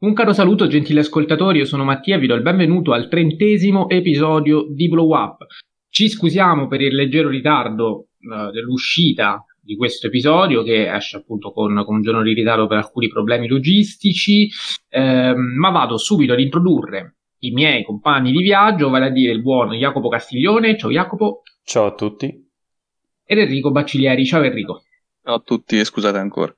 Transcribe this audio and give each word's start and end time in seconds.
Un 0.00 0.12
caro 0.12 0.32
saluto 0.32 0.68
gentili 0.68 1.00
ascoltatori, 1.00 1.58
io 1.58 1.64
sono 1.64 1.82
Mattia 1.82 2.14
e 2.14 2.18
vi 2.20 2.28
do 2.28 2.34
il 2.34 2.42
benvenuto 2.42 2.92
al 2.92 3.08
trentesimo 3.08 3.88
episodio 3.88 4.64
di 4.70 4.88
Blow 4.88 5.12
Up. 5.12 5.44
Ci 5.88 6.08
scusiamo 6.08 6.68
per 6.68 6.82
il 6.82 6.94
leggero 6.94 7.28
ritardo 7.28 8.10
uh, 8.20 8.52
dell'uscita 8.52 9.44
di 9.60 9.74
questo 9.74 10.06
episodio 10.06 10.62
che 10.62 10.88
esce 10.94 11.16
appunto 11.16 11.50
con, 11.50 11.82
con, 11.84 11.96
un 11.96 12.02
giorno 12.02 12.22
di 12.22 12.32
ritardo 12.32 12.68
per 12.68 12.78
alcuni 12.78 13.08
problemi 13.08 13.48
logistici, 13.48 14.48
eh, 14.88 15.34
ma 15.34 15.70
vado 15.70 15.96
subito 15.96 16.32
ad 16.32 16.38
introdurre 16.38 17.16
i 17.40 17.50
miei 17.50 17.82
compagni 17.82 18.30
di 18.30 18.40
viaggio, 18.40 18.90
vale 18.90 19.06
a 19.06 19.10
dire 19.10 19.32
il 19.32 19.42
buon 19.42 19.72
Jacopo 19.72 20.08
Castiglione. 20.08 20.78
Ciao 20.78 20.90
Jacopo. 20.90 21.42
Ciao 21.64 21.86
a 21.86 21.94
tutti. 21.94 22.48
Ed 23.24 23.38
Enrico 23.38 23.72
Bacciglieri. 23.72 24.24
Ciao 24.24 24.44
Enrico. 24.44 24.80
Ciao 25.24 25.34
a 25.34 25.40
tutti 25.40 25.76
e 25.76 25.84
scusate 25.84 26.18
ancora. 26.18 26.57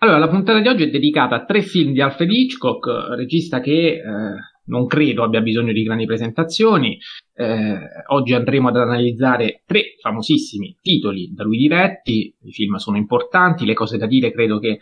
Allora, 0.00 0.18
la 0.18 0.28
puntata 0.28 0.60
di 0.60 0.68
oggi 0.68 0.84
è 0.84 0.90
dedicata 0.90 1.34
a 1.34 1.44
tre 1.44 1.60
film 1.60 1.92
di 1.92 2.00
Alfred 2.00 2.30
Hitchcock, 2.30 3.16
regista 3.16 3.58
che 3.58 3.94
eh, 3.94 4.00
non 4.66 4.86
credo 4.86 5.24
abbia 5.24 5.40
bisogno 5.40 5.72
di 5.72 5.82
grandi 5.82 6.06
presentazioni. 6.06 6.96
Eh, 7.34 7.78
oggi 8.06 8.32
andremo 8.32 8.68
ad 8.68 8.76
analizzare 8.76 9.62
tre 9.66 9.96
famosissimi 10.00 10.76
titoli 10.80 11.32
da 11.34 11.42
lui 11.42 11.56
diretti. 11.56 12.32
I 12.44 12.52
film 12.52 12.76
sono 12.76 12.96
importanti, 12.96 13.66
le 13.66 13.74
cose 13.74 13.98
da 13.98 14.06
dire 14.06 14.30
credo 14.30 14.60
che 14.60 14.68
eh, 14.68 14.78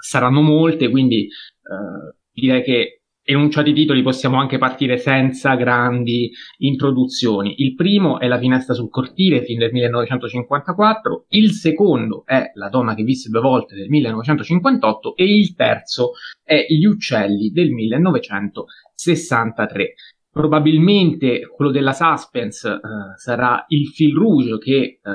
saranno 0.00 0.40
molte, 0.40 0.88
quindi 0.88 1.26
eh, 1.26 2.16
direi 2.32 2.64
che 2.64 2.99
enunciati 3.30 3.70
i 3.70 3.74
titoli 3.74 4.02
possiamo 4.02 4.38
anche 4.38 4.58
partire 4.58 4.98
senza 4.98 5.54
grandi 5.54 6.30
introduzioni. 6.58 7.54
Il 7.58 7.74
primo 7.74 8.18
è 8.18 8.26
La 8.28 8.38
finestra 8.38 8.74
sul 8.74 8.90
cortile, 8.90 9.44
film 9.44 9.60
del 9.60 9.72
1954, 9.72 11.24
il 11.30 11.52
secondo 11.52 12.24
è 12.26 12.50
La 12.54 12.68
donna 12.68 12.94
che 12.94 13.04
visse 13.04 13.30
due 13.30 13.40
volte 13.40 13.74
del 13.74 13.88
1958 13.88 15.16
e 15.16 15.24
il 15.24 15.54
terzo 15.54 16.10
è 16.42 16.66
Gli 16.68 16.84
uccelli 16.84 17.50
del 17.50 17.70
1963. 17.70 19.94
Probabilmente 20.32 21.48
quello 21.48 21.70
della 21.70 21.92
suspense 21.92 22.68
uh, 22.68 22.78
sarà 23.16 23.64
il 23.68 23.86
fil 23.88 24.14
rouge 24.14 24.58
che 24.58 25.00
uh, 25.02 25.10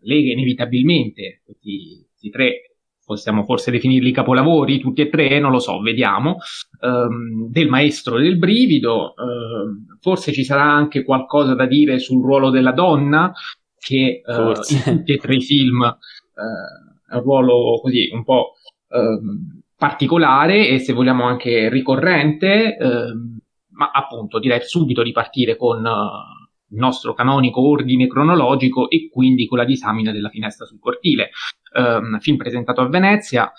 lega 0.00 0.32
inevitabilmente 0.32 1.42
questi 1.44 2.04
tre 2.30 2.75
possiamo 3.06 3.44
forse 3.44 3.70
definirli 3.70 4.10
capolavori, 4.10 4.80
tutti 4.80 5.00
e 5.00 5.08
tre, 5.08 5.38
non 5.38 5.52
lo 5.52 5.60
so, 5.60 5.80
vediamo, 5.80 6.38
um, 6.80 7.48
del 7.48 7.68
maestro 7.68 8.18
del 8.18 8.36
brivido, 8.36 9.14
uh, 9.16 9.96
forse 10.00 10.32
ci 10.32 10.42
sarà 10.42 10.64
anche 10.64 11.04
qualcosa 11.04 11.54
da 11.54 11.66
dire 11.66 12.00
sul 12.00 12.20
ruolo 12.20 12.50
della 12.50 12.72
donna, 12.72 13.32
che 13.78 14.22
uh, 14.26 14.50
in 14.70 14.82
tutti 14.96 15.12
e 15.12 15.16
tre 15.18 15.36
i 15.36 15.40
film 15.40 15.80
uh, 15.82 17.12
è 17.12 17.14
un 17.14 17.22
ruolo 17.22 17.80
così 17.80 18.10
un 18.12 18.24
po' 18.24 18.54
ehm, 18.88 19.60
particolare 19.76 20.66
e 20.66 20.80
se 20.80 20.92
vogliamo 20.92 21.22
anche 21.22 21.68
ricorrente, 21.68 22.76
ehm, 22.76 23.38
ma 23.70 23.90
appunto 23.92 24.40
direi 24.40 24.60
subito 24.62 25.04
di 25.04 25.12
partire 25.12 25.56
con 25.56 25.78
il 25.78 26.78
nostro 26.78 27.14
canonico 27.14 27.60
ordine 27.60 28.08
cronologico 28.08 28.90
e 28.90 29.08
quindi 29.08 29.46
con 29.46 29.58
la 29.58 29.64
disamina 29.64 30.10
della 30.10 30.30
finestra 30.30 30.66
sul 30.66 30.80
cortile 30.80 31.30
um, 31.76 32.18
film 32.18 32.36
presentato 32.36 32.80
a 32.80 32.88
Venezia 32.88 33.52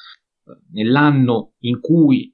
nell'anno 0.71 1.53
in 1.59 1.79
cui 1.79 2.33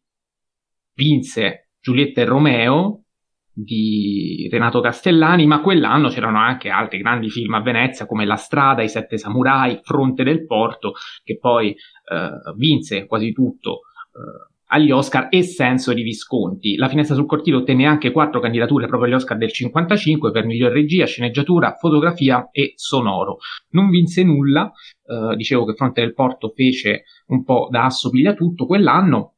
vinse 0.96 1.70
Giulietta 1.80 2.22
e 2.22 2.26
Romeo 2.26 3.04
di 3.52 4.48
Renato 4.52 4.82
Castellani, 4.82 5.46
ma 5.46 5.62
quell'anno 5.62 6.10
c'erano 6.10 6.40
anche 6.40 6.70
altri 6.70 6.98
grandi 7.00 7.30
film 7.30 7.54
a 7.54 7.62
Venezia 7.62 8.06
come 8.06 8.26
La 8.26 8.36
strada, 8.36 8.82
I 8.82 8.90
sette 8.90 9.18
samurai, 9.18 9.80
Fronte 9.84 10.24
del 10.24 10.46
porto, 10.46 10.94
che 11.24 11.38
poi 11.38 11.70
uh, 11.70 12.56
vinse 12.56 13.06
quasi 13.06 13.32
tutto 13.32 13.82
uh, 14.12 14.53
agli 14.74 14.90
Oscar 14.90 15.28
e 15.30 15.44
Senso 15.44 15.94
di 15.94 16.02
Visconti. 16.02 16.76
La 16.76 16.90
finestra 16.90 17.16
sul 17.16 17.28
cortile 17.28 17.58
ottenne 17.58 17.86
anche 17.86 18.12
quattro 18.12 18.40
candidature 18.40 18.88
proprio 18.88 19.10
agli 19.10 19.16
Oscar 19.16 19.38
del 19.38 19.52
55 19.52 20.32
per 20.32 20.46
miglior 20.46 20.72
regia, 20.72 21.06
sceneggiatura, 21.06 21.76
fotografia 21.80 22.50
e 22.52 22.74
sonoro. 22.76 23.38
Non 23.70 23.92
vinse 23.92 24.24
nulla, 24.24 24.72
eh, 25.06 25.36
dicevo 25.36 25.66
che 25.66 25.76
Fronte 25.76 26.02
del 26.02 26.16
Porto 26.16 26.52
fece 26.56 27.04
un 27.28 27.44
po' 27.44 27.68
da 27.70 27.86
assopiglia 27.86 28.34
tutto 28.34 28.66
quell'anno 28.66 29.36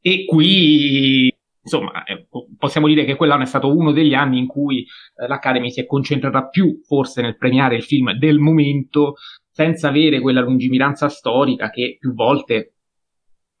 e 0.00 0.24
qui 0.24 1.30
insomma, 1.60 2.04
eh, 2.04 2.26
possiamo 2.56 2.86
dire 2.86 3.04
che 3.04 3.16
quell'anno 3.16 3.42
è 3.42 3.46
stato 3.46 3.76
uno 3.76 3.92
degli 3.92 4.14
anni 4.14 4.38
in 4.38 4.46
cui 4.46 4.80
eh, 4.80 5.26
l'Academy 5.26 5.70
si 5.70 5.80
è 5.80 5.86
concentrata 5.86 6.48
più 6.48 6.80
forse 6.86 7.20
nel 7.20 7.36
premiare 7.36 7.76
il 7.76 7.82
film 7.82 8.12
del 8.12 8.38
momento, 8.38 9.16
senza 9.50 9.88
avere 9.88 10.20
quella 10.20 10.40
lungimiranza 10.40 11.10
storica 11.10 11.68
che 11.68 11.98
più 12.00 12.14
volte 12.14 12.72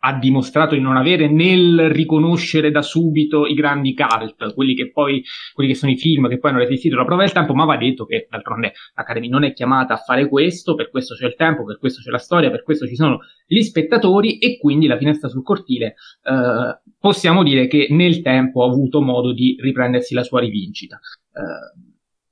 ha 0.00 0.18
dimostrato 0.18 0.74
di 0.74 0.80
non 0.80 0.96
avere 0.96 1.28
nel 1.28 1.90
riconoscere 1.90 2.70
da 2.70 2.82
subito 2.82 3.46
i 3.46 3.54
grandi 3.54 3.94
cult, 3.94 4.54
quelli 4.54 4.74
che 4.74 4.90
poi, 4.90 5.22
quelli 5.52 5.70
che 5.70 5.76
sono 5.76 5.90
i 5.90 5.96
film 5.96 6.28
che 6.28 6.38
poi 6.38 6.50
hanno 6.50 6.60
resistito 6.60 6.96
la 6.96 7.04
prova 7.04 7.22
del 7.22 7.32
tempo, 7.32 7.54
ma 7.54 7.64
va 7.64 7.76
detto 7.76 8.04
che 8.04 8.26
d'altronde 8.30 8.72
l'Academy 8.94 9.28
non 9.28 9.44
è 9.44 9.52
chiamata 9.52 9.94
a 9.94 9.98
fare 9.98 10.28
questo, 10.28 10.74
per 10.74 10.90
questo 10.90 11.14
c'è 11.14 11.26
il 11.26 11.34
tempo, 11.34 11.64
per 11.64 11.78
questo 11.78 12.00
c'è 12.00 12.10
la 12.10 12.18
storia, 12.18 12.50
per 12.50 12.62
questo 12.62 12.86
ci 12.86 12.94
sono 12.94 13.18
gli 13.46 13.60
spettatori 13.62 14.38
e 14.38 14.58
quindi 14.58 14.86
la 14.86 14.98
finestra 14.98 15.28
sul 15.28 15.42
cortile 15.42 15.94
eh, 16.22 16.80
possiamo 16.98 17.42
dire 17.42 17.66
che 17.66 17.88
nel 17.90 18.22
tempo 18.22 18.62
ha 18.62 18.68
avuto 18.68 19.00
modo 19.00 19.32
di 19.32 19.56
riprendersi 19.60 20.14
la 20.14 20.22
sua 20.22 20.40
rivincita. 20.40 20.98
Eh, 21.32 21.87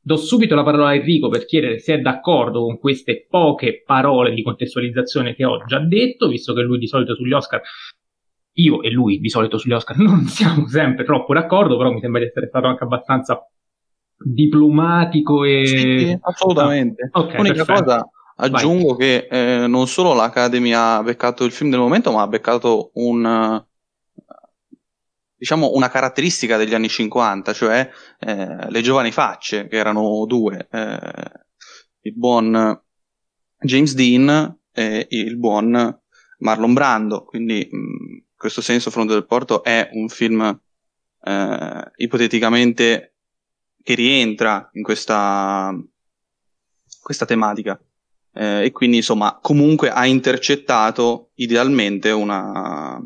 Do 0.07 0.17
subito 0.17 0.55
la 0.55 0.63
parola 0.63 0.91
a 0.91 0.95
Enrico 0.95 1.29
per 1.29 1.47
chiedere 1.47 1.81
se 1.81 1.95
è 1.95 1.99
d'accordo 1.99 2.63
con 2.63 2.79
queste 2.79 3.27
poche 3.29 3.83
parole 3.85 4.35
di 4.35 4.45
contestualizzazione 4.45 5.35
che 5.35 5.45
ho 5.45 5.65
già 5.67 5.81
detto, 5.81 6.29
visto 6.29 6.55
che 6.55 6.63
lui 6.63 6.79
di 6.79 6.87
solito 6.87 7.17
sugli 7.17 7.33
Oscar, 7.33 7.61
io 8.53 8.83
e 8.83 8.91
lui 8.93 9.19
di 9.19 9.29
solito 9.29 9.59
sugli 9.59 9.73
Oscar 9.73 9.97
non 9.99 10.27
siamo 10.27 10.69
sempre 10.69 11.05
troppo 11.05 11.35
d'accordo, 11.35 11.77
però 11.77 11.91
mi 11.91 11.99
sembra 11.99 12.21
di 12.21 12.29
essere 12.29 12.47
stato 12.47 12.69
anche 12.69 12.85
abbastanza 12.85 13.51
diplomatico 14.17 15.43
e... 15.43 15.67
Sì, 15.67 16.19
assolutamente. 16.21 17.09
Ah, 17.11 17.19
okay, 17.23 17.37
L'unica 17.39 17.65
perfetto. 17.65 17.83
cosa 17.83 18.11
aggiungo 18.37 18.95
Vai. 18.95 18.99
che 18.99 19.29
eh, 19.29 19.67
non 19.67 19.89
solo 19.89 20.15
l'Academy 20.15 20.73
ha 20.73 21.03
beccato 21.03 21.43
il 21.43 21.51
film 21.51 21.71
del 21.71 21.81
momento, 21.81 22.13
ma 22.13 22.23
ha 22.23 22.29
beccato 22.29 22.93
un 22.95 23.61
diciamo, 25.37 25.73
una 25.75 25.89
caratteristica 25.89 26.57
degli 26.57 26.75
anni 26.75 26.89
50, 26.89 27.53
cioè 27.53 27.89
eh, 28.21 28.71
le 28.71 28.81
giovani 28.81 29.13
facce, 29.13 29.69
che 29.69 29.77
erano 29.77 30.25
due, 30.27 30.67
eh, 30.71 30.99
il 32.01 32.15
buon 32.15 32.81
James 33.59 33.95
Dean 33.95 34.59
e 34.73 35.07
il 35.11 35.37
buon 35.37 36.01
Marlon 36.39 36.73
Brando. 36.73 37.25
Quindi, 37.25 37.69
in 37.71 38.23
questo 38.37 38.61
senso, 38.61 38.91
Fronte 38.91 39.13
del 39.13 39.27
Porto 39.27 39.63
è 39.63 39.89
un 39.93 40.09
film 40.09 40.61
eh, 41.23 41.93
ipoteticamente 41.97 43.15
che 43.83 43.95
rientra 43.95 44.69
in 44.73 44.83
questa, 44.83 45.75
questa 47.01 47.25
tematica. 47.25 47.81
Eh, 48.33 48.65
e 48.65 48.71
quindi, 48.71 48.97
insomma, 48.97 49.39
comunque 49.41 49.91
ha 49.91 50.07
intercettato 50.07 51.31
idealmente 51.35 52.11
una 52.11 53.01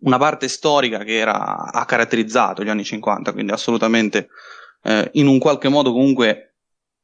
una 0.00 0.18
parte 0.18 0.48
storica 0.48 0.98
che 0.98 1.16
era, 1.16 1.70
ha 1.70 1.84
caratterizzato 1.84 2.62
gli 2.62 2.68
anni 2.68 2.84
50, 2.84 3.32
quindi 3.32 3.52
assolutamente 3.52 4.28
eh, 4.82 5.10
in 5.14 5.26
un 5.26 5.38
qualche 5.38 5.68
modo 5.68 5.92
comunque 5.92 6.54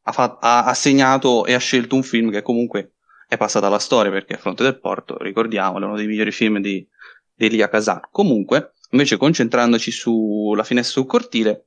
ha, 0.02 0.12
fa- 0.12 0.38
ha, 0.40 0.74
segnato 0.74 1.44
e 1.44 1.54
ha 1.54 1.58
scelto 1.58 1.94
un 1.94 2.02
film 2.02 2.30
che 2.30 2.42
comunque 2.42 2.92
è 3.28 3.36
passato 3.36 3.66
alla 3.66 3.78
storia 3.78 4.10
perché 4.10 4.36
Fronte 4.36 4.62
del 4.62 4.78
Porto, 4.78 5.18
ricordiamolo, 5.18 5.84
è 5.84 5.88
uno 5.88 5.96
dei 5.96 6.06
migliori 6.06 6.30
film 6.30 6.60
di, 6.60 6.86
di 7.34 7.46
Elia 7.46 7.68
Kazan. 7.68 8.00
Comunque, 8.10 8.74
invece 8.90 9.16
concentrandoci 9.16 9.90
sulla 9.90 10.62
finestra 10.62 11.00
sul 11.00 11.10
cortile, 11.10 11.65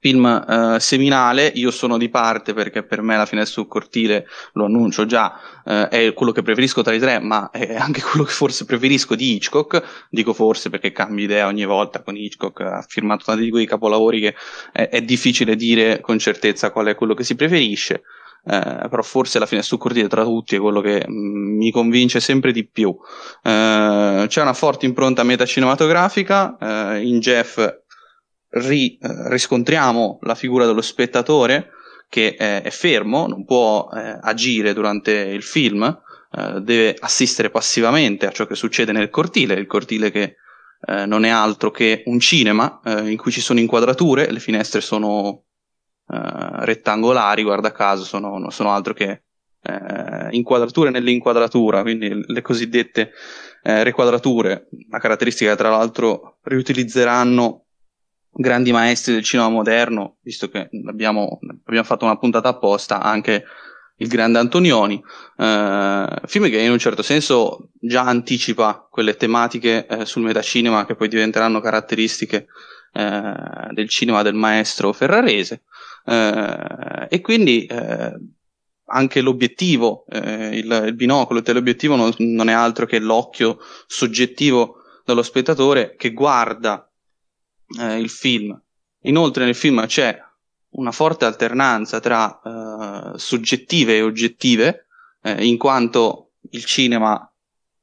film 0.00 0.24
eh, 0.26 0.80
seminale, 0.80 1.52
io 1.54 1.70
sono 1.70 1.98
di 1.98 2.08
parte 2.08 2.54
perché 2.54 2.82
per 2.82 3.02
me 3.02 3.16
la 3.16 3.26
finestra 3.26 3.60
sul 3.60 3.70
cortile, 3.70 4.26
lo 4.54 4.64
annuncio 4.64 5.04
già, 5.04 5.38
eh, 5.64 5.88
è 5.88 6.12
quello 6.14 6.32
che 6.32 6.42
preferisco 6.42 6.82
tra 6.82 6.94
i 6.94 6.98
tre, 6.98 7.20
ma 7.20 7.50
è 7.50 7.76
anche 7.76 8.00
quello 8.02 8.24
che 8.24 8.32
forse 8.32 8.64
preferisco 8.64 9.14
di 9.14 9.34
Hitchcock, 9.34 10.08
dico 10.08 10.32
forse 10.32 10.70
perché 10.70 10.90
cambio 10.90 11.24
idea 11.24 11.46
ogni 11.46 11.66
volta 11.66 12.02
con 12.02 12.16
Hitchcock, 12.16 12.60
ha 12.60 12.84
firmato 12.88 13.24
tanti 13.24 13.44
di 13.44 13.50
quei 13.50 13.66
capolavori 13.66 14.20
che 14.20 14.34
è, 14.72 14.88
è 14.88 15.02
difficile 15.02 15.54
dire 15.54 16.00
con 16.00 16.18
certezza 16.18 16.70
qual 16.70 16.86
è 16.86 16.94
quello 16.94 17.14
che 17.14 17.24
si 17.24 17.34
preferisce. 17.34 18.02
Eh, 18.42 18.86
però 18.88 19.02
forse 19.02 19.38
la 19.38 19.44
finestra 19.44 19.76
sul 19.76 19.84
cortile 19.84 20.08
tra 20.08 20.24
tutti 20.24 20.56
è 20.56 20.58
quello 20.58 20.80
che 20.80 21.04
mh, 21.06 21.12
mm, 21.12 21.56
mi 21.58 21.70
convince 21.70 22.20
sempre 22.20 22.52
di 22.52 22.66
più. 22.66 22.96
Eh, 23.42 24.24
c'è 24.26 24.40
una 24.40 24.54
forte 24.54 24.86
impronta 24.86 25.22
metacinematografica, 25.24 26.56
eh, 26.58 27.02
in 27.02 27.20
Jeff 27.20 27.58
ri, 28.50 28.96
eh, 28.98 29.28
riscontriamo 29.28 30.18
la 30.22 30.34
figura 30.34 30.66
dello 30.66 30.82
spettatore 30.82 31.70
che 32.08 32.36
eh, 32.38 32.62
è 32.62 32.70
fermo, 32.70 33.26
non 33.26 33.44
può 33.44 33.88
eh, 33.92 34.18
agire 34.20 34.72
durante 34.72 35.12
il 35.12 35.42
film, 35.42 35.82
eh, 35.84 36.60
deve 36.60 36.96
assistere 36.98 37.50
passivamente 37.50 38.26
a 38.26 38.32
ciò 38.32 38.46
che 38.46 38.54
succede 38.54 38.92
nel 38.92 39.10
cortile, 39.10 39.54
il 39.54 39.66
cortile 39.66 40.10
che 40.10 40.36
eh, 40.86 41.06
non 41.06 41.24
è 41.24 41.28
altro 41.28 41.70
che 41.70 42.02
un 42.06 42.18
cinema 42.18 42.80
in 42.84 43.16
cui 43.16 43.30
ci 43.30 43.40
sono 43.40 43.60
inquadrature, 43.60 44.30
le 44.30 44.40
finestre 44.40 44.80
sono 44.80 45.44
rettangolari, 46.06 47.44
guarda 47.44 47.70
caso, 47.70 48.02
sono, 48.02 48.36
non 48.38 48.50
sono 48.50 48.72
altro 48.72 48.94
che 48.94 49.22
eh, 49.62 50.28
inquadrature 50.30 50.90
nell'inquadratura, 50.90 51.82
quindi 51.82 52.24
le 52.26 52.42
cosiddette 52.42 53.12
eh, 53.62 53.84
requadrature, 53.84 54.68
una 54.88 54.98
caratteristica 54.98 55.50
che 55.50 55.56
tra 55.56 55.70
l'altro 55.70 56.38
riutilizzeranno 56.42 57.64
grandi 58.32 58.72
maestri 58.72 59.14
del 59.14 59.22
cinema 59.22 59.48
moderno, 59.48 60.16
visto 60.22 60.48
che 60.48 60.68
abbiamo, 60.86 61.38
abbiamo 61.64 61.86
fatto 61.86 62.04
una 62.04 62.18
puntata 62.18 62.48
apposta 62.48 63.00
anche 63.02 63.44
il 63.96 64.08
grande 64.08 64.38
Antonioni, 64.38 65.02
eh, 65.36 66.20
film 66.24 66.48
che 66.48 66.58
in 66.58 66.70
un 66.70 66.78
certo 66.78 67.02
senso 67.02 67.68
già 67.78 68.02
anticipa 68.02 68.86
quelle 68.90 69.16
tematiche 69.16 69.86
eh, 69.86 70.06
sul 70.06 70.22
metacinema 70.22 70.86
che 70.86 70.94
poi 70.94 71.08
diventeranno 71.08 71.60
caratteristiche 71.60 72.46
eh, 72.92 73.32
del 73.72 73.88
cinema 73.88 74.22
del 74.22 74.34
maestro 74.34 74.92
ferrarese. 74.92 75.62
Eh, 76.06 77.06
e 77.10 77.20
quindi 77.20 77.66
eh, 77.66 78.14
anche 78.86 79.20
l'obiettivo, 79.20 80.04
eh, 80.08 80.56
il, 80.56 80.84
il, 80.86 80.94
binocolo, 80.94 81.38
il 81.38 81.44
teleobiettivo 81.44 81.94
non, 81.94 82.12
non 82.18 82.48
è 82.48 82.52
altro 82.52 82.86
che 82.86 82.98
l'occhio 82.98 83.58
soggettivo 83.86 84.76
dello 85.04 85.22
spettatore 85.22 85.94
che 85.96 86.12
guarda 86.12 86.89
il 87.78 88.08
film. 88.08 88.60
Inoltre 89.02 89.44
nel 89.44 89.54
film 89.54 89.86
c'è 89.86 90.18
una 90.70 90.92
forte 90.92 91.24
alternanza 91.24 92.00
tra 92.00 92.40
uh, 92.42 93.16
soggettive 93.16 93.96
e 93.96 94.02
oggettive, 94.02 94.86
eh, 95.22 95.44
in 95.44 95.56
quanto 95.58 96.32
il 96.50 96.64
cinema 96.64 97.30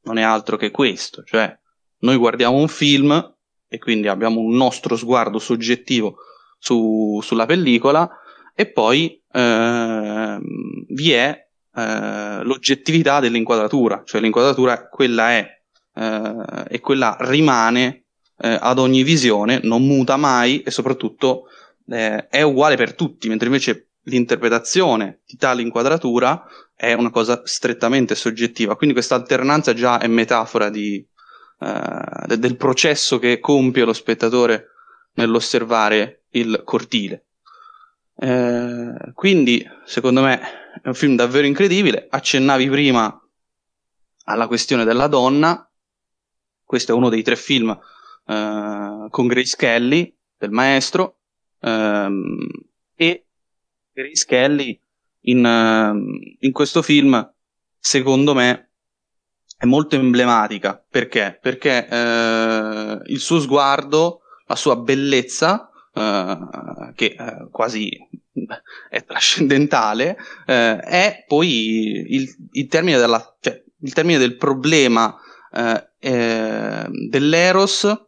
non 0.04 0.18
è 0.18 0.22
altro 0.22 0.58
che 0.58 0.72
questo, 0.72 1.24
cioè 1.24 1.58
noi 2.00 2.16
guardiamo 2.18 2.58
un 2.58 2.68
film 2.68 3.36
e 3.68 3.78
quindi 3.78 4.08
abbiamo 4.08 4.40
un 4.40 4.56
nostro 4.56 4.96
sguardo 4.96 5.40
soggettivo 5.40 6.18
su, 6.58 7.20
sulla 7.22 7.46
pellicola 7.46 8.10
e 8.56 8.72
poi 8.72 9.22
eh, 9.32 10.40
vi 10.90 11.12
è 11.12 11.48
eh, 11.76 12.44
l'oggettività 12.44 13.20
dell'inquadratura, 13.20 14.04
cioè 14.06 14.22
l'inquadratura 14.22 14.88
quella 14.88 15.32
è 15.32 15.62
eh, 15.94 16.66
e 16.70 16.80
quella 16.80 17.18
rimane 17.20 18.07
eh, 18.40 18.58
ad 18.60 18.80
ogni 18.80 19.04
visione, 19.04 19.60
non 19.64 19.86
muta 19.86 20.16
mai 20.18 20.62
e 20.62 20.72
soprattutto 20.72 21.48
eh, 21.90 22.28
è 22.28 22.42
uguale 22.42 22.76
per 22.76 22.94
tutti, 22.94 23.28
mentre 23.28 23.48
invece 23.48 23.90
l'interpretazione 24.04 25.20
di 25.26 25.38
tale 25.38 25.62
inquadratura 25.62 26.46
è 26.76 26.94
una 26.94 27.10
cosa 27.10 27.42
strettamente 27.46 28.16
soggettiva. 28.16 28.76
Quindi 28.76 28.96
questa 28.96 29.16
alternanza 29.16 29.74
già 29.74 30.00
è 30.00 30.08
metafora 30.08 30.70
di, 30.70 31.06
eh, 31.60 32.38
del 32.38 32.56
processo 32.56 33.20
che 33.20 33.40
compie 33.40 33.84
lo 33.84 33.94
spettatore 33.94 34.68
nell'osservare 35.14 36.26
il 36.32 36.62
cortile. 36.64 37.26
Eh, 38.20 38.94
quindi, 39.14 39.68
secondo 39.86 40.22
me, 40.22 40.40
è 40.82 40.88
un 40.88 40.94
film 40.94 41.16
davvero 41.16 41.48
incredibile. 41.48 42.08
Accennavi 42.10 42.70
prima 42.70 43.22
alla 44.26 44.48
questione 44.48 44.84
della 44.84 45.08
donna. 45.08 45.70
Questo 46.64 46.92
è 46.92 46.96
uno 46.96 47.10
dei 47.10 47.24
tre 47.24 47.36
film 47.36 47.78
eh, 48.28 49.08
con 49.10 49.28
Grace 49.28 49.56
Kelly, 49.56 50.16
del 50.38 50.52
maestro, 50.52 51.18
Um, 51.60 52.48
e 52.96 53.26
Grace 53.92 54.26
Kelly 54.26 54.80
in, 55.22 55.44
uh, 55.44 55.98
in, 56.40 56.52
questo 56.52 56.82
film, 56.82 57.34
secondo 57.80 58.34
me, 58.34 58.70
è 59.58 59.66
molto 59.66 59.96
emblematica. 59.96 60.84
Perché? 60.90 61.38
Perché 61.42 61.88
uh, 61.90 63.02
il 63.06 63.20
suo 63.20 63.40
sguardo, 63.40 64.22
la 64.46 64.56
sua 64.56 64.76
bellezza, 64.78 65.70
uh, 65.94 66.94
che 66.94 67.16
eh, 67.18 67.48
quasi 67.52 67.90
è 68.90 69.04
trascendentale, 69.04 70.16
è 70.46 71.26
poi 71.28 72.06
il, 72.08 72.50
il, 72.52 72.68
termine 72.68 72.98
della, 72.98 73.36
cioè, 73.40 73.62
il 73.82 73.94
termine 73.94 74.20
del 74.20 74.38
problema 74.38 75.20
dell'eros 77.10 78.07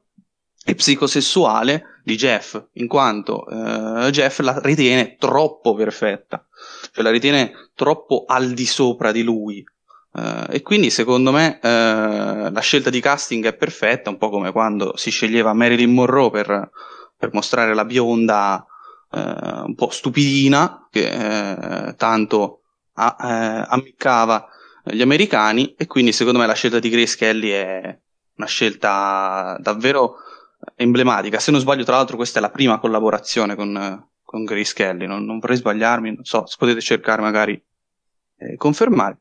e 0.70 0.76
psicosessuale 0.76 2.02
di 2.04 2.16
Jeff, 2.16 2.62
in 2.74 2.88
quanto 2.88 3.48
eh, 3.48 4.12
Jeff 4.12 4.40
la 4.42 4.60
ritiene 4.62 5.16
troppo 5.16 5.74
perfetta, 5.74 6.46
cioè 6.92 7.04
la 7.04 7.10
ritiene 7.10 7.72
troppo 7.74 8.26
al 8.28 8.52
di 8.52 8.68
sopra 8.68 9.12
di 9.12 9.24
lui. 9.24 9.64
Uh, 10.12 10.46
e 10.50 10.64
quindi 10.64 10.90
secondo 10.90 11.32
me 11.32 11.60
uh, 11.62 12.52
la 12.52 12.60
scelta 12.62 12.90
di 12.90 13.00
casting 13.00 13.46
è 13.46 13.56
perfetta, 13.56 14.12
un 14.12 14.18
po' 14.18 14.30
come 14.30 14.52
quando 14.52 14.96
si 14.96 15.10
sceglieva 15.10 15.54
Marilyn 15.54 15.94
Monroe 15.94 16.30
per, 16.32 16.70
per 17.16 17.30
mostrare 17.34 17.74
la 17.74 17.86
bionda 17.86 18.66
uh, 19.10 19.20
un 19.66 19.76
po' 19.76 19.90
stupidina 19.90 20.88
che 20.92 21.96
tanto 21.96 22.62
a, 22.94 23.66
ammiccava 23.70 24.48
gli 24.84 25.02
americani 25.02 25.76
e 25.78 25.86
quindi 25.86 26.12
secondo 26.12 26.40
me 26.40 26.48
la 26.48 26.54
scelta 26.54 26.80
di 26.80 26.90
Grace 26.90 27.16
Kelly 27.16 27.50
è 27.50 28.00
una 28.36 28.48
scelta 28.48 29.58
davvero 29.60 30.16
emblematica. 30.76 31.40
Se 31.40 31.52
non 31.52 31.60
sbaglio, 31.60 31.84
tra 31.84 31.96
l'altro, 31.96 32.16
questa 32.16 32.40
è 32.40 32.42
la 32.42 32.50
prima 32.50 32.80
collaborazione 32.80 33.56
con, 33.56 34.08
con 34.24 34.44
Grace 34.44 34.74
Kelly. 34.74 35.06
Non, 35.06 35.26
non, 35.26 35.40
vorrei 35.40 35.58
sbagliarmi, 35.58 36.16
non 36.16 36.24
so, 36.24 36.46
se 36.46 36.56
potete 36.58 36.82
cercare 36.82 37.22
magari 37.22 37.62
eh, 38.38 38.56
confermare. 38.56 39.20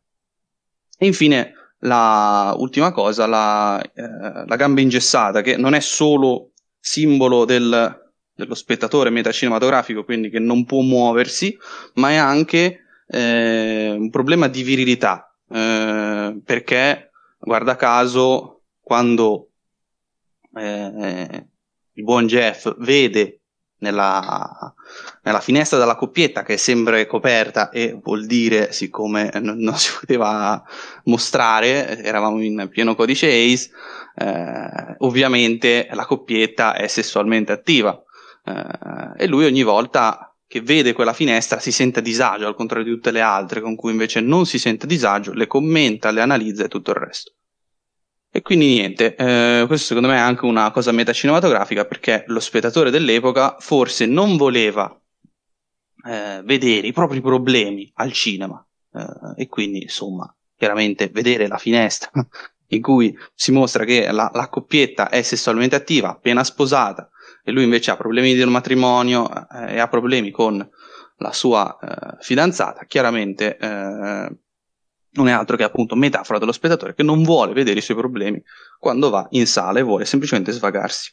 E 0.99 1.06
infine, 1.06 1.52
la 1.81 2.55
ultima 2.56 2.93
cosa, 2.93 3.26
la, 3.26 3.81
eh, 3.81 4.46
la, 4.46 4.56
gamba 4.56 4.81
ingessata, 4.81 5.43
che 5.43 5.56
non 5.56 5.75
è 5.75 5.81
solo 5.81 6.52
simbolo 6.81 7.44
del, 7.44 8.11
dello 8.35 8.55
spettatore 8.55 9.11
metacinematografico, 9.11 10.05
quindi 10.05 10.31
che 10.31 10.40
non 10.40 10.64
può 10.64 10.81
muoversi, 10.81 11.56
ma 11.94 12.11
è 12.11 12.17
anche 12.17 12.85
eh, 13.06 13.94
un 13.96 14.11
problema 14.11 14.49
di 14.49 14.62
virilità. 14.62 15.32
Eh, 15.50 16.40
perché, 16.44 17.11
guarda 17.38 17.76
caso, 17.76 18.62
quando 18.81 19.48
eh, 20.59 21.49
il 21.93 22.05
buon 22.05 22.27
Jeff 22.27 22.75
vede 22.79 23.41
nella, 23.79 24.75
nella, 25.23 25.41
finestra 25.41 25.79
della 25.79 25.95
coppietta 25.95 26.43
che 26.43 26.55
è 26.55 26.57
sempre 26.57 27.07
coperta 27.07 27.71
e 27.71 27.99
vuol 28.03 28.27
dire, 28.27 28.73
siccome 28.73 29.31
non, 29.41 29.59
non 29.59 29.77
si 29.77 29.93
poteva 29.99 30.63
mostrare, 31.05 32.03
eravamo 32.03 32.43
in 32.43 32.69
pieno 32.71 32.95
codice 32.95 33.29
ACE, 33.29 33.71
eh, 34.17 34.95
ovviamente 34.99 35.89
la 35.93 36.07
coppietta 36.07 36.75
è 36.75 36.87
sessualmente 36.89 37.53
attiva 37.53 38.01
eh, 38.45 39.25
e 39.25 39.27
lui 39.27 39.45
ogni 39.45 39.63
volta 39.63 40.35
che 40.47 40.63
vede 40.63 40.95
quella 40.95 41.13
finestra 41.13 41.61
si 41.61 41.71
sente 41.71 41.99
a 41.99 42.03
disagio, 42.03 42.47
al 42.47 42.55
contrario 42.55 42.87
di 42.87 42.95
tutte 42.95 43.11
le 43.11 43.21
altre 43.21 43.61
con 43.61 43.77
cui 43.77 43.91
invece 43.91 44.21
non 44.21 44.47
si 44.47 44.59
sente 44.59 44.87
a 44.87 44.89
disagio, 44.89 45.35
le 45.35 45.47
commenta, 45.47 46.11
le 46.11 46.23
analizza 46.23 46.65
e 46.65 46.69
tutto 46.69 46.91
il 46.91 46.97
resto. 46.97 47.35
E 48.31 48.43
quindi 48.43 48.67
niente, 48.67 49.17
eh, 49.17 49.65
questo 49.67 49.87
secondo 49.87 50.09
me 50.09 50.17
è 50.17 50.21
anche 50.21 50.45
una 50.45 50.71
cosa 50.71 50.93
metacinematografica 50.93 51.87
perché 51.87 52.25
lo 52.26 52.41
spettatore 52.41 52.91
dell'epoca 52.91 53.57
forse 53.59 54.05
non 54.05 54.37
voleva 54.37 54.95
eh, 56.05 56.43
vedere 56.45 56.87
i 56.87 56.93
propri 56.93 57.23
problemi 57.23 57.91
al 57.95 58.12
cinema 58.12 58.64
eh, 58.93 59.43
e 59.43 59.47
quindi 59.49 59.83
insomma 59.83 60.33
chiaramente 60.57 61.09
vedere 61.09 61.49
la 61.49 61.57
finestra 61.57 62.11
in 62.69 62.83
cui 62.83 63.17
si 63.35 63.50
mostra 63.50 63.85
che 63.85 64.11
la, 64.12 64.31
la, 64.35 64.49
coppietta 64.49 65.09
è 65.09 65.23
sessualmente 65.23 65.76
attiva, 65.76 66.11
appena 66.11 66.45
sposata 66.45 67.09
e 67.43 67.50
lui 67.50 67.64
invece 67.64 67.93
ha 67.93 67.97
problemi 67.97 68.35
di 68.35 68.45
matrimonio 68.45 69.31
eh, 69.31 69.75
e 69.75 69.79
ha 69.79 69.88
problemi 69.88 70.31
con 70.31 70.69
la 71.17 71.33
sua 71.33 71.79
eh, 71.81 72.17
fidanzata, 72.21 72.85
chiaramente 72.85 73.57
eh, 73.57 74.37
non 75.12 75.29
è 75.29 75.33
altro 75.33 75.57
che 75.57 75.62
appunto 75.62 75.97
metafora 75.97 76.38
dello 76.38 76.53
spettatore 76.53 76.95
che 76.95 77.03
non 77.03 77.23
vuole 77.23 77.53
vedere 77.53 77.79
i 77.79 77.83
suoi 77.83 77.97
problemi 77.97 78.43
quando 78.79 79.11
va 79.11 79.27
in 79.31 79.47
sala 79.47 79.79
e 79.79 79.83
vuole 79.83 80.05
semplicemente 80.05 80.53
svagarsi. 80.53 81.12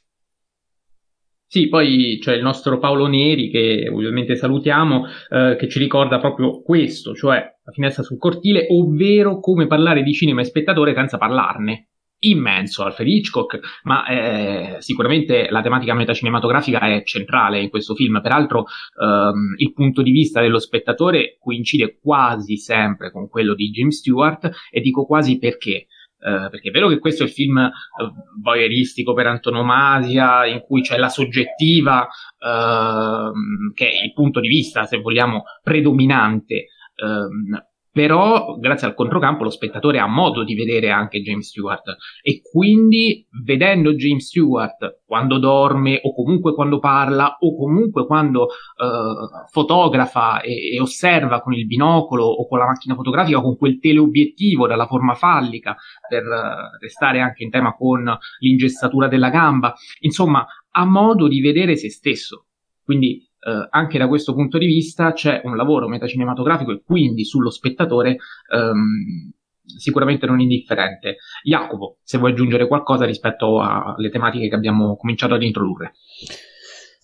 Sì, 1.47 1.69
poi 1.69 2.17
c'è 2.21 2.33
il 2.33 2.41
nostro 2.41 2.79
Paolo 2.79 3.07
Neri, 3.07 3.49
che 3.49 3.87
ovviamente 3.89 4.35
salutiamo, 4.35 5.05
eh, 5.29 5.55
che 5.57 5.69
ci 5.69 5.79
ricorda 5.79 6.19
proprio 6.19 6.61
questo, 6.61 7.13
cioè 7.13 7.37
la 7.37 7.71
finestra 7.71 8.03
sul 8.03 8.17
cortile, 8.17 8.65
ovvero 8.69 9.39
come 9.39 9.67
parlare 9.67 10.03
di 10.03 10.11
cinema 10.11 10.41
e 10.41 10.45
spettatore 10.45 10.93
senza 10.93 11.17
parlarne 11.17 11.89
immenso 12.29 12.83
Alfred 12.83 13.07
Hitchcock, 13.07 13.59
ma 13.83 14.05
eh, 14.05 14.75
sicuramente 14.79 15.47
la 15.49 15.61
tematica 15.61 15.93
metacinematografica 15.93 16.79
è 16.79 17.03
centrale 17.03 17.61
in 17.61 17.69
questo 17.69 17.95
film. 17.95 18.21
Peraltro 18.21 18.65
ehm, 19.01 19.55
il 19.57 19.73
punto 19.73 20.01
di 20.01 20.11
vista 20.11 20.41
dello 20.41 20.59
spettatore 20.59 21.37
coincide 21.39 21.99
quasi 22.01 22.57
sempre 22.57 23.11
con 23.11 23.27
quello 23.27 23.53
di 23.53 23.69
Jim 23.69 23.89
Stewart 23.89 24.49
e 24.69 24.81
dico 24.81 25.05
quasi 25.05 25.37
perché. 25.37 25.87
Uh, 26.17 26.49
perché 26.49 26.69
è 26.69 26.71
vero 26.71 26.87
che 26.87 26.97
questo 26.97 27.21
è 27.21 27.27
il 27.27 27.31
film 27.31 27.57
uh, 27.57 28.41
voyeuristico 28.41 29.13
per 29.13 29.27
antonomasia, 29.27 30.47
in 30.47 30.61
cui 30.61 30.81
c'è 30.81 30.97
la 30.97 31.09
soggettiva, 31.09 32.07
uh, 32.39 33.71
che 33.75 33.89
è 33.89 34.03
il 34.03 34.13
punto 34.13 34.39
di 34.39 34.47
vista, 34.47 34.85
se 34.85 34.97
vogliamo, 34.97 35.43
predominante, 35.61 36.69
ehm, 36.95 37.63
però 37.95 38.57
grazie 38.57 38.87
al 38.87 38.93
controcampo 38.93 39.45
lo 39.45 39.49
spettatore 39.49 39.99
ha 39.99 40.05
modo 40.05 40.43
di 40.43 40.53
vedere 40.53 40.89
anche 40.89 41.21
James 41.21 41.47
Stewart. 41.47 41.95
E 42.21 42.41
quindi 42.41 43.25
vedendo 43.41 43.93
James 43.93 44.27
Stewart 44.27 45.03
quando 45.05 45.37
dorme 45.37 46.01
o 46.03 46.13
comunque 46.13 46.53
quando 46.53 46.79
parla 46.79 47.37
o 47.39 47.55
comunque 47.55 48.05
quando 48.05 48.41
uh, 48.41 49.47
fotografa 49.49 50.41
e, 50.41 50.73
e, 50.73 50.81
osserva 50.81 51.39
con 51.39 51.53
il 51.53 51.65
binocolo 51.65 52.25
o 52.25 52.45
con 52.49 52.59
la 52.59 52.65
macchina 52.65 52.95
fotografica 52.95 53.39
con 53.39 53.55
quel 53.55 53.79
teleobiettivo 53.79 54.67
dalla 54.67 54.87
forma 54.87 55.13
fallica 55.13 55.77
per 56.09 56.25
uh, 56.25 56.77
restare 56.81 57.21
anche 57.21 57.45
in 57.45 57.49
tema 57.49 57.75
con 57.75 58.13
l'ingessatura 58.39 59.07
della 59.07 59.29
gamba 59.29 59.73
insomma 60.01 60.45
ha 60.71 60.83
modo 60.83 61.29
di 61.29 61.39
vedere 61.39 61.77
se 61.77 61.89
stesso. 61.89 62.47
Quindi 62.83 63.25
eh, 63.45 63.67
anche 63.69 63.99
da 63.99 64.07
questo 64.07 64.33
punto 64.33 64.57
di 64.57 64.65
vista 64.65 65.13
c'è 65.13 65.41
un 65.43 65.55
lavoro 65.55 65.87
metacinematografico 65.87 66.71
e 66.71 66.81
quindi 66.83 67.23
sullo 67.23 67.51
spettatore 67.51 68.17
ehm, 68.51 69.31
sicuramente 69.63 70.25
non 70.25 70.39
indifferente. 70.39 71.17
Jacopo, 71.43 71.99
se 72.01 72.17
vuoi 72.17 72.31
aggiungere 72.31 72.67
qualcosa 72.67 73.05
rispetto 73.05 73.59
alle 73.61 74.09
tematiche 74.09 74.47
che 74.47 74.55
abbiamo 74.55 74.95
cominciato 74.95 75.35
ad 75.35 75.43
introdurre. 75.43 75.93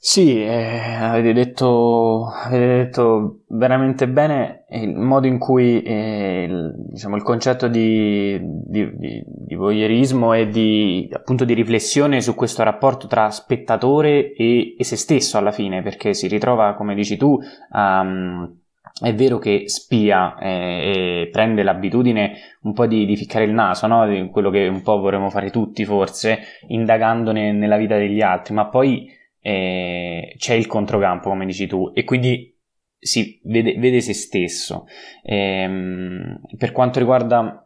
Sì, 0.03 0.41
eh, 0.43 0.95
avete, 0.95 1.31
detto, 1.31 2.25
avete, 2.25 2.65
detto, 2.85 3.41
veramente 3.49 4.07
bene 4.07 4.65
il 4.69 4.95
modo 4.95 5.27
in 5.27 5.37
cui 5.37 5.83
eh, 5.83 6.47
il, 6.49 6.73
diciamo, 6.89 7.15
il, 7.15 7.21
concetto 7.21 7.67
di, 7.67 8.35
di, 8.41 8.97
di, 8.97 9.23
di, 9.23 9.53
voyeurismo 9.55 10.33
e 10.33 10.47
di, 10.47 11.07
appunto, 11.13 11.45
di 11.45 11.53
riflessione 11.53 12.19
su 12.19 12.33
questo 12.33 12.63
rapporto 12.63 13.05
tra 13.05 13.29
spettatore 13.29 14.33
e, 14.33 14.75
e 14.75 14.83
se 14.83 14.95
stesso 14.95 15.37
alla 15.37 15.51
fine, 15.51 15.83
perché 15.83 16.15
si 16.15 16.27
ritrova, 16.27 16.73
come 16.73 16.95
dici 16.95 17.15
tu, 17.15 17.37
um, 17.71 18.57
è 19.03 19.13
vero 19.13 19.37
che 19.37 19.69
spia 19.69 20.35
eh, 20.39 21.25
e 21.25 21.29
prende 21.31 21.61
l'abitudine 21.61 22.33
un 22.63 22.73
po' 22.73 22.87
di, 22.87 23.05
di 23.05 23.15
ficcare 23.15 23.45
il 23.45 23.53
naso, 23.53 23.85
no? 23.85 24.29
quello 24.31 24.49
che 24.49 24.67
un 24.67 24.81
po' 24.81 24.97
vorremmo 24.97 25.29
fare 25.29 25.51
tutti 25.51 25.85
forse, 25.85 26.39
indagandone 26.69 27.51
nella 27.51 27.77
vita 27.77 27.97
degli 27.97 28.21
altri, 28.21 28.55
ma 28.55 28.65
poi 28.65 29.19
eh, 29.41 30.33
c'è 30.37 30.53
il 30.53 30.67
controcampo, 30.67 31.29
come 31.29 31.45
dici 31.45 31.67
tu, 31.67 31.91
e 31.93 32.03
quindi 32.03 32.55
si 32.97 33.39
vede, 33.43 33.75
vede 33.77 33.99
se 34.01 34.13
stesso. 34.13 34.85
Ehm, 35.23 36.39
per 36.57 36.71
quanto 36.71 36.99
riguarda 36.99 37.65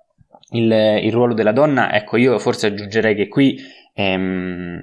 il, 0.52 1.00
il, 1.04 1.12
ruolo 1.12 1.34
della 1.34 1.52
donna, 1.52 1.94
ecco, 1.94 2.18
io 2.18 2.40
forse 2.40 2.68
aggiungerei 2.68 3.16
che 3.16 3.28
qui 3.28 3.60
ehm, 3.94 4.80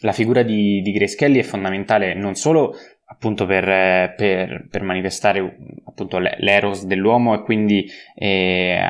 la 0.00 0.12
figura 0.12 0.42
di, 0.42 0.80
di 0.82 0.92
Grace 0.92 1.16
è 1.16 1.42
fondamentale 1.42 2.14
non 2.14 2.34
solo 2.34 2.74
appunto 3.06 3.46
per, 3.46 4.14
per, 4.14 4.66
per 4.70 4.82
manifestare 4.82 5.58
appunto 5.84 6.18
l'eros 6.18 6.84
dell'uomo 6.84 7.34
e 7.34 7.42
quindi 7.42 7.86
eh, 8.14 8.86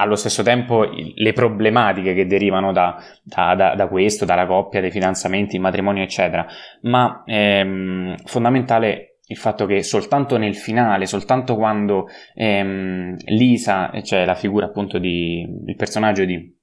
allo 0.00 0.16
stesso 0.16 0.42
tempo 0.42 0.84
le 1.14 1.32
problematiche 1.32 2.14
che 2.14 2.26
derivano 2.26 2.72
da, 2.72 2.96
da, 3.22 3.54
da, 3.54 3.74
da, 3.74 3.88
questo, 3.88 4.24
dalla 4.24 4.46
coppia, 4.46 4.80
dei 4.80 4.90
fidanzamenti, 4.90 5.56
il 5.56 5.60
matrimonio, 5.60 6.02
eccetera. 6.02 6.46
Ma 6.82 7.22
ehm, 7.26 8.16
fondamentale 8.24 9.18
il 9.26 9.36
fatto 9.36 9.66
che 9.66 9.82
soltanto 9.82 10.36
nel 10.36 10.56
finale, 10.56 11.06
soltanto 11.06 11.56
quando 11.56 12.06
ehm, 12.34 13.16
Lisa, 13.26 13.90
cioè 14.02 14.24
la 14.24 14.34
figura 14.34 14.66
appunto 14.66 14.98
di 14.98 15.40
il 15.66 15.76
personaggio 15.76 16.24
di, 16.24 16.56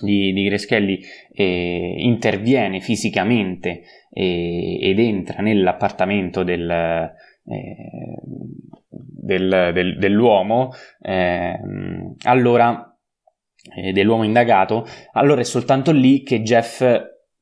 di, 0.00 0.32
di 0.32 0.44
Grace 0.44 0.66
Kelly, 0.66 1.00
eh, 1.32 1.94
interviene 1.98 2.80
fisicamente 2.80 3.82
eh, 4.12 4.78
ed 4.80 4.98
entra 4.98 5.40
nell'appartamento 5.40 6.42
del, 6.42 7.12
eh, 7.44 8.20
del, 8.88 9.70
del, 9.72 9.98
dell'uomo, 9.98 10.70
eh, 11.00 11.58
allora, 12.24 12.96
eh, 13.76 13.92
dell'uomo 13.92 14.24
indagato, 14.24 14.86
allora 15.12 15.40
è 15.40 15.44
soltanto 15.44 15.92
lì 15.92 16.22
che 16.22 16.42
Jeff 16.42 16.84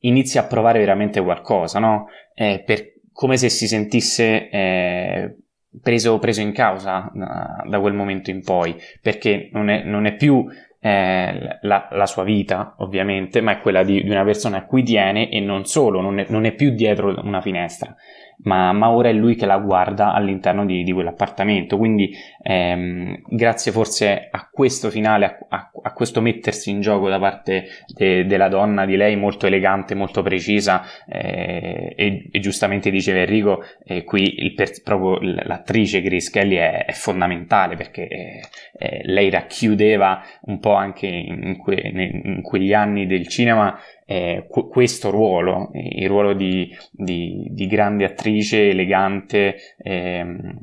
inizia 0.01 0.43
a 0.43 0.47
provare 0.47 0.79
veramente 0.79 1.21
qualcosa, 1.21 1.79
no? 1.79 2.09
Eh, 2.35 2.63
per, 2.65 2.93
come 3.13 3.37
se 3.37 3.49
si 3.49 3.67
sentisse 3.67 4.49
eh, 4.49 5.37
preso, 5.83 6.19
preso, 6.19 6.41
in 6.41 6.53
causa 6.53 7.11
da, 7.13 7.63
da, 7.67 7.81
quel 7.81 7.93
momento 7.93 8.31
in 8.31 8.43
poi, 8.43 8.75
perché 9.03 9.51
non 9.53 9.69
è, 9.69 9.83
non 9.83 10.07
è 10.07 10.15
più 10.15 10.47
eh, 10.81 11.59
la, 11.61 11.89
la, 11.91 12.07
sua 12.07 12.25
vita, 12.25 12.77
ovviamente, 12.79 13.41
ma 13.41 13.53
è 13.53 13.61
quella 13.61 13.83
di, 13.83 14.03
di, 14.03 14.11
una 14.11 14.25
persona 14.25 14.59
a 14.59 14.65
cui 14.65 14.83
tiene 14.83 15.29
e 15.31 15.41
non 15.41 15.67
solo, 15.67 16.01
non 16.01 16.19
è, 16.19 16.27
non 16.29 16.47
è 16.47 16.53
più 16.53 16.71
dietro 16.71 17.21
una 17.23 17.43
finestra 17.43 17.95
ma, 18.43 18.73
ma, 18.73 18.91
ora 18.91 19.09
è 19.09 19.13
lui 19.13 19.35
che 19.35 19.47
la 19.47 19.59
guarda 19.59 20.13
all'interno 20.13 20.65
di, 20.65 20.83
di 20.83 20.93
quell'appartamento. 20.93 21.77
Quindi, 21.77 22.11
ehm, 22.43 23.23
grazie 23.29 23.73
forse 23.73 24.29
a 24.31 24.49
questo 24.51 24.91
finale, 24.91 25.25
a, 25.25 25.39
a, 25.49 25.71
a, 25.83 25.93
questo 25.93 26.21
mettersi 26.21 26.71
in 26.71 26.81
gioco 26.81 27.09
da 27.09 27.19
parte 27.19 27.67
de, 27.95 28.25
della 28.27 28.49
donna, 28.49 28.87
di 28.87 28.97
lei 28.97 29.17
molto 29.17 29.47
elegante, 29.47 29.95
molto 29.95 30.23
precisa, 30.23 30.83
eh, 31.07 31.93
e, 31.97 32.29
e, 32.31 32.39
giustamente 32.41 32.91
diceva 32.91 33.21
Enrico, 33.21 33.63
eh, 33.85 34.05
qui 34.05 34.43
il 34.43 34.55
per, 34.55 34.71
proprio 34.83 35.19
l'attrice 35.21 36.01
Grace 36.01 36.31
Kelly 36.31 36.57
è, 36.57 36.85
è 36.87 36.93
fondamentale 36.93 37.77
perché 37.77 38.07
eh, 38.09 38.41
eh 38.79 39.01
lei 39.05 39.31
racchiudeva 39.31 40.23
un 40.43 40.59
po' 40.61 40.75
anche 40.75 41.07
in, 41.07 41.57
que, 41.59 41.75
in 41.75 42.43
quegli 42.43 42.73
anni 42.73 43.07
del 43.07 43.29
cinema 43.29 43.79
eh, 44.11 44.49
questo 44.49 45.11
ruolo, 45.11 45.71
il 45.73 46.09
ruolo 46.09 46.33
di, 46.33 46.69
di, 46.91 47.47
di 47.49 47.67
grande 47.69 48.05
attrice, 48.05 48.71
elegante, 48.71 49.55
ehm, 49.79 50.59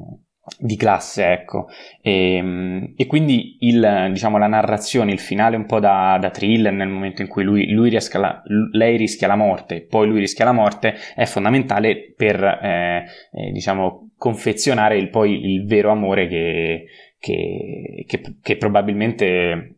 di 0.60 0.76
classe, 0.76 1.32
ecco. 1.32 1.68
E, 2.02 2.36
ehm, 2.36 2.94
e, 2.98 3.06
quindi 3.06 3.56
il, 3.62 4.10
diciamo, 4.12 4.38
la 4.38 4.48
narrazione, 4.48 5.14
il 5.14 5.20
finale 5.20 5.56
un 5.56 5.66
po' 5.66 5.80
da, 5.80 6.18
da 6.20 6.30
thriller 6.30 6.74
nel 6.74 6.90
momento 6.90 7.22
in 7.22 7.30
cui 7.30 7.44
lui, 7.44 7.72
lui 7.72 7.90
rischia 7.90 8.20
la, 8.20 8.44
lei 8.74 8.98
rischia 8.98 9.28
la 9.28 9.38
morte, 9.38 9.82
poi 9.82 10.10
lui 10.10 10.20
rischia 10.20 10.44
la 10.44 10.52
morte, 10.52 10.96
è 11.16 11.24
fondamentale 11.24 12.14
per, 12.18 12.44
eh, 12.44 13.06
eh, 13.32 13.52
diciamo, 13.54 14.10
confezionare 14.18 14.98
il, 14.98 15.10
poi 15.10 15.54
il 15.54 15.66
vero 15.66 15.90
amore 15.90 16.28
che, 16.28 16.86
che, 17.18 18.04
che, 18.06 18.22
che 18.42 18.58
probabilmente 18.58 19.77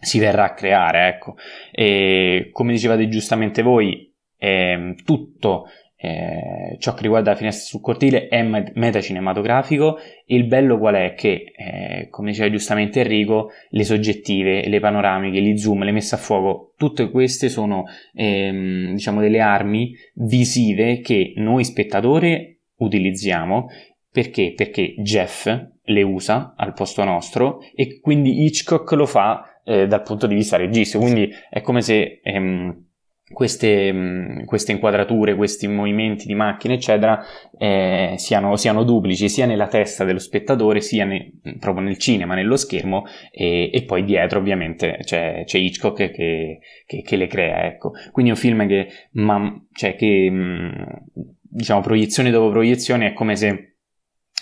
si 0.00 0.18
verrà 0.18 0.44
a 0.44 0.54
creare, 0.54 1.08
ecco. 1.08 1.36
E 1.70 2.50
come 2.52 2.72
dicevate 2.72 3.08
giustamente 3.08 3.62
voi, 3.62 4.12
eh, 4.36 4.94
tutto 5.04 5.66
eh, 6.04 6.76
ciò 6.80 6.94
che 6.94 7.02
riguarda 7.02 7.30
la 7.30 7.36
finestra 7.36 7.64
sul 7.64 7.80
cortile 7.80 8.26
è 8.26 8.42
metacinematografico 8.42 9.98
il 10.26 10.46
bello 10.46 10.76
qual 10.76 10.96
è? 10.96 11.14
Che, 11.14 11.52
eh, 11.56 12.08
come 12.10 12.30
diceva 12.30 12.50
giustamente 12.50 13.02
Enrico, 13.02 13.50
le 13.68 13.84
soggettive, 13.84 14.66
le 14.66 14.80
panoramiche, 14.80 15.40
gli 15.40 15.56
zoom, 15.56 15.84
le 15.84 15.92
messe 15.92 16.16
a 16.16 16.18
fuoco, 16.18 16.72
tutte 16.76 17.08
queste 17.08 17.48
sono 17.48 17.84
ehm, 18.14 18.94
diciamo 18.94 19.20
delle 19.20 19.38
armi 19.38 19.94
visive 20.14 21.00
che 21.00 21.34
noi 21.36 21.64
spettatori 21.64 22.58
utilizziamo 22.78 23.68
perché? 24.12 24.52
Perché 24.54 24.94
Jeff 24.98 25.46
le 25.84 26.02
usa 26.02 26.52
al 26.56 26.74
posto 26.74 27.02
nostro 27.02 27.60
e 27.74 27.98
quindi 28.00 28.44
Hitchcock 28.44 28.92
lo 28.92 29.06
fa 29.06 29.51
eh, 29.64 29.86
dal 29.86 30.02
punto 30.02 30.26
di 30.26 30.34
vista 30.34 30.56
registico, 30.56 31.02
quindi 31.02 31.32
è 31.50 31.60
come 31.60 31.82
se 31.82 32.20
ehm, 32.22 32.84
queste, 33.32 33.92
mh, 33.92 34.44
queste, 34.44 34.72
inquadrature, 34.72 35.34
questi 35.34 35.66
movimenti 35.66 36.26
di 36.26 36.34
macchine, 36.34 36.74
eccetera, 36.74 37.24
eh, 37.58 38.14
siano, 38.16 38.56
siano, 38.56 38.84
duplici 38.84 39.28
sia 39.28 39.46
nella 39.46 39.66
testa 39.66 40.04
dello 40.04 40.18
spettatore, 40.18 40.80
sia 40.80 41.04
ne, 41.04 41.32
proprio 41.58 41.84
nel 41.84 41.98
cinema, 41.98 42.34
nello 42.34 42.56
schermo, 42.56 43.04
e, 43.30 43.70
e 43.72 43.84
poi 43.84 44.04
dietro 44.04 44.38
ovviamente 44.38 44.98
c'è, 45.02 45.42
c'è 45.44 45.58
Hitchcock 45.58 46.10
che, 46.10 46.58
che, 46.86 47.02
che, 47.02 47.16
le 47.16 47.26
crea. 47.26 47.64
Ecco. 47.64 47.92
Quindi 48.12 48.30
è 48.30 48.34
un 48.34 48.40
film 48.40 48.66
che, 48.66 48.88
ma, 49.12 49.64
cioè, 49.72 49.96
che 49.96 50.30
mh, 50.30 51.04
diciamo, 51.40 51.80
proiezione 51.80 52.30
dopo 52.30 52.50
proiezione 52.50 53.08
è 53.08 53.12
come 53.12 53.36
se 53.36 53.71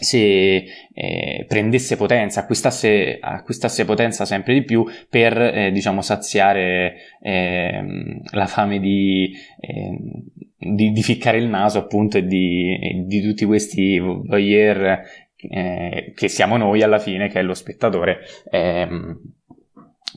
se 0.00 0.64
eh, 0.92 1.44
prendesse 1.46 1.96
potenza, 1.96 2.40
acquistasse, 2.40 3.18
acquistasse, 3.20 3.84
potenza 3.84 4.24
sempre 4.24 4.54
di 4.54 4.64
più 4.64 4.84
per 5.08 5.40
eh, 5.40 5.70
diciamo 5.70 6.02
saziare 6.02 6.94
eh, 7.20 8.20
la 8.32 8.46
fame 8.46 8.80
di, 8.80 9.32
ehm, 9.60 10.74
di, 10.74 10.90
di, 10.90 11.02
ficcare 11.02 11.38
il 11.38 11.48
naso 11.48 11.78
appunto 11.78 12.18
e 12.18 12.26
di, 12.26 13.04
di 13.06 13.20
tutti 13.20 13.44
questi 13.44 13.98
voyeur 13.98 15.02
eh, 15.36 16.12
che 16.14 16.28
siamo 16.28 16.56
noi 16.56 16.82
alla 16.82 16.98
fine, 16.98 17.28
che 17.28 17.40
è 17.40 17.42
lo 17.42 17.54
spettatore 17.54 18.18
ehm, 18.50 19.18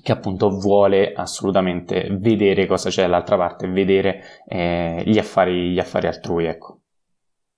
che 0.02 0.12
appunto 0.12 0.50
vuole 0.50 1.14
assolutamente 1.14 2.10
vedere 2.12 2.66
cosa 2.66 2.90
c'è 2.90 3.04
dall'altra 3.04 3.38
parte, 3.38 3.68
vedere 3.68 4.22
eh, 4.48 5.04
gli 5.06 5.18
affari, 5.18 5.72
gli 5.72 5.80
affari 5.80 6.08
altrui, 6.08 6.46
ecco. 6.46 6.83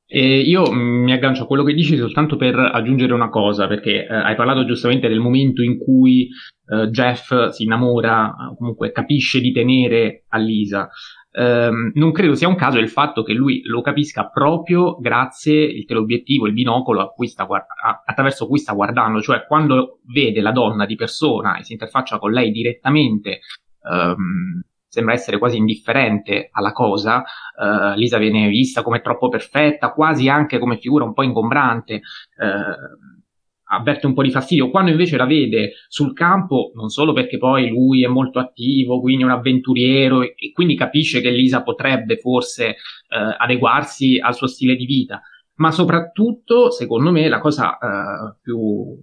E 0.08 0.40
io 0.40 0.72
mi 0.72 1.12
aggancio 1.12 1.44
a 1.44 1.48
quello 1.48 1.64
che 1.64 1.74
dici 1.74 1.98
soltanto 1.98 2.36
per 2.36 2.56
aggiungere 2.58 3.14
una 3.14 3.30
cosa, 3.30 3.68
perché 3.68 4.06
eh, 4.06 4.14
hai 4.14 4.36
parlato 4.36 4.64
giustamente 4.64 5.08
del 5.08 5.20
momento 5.20 5.64
in 5.64 5.80
cui 5.80 6.30
eh, 6.68 6.90
Jeff 6.90 7.50
si 7.50 7.64
innamora, 7.64 8.36
comunque 8.56 8.92
capisce 8.92 9.40
di 9.40 9.52
tenere 9.52 10.26
a 10.30 10.38
Lisa. 10.38 10.90
Um, 11.38 11.92
non 11.96 12.14
credo 12.14 12.34
sia 12.34 12.48
un 12.48 12.56
caso 12.56 12.80
il 12.80 12.88
fatto 12.88 13.22
che 13.22 13.34
lui 13.34 13.62
lo 13.66 13.82
capisca 13.82 14.30
proprio 14.30 14.98
grazie 15.00 15.66
il 15.66 15.84
teleobiettivo, 15.84 16.48
il 16.48 16.54
binocolo 16.54 17.12
cui 17.14 17.30
guarda- 17.46 18.04
attraverso 18.06 18.48
cui 18.48 18.58
sta 18.58 18.72
guardando, 18.72 19.20
cioè 19.22 19.46
quando 19.46 20.00
vede 20.14 20.40
la 20.40 20.54
donna 20.54 20.86
di 20.86 20.96
persona 20.96 21.58
e 21.58 21.64
si 21.64 21.74
interfaccia 21.74 22.20
con 22.20 22.32
lei 22.32 22.52
direttamente, 22.52 23.40
um, 23.82 24.62
sembra 24.96 25.14
essere 25.14 25.38
quasi 25.38 25.58
indifferente 25.58 26.50
alla 26.52 26.72
cosa, 26.72 27.18
uh, 27.20 27.98
Lisa 27.98 28.18
viene 28.18 28.48
vista 28.48 28.82
come 28.82 29.02
troppo 29.02 29.28
perfetta, 29.28 29.92
quasi 29.92 30.30
anche 30.30 30.58
come 30.58 30.78
figura 30.78 31.04
un 31.04 31.14
po' 31.14 31.24
ingombrante. 31.24 32.02
Uh, 32.38 33.14
avverte 33.68 34.06
un 34.06 34.14
po' 34.14 34.22
di 34.22 34.30
fastidio, 34.30 34.70
quando 34.70 34.92
invece 34.92 35.18
la 35.18 35.26
vede 35.26 35.74
sul 35.88 36.14
campo, 36.14 36.72
non 36.76 36.90
solo 36.90 37.14
perché 37.14 37.38
poi 37.38 37.68
lui 37.68 38.04
è 38.04 38.08
molto 38.08 38.40
attivo, 38.40 39.02
quindi 39.02 39.24
è 39.24 39.26
un 39.26 39.32
avventuriero 39.32 40.22
e, 40.22 40.36
e 40.38 40.52
quindi 40.52 40.76
capisce 40.76 41.20
che 41.20 41.32
Lisa 41.32 41.64
potrebbe 41.64 42.18
forse 42.18 42.68
eh, 42.68 42.76
adeguarsi 43.38 44.20
al 44.20 44.36
suo 44.36 44.48
stile 44.48 44.76
di 44.76 44.86
vita, 44.86 45.20
ma 45.56 45.72
soprattutto, 45.72 46.70
secondo 46.70 47.12
me, 47.12 47.28
la 47.28 47.40
cosa 47.40 47.78
eh, 47.78 48.36
più 48.42 48.98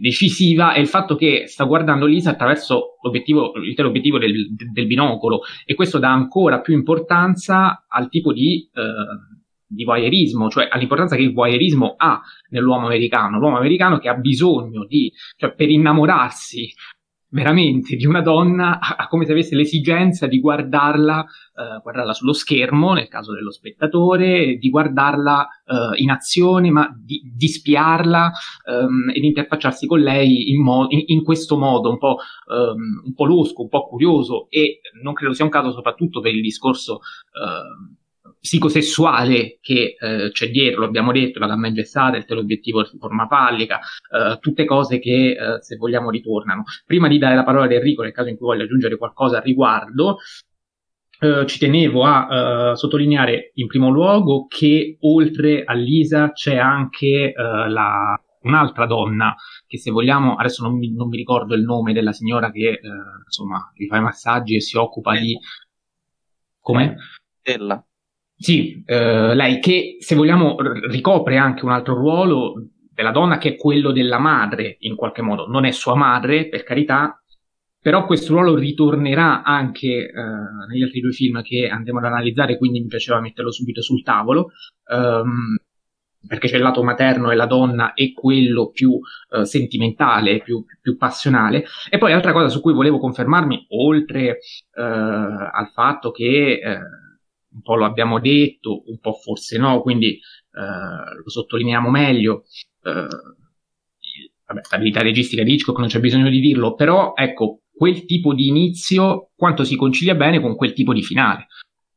decisiva 0.00 0.72
è 0.72 0.78
il 0.78 0.86
fatto 0.86 1.16
che 1.16 1.44
sta 1.46 1.64
guardando 1.64 2.06
Lisa 2.06 2.30
attraverso 2.30 2.98
l'obiettivo, 3.02 3.52
l'intero 3.56 3.88
obiettivo 3.88 4.18
del, 4.18 4.54
del 4.54 4.86
binocolo 4.86 5.40
e 5.64 5.74
questo 5.74 5.98
dà 5.98 6.10
ancora 6.10 6.60
più 6.60 6.74
importanza 6.74 7.84
al 7.88 8.08
tipo 8.08 8.32
di 8.32 8.68
eh, 8.72 9.40
di 9.72 9.84
voyeurismo, 9.84 10.50
cioè 10.50 10.68
all'importanza 10.70 11.16
che 11.16 11.22
il 11.22 11.32
voyeurismo 11.32 11.94
ha 11.96 12.20
nell'uomo 12.50 12.86
americano, 12.86 13.38
l'uomo 13.38 13.56
americano 13.56 13.98
che 13.98 14.08
ha 14.08 14.14
bisogno 14.14 14.84
di, 14.84 15.10
cioè 15.36 15.54
per 15.54 15.70
innamorarsi 15.70 16.70
veramente 17.32 17.96
di 17.96 18.06
una 18.06 18.20
donna 18.20 18.78
ha 18.78 19.08
come 19.08 19.24
se 19.24 19.32
avesse 19.32 19.56
l'esigenza 19.56 20.26
di 20.26 20.38
guardarla, 20.38 21.24
eh, 21.24 21.80
guardarla 21.82 22.12
sullo 22.12 22.32
schermo, 22.32 22.92
nel 22.92 23.08
caso 23.08 23.32
dello 23.32 23.50
spettatore, 23.50 24.56
di 24.56 24.68
guardarla 24.68 25.48
eh, 25.64 26.02
in 26.02 26.10
azione, 26.10 26.70
ma 26.70 26.88
di, 26.94 27.20
di 27.34 27.48
spiarla 27.48 28.30
ehm, 28.68 29.12
e 29.14 29.20
di 29.20 29.26
interfacciarsi 29.26 29.86
con 29.86 30.00
lei 30.00 30.50
in, 30.52 30.62
mo- 30.62 30.86
in, 30.90 31.02
in 31.06 31.22
questo 31.24 31.56
modo 31.56 31.90
un 31.90 31.98
po', 31.98 32.18
ehm, 32.50 33.02
un 33.06 33.14
po' 33.14 33.24
losco, 33.24 33.62
un 33.62 33.68
po' 33.68 33.86
curioso 33.86 34.46
e 34.50 34.80
non 35.02 35.14
credo 35.14 35.32
sia 35.32 35.44
un 35.44 35.50
caso 35.50 35.72
soprattutto 35.72 36.20
per 36.20 36.34
il 36.34 36.42
discorso 36.42 37.00
eh, 37.32 38.00
psicosessuale 38.42 39.58
che 39.60 39.96
eh, 39.96 40.30
c'è 40.32 40.50
dietro, 40.50 40.80
lo 40.80 40.86
abbiamo 40.86 41.12
detto, 41.12 41.38
la 41.38 41.46
gamma 41.46 41.68
ingessata, 41.68 42.16
il 42.16 42.24
teleobiettivo 42.24 42.82
di 42.82 42.98
forma 42.98 43.28
fallica, 43.28 43.78
eh, 43.78 44.38
tutte 44.40 44.64
cose 44.64 44.98
che 44.98 45.30
eh, 45.30 45.62
se 45.62 45.76
vogliamo 45.76 46.10
ritornano. 46.10 46.64
Prima 46.84 47.06
di 47.06 47.18
dare 47.18 47.36
la 47.36 47.44
parola 47.44 47.66
ad 47.66 47.72
Enrico, 47.72 48.02
nel 48.02 48.10
caso 48.10 48.30
in 48.30 48.36
cui 48.36 48.46
voglia 48.46 48.64
aggiungere 48.64 48.96
qualcosa 48.96 49.36
al 49.36 49.44
riguardo, 49.44 50.18
eh, 51.20 51.46
ci 51.46 51.60
tenevo 51.60 52.02
a 52.04 52.70
uh, 52.70 52.74
sottolineare 52.74 53.52
in 53.54 53.68
primo 53.68 53.90
luogo 53.90 54.46
che 54.48 54.96
oltre 55.02 55.62
a 55.62 55.72
Lisa 55.74 56.32
c'è 56.32 56.56
anche 56.56 57.32
uh, 57.36 57.68
la, 57.68 58.20
un'altra 58.40 58.86
donna 58.86 59.36
che 59.68 59.78
se 59.78 59.92
vogliamo, 59.92 60.34
adesso 60.34 60.64
non 60.64 60.76
mi, 60.76 60.92
non 60.92 61.06
mi 61.06 61.16
ricordo 61.16 61.54
il 61.54 61.62
nome 61.62 61.92
della 61.92 62.12
signora 62.12 62.50
che 62.50 62.80
insomma 63.24 63.70
gli 63.72 63.86
fa 63.86 63.98
i 63.98 64.02
massaggi 64.02 64.56
e 64.56 64.60
si 64.60 64.76
occupa 64.76 65.16
di... 65.16 65.38
Come? 66.58 66.96
Stella. 67.40 67.84
Sì, 68.42 68.82
eh, 68.84 69.36
lei 69.36 69.60
che 69.60 69.98
se 70.00 70.16
vogliamo 70.16 70.56
ricopre 70.88 71.36
anche 71.36 71.64
un 71.64 71.70
altro 71.70 71.94
ruolo 71.94 72.54
della 72.92 73.12
donna 73.12 73.38
che 73.38 73.50
è 73.50 73.56
quello 73.56 73.92
della 73.92 74.18
madre 74.18 74.78
in 74.80 74.96
qualche 74.96 75.22
modo, 75.22 75.46
non 75.46 75.64
è 75.64 75.70
sua 75.70 75.94
madre 75.94 76.48
per 76.48 76.64
carità, 76.64 77.22
però 77.80 78.04
questo 78.04 78.32
ruolo 78.32 78.56
ritornerà 78.56 79.44
anche 79.44 79.86
eh, 79.86 80.12
negli 80.68 80.82
altri 80.82 81.00
due 81.00 81.12
film 81.12 81.40
che 81.42 81.68
andiamo 81.68 82.00
ad 82.00 82.06
analizzare, 82.06 82.58
quindi 82.58 82.80
mi 82.80 82.88
piaceva 82.88 83.20
metterlo 83.20 83.52
subito 83.52 83.80
sul 83.80 84.02
tavolo. 84.02 84.50
Um, 84.88 85.56
perché 86.26 86.48
c'è 86.48 86.56
il 86.56 86.62
lato 86.62 86.82
materno 86.82 87.30
e 87.30 87.34
la 87.36 87.46
donna 87.46 87.94
e 87.94 88.12
quello 88.12 88.70
più 88.70 88.90
uh, 88.90 89.42
sentimentale, 89.42 90.40
più, 90.40 90.64
più, 90.80 90.96
passionale. 90.96 91.64
E 91.90 91.98
poi 91.98 92.12
altra 92.12 92.32
cosa 92.32 92.48
su 92.48 92.60
cui 92.60 92.72
volevo 92.72 92.98
confermarmi, 92.98 93.66
oltre 93.70 94.38
uh, 94.74 94.80
al 94.80 95.70
fatto 95.72 96.10
che 96.10 96.60
uh, 96.64 97.01
un 97.52 97.62
po' 97.62 97.76
lo 97.76 97.84
abbiamo 97.84 98.18
detto, 98.18 98.82
un 98.86 98.98
po' 98.98 99.12
forse 99.12 99.58
no, 99.58 99.80
quindi 99.80 100.08
eh, 100.08 101.14
lo 101.22 101.28
sottolineiamo 101.28 101.90
meglio. 101.90 102.44
Eh, 102.82 103.06
vabbè, 104.46 104.62
stabilità 104.62 105.00
registica 105.00 105.42
di 105.42 105.54
Hitchcock 105.54 105.78
non 105.78 105.88
c'è 105.88 106.00
bisogno 106.00 106.28
di 106.28 106.40
dirlo, 106.40 106.74
però 106.74 107.12
ecco, 107.14 107.62
quel 107.72 108.04
tipo 108.04 108.34
di 108.34 108.48
inizio 108.48 109.30
quanto 109.34 109.64
si 109.64 109.76
concilia 109.76 110.14
bene 110.14 110.40
con 110.40 110.56
quel 110.56 110.72
tipo 110.72 110.92
di 110.92 111.02
finale. 111.02 111.46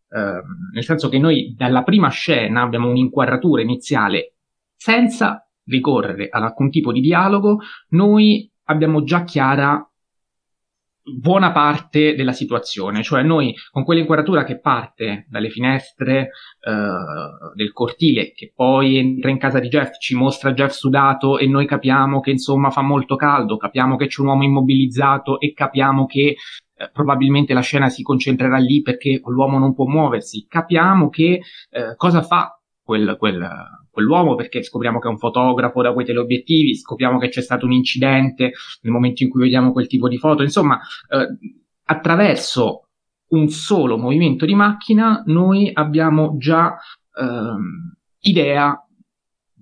Eh, 0.09 0.41
nel 0.73 0.83
senso 0.83 1.09
che 1.09 1.19
noi 1.19 1.53
dalla 1.55 1.83
prima 1.83 2.09
scena 2.09 2.61
abbiamo 2.61 2.89
un'inquadratura 2.89 3.61
iniziale 3.61 4.35
senza 4.75 5.47
ricorrere 5.65 6.27
ad 6.29 6.43
alcun 6.43 6.69
tipo 6.69 6.91
di 6.91 7.01
dialogo, 7.01 7.59
noi 7.89 8.49
abbiamo 8.65 9.03
già 9.03 9.23
chiara 9.23 9.87
buona 11.05 11.51
parte 11.51 12.15
della 12.15 12.31
situazione, 12.31 13.03
cioè 13.03 13.21
noi 13.21 13.53
con 13.71 13.83
quell'inquadratura 13.83 14.43
che 14.43 14.59
parte 14.59 15.25
dalle 15.29 15.49
finestre 15.49 16.29
uh, 16.61 17.53
del 17.53 17.71
cortile, 17.71 18.31
che 18.31 18.51
poi 18.55 18.97
entra 18.97 19.29
in 19.29 19.37
casa 19.37 19.59
di 19.59 19.67
Jeff, 19.67 19.97
ci 19.99 20.15
mostra 20.15 20.53
Jeff 20.53 20.71
sudato 20.71 21.37
e 21.37 21.47
noi 21.47 21.67
capiamo 21.67 22.19
che 22.21 22.31
insomma 22.31 22.71
fa 22.71 22.81
molto 22.81 23.15
caldo, 23.15 23.57
capiamo 23.57 23.95
che 23.95 24.07
c'è 24.07 24.21
un 24.21 24.27
uomo 24.27 24.43
immobilizzato 24.43 25.39
e 25.39 25.53
capiamo 25.53 26.07
che 26.07 26.35
uh, 26.75 26.85
probabilmente 26.91 27.53
la 27.53 27.61
scena 27.61 27.89
si 27.89 28.01
concentrerà 28.01 28.57
lì 28.57 28.81
perché 28.81 29.21
l'uomo 29.25 29.59
non 29.59 29.75
può 29.75 29.85
muoversi, 29.85 30.47
capiamo 30.47 31.09
che 31.09 31.41
uh, 31.69 31.95
cosa 31.95 32.23
fa 32.23 32.59
quel, 32.83 33.15
quel 33.17 33.47
quell'uomo 33.95 34.35
perché 34.35 34.61
scopriamo 34.61 34.99
che 34.99 35.07
è 35.07 35.11
un 35.11 35.17
fotografo 35.17 35.81
da 35.81 35.93
quei 35.93 36.05
teleobiettivi, 36.05 36.75
scopriamo 36.75 37.17
che 37.17 37.29
c'è 37.29 37.41
stato 37.41 37.65
un 37.65 37.71
incidente 37.71 38.51
nel 38.81 38.91
momento 38.91 39.23
in 39.23 39.29
cui 39.29 39.43
vediamo 39.43 39.71
quel 39.71 39.87
tipo 39.87 40.09
di 40.09 40.17
foto, 40.17 40.43
insomma, 40.43 40.77
eh, 41.09 41.55
attraverso 41.85 42.89
un 43.29 43.47
solo 43.47 43.97
movimento 43.97 44.45
di 44.45 44.53
macchina 44.53 45.23
noi 45.27 45.71
abbiamo 45.73 46.35
già 46.37 46.77
ehm, 47.17 47.95
idea 48.19 48.77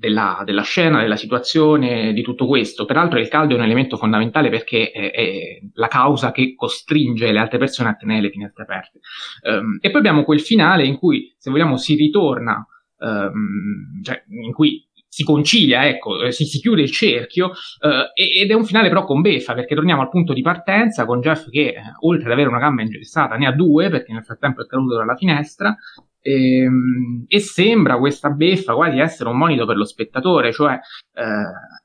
della, 0.03 0.41
della, 0.43 0.63
scena, 0.63 0.99
della 0.99 1.15
situazione, 1.15 2.11
di 2.11 2.21
tutto 2.23 2.45
questo. 2.45 2.83
Peraltro 2.83 3.19
il 3.19 3.29
caldo 3.29 3.53
è 3.53 3.57
un 3.57 3.63
elemento 3.63 3.95
fondamentale 3.95 4.49
perché 4.49 4.91
è, 4.91 5.11
è 5.11 5.59
la 5.75 5.87
causa 5.87 6.31
che 6.31 6.55
costringe 6.55 7.31
le 7.31 7.39
altre 7.39 7.57
persone 7.57 7.89
a 7.89 7.95
tenere 7.95 8.21
le 8.21 8.29
finestre 8.29 8.63
aperte. 8.63 8.99
Um, 9.43 9.77
e 9.79 9.89
poi 9.89 9.99
abbiamo 9.99 10.23
quel 10.23 10.41
finale 10.41 10.83
in 10.85 10.97
cui, 10.97 11.33
se 11.37 11.49
vogliamo, 11.49 11.77
si 11.77 11.95
ritorna 11.95 12.67
ehm, 13.03 14.01
cioè, 14.01 14.23
in 14.29 14.53
cui 14.53 14.87
si 15.13 15.23
concilia, 15.23 15.87
ecco, 15.87 16.23
eh, 16.23 16.31
si, 16.31 16.45
si 16.45 16.59
chiude 16.59 16.81
il 16.81 16.89
cerchio 16.89 17.51
eh, 17.81 18.41
ed 18.41 18.49
è 18.49 18.53
un 18.55 18.65
finale 18.65 18.89
però 18.89 19.03
con 19.03 19.21
beffa 19.21 19.53
perché 19.53 19.75
torniamo 19.75 20.01
al 20.01 20.09
punto 20.09 20.33
di 20.33 20.41
partenza 20.41 21.05
con 21.05 21.21
Jeff 21.21 21.49
che 21.49 21.67
eh, 21.67 21.81
oltre 21.99 22.25
ad 22.25 22.31
avere 22.31 22.49
una 22.49 22.57
gamba 22.57 22.81
ingessata 22.81 23.35
ne 23.35 23.45
ha 23.45 23.51
due 23.51 23.89
perché 23.89 24.11
nel 24.11 24.23
frattempo 24.23 24.63
è 24.63 24.65
caduto 24.65 24.97
dalla 24.97 25.15
finestra 25.15 25.77
e, 26.19 26.61
ehm, 26.63 27.25
e 27.27 27.39
sembra 27.39 27.99
questa 27.99 28.31
beffa 28.31 28.73
quasi 28.73 28.97
essere 28.97 29.29
un 29.29 29.37
monito 29.37 29.67
per 29.67 29.75
lo 29.75 29.85
spettatore, 29.85 30.51
cioè 30.51 30.79
eh, 31.13 31.21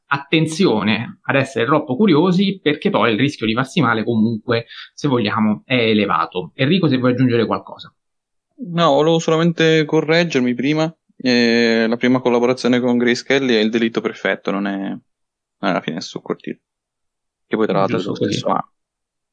attenzione 0.07 1.19
ad 1.23 1.37
essere 1.37 1.67
troppo 1.67 1.97
curiosi 1.97 2.61
perché 2.63 2.89
poi 2.89 3.13
il 3.13 3.19
rischio 3.19 3.45
di 3.45 3.53
farsi 3.53 3.83
male 3.83 4.05
comunque, 4.05 4.67
se 4.95 5.07
vogliamo, 5.07 5.65
è 5.67 5.75
elevato. 5.75 6.53
Enrico 6.55 6.89
se 6.89 6.97
vuoi 6.97 7.13
aggiungere 7.13 7.45
qualcosa. 7.45 7.93
No, 8.71 8.93
volevo 8.95 9.19
solamente 9.19 9.85
correggermi 9.85 10.55
prima 10.55 10.91
e 11.21 11.87
la 11.89 11.97
prima 11.97 12.21
collaborazione 12.21 12.81
con 12.81 12.97
Grace 12.97 13.25
Kelly 13.25 13.55
è 13.55 13.61
il 13.61 13.71
delitto 13.71 14.01
perfetto, 14.01 14.51
non 14.51 14.67
è, 14.67 14.79
non 14.79 15.71
è 15.71 15.73
la 15.73 15.81
finestra 15.81 16.11
sul 16.19 16.23
cortile. 16.23 16.61
Che 17.47 17.57
poi 17.57 17.67
tra 17.67 17.79
l'altro 17.79 17.99
è 17.99 18.03
lo 18.03 18.15
stesso 18.15 18.49
anno. 18.49 18.73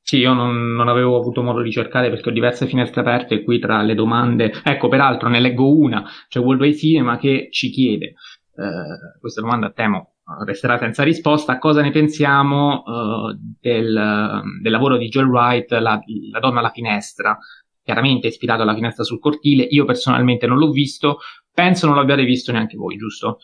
Sì, 0.02 0.18
io 0.18 0.34
non, 0.34 0.74
non, 0.74 0.88
avevo 0.88 1.18
avuto 1.18 1.42
modo 1.42 1.62
di 1.62 1.72
cercare 1.72 2.10
perché 2.10 2.30
ho 2.30 2.32
diverse 2.32 2.68
finestre 2.68 3.02
aperte 3.02 3.44
qui 3.44 3.60
tra 3.60 3.82
le 3.82 3.96
domande. 3.96 4.54
Ecco, 4.64 4.88
peraltro 4.88 5.30
ne 5.30 5.40
leggo 5.40 5.76
una, 5.76 6.04
c'è 6.28 6.40
World 6.40 6.62
Wide 6.62 6.78
Cinema 6.78 7.18
che 7.18 7.48
ci 7.52 7.70
chiede, 7.72 8.14
eh, 8.56 9.20
questa 9.20 9.42
domanda 9.42 9.72
temo 9.72 10.16
resterà 10.44 10.78
senza 10.78 11.04
risposta, 11.04 11.60
cosa 11.60 11.82
ne 11.82 11.92
pensiamo 11.92 12.82
uh, 12.84 13.38
del, 13.60 14.42
del, 14.62 14.72
lavoro 14.72 14.98
di 14.98 15.08
Joel 15.08 15.28
Wright, 15.28 15.72
la, 15.72 16.00
la 16.32 16.40
donna 16.40 16.60
alla 16.60 16.72
finestra, 16.72 17.38
chiaramente 17.84 18.28
ispirato 18.28 18.64
alla 18.64 18.74
finestra 18.74 19.04
sul 19.04 19.20
cortile. 19.20 19.64
Io 19.64 19.86
personalmente 19.86 20.48
non 20.48 20.58
l'ho 20.58 20.72
visto, 20.72 21.20
penso 21.56 21.88
non 21.88 21.96
l'abbiate 21.96 22.26
visto 22.26 22.52
neanche 22.52 22.76
voi, 22.76 22.98
giusto? 22.98 23.40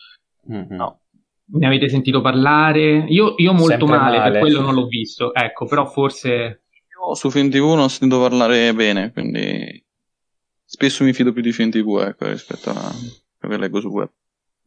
Mm, 0.52 0.76
no. 0.76 1.00
Ne 1.54 1.66
avete 1.66 1.88
sentito 1.88 2.20
parlare? 2.20 3.04
Io, 3.08 3.34
io 3.38 3.52
molto 3.52 3.86
male, 3.86 4.18
male, 4.18 4.30
per 4.30 4.40
quello 4.40 4.60
non 4.60 4.74
l'ho 4.74 4.86
visto, 4.86 5.34
ecco, 5.34 5.66
però 5.66 5.86
forse... 5.86 6.30
Io 6.30 7.14
su 7.14 7.30
Film 7.30 7.50
TV 7.50 7.64
non 7.64 7.80
ho 7.80 7.88
sentito 7.88 8.20
parlare 8.20 8.72
bene, 8.74 9.10
quindi 9.12 9.84
spesso 10.64 11.04
mi 11.04 11.12
fido 11.12 11.32
più 11.32 11.42
di 11.42 11.52
Film 11.52 11.70
TV 11.70 12.04
ecco, 12.06 12.28
rispetto 12.28 12.70
a, 12.70 12.92
che 13.40 13.56
leggo 13.56 13.80
sul 13.80 13.90
web. 13.90 14.10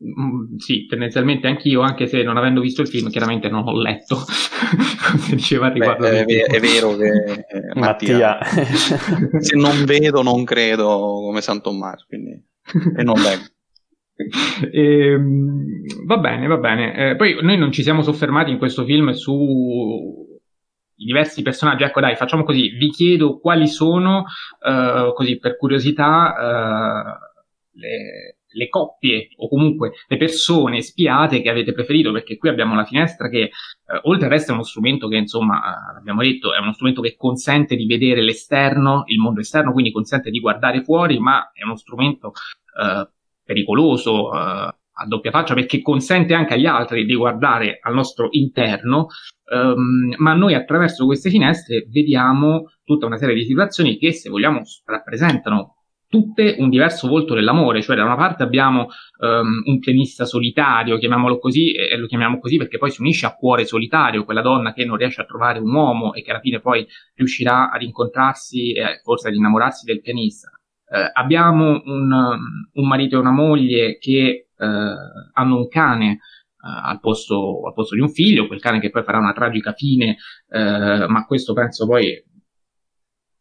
Mm, 0.03 0.57
sì, 0.57 0.87
tendenzialmente 0.87 1.47
anch'io, 1.47 1.81
anche 1.81 2.07
se 2.07 2.21
non 2.21 2.37
avendo 2.37 2.59
visto 2.59 2.81
il 2.81 2.89
film, 2.89 3.09
chiaramente 3.09 3.47
non 3.47 3.65
ho 3.65 3.79
letto 3.79 4.17
cosa 4.99 5.33
diceva 5.33 5.69
riguardo. 5.69 6.03
Beh, 6.03 6.25
è, 6.25 6.43
è, 6.45 6.59
vero 6.59 6.95
che 6.97 7.45
eh, 7.47 7.79
Mattia, 7.79 8.37
se 9.39 9.55
non 9.55 9.85
vedo, 9.85 10.21
non 10.21 10.43
credo 10.43 11.21
come 11.23 11.41
San 11.41 11.61
Tommaso, 11.61 12.05
quindi 12.07 12.43
e 12.97 13.03
non 13.03 13.15
leggo. 13.21 13.43
E, 14.71 15.09
ehm, 15.11 16.05
va 16.05 16.17
bene, 16.17 16.47
va 16.47 16.55
bene. 16.55 17.09
Eh, 17.11 17.15
poi 17.17 17.37
noi 17.41 17.57
non 17.57 17.73
ci 17.73 17.83
siamo 17.83 18.01
soffermati 18.01 18.49
in 18.49 18.57
questo 18.57 18.85
film 18.85 19.11
su 19.11 20.25
i 20.95 21.05
diversi 21.05 21.41
personaggi. 21.41 21.83
Ecco, 21.83 21.99
dai, 21.99 22.15
facciamo 22.15 22.43
così. 22.43 22.69
Vi 22.69 22.89
chiedo 22.91 23.39
quali 23.39 23.67
sono, 23.67 24.25
uh, 24.59 25.13
così 25.13 25.37
per 25.37 25.57
curiosità, 25.57 26.33
uh, 26.37 27.79
le, 27.79 28.34
le, 28.55 28.69
coppie 28.69 29.29
o 29.37 29.47
comunque 29.47 29.91
le 30.07 30.17
persone 30.17 30.81
spiate 30.81 31.41
che 31.41 31.49
avete 31.49 31.73
preferito, 31.73 32.11
perché 32.11 32.37
qui 32.37 32.49
abbiamo 32.49 32.75
la 32.75 32.85
finestra 32.85 33.29
che, 33.29 33.51
uh, 33.85 34.09
oltre 34.09 34.25
al 34.25 34.31
resto, 34.31 34.51
è 34.51 34.53
uno 34.53 34.63
strumento 34.63 35.07
che, 35.07 35.17
insomma, 35.17 35.61
abbiamo 35.97 36.21
detto, 36.21 36.53
è 36.53 36.59
uno 36.59 36.73
strumento 36.73 37.01
che 37.01 37.15
consente 37.15 37.75
di 37.75 37.85
vedere 37.85 38.21
l'esterno, 38.21 39.03
il 39.07 39.19
mondo 39.19 39.39
esterno, 39.39 39.71
quindi 39.71 39.91
consente 39.91 40.29
di 40.29 40.39
guardare 40.39 40.83
fuori, 40.83 41.19
ma 41.19 41.51
è 41.53 41.63
uno 41.63 41.75
strumento 41.75 42.33
pericoloso 43.45 44.31
a 44.95 45.05
doppia 45.07 45.31
faccia 45.31 45.53
perché 45.53 45.81
consente 45.81 46.33
anche 46.33 46.53
agli 46.53 46.65
altri 46.65 47.05
di 47.05 47.15
guardare 47.15 47.79
al 47.81 47.93
nostro 47.93 48.27
interno, 48.31 49.07
um, 49.51 50.13
ma 50.17 50.33
noi 50.33 50.53
attraverso 50.53 51.05
queste 51.05 51.29
finestre 51.29 51.85
vediamo 51.89 52.71
tutta 52.83 53.05
una 53.05 53.17
serie 53.17 53.35
di 53.35 53.43
situazioni 53.43 53.97
che, 53.97 54.13
se 54.13 54.29
vogliamo, 54.29 54.61
rappresentano 54.85 55.74
tutte 56.07 56.55
un 56.59 56.69
diverso 56.69 57.07
volto 57.07 57.33
dell'amore, 57.33 57.81
cioè 57.81 57.95
da 57.95 58.03
una 58.03 58.15
parte 58.15 58.43
abbiamo 58.43 58.87
um, 59.19 59.63
un 59.65 59.79
pianista 59.79 60.25
solitario, 60.25 60.97
chiamiamolo 60.97 61.39
così, 61.39 61.73
e 61.73 61.97
lo 61.97 62.07
chiamiamo 62.07 62.39
così 62.39 62.57
perché 62.57 62.77
poi 62.77 62.91
si 62.91 63.01
unisce 63.01 63.25
a 63.25 63.35
cuore 63.35 63.65
solitario, 63.65 64.23
quella 64.23 64.41
donna 64.41 64.73
che 64.73 64.85
non 64.85 64.97
riesce 64.97 65.21
a 65.21 65.25
trovare 65.25 65.59
un 65.59 65.73
uomo 65.73 66.13
e 66.13 66.21
che 66.21 66.31
alla 66.31 66.39
fine 66.39 66.59
poi 66.59 66.85
riuscirà 67.15 67.71
ad 67.71 67.81
incontrarsi 67.81 68.73
e 68.73 69.01
forse 69.03 69.27
ad 69.27 69.35
innamorarsi 69.35 69.85
del 69.85 70.01
pianista. 70.01 70.49
Uh, 70.87 71.09
abbiamo 71.13 71.81
un, 71.83 72.11
un, 72.73 72.87
marito 72.87 73.15
e 73.15 73.19
una 73.19 73.31
moglie 73.31 73.97
che 73.97 74.49
eh, 74.57 74.65
hanno 75.33 75.57
un 75.57 75.67
cane 75.67 76.11
eh, 76.11 76.17
al 76.61 76.99
posto, 76.99 77.65
al, 77.65 77.73
posto, 77.73 77.95
di 77.95 78.01
un 78.01 78.09
figlio, 78.09 78.45
quel 78.45 78.61
cane 78.61 78.79
che 78.79 78.91
poi 78.91 79.03
farà 79.03 79.17
una 79.17 79.33
tragica 79.33 79.73
fine, 79.73 80.17
ma 80.47 81.25
questo 81.25 81.53
penso 81.53 81.87
poi 81.87 82.23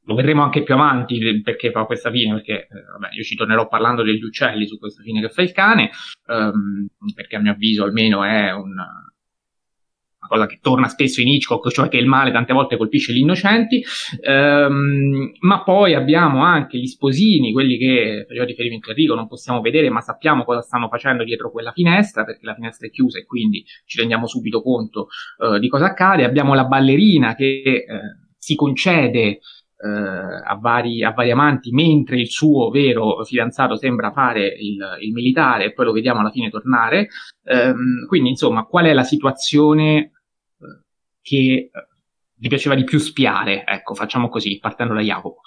lo 0.06 0.14
vedremo 0.14 0.42
anche 0.42 0.62
più 0.62 0.74
avanti 0.74 1.40
perché 1.42 1.70
fa 1.70 1.84
questa 1.84 2.10
fine, 2.10 2.34
perché 2.34 2.52
eh, 2.52 2.68
vabbè, 2.98 3.14
io 3.14 3.22
ci 3.22 3.36
tornerò 3.36 3.68
parlando 3.68 4.02
degli 4.02 4.22
uccelli 4.22 4.66
su 4.66 4.78
questa 4.78 5.02
fine 5.02 5.20
che 5.20 5.28
fa 5.28 5.42
il 5.42 5.52
cane, 5.52 5.90
ehm, 6.26 6.88
perché 7.14 7.36
a 7.36 7.40
mio 7.40 7.52
avviso 7.52 7.84
almeno 7.84 8.22
è 8.22 8.52
un, 8.52 8.72
una 8.72 10.28
cosa 10.28 10.46
che 10.46 10.58
torna 10.60 10.88
spesso 10.88 11.20
in 11.22 11.28
Hitchcock, 11.28 11.70
cioè 11.70 11.88
che 11.88 11.96
il 11.96 12.06
male 12.06 12.32
tante 12.32 12.52
volte 12.52 12.76
colpisce 12.76 13.12
gli 13.12 13.18
innocenti, 13.18 13.82
ehm, 14.20 15.32
ma 15.40 15.62
poi 15.62 15.94
abbiamo 15.94 16.42
anche 16.42 16.78
gli 16.78 16.86
sposini, 16.86 17.52
quelli 17.52 17.78
che 17.78 18.24
faceva 18.26 18.44
riferimento 18.44 18.88
a 18.88 18.92
Enrico, 18.92 19.14
non 19.14 19.28
possiamo 19.28 19.60
vedere, 19.60 19.88
ma 19.88 20.00
sappiamo 20.00 20.44
cosa 20.44 20.60
stanno 20.60 20.88
facendo 20.88 21.24
dietro 21.24 21.50
quella 21.50 21.72
finestra, 21.72 22.24
perché 22.24 22.44
la 22.44 22.54
finestra 22.54 22.86
è 22.86 22.90
chiusa 22.90 23.18
e 23.18 23.24
quindi 23.24 23.64
ci 23.86 23.98
rendiamo 23.98 24.26
subito 24.26 24.60
conto 24.60 25.08
eh, 25.38 25.58
di 25.58 25.68
cosa 25.68 25.86
accade. 25.86 26.24
Abbiamo 26.24 26.54
la 26.54 26.64
ballerina 26.64 27.34
che 27.34 27.62
eh, 27.62 27.84
si 28.36 28.54
concede 28.54 29.40
a, 29.88 30.58
vari, 30.60 31.02
a, 31.04 31.12
vari, 31.12 31.30
amanti, 31.30 31.70
mentre 31.70 32.18
il 32.18 32.28
suo 32.28 32.70
vero 32.70 33.22
fidanzato 33.24 33.76
sembra 33.76 34.12
fare 34.12 34.46
il, 34.46 34.78
il 35.00 35.12
militare 35.12 35.66
e 35.66 35.72
poi 35.72 35.86
lo 35.86 35.92
vediamo 35.92 36.20
alla 36.20 36.30
fine 36.30 36.50
tornare. 36.50 37.08
Um, 37.42 38.06
quindi, 38.06 38.30
insomma, 38.30 38.64
qual 38.64 38.86
è 38.86 38.92
la 38.92 39.02
situazione 39.02 40.12
che 41.20 41.70
gli 42.36 42.48
piaceva 42.48 42.74
di 42.74 42.84
più 42.84 42.98
spiare, 42.98 43.64
ecco, 43.64 43.94
facciamo 43.94 44.28
così, 44.28 44.58
partendo 44.60 44.92
da 44.92 45.00
Jacopo. 45.00 45.40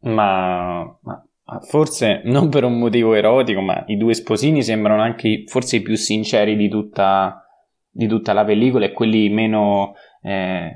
Ma, 0.00 0.82
ma, 1.02 1.24
forse 1.60 2.22
non 2.24 2.48
per 2.48 2.64
un 2.64 2.78
motivo 2.78 3.14
erotico, 3.14 3.60
ma 3.60 3.84
i 3.86 3.96
due 3.96 4.14
sposini 4.14 4.62
sembrano 4.62 5.02
anche 5.02 5.44
forse 5.46 5.76
i 5.76 5.82
più 5.82 5.94
sinceri 5.94 6.56
di 6.56 6.68
tutta, 6.68 7.46
di 7.88 8.08
tutta 8.08 8.32
la 8.32 8.44
pellicola 8.44 8.86
e 8.86 8.92
quelli 8.92 9.28
meno, 9.28 9.94
eh, 10.22 10.72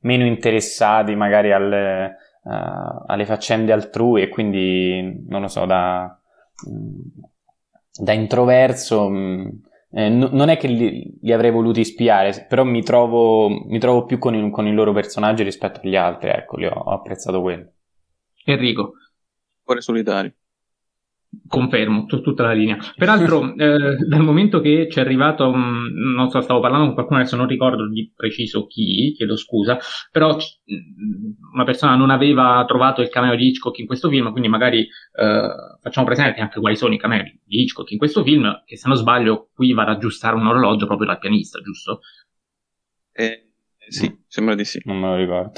meno 0.00 0.24
interessati 0.24 1.14
magari 1.14 1.52
al, 1.52 2.14
uh, 2.42 3.04
alle 3.06 3.24
faccende 3.26 3.72
altrui 3.72 4.22
e 4.22 4.28
quindi, 4.28 5.24
non 5.28 5.42
lo 5.42 5.48
so, 5.48 5.64
da, 5.64 6.18
da 7.98 8.12
introverso... 8.12 9.08
Mh, 9.08 9.68
eh, 9.92 10.08
no, 10.08 10.28
non 10.30 10.50
è 10.50 10.56
che 10.56 10.68
li, 10.68 11.18
li, 11.20 11.32
avrei 11.32 11.50
voluti 11.50 11.84
spiare, 11.84 12.46
però 12.48 12.62
mi 12.62 12.82
trovo, 12.82 13.48
mi 13.48 13.78
trovo 13.80 14.04
più 14.04 14.18
con 14.18 14.34
il, 14.36 14.50
con 14.50 14.66
il, 14.68 14.74
loro 14.74 14.92
personaggio 14.92 15.42
rispetto 15.42 15.80
agli 15.82 15.96
altri, 15.96 16.30
ecco, 16.30 16.56
li 16.56 16.66
ho, 16.66 16.72
ho 16.72 16.92
apprezzato 16.92 17.40
quello. 17.40 17.72
Enrico. 18.44 18.92
Cuore 19.64 19.80
solitario. 19.80 20.32
Confermo, 21.46 22.06
su 22.08 22.20
tutta 22.20 22.42
la 22.42 22.52
linea. 22.52 22.76
Peraltro, 22.96 23.54
eh, 23.56 23.96
dal 24.06 24.22
momento 24.22 24.60
che 24.60 24.88
ci 24.90 24.98
è 24.98 25.02
arrivato, 25.02 25.48
um, 25.48 25.88
non 26.14 26.28
so, 26.28 26.40
stavo 26.40 26.60
parlando 26.60 26.86
con 26.86 26.94
qualcuno, 26.94 27.20
adesso 27.20 27.36
non 27.36 27.46
ricordo 27.46 27.88
di 27.88 28.12
preciso 28.14 28.66
chi, 28.66 29.12
chiedo 29.16 29.36
scusa, 29.36 29.78
però 30.10 30.34
mm, 30.34 31.30
una 31.54 31.64
persona 31.64 31.94
non 31.94 32.10
aveva 32.10 32.64
trovato 32.66 33.00
il 33.00 33.08
cameo 33.08 33.36
di 33.36 33.46
Hitchcock 33.46 33.78
in 33.78 33.86
questo 33.86 34.08
film, 34.08 34.30
quindi 34.32 34.48
magari 34.48 34.80
eh, 34.80 35.48
facciamo 35.80 36.06
presente 36.06 36.40
anche 36.40 36.58
quali 36.58 36.76
sono 36.76 36.94
i 36.94 36.98
cameo 36.98 37.22
di 37.22 37.62
Hitchcock 37.62 37.90
in 37.92 37.98
questo 37.98 38.24
film, 38.24 38.62
che 38.64 38.76
se 38.76 38.88
non 38.88 38.96
sbaglio 38.96 39.50
qui 39.54 39.72
va 39.72 39.82
ad 39.82 39.90
aggiustare 39.90 40.34
un 40.34 40.46
orologio 40.46 40.86
proprio 40.86 41.06
dal 41.06 41.18
pianista, 41.18 41.60
giusto? 41.60 42.00
Eh, 43.12 43.52
sì, 43.88 44.18
sembra 44.26 44.54
di 44.56 44.64
sì. 44.64 44.80
Non 44.84 44.98
me 44.98 45.06
lo 45.06 45.16
ricordo 45.16 45.52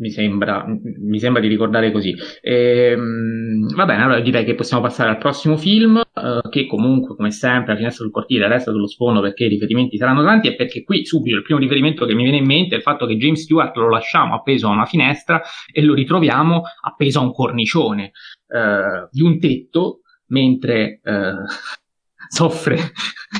mi 0.00 0.10
sembra, 0.10 0.64
mi 0.66 1.18
sembra 1.18 1.40
di 1.40 1.48
ricordare 1.48 1.92
così. 1.92 2.14
Ehm, 2.40 3.74
va 3.74 3.84
bene, 3.84 4.02
allora 4.02 4.20
direi 4.20 4.44
che 4.44 4.54
possiamo 4.54 4.82
passare 4.82 5.10
al 5.10 5.18
prossimo 5.18 5.56
film, 5.56 5.96
uh, 5.96 6.48
che 6.48 6.66
comunque, 6.66 7.14
come 7.14 7.30
sempre, 7.30 7.72
la 7.72 7.78
finestra 7.78 8.04
sul 8.04 8.12
cortile 8.12 8.48
resta 8.48 8.72
sullo 8.72 8.88
sfondo 8.88 9.20
perché 9.20 9.44
i 9.44 9.48
riferimenti 9.48 9.96
saranno 9.96 10.24
tanti 10.24 10.48
e 10.48 10.56
perché 10.56 10.82
qui 10.82 11.04
subito 11.04 11.36
il 11.36 11.42
primo 11.42 11.60
riferimento 11.60 12.06
che 12.06 12.14
mi 12.14 12.22
viene 12.22 12.38
in 12.38 12.46
mente 12.46 12.74
è 12.74 12.78
il 12.78 12.82
fatto 12.82 13.06
che 13.06 13.16
James 13.16 13.42
Stewart 13.42 13.76
lo 13.76 13.90
lasciamo 13.90 14.34
appeso 14.34 14.66
a 14.68 14.70
una 14.70 14.86
finestra 14.86 15.40
e 15.72 15.82
lo 15.82 15.94
ritroviamo 15.94 16.62
appeso 16.82 17.20
a 17.20 17.22
un 17.22 17.32
cornicione 17.32 18.12
uh, 18.48 19.08
di 19.10 19.22
un 19.22 19.38
tetto, 19.38 20.00
mentre 20.28 21.00
uh, 21.04 21.44
soffre 22.28 22.78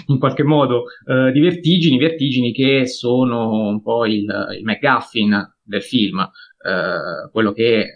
in 0.07 0.19
qualche 0.19 0.43
modo 0.43 0.85
di 1.33 1.41
vertigini, 1.41 1.99
vertigini 1.99 2.53
che 2.53 2.87
sono 2.87 3.69
un 3.69 3.81
po' 3.83 4.05
il, 4.05 4.25
il 4.57 4.65
McGuffin 4.65 5.55
del 5.63 5.83
film, 5.83 6.29
eh, 6.63 7.31
quello 7.31 7.53
che 7.53 7.87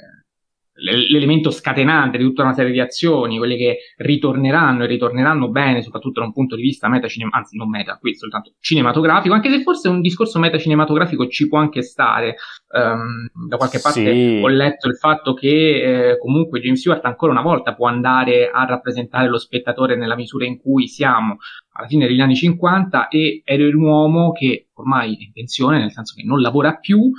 l'elemento 0.77 1.51
scatenante 1.51 2.19
di 2.19 2.25
tutta 2.25 2.43
una 2.43 2.53
serie 2.53 2.73
di 2.73 2.81
azioni, 2.81 3.39
quelle 3.39 3.57
che 3.57 3.79
ritorneranno 3.97 4.83
e 4.83 4.87
ritorneranno 4.87 5.49
bene, 5.49 5.83
soprattutto 5.83 6.21
da 6.21 6.27
un 6.27 6.33
punto 6.33 6.57
di 6.57 6.63
vista 6.63 6.89
meta 6.89 7.07
anzi 7.31 7.57
non 7.57 7.69
meta, 7.69 7.97
qui 7.99 8.17
soltanto 8.17 8.55
cinematografico, 8.59 9.35
anche 9.35 9.51
se 9.51 9.63
forse 9.63 9.89
un 9.89 10.01
discorso 10.01 10.39
meta 10.41 10.59
cinematografico 10.59 11.29
ci 11.29 11.49
può 11.49 11.59
anche 11.59 11.83
stare. 11.83 12.37
Um, 12.75 13.29
da 13.47 13.57
qualche 13.57 13.79
parte 13.79 14.13
sì. 14.13 14.41
ho 14.43 14.49
letto 14.49 14.89
il 14.89 14.97
fatto 14.97 15.33
che 15.33 16.11
eh, 16.11 16.19
comunque 16.19 16.61
James 16.61 16.81
Stewart 16.81 17.05
ancora 17.05 17.31
una 17.31 17.43
volta 17.43 17.75
può 17.75 17.87
andare 17.87 18.51
a 18.51 18.65
rappresentare 18.65 19.29
lo 19.29 19.39
spettatore 19.39 19.97
nella 19.97 20.17
misura 20.17 20.45
in 20.45 20.59
cui 20.59 20.89
siamo 20.89 21.37
alla 21.75 21.87
fine 21.87 22.09
degli 22.09 22.21
anni 22.21 22.35
50 22.35 23.09
e 23.09 23.43
era 23.45 23.65
un 23.65 23.81
uomo 23.81 24.33
che 24.33 24.71
ormai 24.75 25.15
è 25.15 25.23
in 25.23 25.33
pensione, 25.33 25.79
nel 25.79 25.93
senso 25.93 26.15
che 26.17 26.25
non 26.25 26.41
lavora 26.41 26.75
più, 26.75 27.13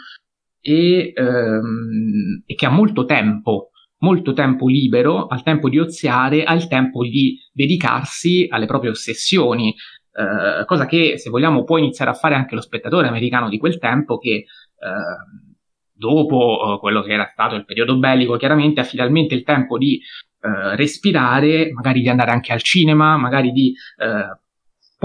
e, 0.65 1.13
ehm, 1.15 2.41
e 2.43 2.55
che 2.55 2.65
ha 2.65 2.71
molto 2.71 3.05
tempo, 3.05 3.69
molto 3.99 4.33
tempo 4.33 4.67
libero, 4.67 5.27
al 5.27 5.43
tempo 5.43 5.69
di 5.69 5.77
oziare, 5.77 6.43
al 6.43 6.67
tempo 6.67 7.03
di 7.03 7.37
dedicarsi 7.53 8.47
alle 8.49 8.65
proprie 8.65 8.89
ossessioni, 8.89 9.75
eh, 10.11 10.65
cosa 10.65 10.87
che 10.87 11.19
se 11.19 11.29
vogliamo 11.29 11.63
può 11.63 11.77
iniziare 11.77 12.09
a 12.09 12.15
fare 12.15 12.33
anche 12.33 12.55
lo 12.55 12.61
spettatore 12.61 13.07
americano 13.07 13.47
di 13.47 13.59
quel 13.59 13.77
tempo 13.77 14.17
che 14.17 14.31
eh, 14.31 14.45
dopo 15.93 16.75
eh, 16.75 16.79
quello 16.79 17.01
che 17.03 17.13
era 17.13 17.29
stato 17.31 17.53
il 17.53 17.65
periodo 17.65 17.97
bellico 17.99 18.35
chiaramente 18.37 18.79
ha 18.81 18.85
finalmente 18.85 19.35
il 19.35 19.43
tempo 19.43 19.77
di 19.77 20.01
eh, 20.41 20.75
respirare, 20.75 21.71
magari 21.73 22.01
di 22.01 22.09
andare 22.09 22.31
anche 22.31 22.53
al 22.53 22.63
cinema, 22.63 23.17
magari 23.17 23.51
di 23.51 23.71
eh, 23.97 24.44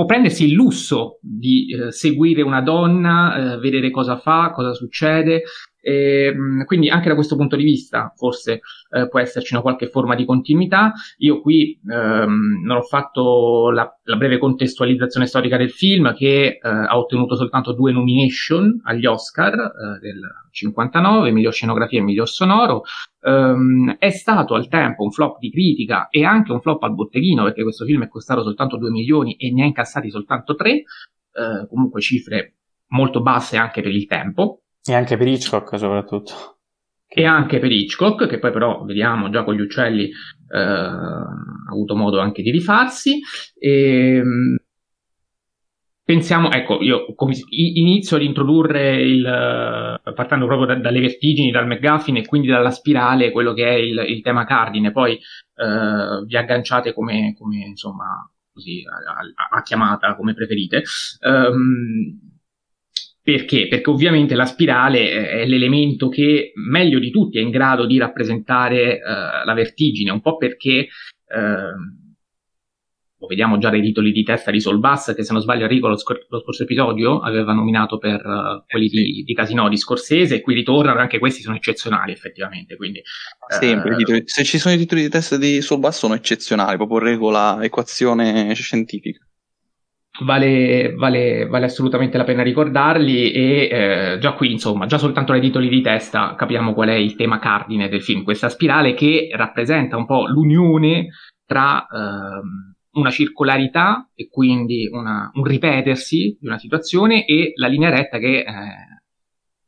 può 0.00 0.06
prendersi 0.06 0.46
il 0.46 0.54
lusso 0.54 1.18
di 1.20 1.74
eh, 1.74 1.92
seguire 1.92 2.40
una 2.40 2.62
donna, 2.62 3.54
eh, 3.54 3.58
vedere 3.58 3.90
cosa 3.90 4.16
fa, 4.16 4.50
cosa 4.50 4.72
succede 4.72 5.42
E, 5.80 6.26
ehm, 6.26 6.64
quindi 6.64 6.88
anche 6.88 7.08
da 7.08 7.14
questo 7.14 7.36
punto 7.36 7.56
di 7.56 7.64
vista 7.64 8.12
forse 8.16 8.60
eh, 8.90 9.08
può 9.08 9.18
esserci 9.20 9.54
una 9.54 9.62
qualche 9.62 9.88
forma 9.88 10.14
di 10.14 10.24
continuità. 10.24 10.92
Io 11.18 11.40
qui 11.40 11.80
ehm, 11.88 12.62
non 12.64 12.76
ho 12.76 12.82
fatto 12.82 13.70
la, 13.70 13.90
la, 14.04 14.16
breve 14.16 14.38
contestualizzazione 14.38 15.26
storica 15.26 15.56
del 15.56 15.70
film 15.70 16.14
che 16.14 16.46
eh, 16.46 16.58
ha 16.62 16.98
ottenuto 16.98 17.36
soltanto 17.36 17.72
due 17.72 17.92
nomination 17.92 18.80
agli 18.84 19.06
Oscar 19.06 19.54
eh, 19.54 19.98
del 20.00 20.20
59, 20.50 21.30
miglior 21.30 21.52
scenografia 21.52 22.00
e 22.00 22.02
miglior 22.02 22.28
sonoro. 22.28 22.82
Um, 23.22 23.96
è 23.98 24.10
stato 24.10 24.54
al 24.54 24.68
tempo 24.68 25.04
un 25.04 25.10
flop 25.10 25.38
di 25.38 25.50
critica 25.50 26.08
e 26.08 26.24
anche 26.24 26.52
un 26.52 26.60
flop 26.62 26.82
al 26.84 26.94
botteghino 26.94 27.44
perché 27.44 27.62
questo 27.62 27.84
film 27.84 28.02
è 28.02 28.08
costato 28.08 28.42
soltanto 28.42 28.78
2 28.78 28.90
milioni 28.90 29.34
e 29.34 29.52
ne 29.52 29.62
ha 29.62 29.66
incassati 29.66 30.10
soltanto 30.10 30.54
3, 30.54 30.72
uh, 30.72 31.68
comunque 31.68 32.00
cifre 32.00 32.54
molto 32.88 33.20
basse 33.20 33.56
anche 33.56 33.82
per 33.82 33.92
il 33.92 34.06
tempo. 34.06 34.62
E 34.84 34.94
anche 34.94 35.16
per 35.16 35.26
Hitchcock 35.26 35.78
soprattutto. 35.78 36.58
E 37.06 37.24
anche 37.24 37.58
per 37.58 37.72
Hitchcock, 37.72 38.26
che 38.28 38.38
poi 38.38 38.52
però 38.52 38.84
vediamo 38.84 39.30
già 39.30 39.42
con 39.42 39.54
gli 39.54 39.60
uccelli 39.60 40.04
uh, 40.04 40.56
ha 40.56 41.70
avuto 41.70 41.96
modo 41.96 42.20
anche 42.20 42.42
di 42.42 42.50
rifarsi. 42.50 43.20
E, 43.58 44.16
ehm, 44.16 44.56
pensiamo, 46.04 46.50
ecco, 46.50 46.82
io 46.82 47.06
inizio 47.50 48.16
ad 48.16 48.22
introdurre 48.22 49.00
il, 49.00 50.00
partendo 50.14 50.46
proprio 50.46 50.66
da, 50.66 50.74
dalle 50.80 51.00
vertigini, 51.00 51.50
dal 51.50 51.66
McGuffin 51.66 52.16
e 52.16 52.26
quindi 52.26 52.48
dalla 52.48 52.70
spirale, 52.70 53.30
quello 53.30 53.52
che 53.52 53.64
è 53.64 53.74
il, 53.74 54.04
il 54.08 54.20
tema 54.20 54.44
cardine, 54.44 54.90
poi 54.90 55.14
eh, 55.14 56.24
vi 56.26 56.36
agganciate 56.36 56.92
come, 56.92 57.34
come 57.38 57.58
insomma, 57.58 58.28
così, 58.52 58.82
a, 58.84 59.56
a, 59.56 59.62
chiamata, 59.62 60.16
come 60.16 60.34
preferite. 60.34 60.82
Um, 61.20 62.29
perché? 63.30 63.68
Perché 63.68 63.90
ovviamente 63.90 64.34
la 64.34 64.44
spirale 64.44 65.28
è 65.28 65.46
l'elemento 65.46 66.08
che 66.08 66.50
meglio 66.54 66.98
di 66.98 67.10
tutti 67.10 67.38
è 67.38 67.40
in 67.40 67.50
grado 67.50 67.86
di 67.86 67.96
rappresentare 67.96 68.94
uh, 68.94 69.46
la 69.46 69.54
vertigine, 69.54 70.10
un 70.10 70.20
po' 70.20 70.36
perché 70.36 70.88
uh, 71.28 71.98
lo 73.18 73.26
vediamo 73.28 73.58
già 73.58 73.70
dai 73.70 73.82
titoli 73.82 74.10
di 74.10 74.24
testa 74.24 74.50
di 74.50 74.60
Soul 74.60 74.80
Bass, 74.80 75.14
che 75.14 75.22
se 75.22 75.32
non 75.32 75.42
sbaglio 75.42 75.62
Enrico 75.62 75.86
lo, 75.86 75.96
scor- 75.96 76.26
lo 76.28 76.40
scorso 76.40 76.64
episodio 76.64 77.20
aveva 77.20 77.52
nominato 77.52 77.98
per 77.98 78.20
uh, 78.26 78.64
quelli 78.66 78.88
di, 78.88 79.22
di, 79.24 79.32
Casino 79.32 79.68
di 79.68 79.76
Scorsese, 79.76 80.34
e 80.34 80.40
qui 80.40 80.54
ritornano, 80.54 80.98
anche 80.98 81.20
questi 81.20 81.40
sono 81.40 81.54
eccezionali 81.54 82.10
effettivamente. 82.10 82.74
Quindi, 82.74 83.00
Sempre, 83.46 83.94
titoli, 83.94 84.22
se 84.24 84.42
ci 84.42 84.58
sono 84.58 84.74
i 84.74 84.78
titoli 84.78 85.02
di 85.02 85.08
testa 85.08 85.36
di 85.36 85.60
Soul 85.60 85.78
Bass 85.78 85.98
sono 85.98 86.14
eccezionali, 86.14 86.76
proprio 86.76 86.98
regola, 86.98 87.62
equazione 87.62 88.52
scientifica. 88.54 89.24
Vale, 90.22 90.92
vale, 90.94 91.46
vale, 91.46 91.64
assolutamente 91.64 92.18
la 92.18 92.24
pena 92.24 92.42
ricordarli 92.42 93.32
e 93.32 93.68
eh, 93.70 94.18
già 94.18 94.32
qui 94.32 94.52
insomma 94.52 94.84
già 94.84 94.98
soltanto 94.98 95.32
dai 95.32 95.40
titoli 95.40 95.70
di 95.70 95.80
testa 95.80 96.34
capiamo 96.34 96.74
qual 96.74 96.90
è 96.90 96.94
il 96.94 97.16
tema 97.16 97.38
cardine 97.38 97.88
del 97.88 98.02
film 98.02 98.22
questa 98.22 98.50
spirale 98.50 98.92
che 98.92 99.30
rappresenta 99.32 99.96
un 99.96 100.04
po' 100.04 100.26
l'unione 100.26 101.08
tra 101.46 101.86
ehm, 101.86 102.74
una 102.92 103.10
circolarità 103.10 104.10
e 104.14 104.28
quindi 104.28 104.88
una, 104.90 105.30
un 105.32 105.44
ripetersi 105.44 106.36
di 106.38 106.46
una 106.46 106.58
situazione 106.58 107.24
e 107.24 107.52
la 107.54 107.68
linea 107.68 107.90
retta 107.90 108.18
che 108.18 108.40
eh, 108.40 108.44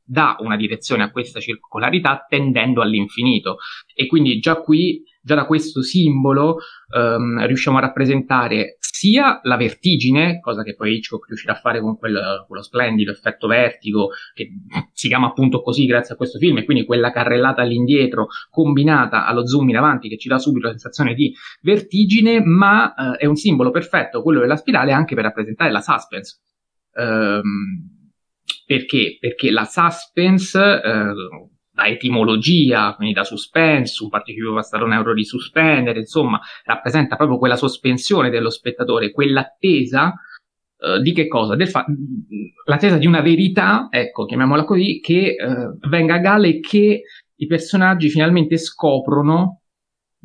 dà 0.04 0.36
una 0.40 0.56
direzione 0.56 1.02
a 1.02 1.10
questa 1.10 1.40
circolarità 1.40 2.26
tendendo 2.28 2.82
all'infinito. 2.82 3.56
E 3.94 4.06
quindi 4.06 4.38
già 4.40 4.56
qui 4.56 5.02
già 5.22 5.36
da 5.36 5.46
questo 5.46 5.82
simbolo 5.82 6.56
um, 6.96 7.46
riusciamo 7.46 7.78
a 7.78 7.82
rappresentare 7.82 8.76
sia 9.02 9.40
la 9.42 9.56
vertigine, 9.56 10.38
cosa 10.38 10.62
che 10.62 10.76
poi 10.76 10.94
Hitchcock 10.94 11.26
riuscirà 11.26 11.54
a 11.54 11.56
fare 11.56 11.80
con 11.80 11.98
quel, 11.98 12.44
quello 12.46 12.62
splendido 12.62 13.10
effetto 13.10 13.48
vertigo, 13.48 14.10
che 14.32 14.48
si 14.92 15.08
chiama 15.08 15.26
appunto 15.26 15.60
così 15.60 15.86
grazie 15.86 16.14
a 16.14 16.16
questo 16.16 16.38
film, 16.38 16.58
e 16.58 16.64
quindi 16.64 16.84
quella 16.84 17.10
carrellata 17.10 17.62
all'indietro 17.62 18.28
combinata 18.48 19.26
allo 19.26 19.44
zoom 19.44 19.70
in 19.70 19.76
avanti 19.76 20.08
che 20.08 20.18
ci 20.18 20.28
dà 20.28 20.38
subito 20.38 20.66
la 20.66 20.70
sensazione 20.70 21.14
di 21.14 21.34
vertigine, 21.62 22.44
ma 22.44 22.94
uh, 22.96 23.16
è 23.16 23.26
un 23.26 23.34
simbolo 23.34 23.72
perfetto, 23.72 24.22
quello 24.22 24.38
della 24.38 24.54
spirale, 24.54 24.92
anche 24.92 25.16
per 25.16 25.24
rappresentare 25.24 25.72
la 25.72 25.80
suspense. 25.80 26.38
Um, 26.94 28.12
perché? 28.64 29.16
Perché 29.18 29.50
la 29.50 29.64
suspense, 29.64 30.60
uh, 30.60 31.50
da 31.82 31.86
etimologia, 31.88 32.94
quindi 32.94 33.14
da 33.14 33.24
suspenso, 33.24 34.04
un 34.04 34.10
participio 34.10 34.54
passato 34.54 34.86
euro 34.86 35.14
di 35.14 35.24
suspendere, 35.24 35.98
insomma, 35.98 36.40
rappresenta 36.64 37.16
proprio 37.16 37.38
quella 37.38 37.56
sospensione 37.56 38.30
dello 38.30 38.50
spettatore, 38.50 39.10
quell'attesa 39.10 40.14
uh, 40.76 41.00
di 41.00 41.12
che 41.12 41.26
cosa? 41.26 41.56
Fa- 41.66 41.84
l'attesa 42.66 42.98
di 42.98 43.06
una 43.06 43.20
verità, 43.20 43.88
ecco, 43.90 44.24
chiamiamola 44.24 44.64
così, 44.64 45.00
che 45.00 45.34
uh, 45.38 45.88
venga 45.88 46.14
a 46.14 46.18
galla 46.18 46.46
e 46.46 46.60
che 46.60 47.02
i 47.34 47.46
personaggi 47.46 48.08
finalmente 48.08 48.56
scoprono 48.56 49.62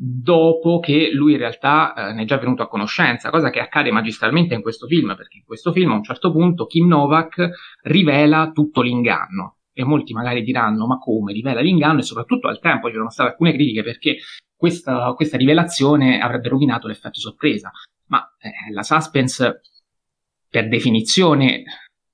dopo 0.00 0.78
che 0.78 1.10
lui 1.12 1.32
in 1.32 1.38
realtà 1.38 1.92
eh, 1.92 2.12
ne 2.12 2.22
è 2.22 2.24
già 2.24 2.38
venuto 2.38 2.62
a 2.62 2.68
conoscenza, 2.68 3.30
cosa 3.30 3.50
che 3.50 3.58
accade 3.58 3.90
magistralmente 3.90 4.54
in 4.54 4.62
questo 4.62 4.86
film, 4.86 5.16
perché 5.16 5.38
in 5.38 5.44
questo 5.44 5.72
film 5.72 5.90
a 5.90 5.96
un 5.96 6.04
certo 6.04 6.30
punto 6.30 6.66
Kim 6.66 6.86
Novak 6.86 7.50
rivela 7.82 8.52
tutto 8.54 8.80
l'inganno 8.80 9.57
e 9.80 9.84
molti 9.84 10.12
magari 10.12 10.42
diranno 10.42 10.88
ma 10.88 10.98
come? 10.98 11.32
Rivela 11.32 11.60
l'inganno 11.60 12.00
e 12.00 12.02
soprattutto 12.02 12.48
al 12.48 12.58
tempo 12.58 12.88
ci 12.88 12.96
sono 12.96 13.10
state 13.10 13.30
alcune 13.30 13.52
critiche 13.52 13.84
perché 13.84 14.16
questa, 14.56 15.12
questa 15.14 15.36
rivelazione 15.36 16.18
avrebbe 16.20 16.48
rovinato 16.48 16.88
l'effetto 16.88 17.20
sorpresa. 17.20 17.70
Ma 18.06 18.28
eh, 18.40 18.72
la 18.72 18.82
suspense 18.82 19.60
per 20.48 20.66
definizione 20.66 21.62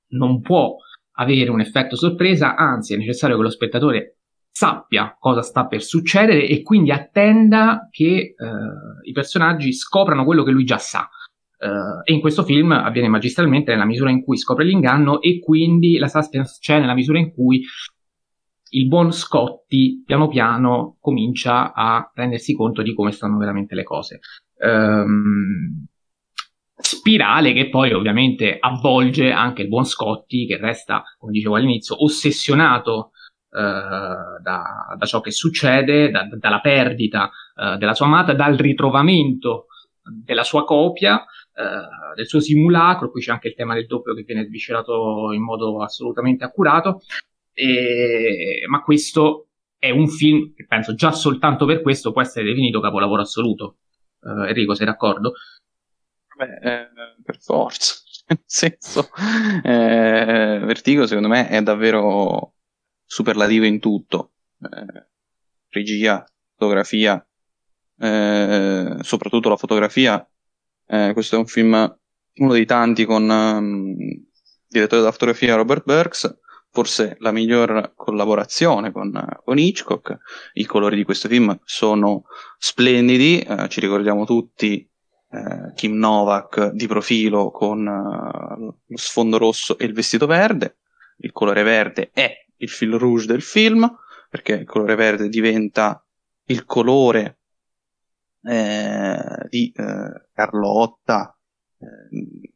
non 0.08 0.42
può 0.42 0.76
avere 1.12 1.50
un 1.50 1.60
effetto 1.60 1.96
sorpresa 1.96 2.54
anzi 2.54 2.92
è 2.92 2.98
necessario 2.98 3.36
che 3.36 3.42
lo 3.42 3.50
spettatore 3.50 4.16
sappia 4.50 5.16
cosa 5.18 5.40
sta 5.40 5.66
per 5.66 5.82
succedere 5.82 6.46
e 6.46 6.60
quindi 6.60 6.90
attenda 6.90 7.88
che 7.90 8.04
eh, 8.04 8.34
i 9.04 9.12
personaggi 9.12 9.72
scoprano 9.72 10.24
quello 10.24 10.42
che 10.42 10.50
lui 10.50 10.64
già 10.64 10.78
sa 10.78 11.08
Uh, 11.58 12.02
e 12.04 12.12
in 12.12 12.20
questo 12.20 12.42
film 12.42 12.72
avviene 12.72 13.08
magistralmente 13.08 13.70
nella 13.70 13.86
misura 13.86 14.10
in 14.10 14.22
cui 14.22 14.36
scopre 14.36 14.64
l'inganno 14.64 15.20
e 15.20 15.38
quindi 15.38 15.96
la 15.96 16.08
suspense 16.08 16.58
c'è 16.60 16.78
nella 16.78 16.94
misura 16.94 17.18
in 17.18 17.32
cui 17.32 17.64
il 18.74 18.88
buon 18.88 19.12
Scotti 19.12 20.02
piano 20.04 20.28
piano 20.28 20.96
comincia 21.00 21.72
a 21.72 22.10
rendersi 22.14 22.54
conto 22.54 22.82
di 22.82 22.94
come 22.94 23.12
stanno 23.12 23.38
veramente 23.38 23.74
le 23.74 23.84
cose. 23.84 24.20
Um, 24.58 25.86
spirale 26.76 27.52
che 27.52 27.68
poi 27.68 27.92
ovviamente 27.92 28.56
avvolge 28.58 29.30
anche 29.30 29.62
il 29.62 29.68
buon 29.68 29.84
Scotti 29.84 30.46
che 30.46 30.58
resta, 30.58 31.04
come 31.18 31.32
dicevo 31.32 31.56
all'inizio, 31.56 32.02
ossessionato 32.02 33.12
uh, 33.50 33.58
da, 34.42 34.94
da, 34.96 35.06
ciò 35.06 35.20
che 35.20 35.30
succede, 35.30 36.10
da, 36.10 36.28
dalla 36.36 36.60
perdita 36.60 37.30
uh, 37.54 37.76
della 37.76 37.94
sua 37.94 38.06
amata, 38.06 38.34
dal 38.34 38.56
ritrovamento 38.56 39.66
della 40.02 40.44
sua 40.44 40.64
copia 40.64 41.24
eh, 41.56 42.14
del 42.16 42.26
suo 42.26 42.40
simulacro, 42.40 43.10
qui 43.10 43.20
c'è 43.20 43.30
anche 43.30 43.48
il 43.48 43.54
tema 43.54 43.74
del 43.74 43.86
doppio 43.86 44.14
che 44.14 44.22
viene 44.22 44.44
sviscerato 44.44 45.32
in 45.32 45.42
modo 45.42 45.82
assolutamente 45.82 46.44
accurato, 46.44 47.00
e, 47.52 48.64
ma 48.68 48.82
questo 48.82 49.48
è 49.78 49.90
un 49.90 50.08
film 50.08 50.52
che 50.54 50.66
penso 50.66 50.94
già 50.94 51.12
soltanto 51.12 51.66
per 51.66 51.82
questo 51.82 52.10
può 52.10 52.22
essere 52.22 52.46
definito 52.46 52.80
capolavoro 52.80 53.22
assoluto. 53.22 53.78
Uh, 54.20 54.44
Enrico, 54.44 54.74
sei 54.74 54.86
d'accordo? 54.86 55.34
Beh, 56.36 56.58
eh, 56.62 56.88
per 57.22 57.38
forza, 57.38 57.94
nel 58.26 58.42
senso, 58.44 59.10
eh, 59.62 60.60
Vertigo 60.64 61.06
secondo 61.06 61.28
me 61.28 61.48
è 61.48 61.62
davvero 61.62 62.54
superlativo 63.04 63.66
in 63.66 63.78
tutto, 63.78 64.32
eh, 64.62 65.06
regia, 65.68 66.24
fotografia, 66.56 67.24
eh, 67.98 68.96
soprattutto 69.02 69.48
la 69.50 69.56
fotografia 69.56 70.26
eh, 70.86 71.10
questo 71.12 71.36
è 71.36 71.38
un 71.38 71.46
film, 71.46 71.98
uno 72.36 72.52
dei 72.52 72.66
tanti 72.66 73.04
con 73.04 73.28
um, 73.28 73.96
direttore 74.66 75.00
della 75.00 75.12
fotografia 75.12 75.54
Robert 75.54 75.84
Burks, 75.84 76.38
forse 76.70 77.16
la 77.20 77.30
miglior 77.30 77.92
collaborazione 77.94 78.90
con, 78.90 79.12
con, 79.44 79.58
Hitchcock. 79.58 80.18
I 80.54 80.64
colori 80.66 80.96
di 80.96 81.04
questo 81.04 81.28
film 81.28 81.56
sono 81.64 82.24
splendidi, 82.58 83.40
eh, 83.40 83.68
ci 83.68 83.80
ricordiamo 83.80 84.24
tutti 84.24 84.88
eh, 85.30 85.72
Kim 85.74 85.96
Novak 85.96 86.70
di 86.72 86.86
profilo 86.86 87.50
con 87.50 87.86
uh, 87.86 88.76
lo 88.86 88.96
sfondo 88.96 89.38
rosso 89.38 89.78
e 89.78 89.84
il 89.84 89.92
vestito 89.92 90.26
verde. 90.26 90.78
Il 91.18 91.32
colore 91.32 91.62
verde 91.62 92.10
è 92.12 92.32
il 92.56 92.68
fil 92.68 92.94
rouge 92.94 93.26
del 93.26 93.42
film, 93.42 93.88
perché 94.28 94.54
il 94.54 94.66
colore 94.66 94.96
verde 94.96 95.28
diventa 95.28 96.04
il 96.46 96.64
colore 96.64 97.38
eh, 98.44 99.46
di 99.48 99.72
eh, 99.74 100.26
Carlotta, 100.32 101.36
eh, 101.78 102.52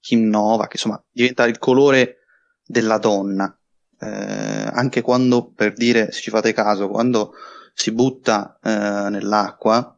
Kim 0.00 0.28
Nova, 0.28 0.64
che 0.64 0.72
insomma 0.74 1.02
diventa 1.10 1.44
il 1.46 1.58
colore 1.58 2.18
della 2.64 2.98
donna. 2.98 3.54
Eh, 3.98 4.06
anche 4.06 5.02
quando, 5.02 5.50
per 5.50 5.72
dire, 5.74 6.10
se 6.12 6.20
ci 6.20 6.30
fate 6.30 6.52
caso, 6.52 6.88
quando 6.88 7.32
si 7.74 7.92
butta 7.92 8.58
eh, 8.62 9.10
nell'acqua, 9.10 9.94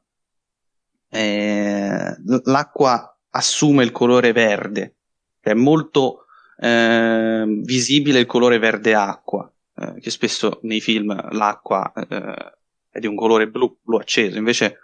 l'acqua 2.44 3.18
assume 3.30 3.84
il 3.84 3.92
colore 3.92 4.32
verde, 4.32 4.96
è 5.40 5.52
molto 5.52 6.24
visibile 6.62 8.20
il 8.20 8.26
colore 8.26 8.58
verde 8.58 8.94
acqua 8.94 9.52
eh, 9.74 10.00
che 10.00 10.10
spesso 10.10 10.60
nei 10.62 10.80
film 10.80 11.14
l'acqua 11.32 11.92
eh, 11.94 12.52
è 12.90 12.98
di 12.98 13.06
un 13.06 13.16
colore 13.16 13.48
blu, 13.48 13.78
blu 13.82 13.96
acceso, 13.96 14.36
invece 14.36 14.78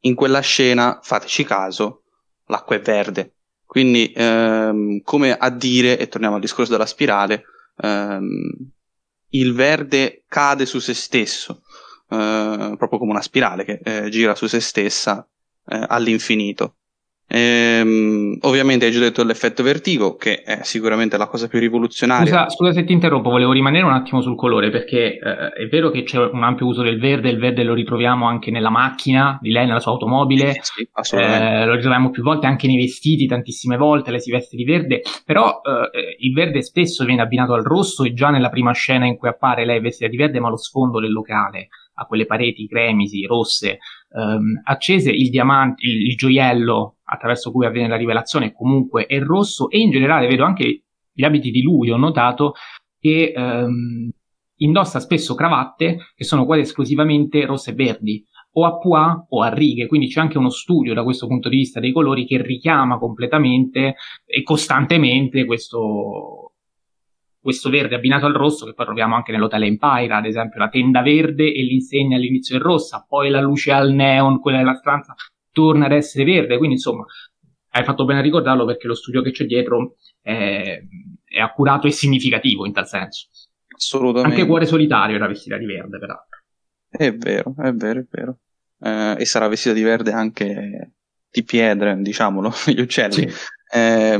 in 0.00 0.14
quella 0.14 0.40
scena, 0.40 1.00
fateci 1.02 1.44
caso, 1.44 2.02
l'acqua 2.46 2.76
è 2.76 2.80
verde. 2.80 3.34
Quindi, 3.66 4.12
ehm, 4.14 5.02
come 5.02 5.36
a 5.36 5.50
dire, 5.50 5.98
e 5.98 6.08
torniamo 6.08 6.36
al 6.36 6.40
discorso 6.40 6.72
della 6.72 6.86
spirale, 6.86 7.44
ehm, 7.76 8.70
il 9.30 9.52
verde 9.52 10.24
cade 10.26 10.64
su 10.64 10.78
se 10.78 10.94
stesso, 10.94 11.62
eh, 12.08 12.74
proprio 12.78 12.98
come 12.98 13.10
una 13.10 13.20
spirale 13.22 13.64
che 13.64 13.80
eh, 13.82 14.08
gira 14.08 14.34
su 14.34 14.46
se 14.46 14.60
stessa 14.60 15.26
eh, 15.66 15.84
all'infinito. 15.86 16.77
Ehm, 17.30 18.38
ovviamente 18.40 18.86
hai 18.86 18.90
già 18.90 19.00
detto 19.00 19.22
l'effetto 19.22 19.62
vertigo, 19.62 20.16
che 20.16 20.42
è 20.42 20.60
sicuramente 20.62 21.18
la 21.18 21.26
cosa 21.26 21.46
più 21.46 21.58
rivoluzionaria. 21.58 22.26
Scusa, 22.26 22.48
scusa 22.48 22.72
se 22.72 22.84
ti 22.84 22.92
interrompo, 22.92 23.28
volevo 23.28 23.52
rimanere 23.52 23.84
un 23.84 23.92
attimo 23.92 24.22
sul 24.22 24.34
colore, 24.34 24.70
perché 24.70 25.18
eh, 25.18 25.48
è 25.52 25.66
vero 25.68 25.90
che 25.90 26.04
c'è 26.04 26.18
un 26.18 26.42
ampio 26.42 26.66
uso 26.66 26.82
del 26.82 26.98
verde, 26.98 27.28
il 27.28 27.38
verde 27.38 27.64
lo 27.64 27.74
ritroviamo 27.74 28.26
anche 28.26 28.50
nella 28.50 28.70
macchina 28.70 29.38
di 29.42 29.50
lei, 29.50 29.66
nella 29.66 29.80
sua 29.80 29.92
automobile, 29.92 30.54
sì, 30.62 30.88
eh, 31.16 31.66
lo 31.66 31.74
ritroviamo 31.74 32.10
più 32.10 32.22
volte 32.22 32.46
anche 32.46 32.66
nei 32.66 32.78
vestiti, 32.78 33.26
tantissime 33.26 33.76
volte, 33.76 34.10
lei 34.10 34.20
si 34.20 34.30
veste 34.30 34.56
di 34.56 34.64
verde, 34.64 35.02
però 35.26 35.60
eh, 35.62 36.16
il 36.20 36.32
verde 36.32 36.62
spesso 36.62 37.04
viene 37.04 37.20
abbinato 37.20 37.52
al 37.52 37.62
rosso 37.62 38.04
e 38.04 38.14
già 38.14 38.30
nella 38.30 38.48
prima 38.48 38.72
scena 38.72 39.04
in 39.04 39.18
cui 39.18 39.28
appare 39.28 39.66
lei 39.66 39.80
vestita 39.80 40.08
di 40.08 40.16
verde, 40.16 40.40
ma 40.40 40.48
lo 40.48 40.56
sfondo 40.56 40.98
del 40.98 41.12
locale 41.12 41.68
a 42.00 42.06
quelle 42.06 42.26
pareti 42.26 42.66
cremisi, 42.68 43.26
rosse, 43.26 43.78
ehm, 44.14 44.62
accese, 44.64 45.10
il 45.10 45.30
diamante, 45.30 45.84
il, 45.84 46.06
il, 46.06 46.16
gioiello 46.16 46.97
attraverso 47.10 47.50
cui 47.50 47.66
avviene 47.66 47.88
la 47.88 47.96
rivelazione 47.96 48.52
comunque 48.52 49.06
è 49.06 49.18
rosso 49.20 49.70
e 49.70 49.78
in 49.78 49.90
generale 49.90 50.26
vedo 50.26 50.44
anche 50.44 50.82
gli 51.12 51.24
abiti 51.24 51.50
di 51.50 51.62
lui, 51.62 51.90
ho 51.90 51.96
notato 51.96 52.52
che 53.00 53.32
ehm, 53.34 54.10
indossa 54.56 55.00
spesso 55.00 55.34
cravatte 55.34 56.12
che 56.14 56.24
sono 56.24 56.44
quasi 56.44 56.62
esclusivamente 56.62 57.44
rosse 57.44 57.70
e 57.70 57.74
verdi, 57.74 58.24
o 58.52 58.64
a 58.64 58.78
pois 58.78 59.24
o 59.28 59.42
a 59.42 59.52
righe, 59.52 59.86
quindi 59.86 60.08
c'è 60.08 60.20
anche 60.20 60.38
uno 60.38 60.50
studio 60.50 60.94
da 60.94 61.02
questo 61.02 61.26
punto 61.26 61.48
di 61.48 61.56
vista 61.56 61.80
dei 61.80 61.92
colori 61.92 62.26
che 62.26 62.42
richiama 62.42 62.98
completamente 62.98 63.96
e 64.24 64.42
costantemente 64.42 65.44
questo, 65.44 66.54
questo 67.40 67.70
verde 67.70 67.94
abbinato 67.94 68.26
al 68.26 68.34
rosso 68.34 68.66
che 68.66 68.74
poi 68.74 68.86
troviamo 68.86 69.14
anche 69.14 69.32
nell'Hotel 69.32 69.64
Empire, 69.64 70.12
ad 70.12 70.26
esempio 70.26 70.58
la 70.58 70.68
tenda 70.68 71.02
verde 71.02 71.52
e 71.52 71.62
l'insegna 71.62 72.16
all'inizio 72.16 72.56
è 72.56 72.60
rossa, 72.60 73.04
poi 73.08 73.30
la 73.30 73.40
luce 73.40 73.72
al 73.72 73.92
neon, 73.92 74.40
quella 74.40 74.58
della 74.58 74.74
stanza, 74.74 75.14
torna 75.58 75.86
ad 75.86 75.92
essere 75.92 76.22
verde, 76.22 76.56
quindi 76.56 76.76
insomma 76.76 77.04
hai 77.70 77.84
fatto 77.84 78.04
bene 78.04 78.20
a 78.20 78.22
ricordarlo 78.22 78.64
perché 78.64 78.86
lo 78.86 78.94
studio 78.94 79.22
che 79.22 79.32
c'è 79.32 79.44
dietro 79.44 79.96
è, 80.22 80.80
è 81.24 81.40
accurato 81.40 81.88
e 81.88 81.90
significativo 81.90 82.64
in 82.64 82.72
tal 82.72 82.86
senso. 82.86 83.26
Assolutamente. 83.74 84.36
Anche 84.36 84.46
Cuore 84.46 84.66
Solitario 84.66 85.16
era 85.16 85.26
vestita 85.26 85.56
di 85.56 85.66
verde, 85.66 85.98
peraltro. 85.98 86.38
È 86.88 87.12
vero, 87.14 87.54
è 87.58 87.72
vero, 87.72 88.00
è 88.00 88.06
vero. 88.08 88.38
Eh, 88.80 89.16
e 89.18 89.24
sarà 89.24 89.48
vestita 89.48 89.74
di 89.74 89.82
verde 89.82 90.12
anche 90.12 90.92
di 91.28 91.44
pietre, 91.44 92.00
diciamolo, 92.00 92.52
gli 92.72 92.80
uccelli. 92.80 93.28
Sì. 93.28 93.36
Eh, 93.74 94.18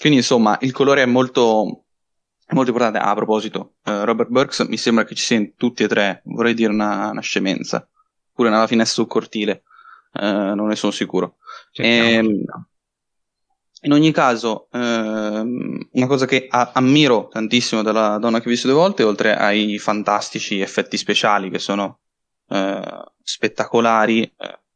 quindi 0.00 0.18
insomma 0.18 0.56
il 0.62 0.72
colore 0.72 1.02
è 1.02 1.06
molto 1.06 1.84
molto 2.54 2.70
importante. 2.70 2.98
Ah, 2.98 3.10
a 3.10 3.14
proposito, 3.14 3.74
uh, 3.84 4.04
Robert 4.04 4.30
Burks 4.30 4.60
mi 4.60 4.76
sembra 4.76 5.04
che 5.04 5.14
ci 5.14 5.24
sia 5.24 5.36
in 5.36 5.54
tutti 5.54 5.82
e 5.82 5.88
tre, 5.88 6.22
vorrei 6.24 6.54
dire 6.54 6.72
una, 6.72 7.10
una 7.10 7.20
scemenza, 7.20 7.88
pure 8.32 8.50
nella 8.50 8.66
finestra 8.66 9.02
sul 9.02 9.10
cortile, 9.10 9.62
uh, 10.12 10.54
non 10.54 10.68
ne 10.68 10.76
sono 10.76 10.92
sicuro. 10.92 11.36
E, 11.72 11.86
ehm, 11.86 12.44
in 13.82 13.92
ogni 13.92 14.12
caso, 14.12 14.68
uh, 14.70 14.78
una 14.78 16.06
cosa 16.06 16.26
che 16.26 16.46
a- 16.50 16.72
ammiro 16.74 17.28
tantissimo 17.28 17.82
della 17.82 18.18
donna 18.18 18.40
che 18.40 18.48
ho 18.48 18.50
visto 18.50 18.68
due 18.68 18.76
volte, 18.76 19.02
oltre 19.02 19.36
ai 19.36 19.78
fantastici 19.78 20.60
effetti 20.60 20.96
speciali 20.96 21.50
che 21.50 21.58
sono 21.58 22.00
eh, 22.48 23.04
spettacolari, 23.22 24.30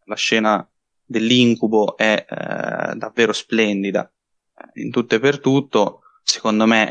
la 0.05 0.15
scena 0.15 0.67
dell'incubo 1.05 1.97
è 1.97 2.25
davvero 2.95 3.33
splendida 3.33 4.09
in 4.75 4.91
tutto 4.91 5.17
e 5.17 5.19
per 5.19 5.41
tutto 5.41 6.03
secondo 6.23 6.67
me 6.67 6.89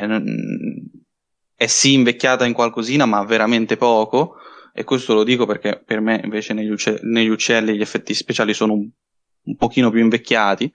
è 1.56 1.67
sì 1.67 1.93
invecchiata 1.93 2.45
in 2.45 2.53
qualcosina, 2.53 3.06
ma 3.06 3.23
veramente 3.23 3.77
poco. 3.77 4.36
E 4.73 4.83
questo 4.83 5.13
lo 5.13 5.23
dico 5.23 5.45
perché 5.45 5.81
per 5.86 6.01
me 6.01 6.19
invece 6.23 6.53
negli, 6.53 6.71
uccelli, 6.71 6.99
negli 7.03 7.27
uccelli 7.27 7.75
gli 7.75 7.81
effetti 7.81 8.13
speciali 8.13 8.53
sono 8.53 8.73
un, 8.73 8.89
un 9.43 9.55
pochino 9.55 9.91
più 9.91 9.99
invecchiati. 9.99 10.71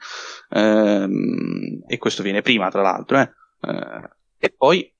Ehm, 0.50 1.82
e 1.86 1.98
questo 1.98 2.22
viene 2.22 2.42
prima, 2.42 2.70
tra 2.70 2.82
l'altro. 2.82 3.18
Eh. 3.18 3.30
Eh, 3.62 4.10
e 4.38 4.54
poi 4.56 4.92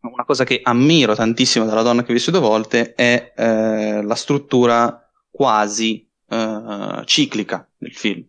una 0.00 0.24
cosa 0.24 0.44
che 0.44 0.60
ammiro 0.62 1.14
tantissimo 1.14 1.64
dalla 1.64 1.82
donna 1.82 2.02
che 2.02 2.10
ho 2.10 2.14
visto 2.14 2.30
due 2.30 2.40
volte 2.40 2.94
è 2.94 3.32
eh, 3.36 4.02
la 4.02 4.14
struttura 4.14 5.08
quasi 5.30 6.08
eh, 6.28 7.02
ciclica 7.04 7.68
del 7.76 7.94
film 7.94 8.24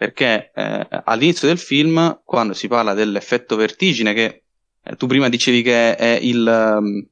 perché 0.00 0.50
eh, 0.54 0.88
all'inizio 1.04 1.46
del 1.46 1.58
film, 1.58 2.22
quando 2.24 2.54
si 2.54 2.68
parla 2.68 2.94
dell'effetto 2.94 3.54
vertigine, 3.54 4.14
che 4.14 4.44
eh, 4.82 4.96
tu 4.96 5.06
prima 5.06 5.28
dicevi 5.28 5.60
che 5.60 5.94
è 5.94 6.18
il, 6.22 6.78
um, 6.78 7.06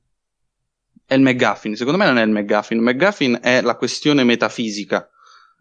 è 1.08 1.14
il 1.14 1.22
McGuffin, 1.22 1.74
secondo 1.74 1.98
me 1.98 2.04
non 2.04 2.18
è 2.18 2.22
il 2.22 2.28
McGuffin, 2.28 2.76
il 2.76 2.82
McGuffin 2.82 3.38
è 3.40 3.62
la 3.62 3.76
questione 3.76 4.24
metafisica, 4.24 5.08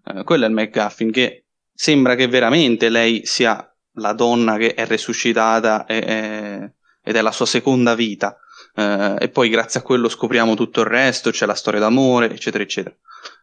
eh, 0.06 0.24
quello 0.26 0.44
è 0.44 0.50
il 0.50 0.54
McGuffin, 0.54 1.10
che 1.10 1.46
sembra 1.74 2.16
che 2.16 2.28
veramente 2.28 2.90
lei 2.90 3.22
sia 3.24 3.66
la 3.94 4.12
donna 4.12 4.58
che 4.58 4.74
è 4.74 4.86
resuscitata 4.86 5.86
e, 5.86 5.96
e, 6.06 6.74
ed 7.02 7.16
è 7.16 7.22
la 7.22 7.32
sua 7.32 7.46
seconda 7.46 7.96
vita, 7.96 8.38
eh, 8.76 9.16
e 9.18 9.30
poi 9.30 9.48
grazie 9.48 9.80
a 9.80 9.84
quello 9.84 10.10
scopriamo 10.10 10.54
tutto 10.54 10.82
il 10.82 10.88
resto, 10.88 11.32
c'è 11.32 11.46
la 11.46 11.56
storia 11.56 11.80
d'amore, 11.80 12.30
eccetera, 12.30 12.62
eccetera. 12.62 12.94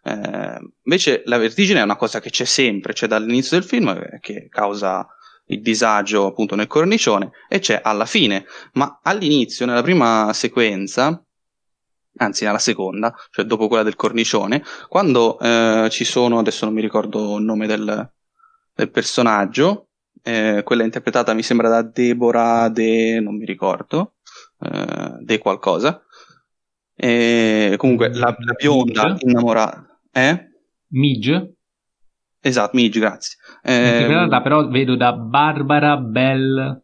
Eh, 0.03 0.73
invece 0.83 1.23
la 1.25 1.39
vertigine 1.39 1.81
è 1.81 1.85
una 1.85 1.97
cosa 1.97 2.21
che 2.21 2.29
c'è 2.29 2.45
sempre, 2.45 2.93
c'è 2.93 3.07
dall'inizio 3.07 3.59
del 3.59 3.67
film, 3.67 3.89
eh, 3.89 4.19
che 4.21 4.49
causa 4.51 5.09
il 5.47 5.63
disagio 5.63 6.27
appunto 6.27 6.55
nel 6.55 6.67
cornicione, 6.67 7.31
e 7.49 7.61
c'è 7.61 7.81
alla 7.83 8.05
fine, 8.05 8.45
ma 8.75 9.01
all'inizio, 9.03 9.65
nella 9.65 9.83
prima 9.83 10.31
sequenza, 10.35 11.24
anzi 12.17 12.45
nella 12.45 12.59
seconda, 12.59 13.15
cioè 13.31 13.45
dopo 13.45 13.69
quella 13.69 13.83
del 13.83 13.97
cornicione, 13.97 14.63
quando 14.89 15.39
eh, 15.39 15.89
ci 15.91 16.05
sono, 16.05 16.39
adesso 16.39 16.65
non 16.65 16.75
mi 16.75 16.81
ricordo 16.81 17.39
il 17.39 17.45
nome 17.45 17.67
del, 17.67 18.11
del 18.75 18.91
personaggio, 18.91 19.89
eh, 20.23 20.63
quella 20.65 20.85
interpretata 20.85 21.35
mi 21.35 21.43
sembra 21.43 21.69
da 21.69 21.83
Deborah 21.83 22.69
De, 22.69 23.21
non 23.21 23.37
mi 23.37 23.45
ricordo, 23.45 24.15
eh, 24.61 25.17
De 25.21 25.39
qualcosa, 25.39 26.03
e 26.97 27.75
comunque 27.77 28.15
la, 28.15 28.35
la 28.39 28.53
bionda 28.53 29.09
Midge. 29.09 29.27
innamorata. 29.27 30.01
Eh? 30.13 30.49
Midge? 30.89 31.55
Esatto, 32.41 32.77
Midge, 32.77 33.01
grazie. 33.01 33.37
Eh, 33.63 34.07
però 34.43 34.69
vedo 34.69 34.97
da 34.97 35.13
Barbara 35.13 35.97
Bell. 35.97 36.84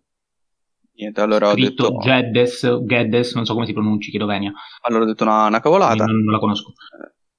Niente, 1.00 1.22
allora 1.22 1.48
ho 1.48 1.54
detto. 1.54 1.96
Geddes, 1.96 2.80
Geddes, 2.84 3.32
non 3.34 3.46
so 3.46 3.54
come 3.54 3.64
si 3.64 3.72
pronunci, 3.72 4.10
chiedo 4.10 4.26
venia. 4.26 4.52
Allora 4.82 5.04
ho 5.04 5.06
detto 5.06 5.24
una, 5.24 5.46
una 5.46 5.60
cavolata. 5.60 6.04
Non, 6.04 6.22
non, 6.22 6.32
la 6.34 6.38
conosco. 6.38 6.74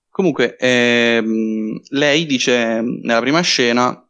Comunque, 0.10 0.58
ehm, 0.58 1.80
lei 1.90 2.26
dice 2.26 2.82
nella 2.82 3.20
prima 3.20 3.40
scena 3.42 4.04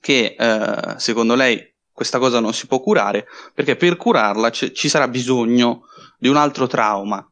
che 0.00 0.36
eh, 0.38 0.94
secondo 0.98 1.34
lei 1.34 1.60
questa 1.90 2.20
cosa 2.20 2.38
non 2.38 2.54
si 2.54 2.66
può 2.66 2.80
curare 2.80 3.26
perché 3.52 3.76
per 3.76 3.96
curarla 3.96 4.50
c- 4.50 4.70
ci 4.70 4.88
sarà 4.88 5.06
bisogno 5.08 5.82
di 6.18 6.28
un 6.28 6.36
altro 6.36 6.66
trauma 6.66 7.24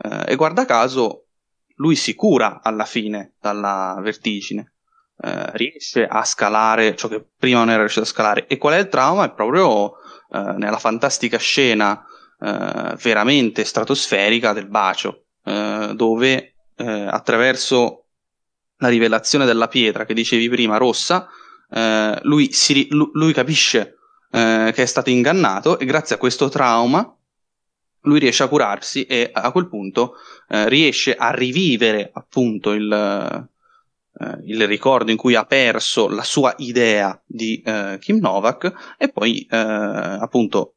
eh, 0.00 0.32
e 0.32 0.36
guarda 0.36 0.64
caso, 0.64 1.26
lui 1.76 1.96
si 1.96 2.14
cura 2.14 2.60
alla 2.62 2.84
fine 2.84 3.34
dalla 3.40 3.98
vertigine. 4.00 4.74
Eh, 5.20 5.50
riesce 5.56 6.06
a 6.06 6.24
scalare 6.24 6.94
ciò 6.94 7.08
che 7.08 7.24
prima 7.36 7.58
non 7.58 7.70
era 7.70 7.80
riuscito 7.80 8.04
a 8.04 8.08
scalare. 8.08 8.46
E 8.46 8.56
qual 8.56 8.74
è 8.74 8.78
il 8.78 8.88
trauma? 8.88 9.24
È 9.24 9.32
proprio 9.32 9.94
eh, 10.30 10.54
nella 10.58 10.78
fantastica 10.78 11.38
scena 11.38 12.04
eh, 12.40 12.96
veramente 13.02 13.64
stratosferica 13.64 14.52
del 14.52 14.66
bacio, 14.66 15.24
eh, 15.44 15.92
dove 15.94 16.54
eh, 16.76 16.84
attraverso 16.84 18.04
la 18.76 18.88
rivelazione 18.88 19.44
della 19.44 19.68
pietra 19.68 20.04
che 20.04 20.14
dicevi 20.14 20.48
prima, 20.48 20.76
rossa, 20.76 21.28
lui, 22.22 22.50
si, 22.52 22.88
lui, 22.90 23.32
capisce 23.34 23.96
che 24.30 24.72
è 24.72 24.86
stato 24.86 25.10
ingannato 25.10 25.78
e 25.78 25.84
grazie 25.84 26.14
a 26.14 26.18
questo 26.18 26.48
trauma 26.48 27.14
lui 28.02 28.18
riesce 28.20 28.42
a 28.42 28.48
curarsi 28.48 29.04
e 29.04 29.28
a 29.30 29.52
quel 29.52 29.68
punto 29.68 30.14
riesce 30.48 31.14
a 31.14 31.30
rivivere 31.30 32.08
appunto 32.10 32.72
il, 32.72 33.48
eh, 34.20 34.38
il, 34.44 34.66
ricordo 34.66 35.10
in 35.10 35.16
cui 35.16 35.34
ha 35.34 35.44
perso 35.44 36.08
la 36.08 36.22
sua 36.22 36.54
idea 36.58 37.20
di 37.24 37.62
eh, 37.64 37.98
Kim 38.00 38.18
Novak 38.18 38.96
e 38.98 39.08
poi 39.10 39.46
eh, 39.48 39.56
appunto 39.56 40.74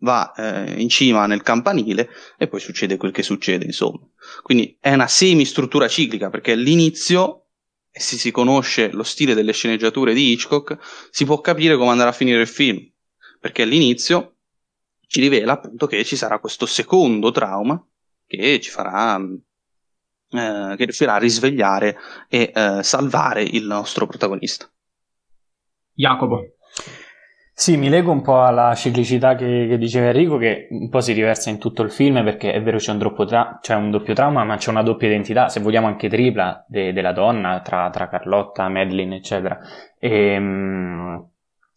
va 0.00 0.32
eh, 0.32 0.80
in 0.80 0.88
cima 0.88 1.26
nel 1.26 1.42
campanile 1.42 2.08
e 2.36 2.46
poi 2.48 2.60
succede 2.60 2.96
quel 2.96 3.12
che 3.12 3.22
succede 3.22 3.64
insomma. 3.64 4.00
Quindi 4.42 4.76
è 4.80 4.92
una 4.92 5.08
semi-struttura 5.08 5.88
ciclica 5.88 6.30
perché 6.30 6.52
all'inizio 6.52 7.46
se 7.90 8.16
si 8.16 8.30
conosce 8.30 8.90
lo 8.92 9.02
stile 9.02 9.34
delle 9.34 9.52
sceneggiature 9.52 10.14
di 10.14 10.32
Hitchcock 10.32 10.78
si 11.10 11.24
può 11.24 11.40
capire 11.40 11.76
come 11.76 11.90
andrà 11.90 12.08
a 12.08 12.12
finire 12.12 12.40
il 12.40 12.46
film 12.46 12.86
perché 13.40 13.62
all'inizio 13.62 14.36
ci 15.06 15.20
rivela 15.20 15.52
appunto 15.52 15.86
che 15.86 16.04
ci 16.04 16.14
sarà 16.14 16.38
questo 16.38 16.66
secondo 16.66 17.30
trauma 17.32 17.82
che 18.26 18.60
ci 18.60 18.70
farà 18.70 19.18
eh, 20.30 20.74
che 20.76 20.84
riuscirà 20.84 21.14
a 21.14 21.18
risvegliare 21.18 21.96
e 22.28 22.52
eh, 22.54 22.82
salvare 22.82 23.42
il 23.42 23.64
nostro 23.64 24.06
protagonista. 24.06 24.68
Jacopo. 25.92 26.54
Sì, 27.60 27.76
mi 27.76 27.88
leggo 27.88 28.12
un 28.12 28.22
po' 28.22 28.44
alla 28.44 28.72
ciclicità 28.76 29.34
che, 29.34 29.66
che, 29.68 29.78
diceva 29.78 30.06
Enrico, 30.06 30.36
che 30.36 30.68
un 30.70 30.88
po' 30.88 31.00
si 31.00 31.12
riversa 31.12 31.50
in 31.50 31.58
tutto 31.58 31.82
il 31.82 31.90
film, 31.90 32.22
perché 32.22 32.52
è 32.52 32.62
vero 32.62 32.76
c'è 32.76 32.92
un, 32.92 33.26
tra- 33.26 33.58
c'è 33.60 33.74
un 33.74 33.90
doppio 33.90 34.14
trauma, 34.14 34.44
ma 34.44 34.56
c'è 34.56 34.70
una 34.70 34.84
doppia 34.84 35.08
identità, 35.08 35.48
se 35.48 35.58
vogliamo 35.58 35.88
anche 35.88 36.08
tripla, 36.08 36.64
de- 36.68 36.92
della 36.92 37.10
donna, 37.10 37.60
tra, 37.60 37.90
tra, 37.90 38.08
Carlotta, 38.08 38.68
Madeline, 38.68 39.16
eccetera. 39.16 39.58
E, 39.98 40.34
ehm, 40.34 41.28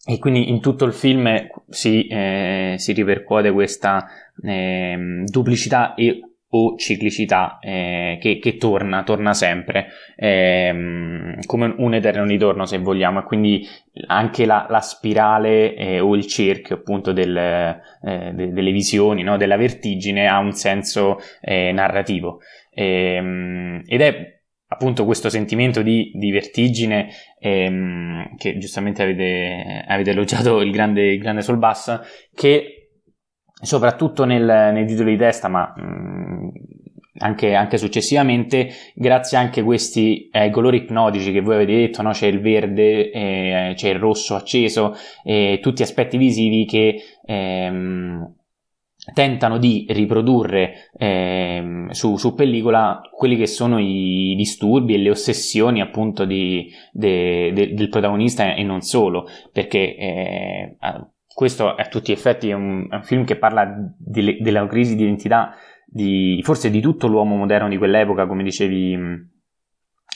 e, 0.06 0.20
quindi 0.20 0.50
in 0.52 0.62
tutto 0.62 0.86
il 0.86 0.94
film 0.94 1.48
si, 1.68 2.06
eh, 2.06 2.76
si 2.78 2.94
ripercuote 2.94 3.52
questa 3.52 4.06
eh, 4.44 5.24
duplicità 5.26 5.96
e 5.96 6.31
o 6.54 6.76
ciclicità 6.78 7.60
eh, 7.62 8.18
che, 8.20 8.40
che, 8.40 8.58
torna, 8.58 9.04
torna 9.04 9.34
sempre 9.34 9.88
ehm, 10.16 11.46
come 11.46 11.74
un 11.78 11.94
eterno 11.94 12.26
ritorno 12.26 12.66
se 12.66 12.78
vogliamo 12.80 13.20
e 13.20 13.24
quindi 13.24 13.68
anche 14.08 14.46
la, 14.46 14.66
la 14.70 14.82
spirale 14.82 15.76
eh, 15.76 16.00
o 16.00 16.16
il 16.16 16.26
cerchio 16.28 16.76
appunto 16.76 17.14
del, 17.14 17.36
eh, 17.36 18.32
de, 18.34 18.52
delle 18.52 18.72
visioni, 18.72 19.24
no? 19.24 19.38
della 19.38 19.58
vertigine 19.58 20.28
ha 20.28 20.40
un 20.40 20.52
senso 20.52 21.20
eh, 21.42 21.72
narrativo 21.72 22.40
ehm, 22.74 23.84
ed 23.86 24.02
è 24.02 24.40
appunto 24.68 25.06
questo 25.06 25.30
sentimento 25.30 25.82
di, 25.82 26.12
di 26.14 26.32
vertigine 26.32 27.10
ehm, 27.40 28.36
che 28.38 28.58
giustamente 28.58 29.04
avete, 29.04 29.84
avete 29.88 30.12
elogiato 30.12 30.62
il 30.62 30.72
grande, 30.72 31.14
il 31.14 31.20
grande 31.20 31.42
Solbassa 31.42 32.02
che 32.34 32.81
soprattutto 33.62 34.26
nel, 34.26 34.72
nei 34.74 34.86
titoli 34.86 35.12
di 35.12 35.18
testa, 35.18 35.48
ma 35.48 35.74
mh, 35.76 35.82
mm, 35.84 36.48
anche, 37.20 37.54
anche, 37.54 37.78
successivamente, 37.78 38.70
grazie 38.96 39.38
anche 39.38 39.62
a 39.62 39.64
questi 39.64 40.30
ai 40.32 40.50
colori 40.50 40.78
ipnotici 40.78 41.32
che 41.32 41.42
voi 41.42 41.56
avete 41.56 41.74
detto, 41.74 42.02
no? 42.02 42.12
c'è 42.12 42.28
il 42.28 42.42
verde, 42.42 43.12
eh, 43.12 43.74
c'è 43.76 43.90
il 43.90 44.00
rosso 44.00 44.36
acceso, 44.36 44.96
eh, 45.24 45.60
tutti 45.62 45.84
aspetti 45.84 46.18
visivi 46.18 46.66
che 46.66 47.02
ehm, 47.26 48.34
tentano 49.14 49.58
di 49.58 49.86
riprodurre 49.90 50.90
ehm, 50.98 51.90
su, 51.90 52.18
su, 52.18 52.34
pellicola 52.34 53.02
quelli 53.12 53.36
che 53.36 53.48
sono 53.48 53.80
i 53.80 54.34
disturbi 54.36 54.94
e 54.94 54.98
le 54.98 55.10
ossessioni 55.10 55.82
appunto 55.82 56.26
di, 56.26 56.72
de, 56.92 57.52
de, 57.54 57.74
del 57.74 57.90
protagonista 57.90 58.54
e 58.54 58.64
non 58.64 58.82
solo, 58.82 59.28
perché 59.52 60.76
questo 61.42 61.74
a 61.74 61.86
tutti 61.86 62.12
gli 62.12 62.16
effetti 62.16 62.50
è 62.50 62.54
un, 62.54 62.86
è 62.88 62.98
un 62.98 63.04
film 63.04 63.26
che 63.26 63.36
parla 63.36 63.66
di, 63.98 64.38
della 64.40 64.68
crisi 64.68 64.96
di 64.96 65.02
identità 65.02 65.56
di, 65.88 66.40
forse 66.44 66.70
di 66.70 66.80
tutto 66.82 67.08
l'uomo 67.08 67.36
moderno 67.36 67.68
di 67.68 67.80
quell'epoca, 67.80 68.28
come 68.28 68.44
dicevi, 68.44 68.96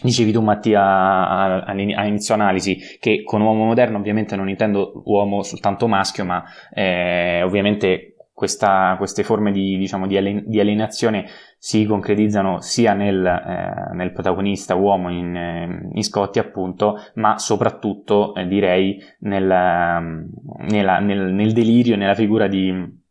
dicevi 0.03 0.31
tu 0.31 0.41
Mattia 0.41 1.65
all'inizio 1.65 2.35
analisi, 2.35 2.77
che 2.99 3.23
con 3.23 3.41
uomo 3.41 3.65
moderno 3.65 3.97
ovviamente 3.97 4.35
non 4.35 4.49
intendo 4.49 5.01
uomo 5.05 5.41
soltanto 5.41 5.87
maschio, 5.87 6.25
ma 6.25 6.43
eh, 6.71 7.41
ovviamente 7.41 8.14
questa, 8.35 8.95
queste 8.97 9.23
forme 9.23 9.53
di, 9.53 9.77
diciamo, 9.77 10.07
di, 10.07 10.17
alienazione 10.17 11.25
si 11.57 11.85
concretizzano 11.85 12.59
sia 12.59 12.93
nel, 12.93 13.25
eh, 13.25 13.95
nel 13.95 14.11
protagonista 14.11 14.75
uomo 14.75 15.09
in, 15.09 15.33
eh, 15.33 15.89
in, 15.93 16.03
Scotti, 16.03 16.39
appunto, 16.39 16.99
ma 17.13 17.37
soprattutto 17.37 18.35
eh, 18.35 18.45
direi 18.45 19.01
nel, 19.19 19.49
ehm, 19.49 20.29
nella, 20.67 20.99
nel, 20.99 21.31
nel, 21.31 21.53
delirio, 21.53 21.95
nella 21.95 22.13
figura 22.13 22.47
di 22.47 23.03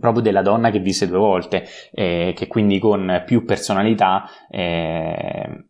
proprio 0.00 0.22
della 0.22 0.40
donna 0.40 0.70
che 0.70 0.78
visse 0.78 1.06
due 1.06 1.18
volte, 1.18 1.64
eh, 1.92 2.32
che 2.34 2.46
quindi 2.46 2.78
con 2.78 3.24
più 3.26 3.44
personalità 3.44 4.24
eh, 4.48 5.66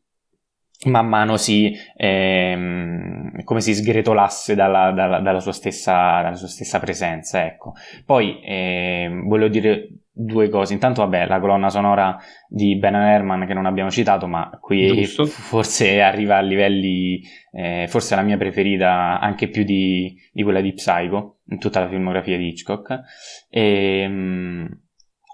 man 0.85 1.07
mano 1.07 1.37
si, 1.37 1.72
ehm, 1.97 3.43
come 3.45 3.61
si 3.61 3.74
sgretolasse 3.74 4.55
dalla, 4.55 4.91
dalla, 4.93 5.20
dalla, 5.20 5.41
sua 5.41 5.53
stessa, 5.53 6.20
dalla, 6.22 6.35
sua 6.35 6.49
stessa, 6.49 6.78
presenza. 6.80 7.45
Ecco. 7.45 7.74
Poi 8.05 8.41
ehm, 8.43 9.26
volevo 9.26 9.51
dire 9.51 9.89
due 10.11 10.49
cose. 10.49 10.72
Intanto, 10.72 11.03
vabbè, 11.03 11.26
la 11.26 11.41
colonna 11.41 11.70
sonora 11.70 12.18
di 12.49 12.76
Ben 12.76 12.95
Herman 12.95 13.47
che 13.47 13.55
non 13.55 13.66
abbiamo 13.66 13.91
citato, 13.91 14.26
ma 14.26 14.51
qui 14.61 15.03
Giusto. 15.03 15.26
forse 15.26 16.01
arriva 16.01 16.37
a 16.37 16.41
livelli, 16.43 17.22
eh, 17.53 17.87
forse 17.89 18.14
la 18.14 18.22
mia 18.22 18.37
preferita 18.37 19.20
anche 19.20 19.49
più 19.49 19.64
di, 19.64 20.14
di, 20.33 20.43
quella 20.43 20.61
di 20.61 20.72
Psycho, 20.72 21.39
in 21.49 21.59
tutta 21.59 21.80
la 21.80 21.89
filmografia 21.89 22.37
di 22.37 22.49
Hitchcock. 22.49 23.01
E, 23.49 24.01
ehm, 24.03 24.80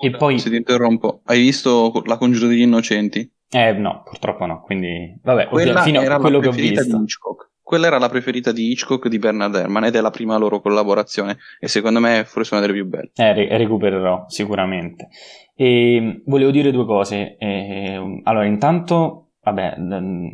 e 0.00 0.10
poi... 0.10 0.38
Se 0.38 0.50
ti 0.50 0.56
interrompo, 0.56 1.22
hai 1.24 1.40
visto 1.40 1.90
La 2.04 2.18
congiuro 2.18 2.46
degli 2.46 2.60
innocenti? 2.60 3.28
Eh 3.50 3.72
no, 3.72 4.02
purtroppo 4.04 4.44
no, 4.44 4.60
quindi 4.62 5.18
vabbè, 5.22 5.48
Quella 5.48 5.82
fino 5.82 6.00
a 6.00 6.20
quello 6.20 6.38
che 6.38 6.48
ho 6.48 6.52
visto. 6.52 7.04
Quella 7.62 7.86
era 7.86 7.98
la 7.98 8.08
preferita 8.08 8.50
di 8.50 8.70
Hitchcock 8.70 9.08
di 9.08 9.18
Bernard 9.18 9.54
Herrmann 9.54 9.84
ed 9.84 9.94
è 9.94 10.00
la 10.00 10.10
prima 10.10 10.38
loro 10.38 10.60
collaborazione 10.60 11.36
e 11.60 11.68
secondo 11.68 12.00
me 12.00 12.20
è 12.20 12.24
forse 12.24 12.54
una 12.54 12.62
delle 12.62 12.74
più 12.74 12.88
belle. 12.88 13.10
Eh, 13.14 13.32
re- 13.34 13.58
recupererò 13.58 14.24
sicuramente. 14.26 15.08
E 15.54 16.22
volevo 16.24 16.50
dire 16.50 16.70
due 16.70 16.86
cose. 16.86 17.36
Eh, 17.36 18.20
allora, 18.22 18.46
intanto, 18.46 19.32
vabbè, 19.42 19.76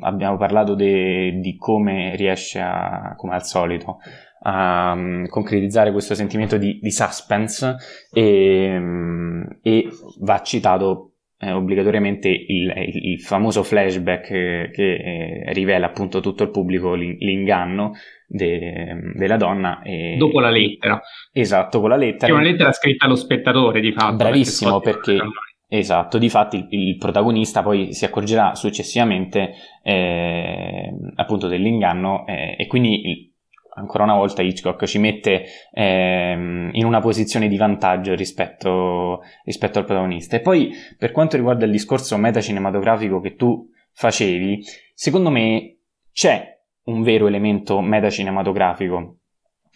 abbiamo 0.02 0.36
parlato 0.36 0.74
de- 0.74 1.40
di 1.40 1.56
come 1.56 2.14
riesce 2.14 2.60
a, 2.60 3.14
come 3.16 3.34
al 3.34 3.44
solito, 3.44 3.98
a 4.42 4.92
um, 4.92 5.26
concretizzare 5.26 5.90
questo 5.90 6.14
sentimento 6.14 6.56
di, 6.56 6.78
di 6.80 6.90
suspense 6.92 7.76
e, 8.12 8.76
um, 8.76 9.58
e 9.60 9.88
va 10.20 10.40
citato 10.42 11.13
eh, 11.44 11.52
obbligatoriamente 11.52 12.28
il, 12.28 12.72
il, 12.76 13.20
famoso 13.20 13.62
flashback 13.62 14.26
che, 14.26 14.70
che 14.72 14.94
eh, 14.94 15.52
rivela 15.52 15.86
appunto 15.86 16.20
tutto 16.20 16.42
il 16.42 16.50
pubblico 16.50 16.94
l'inganno 16.94 17.92
de, 18.26 19.12
della 19.14 19.36
donna. 19.36 19.82
E, 19.82 20.16
Dopo 20.16 20.40
la 20.40 20.50
lettera. 20.50 21.00
Esatto, 21.32 21.80
con 21.80 21.90
la 21.90 21.96
lettera. 21.96 22.26
Che 22.26 22.32
è 22.32 22.34
una 22.34 22.50
lettera 22.50 22.72
scritta 22.72 23.04
allo 23.04 23.16
spettatore 23.16 23.80
di 23.80 23.92
fatto. 23.92 24.16
Bravissimo 24.16 24.80
perché... 24.80 25.16
perché 25.16 25.28
esatto, 25.66 26.18
di 26.18 26.28
fatto 26.28 26.56
il, 26.56 26.66
il, 26.70 26.96
protagonista 26.96 27.62
poi 27.62 27.92
si 27.92 28.04
accorgerà 28.04 28.54
successivamente 28.54 29.54
eh, 29.82 30.88
appunto 31.16 31.48
dell'inganno 31.48 32.24
eh, 32.26 32.54
e 32.56 32.66
quindi 32.66 33.33
ancora 33.74 34.04
una 34.04 34.14
volta 34.14 34.42
Hitchcock 34.42 34.84
ci 34.84 34.98
mette 34.98 35.44
ehm, 35.72 36.70
in 36.72 36.84
una 36.84 37.00
posizione 37.00 37.48
di 37.48 37.56
vantaggio 37.56 38.14
rispetto, 38.14 39.22
rispetto, 39.44 39.78
al 39.78 39.84
protagonista. 39.84 40.36
E 40.36 40.40
poi 40.40 40.72
per 40.98 41.12
quanto 41.12 41.36
riguarda 41.36 41.64
il 41.64 41.70
discorso 41.70 42.16
metacinematografico 42.16 43.20
che 43.20 43.34
tu 43.34 43.68
facevi, 43.92 44.64
secondo 44.94 45.30
me 45.30 45.78
c'è 46.12 46.58
un 46.84 47.02
vero 47.02 47.26
elemento 47.26 47.80
metacinematografico 47.80 49.18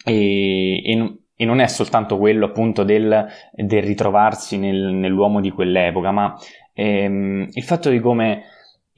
e, 0.05 0.81
e, 0.83 1.17
e 1.35 1.45
non 1.45 1.59
è 1.59 1.67
soltanto 1.67 2.17
quello 2.17 2.45
appunto 2.45 2.83
del, 2.83 3.27
del 3.51 3.83
ritrovarsi 3.83 4.57
nel, 4.57 4.93
nell'uomo 4.93 5.41
di 5.41 5.51
quell'epoca, 5.51 6.11
ma 6.11 6.35
ehm, 6.73 7.49
il 7.51 7.63
fatto 7.63 7.89
di 7.89 7.99
come 7.99 8.43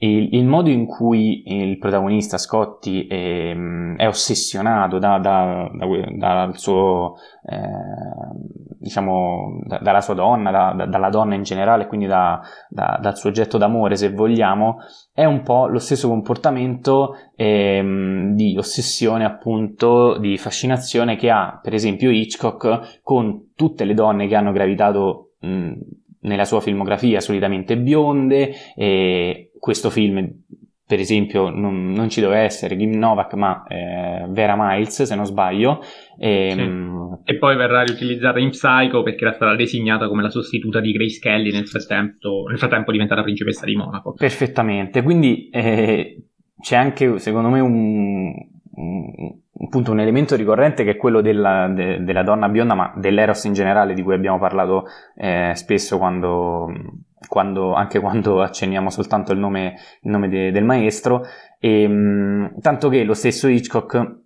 il, 0.04 0.34
il, 0.34 0.46
modo 0.46 0.68
in 0.68 0.86
cui 0.86 1.44
il 1.46 1.78
protagonista 1.78 2.36
Scotti 2.36 3.06
è, 3.06 3.14
ehm, 3.14 3.96
è 3.96 4.08
ossessionato 4.08 4.98
da, 4.98 5.18
da, 5.18 5.70
da, 6.16 6.50
suo, 6.54 7.14
eh, 7.48 8.76
diciamo, 8.80 9.60
dalla 9.80 10.00
sua 10.00 10.14
donna, 10.14 10.74
dalla 10.88 11.08
donna 11.08 11.36
in 11.36 11.44
generale, 11.44 11.86
quindi 11.86 12.06
dal 12.06 13.16
suo 13.16 13.28
oggetto 13.28 13.58
d'amore, 13.58 13.94
se 13.94 14.10
vogliamo, 14.10 14.78
è 15.12 15.24
un 15.24 15.42
po' 15.42 15.68
lo 15.68 15.78
stesso 15.78 16.08
comportamento 16.08 17.14
eh, 17.36 18.32
di 18.34 18.56
ossessione, 18.58 19.24
appunto, 19.24 20.18
di 20.18 20.36
fascinazione 20.36 21.14
che 21.14 21.30
ha, 21.30 21.60
per 21.62 21.74
esempio, 21.74 22.10
Hitchcock 22.10 23.02
con 23.02 23.52
tutte 23.54 23.84
le 23.84 23.94
donne 23.94 24.26
che 24.26 24.34
hanno 24.34 24.50
gravitato 24.50 25.34
mh, 25.38 25.72
nella 26.22 26.44
sua 26.44 26.60
filmografia, 26.60 27.20
solitamente 27.20 27.78
bionde, 27.78 28.52
e 28.74 29.51
questo 29.62 29.90
film, 29.90 30.28
per 30.84 30.98
esempio, 30.98 31.48
non, 31.48 31.92
non 31.92 32.08
ci 32.08 32.20
doveva 32.20 32.40
essere 32.40 32.74
Kim 32.74 32.98
Novak, 32.98 33.34
ma 33.34 33.62
eh, 33.68 34.26
Vera 34.30 34.56
Miles, 34.58 35.04
se 35.04 35.14
non 35.14 35.24
sbaglio. 35.24 35.80
E, 36.18 36.50
sì. 36.50 36.60
Ehm, 36.60 37.20
e, 37.22 37.38
poi 37.38 37.54
verrà 37.54 37.84
riutilizzata 37.84 38.40
in 38.40 38.50
Psycho 38.50 39.04
perché 39.04 39.22
era 39.22 39.34
stata 39.34 39.54
designata 39.54 40.08
come 40.08 40.22
la 40.22 40.30
sostituta 40.30 40.80
di 40.80 40.90
Grace 40.90 41.20
Kelly 41.20 41.52
nel 41.52 41.68
frattempo, 41.68 42.46
nel 42.48 42.58
frattempo 42.58 42.90
diventata 42.90 43.22
principessa 43.22 43.64
di 43.64 43.76
Monaco. 43.76 44.14
Perfettamente, 44.14 45.00
quindi 45.04 45.48
eh, 45.50 46.24
c'è 46.60 46.74
anche, 46.74 47.20
secondo 47.20 47.48
me, 47.48 47.60
un, 47.60 48.34
un, 48.72 49.38
appunto 49.64 49.92
un 49.92 50.00
elemento 50.00 50.34
ricorrente 50.34 50.82
che 50.82 50.90
è 50.90 50.96
quello 50.96 51.20
della, 51.20 51.68
de, 51.68 52.02
della 52.02 52.24
donna 52.24 52.48
bionda, 52.48 52.74
ma 52.74 52.92
dell'Eros 52.96 53.44
in 53.44 53.52
generale, 53.52 53.94
di 53.94 54.02
cui 54.02 54.14
abbiamo 54.14 54.40
parlato 54.40 54.86
eh, 55.14 55.52
spesso 55.54 55.98
quando 55.98 56.66
quando, 57.28 57.74
anche 57.74 58.00
quando 58.00 58.40
accenniamo 58.42 58.90
soltanto 58.90 59.32
il 59.32 59.38
nome, 59.38 59.76
il 60.02 60.10
nome 60.10 60.28
de, 60.28 60.50
del 60.50 60.64
maestro, 60.64 61.22
e, 61.58 61.82
ehm, 61.82 61.92
mh, 61.92 62.60
tanto 62.60 62.88
che 62.88 63.04
lo 63.04 63.14
stesso 63.14 63.48
Hitchcock 63.48 64.20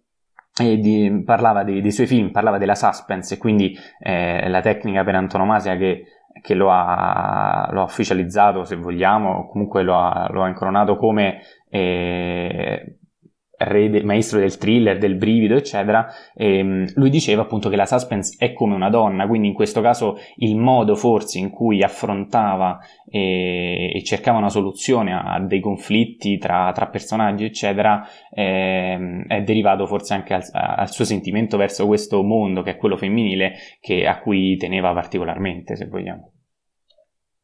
e 0.58 0.78
di, 0.78 1.22
parlava 1.24 1.64
dei, 1.64 1.80
dei, 1.80 1.92
suoi 1.92 2.06
film, 2.06 2.30
parlava 2.30 2.58
della 2.58 2.74
suspense 2.74 3.34
e 3.34 3.38
quindi 3.38 3.76
eh, 3.98 4.48
la 4.48 4.60
tecnica 4.60 5.04
per 5.04 5.14
antonomasia 5.14 5.76
che, 5.76 6.04
che 6.40 6.54
lo, 6.54 6.70
ha, 6.70 7.68
lo, 7.72 7.82
ha, 7.82 7.84
ufficializzato, 7.84 8.64
se 8.64 8.76
vogliamo, 8.76 9.48
comunque 9.48 9.82
lo 9.82 9.98
ha, 9.98 10.28
lo 10.30 10.42
ha 10.42 10.48
incoronato 10.48 10.96
come 10.96 11.40
eh, 11.68 12.98
re 13.58 13.88
del, 13.88 14.04
maestro 14.04 14.38
del 14.38 14.56
thriller, 14.58 14.98
del 14.98 15.16
brivido, 15.16 15.56
eccetera, 15.56 16.06
ehm, 16.34 16.92
lui 16.94 17.10
diceva 17.10 17.42
appunto 17.42 17.68
che 17.68 17.76
la 17.76 17.86
suspense 17.86 18.36
è 18.38 18.52
come 18.52 18.74
una 18.74 18.90
donna, 18.90 19.26
quindi 19.26 19.48
in 19.48 19.54
questo 19.54 19.80
caso 19.80 20.18
il 20.36 20.56
modo 20.56 20.94
forse 20.94 21.38
in 21.38 21.50
cui 21.50 21.82
affrontava 21.82 22.78
e, 23.08 23.92
e 23.94 24.02
cercava 24.02 24.38
una 24.38 24.50
soluzione 24.50 25.12
a, 25.12 25.40
dei 25.40 25.60
conflitti 25.60 26.38
tra, 26.38 26.70
tra 26.72 26.88
personaggi, 26.88 27.44
eccetera, 27.44 28.06
ehm, 28.30 29.26
è 29.26 29.42
derivato 29.42 29.86
forse 29.86 30.14
anche 30.14 30.34
al, 30.34 30.42
al, 30.52 30.90
suo 30.90 31.04
sentimento 31.04 31.56
verso 31.56 31.86
questo 31.86 32.22
mondo 32.22 32.62
che 32.62 32.72
è 32.72 32.76
quello 32.76 32.96
femminile 32.96 33.54
che, 33.80 34.06
a 34.06 34.18
cui 34.20 34.56
teneva 34.56 34.92
particolarmente, 34.92 35.76
se 35.76 35.86
vogliamo. 35.86 36.35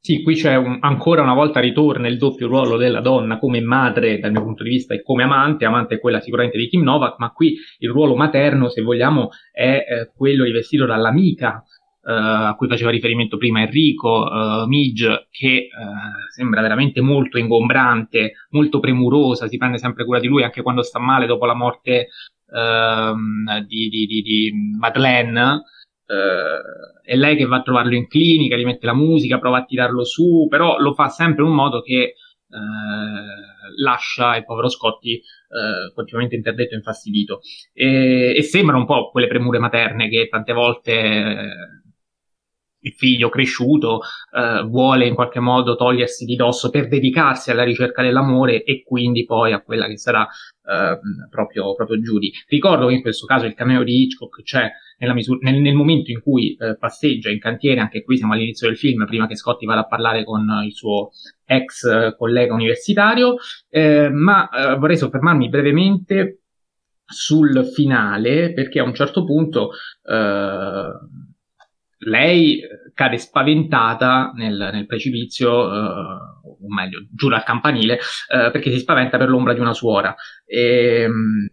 Sì, 0.05 0.21
qui 0.21 0.35
c'è 0.35 0.57
un, 0.57 0.79
ancora 0.81 1.23
una 1.23 1.33
volta 1.33 1.61
ritorna 1.61 2.09
il 2.09 2.19
doppio 2.19 2.49
ruolo 2.49 2.77
della 2.77 3.01
donna 3.01 3.39
come 3.39 3.61
madre 3.61 4.19
dal 4.19 4.33
mio 4.33 4.43
punto 4.43 4.65
di 4.65 4.71
vista 4.71 4.95
e 4.95 5.03
come 5.03 5.23
amante, 5.23 5.65
amante 5.65 5.95
è 5.95 6.01
quella 6.01 6.19
sicuramente 6.21 6.59
di 6.59 6.67
Kim 6.69 6.83
Novak, 6.83 7.15
ma 7.19 7.31
qui 7.31 7.57
il 7.79 7.89
ruolo 7.89 8.17
materno, 8.17 8.69
se 8.69 8.83
vogliamo, 8.83 9.29
è 9.53 9.85
eh, 9.89 10.11
quello 10.13 10.43
rivestito 10.43 10.87
dall'amica 10.87 11.63
eh, 12.05 12.13
a 12.13 12.55
cui 12.57 12.67
faceva 12.67 12.91
riferimento 12.91 13.37
prima 13.37 13.61
Enrico, 13.61 14.27
eh, 14.29 14.67
Midge, 14.67 15.29
che 15.31 15.47
eh, 15.47 15.69
sembra 16.35 16.63
veramente 16.63 17.01
molto 17.01 17.39
ingombrante, 17.39 18.33
molto 18.51 18.81
premurosa, 18.81 19.47
si 19.47 19.57
prende 19.57 19.79
sempre 19.79 20.05
cura 20.05 20.19
di 20.19 20.27
lui 20.27 20.43
anche 20.43 20.63
quando 20.63 20.83
sta 20.83 20.99
male 20.99 21.27
dopo 21.27 21.47
la 21.47 21.55
morte 21.55 22.09
ehm, 22.53 23.61
di, 23.69 23.89
di, 23.89 24.07
di, 24.07 24.21
di 24.21 24.53
Madeleine 24.77 25.63
è 27.03 27.17
lei 27.17 27.37
che 27.37 27.47
va 27.47 27.57
a 27.57 27.63
trovarlo 27.63 27.95
in 27.95 28.09
clinica, 28.09 28.57
gli 28.57 28.65
mette 28.65 28.87
la 28.87 28.95
musica, 28.95 29.39
prova 29.39 29.59
a 29.59 29.65
tirarlo 29.65 30.05
su, 30.05 30.47
però 30.49 30.79
lo 30.79 30.93
fa 30.93 31.09
sempre 31.09 31.43
in 31.43 31.51
un 31.51 31.55
modo 31.55 31.81
che 31.81 32.01
eh, 32.01 32.15
lascia 33.83 34.37
il 34.37 34.45
povero 34.45 34.69
Scotti 34.69 35.15
eh, 35.15 35.93
continuamente 35.95 36.37
interdetto 36.37 36.75
e 36.75 36.77
infastidito. 36.77 37.41
E, 37.73 38.35
e 38.37 38.43
sembra 38.43 38.77
un 38.77 38.87
po' 38.87 39.11
quelle 39.11 39.27
premure 39.27 39.59
materne 39.59 40.09
che 40.09 40.29
tante 40.29 40.53
volte 40.53 40.93
eh, 40.93 41.83
il 42.85 42.93
figlio 42.93 43.29
cresciuto 43.29 44.01
eh, 44.35 44.63
vuole 44.65 45.07
in 45.07 45.15
qualche 45.15 45.41
modo 45.41 45.77
togliersi 45.77 46.25
di 46.25 46.37
dosso 46.37 46.71
per 46.71 46.89
dedicarsi 46.89 47.51
alla 47.51 47.63
ricerca 47.63 48.03
dell'amore 48.03 48.65
e 48.65 48.83
quindi 48.83 49.25
poi 49.25 49.53
a 49.53 49.63
quella 49.63 49.87
che 49.87 49.97
sarà 49.97 50.27
eh, 50.27 50.99
proprio, 51.31 51.75
proprio 51.75 51.99
Judy. 51.99 52.31
Ricordo 52.49 52.89
che 52.89 52.95
in 52.95 53.03
questo 53.03 53.27
caso 53.27 53.47
il 53.47 53.55
cameo 53.55 53.85
di 53.85 54.03
Hitchcock 54.03 54.43
c'è 54.43 54.71
misura, 55.13 55.39
nel, 55.43 55.61
nel, 55.61 55.75
momento 55.75 56.11
in 56.11 56.21
cui 56.21 56.55
eh, 56.55 56.77
passeggia 56.79 57.31
in 57.31 57.41
cantiere, 57.41 57.81
anche 57.81 58.05
qui 58.05 58.17
siamo 58.17 58.35
all'inizio 58.35 58.69
del 58.69 58.77
film, 58.77 59.05
prima 59.05 59.27
che 59.27 59.37
Scotty 59.37 59.67
vada 59.67 59.81
a 59.81 59.87
parlare 59.87 60.25
con 60.25 60.47
il 60.65 60.73
suo 60.73 61.11
ex 61.45 61.85
eh, 61.85 62.15
collega 62.17 62.55
universitario, 62.55 63.37
eh, 63.69 64.09
ma 64.09 64.49
eh, 64.49 64.77
vorrei 64.77 64.97
soffermarmi 64.97 65.49
brevemente 65.49 66.39
sul 67.05 67.67
finale 67.75 68.53
perché 68.53 68.79
a 68.79 68.85
un 68.85 68.95
certo 68.95 69.25
punto 69.25 69.71
eh, 70.05 70.91
lei 72.05 72.61
cade 72.95 73.19
spaventata 73.19 74.33
nel, 74.35 74.71
nel 74.73 74.87
precipizio, 74.87 75.51
uh, 75.51 76.65
o 76.65 76.69
meglio, 76.69 77.07
giù 77.13 77.29
dal 77.29 77.45
campanile, 77.45 77.95
uh, 77.95 78.51
perché 78.51 78.71
si 78.71 78.79
spaventa 78.79 79.19
per 79.19 79.29
l'ombra 79.29 79.53
di 79.53 79.61
una 79.61 79.73
suora. 79.73 80.15
E, 80.45 81.07
um, 81.07 81.49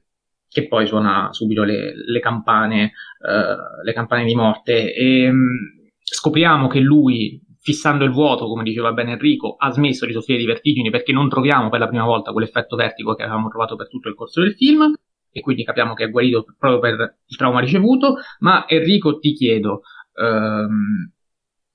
che 0.49 0.67
poi 0.67 0.87
suona 0.87 1.29
subito 1.31 1.63
le, 1.63 1.93
le 1.95 2.19
campane, 2.19 2.91
uh, 3.19 3.83
le 3.83 3.93
campane 3.93 4.25
di 4.25 4.35
morte. 4.35 4.93
E 4.93 5.29
um, 5.29 5.57
scopriamo 6.01 6.67
che 6.67 6.79
lui, 6.79 7.41
fissando 7.61 8.03
il 8.03 8.11
vuoto, 8.11 8.47
come 8.47 8.63
diceva 8.63 8.91
bene 8.91 9.11
Enrico, 9.11 9.55
ha 9.57 9.69
smesso 9.71 10.05
di 10.05 10.13
soffrire 10.13 10.39
di 10.39 10.45
vertigini 10.45 10.89
perché 10.89 11.11
non 11.11 11.29
troviamo 11.29 11.69
per 11.69 11.79
la 11.79 11.87
prima 11.87 12.05
volta 12.05 12.31
quell'effetto 12.31 12.75
vertigo 12.75 13.13
che 13.13 13.23
avevamo 13.23 13.49
trovato 13.49 13.75
per 13.75 13.87
tutto 13.87 14.09
il 14.09 14.15
corso 14.15 14.41
del 14.41 14.55
film. 14.55 14.93
E 15.31 15.41
quindi 15.41 15.63
capiamo 15.63 15.93
che 15.93 16.05
è 16.05 16.09
guarito 16.09 16.43
proprio 16.57 16.79
per 16.79 17.17
il 17.25 17.37
trauma 17.37 17.59
ricevuto. 17.59 18.15
Ma 18.39 18.67
Enrico, 18.67 19.19
ti 19.19 19.33
chiedo, 19.33 19.81
Um, 20.19 21.11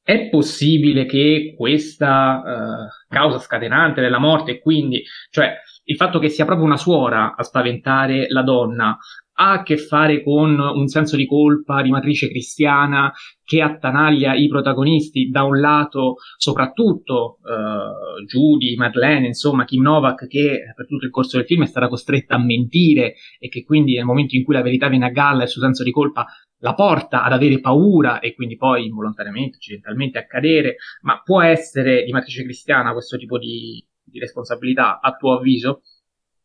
è 0.02 0.28
possibile 0.28 1.06
che 1.06 1.54
questa 1.56 2.42
uh, 2.44 3.08
causa 3.08 3.38
scatenante 3.38 4.02
della 4.02 4.18
morte, 4.18 4.60
quindi, 4.60 5.02
cioè, 5.30 5.54
il 5.84 5.96
fatto 5.96 6.18
che 6.18 6.28
sia 6.28 6.44
proprio 6.44 6.66
una 6.66 6.76
suora 6.76 7.34
a 7.36 7.42
spaventare 7.42 8.26
la 8.28 8.42
donna, 8.42 8.96
ha 9.36 9.52
a 9.52 9.62
che 9.62 9.76
fare 9.76 10.22
con 10.22 10.58
un 10.58 10.86
senso 10.86 11.16
di 11.16 11.26
colpa 11.26 11.82
di 11.82 11.90
matrice 11.90 12.28
cristiana 12.28 13.12
che 13.42 13.60
attanaglia 13.60 14.34
i 14.34 14.48
protagonisti, 14.48 15.28
da 15.28 15.42
un 15.42 15.58
lato 15.58 16.16
soprattutto 16.36 17.38
uh, 17.42 18.24
Judy, 18.24 18.76
Madeleine, 18.76 19.26
insomma 19.26 19.64
Kim 19.64 19.82
Novak 19.82 20.26
che 20.28 20.72
per 20.74 20.86
tutto 20.86 21.04
il 21.04 21.10
corso 21.10 21.36
del 21.36 21.46
film 21.46 21.64
è 21.64 21.66
stata 21.66 21.88
costretta 21.88 22.36
a 22.36 22.44
mentire 22.44 23.14
e 23.38 23.48
che 23.48 23.64
quindi 23.64 23.96
nel 23.96 24.04
momento 24.04 24.36
in 24.36 24.44
cui 24.44 24.54
la 24.54 24.62
verità 24.62 24.88
viene 24.88 25.06
a 25.06 25.10
galla 25.10 25.42
il 25.42 25.48
suo 25.48 25.60
senso 25.60 25.82
di 25.82 25.90
colpa 25.90 26.26
la 26.58 26.74
porta 26.74 27.24
ad 27.24 27.32
avere 27.32 27.60
paura 27.60 28.20
e 28.20 28.34
quindi 28.34 28.56
poi 28.56 28.86
involontariamente, 28.86 29.56
accidentalmente 29.56 30.18
a 30.18 30.26
cadere, 30.26 30.76
ma 31.02 31.20
può 31.22 31.42
essere 31.42 32.04
di 32.04 32.12
matrice 32.12 32.44
cristiana 32.44 32.92
questo 32.92 33.18
tipo 33.18 33.36
di, 33.36 33.84
di 34.14 34.20
responsabilità 34.20 35.00
a 35.00 35.12
tuo 35.16 35.36
avviso? 35.36 35.82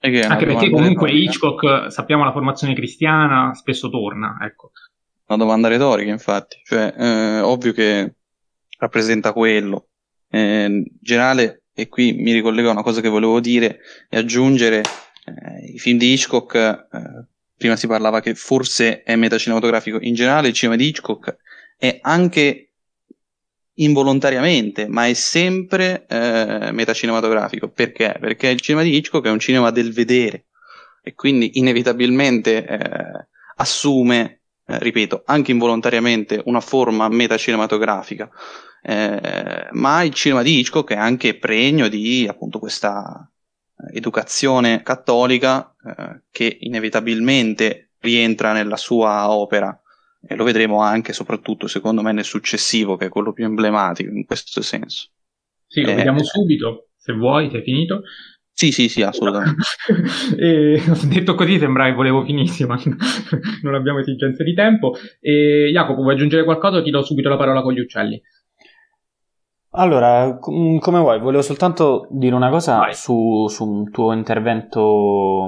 Anche 0.02 0.46
perché 0.46 0.70
comunque 0.70 1.08
retorica. 1.08 1.32
Hitchcock, 1.32 1.92
sappiamo 1.92 2.24
la 2.24 2.32
formazione 2.32 2.74
cristiana, 2.74 3.54
spesso 3.54 3.90
torna, 3.90 4.38
ecco. 4.42 4.72
Una 5.28 5.38
domanda 5.38 5.68
retorica, 5.68 6.10
infatti, 6.10 6.60
cioè, 6.64 6.94
eh, 6.98 7.40
ovvio 7.42 7.72
che 7.74 8.16
rappresenta 8.80 9.34
quello. 9.34 9.90
Eh, 10.30 10.66
in 10.66 10.86
generale, 11.00 11.64
e 11.74 11.88
qui 11.88 12.14
mi 12.14 12.34
ricollego 12.34 12.70
a 12.70 12.72
una 12.72 12.82
cosa 12.82 13.02
che 13.02 13.10
volevo 13.10 13.40
dire 13.40 13.80
e 14.10 14.18
aggiungere, 14.18 14.80
eh, 14.80 15.72
i 15.74 15.78
film 15.78 15.98
di 15.98 16.14
Hitchcock 16.14 16.56
eh, 16.56 17.28
prima 17.56 17.76
si 17.76 17.88
parlava 17.88 18.22
che 18.22 18.34
forse 18.36 19.04
è 19.04 19.16
metacinematografico, 19.18 20.00
in 20.00 20.14
generale 20.14 20.48
il 20.48 20.54
cinema 20.54 20.78
di 20.78 20.88
Hitchcock 20.88 21.38
è 21.78 22.00
anche 22.02 22.69
involontariamente, 23.82 24.88
ma 24.88 25.08
è 25.08 25.14
sempre 25.14 26.06
eh, 26.08 26.72
metacinematografico. 26.72 27.70
Perché? 27.70 28.16
Perché 28.20 28.48
il 28.50 28.62
cinema 28.62 28.84
di 28.84 28.96
Hitchcock 28.96 29.26
è 29.26 29.32
un 29.32 29.40
cinema 29.40 29.72
del 29.72 29.94
vedere 29.94 30.46
e 31.02 31.14
quindi 31.14 31.58
inevitabilmente 31.60 32.66
eh, 32.66 33.28
assume, 33.56 34.42
eh, 34.66 34.80
ripeto, 34.80 35.24
anche 35.26 35.52
involontariamente 35.52 36.42
una 36.46 36.62
forma 36.62 37.08
metacinematografica. 37.10 38.30
Eh, 38.82 39.68
ma 39.72 40.04
il 40.04 40.14
cinema 40.14 40.42
di 40.42 40.60
Hitchcock 40.60 40.92
è 40.92 40.98
anche 40.98 41.38
pregno 41.38 41.90
di 41.90 42.26
appunto 42.30 42.60
questa 42.60 43.30
educazione 43.94 44.84
cattolica 44.84 45.74
eh, 45.86 46.22
che 46.32 46.58
inevitabilmente 46.62 47.92
rientra 48.00 48.54
nella 48.54 48.78
sua 48.78 49.30
opera 49.30 49.78
e 50.22 50.36
lo 50.36 50.44
vedremo 50.44 50.82
anche 50.82 51.14
soprattutto 51.14 51.68
secondo 51.68 52.02
me 52.02 52.12
nel 52.12 52.24
successivo 52.24 52.96
che 52.96 53.06
è 53.06 53.10
quello 53.10 53.34
più 53.34 53.46
emblematico 53.46 54.12
in 54.12 54.26
questo 54.26 54.62
senso. 54.62 55.10
Sì, 55.66 55.82
lo 55.82 55.92
eh, 55.92 55.96
vediamo 55.96 56.24
subito, 56.24 56.90
se 56.96 57.14
vuoi, 57.14 57.50
sei 57.50 57.62
finito. 57.62 58.02
Sì, 58.52 58.72
sì, 58.72 58.90
sì, 58.90 59.02
assolutamente. 59.04 59.62
e, 60.38 60.82
detto 61.08 61.36
così 61.36 61.58
sembra 61.60 61.86
che 61.86 61.94
volevo 61.94 62.26
finissimo, 62.26 62.76
non 63.64 63.74
abbiamo 63.74 64.00
esigenze 64.00 64.44
di 64.44 64.54
tempo. 64.54 64.96
E, 65.22 65.70
Jacopo, 65.72 66.02
vuoi 66.02 66.16
aggiungere 66.16 66.44
qualcosa 66.44 66.78
o 66.78 66.82
ti 66.84 66.90
do 66.90 67.02
subito 67.02 67.30
la 67.30 67.38
parola 67.38 67.62
con 67.62 67.72
gli 67.72 67.80
uccelli? 67.80 68.22
Allora, 69.72 70.38
com- 70.40 70.80
come 70.80 71.00
vuoi, 71.00 71.20
volevo 71.20 71.42
soltanto 71.42 72.08
dire 72.10 72.34
una 72.34 72.50
cosa 72.50 72.92
su, 72.92 73.48
su, 73.48 73.66
un 73.66 73.92
tuo 73.92 74.12
intervento 74.14 75.48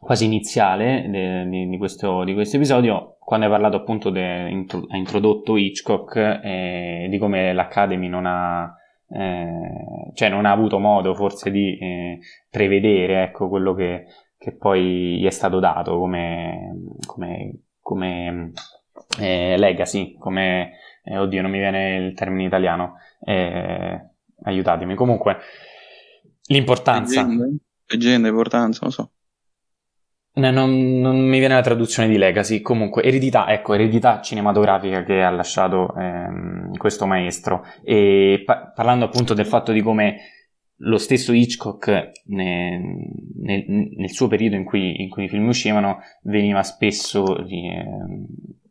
quasi 0.00 0.24
iniziale 0.24 1.08
de- 1.10 1.46
di, 1.48 1.68
di, 1.68 1.76
questo, 1.76 2.22
di, 2.24 2.34
questo, 2.34 2.56
episodio, 2.56 3.18
quando 3.30 3.46
hai 3.46 3.52
parlato 3.52 3.76
appunto, 3.76 4.10
de- 4.10 4.42
hai 4.42 4.98
introdotto 4.98 5.56
Hitchcock 5.56 6.16
e 6.16 7.06
di 7.08 7.16
come 7.16 7.52
l'Academy 7.52 8.08
non 8.08 8.26
ha, 8.26 8.74
eh, 9.08 10.10
cioè 10.14 10.28
non 10.28 10.46
ha 10.46 10.50
avuto 10.50 10.80
modo 10.80 11.14
forse 11.14 11.52
di 11.52 11.78
eh, 11.78 12.18
prevedere 12.50 13.22
ecco, 13.22 13.48
quello 13.48 13.72
che, 13.72 14.06
che, 14.36 14.56
poi 14.56 15.18
gli 15.20 15.26
è 15.26 15.30
stato 15.30 15.60
dato 15.60 15.96
come, 15.96 16.86
come, 17.06 17.58
come 17.80 18.50
eh, 19.20 19.56
legacy, 19.56 20.16
come 20.18 20.72
eh, 21.04 21.16
oddio 21.16 21.40
non 21.40 21.52
mi 21.52 21.58
viene 21.58 21.98
il 21.98 22.14
termine 22.14 22.48
italiano, 22.48 22.96
eh, 23.20 24.08
aiutatemi. 24.42 24.96
Comunque, 24.96 25.36
l'importanza... 26.48 27.24
Leggenda, 27.86 28.26
importanza, 28.26 28.80
non 28.82 28.90
so. 28.90 29.10
No, 30.32 30.50
non, 30.52 31.00
non, 31.00 31.18
mi 31.18 31.38
viene 31.40 31.54
la 31.54 31.60
traduzione 31.60 32.08
di 32.08 32.16
legacy, 32.16 32.60
comunque 32.60 33.02
eredità, 33.02 33.48
ecco, 33.48 33.74
eredità 33.74 34.20
cinematografica 34.20 35.02
che 35.02 35.22
ha 35.22 35.30
lasciato 35.30 35.92
ehm, 35.96 36.76
questo 36.76 37.04
maestro. 37.04 37.64
E 37.82 38.42
pa- 38.44 38.72
parlando 38.72 39.06
appunto 39.06 39.34
del 39.34 39.46
fatto 39.46 39.72
di 39.72 39.82
come 39.82 40.18
lo 40.82 40.98
stesso 40.98 41.32
Hitchcock 41.32 42.12
nel, 42.26 42.80
nel, 43.42 43.64
nel 43.96 44.10
suo 44.10 44.28
periodo 44.28 44.54
in 44.54 44.64
cui, 44.64 45.02
in 45.02 45.08
cui, 45.08 45.24
i 45.24 45.28
film 45.28 45.48
uscivano 45.48 45.98
veniva 46.22 46.62
spesso 46.62 47.36
eh, 47.46 47.84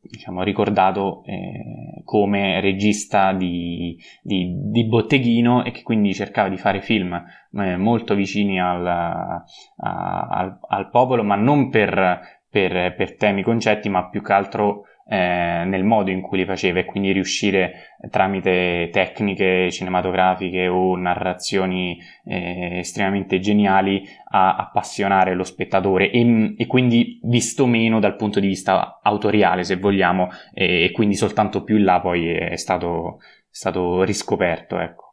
diciamo, 0.09 0.43
ricordato 0.43 1.23
eh, 1.25 2.01
come 2.03 2.59
regista 2.59 3.31
di, 3.33 3.97
di, 4.21 4.53
di, 4.71 4.85
botteghino 4.85 5.63
e 5.63 5.71
che 5.71 5.83
quindi 5.83 6.13
cercava 6.13 6.49
di 6.49 6.57
fare 6.57 6.81
film 6.81 7.13
eh, 7.53 7.77
molto 7.77 8.15
vicini 8.15 8.59
al, 8.59 8.85
a, 8.87 9.43
al, 9.77 10.59
al, 10.67 10.89
popolo, 10.89 11.23
ma 11.23 11.35
non 11.35 11.69
per, 11.69 12.21
per, 12.49 12.95
per 12.95 13.15
temi, 13.15 13.43
concetti, 13.43 13.89
ma 13.89 14.09
più 14.09 14.23
che 14.23 14.33
altro 14.33 14.83
eh, 15.11 15.63
nel 15.65 15.83
modo 15.83 16.11
in 16.11 16.21
cui 16.21 16.37
li 16.37 16.45
faceva 16.45 16.79
e 16.79 16.85
quindi 16.85 17.11
riuscire 17.11 17.95
tramite 18.11 18.89
tecniche 18.91 19.71
cinematografiche 19.71 20.67
o 20.67 20.95
narrazioni 20.95 21.97
eh, 22.25 22.77
estremamente 22.77 23.39
geniali 23.39 24.07
a 24.29 24.55
appassionare 24.55 25.33
lo 25.33 25.43
spettatore 25.43 26.11
e, 26.11 26.53
e, 26.55 26.67
quindi 26.67 27.19
visto 27.23 27.65
meno 27.65 27.99
dal 27.99 28.15
punto 28.15 28.39
di 28.39 28.47
vista 28.47 28.99
autoriale 29.01 29.63
se 29.63 29.77
vogliamo 29.77 30.29
e, 30.53 30.83
e 30.83 30.91
quindi 30.91 31.15
soltanto 31.15 31.63
più 31.63 31.77
in 31.77 31.85
là 31.85 31.99
poi 31.99 32.31
è 32.31 32.55
stato, 32.55 33.17
è 33.19 33.23
stato 33.49 34.03
riscoperto 34.03 34.79
ecco. 34.79 35.07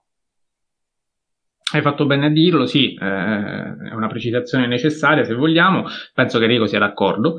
Hai 1.73 1.83
fatto 1.83 2.07
bene 2.07 2.27
a 2.27 2.31
dirlo, 2.31 2.65
sì, 2.65 2.95
eh, 2.95 2.99
è 3.01 3.93
una 3.93 4.07
precisazione 4.07 4.69
necessaria 4.69 5.25
se 5.25 5.35
vogliamo, 5.35 5.85
penso 6.15 6.39
che 6.39 6.45
Enrico 6.45 6.67
sia 6.67 6.79
d'accordo. 6.79 7.39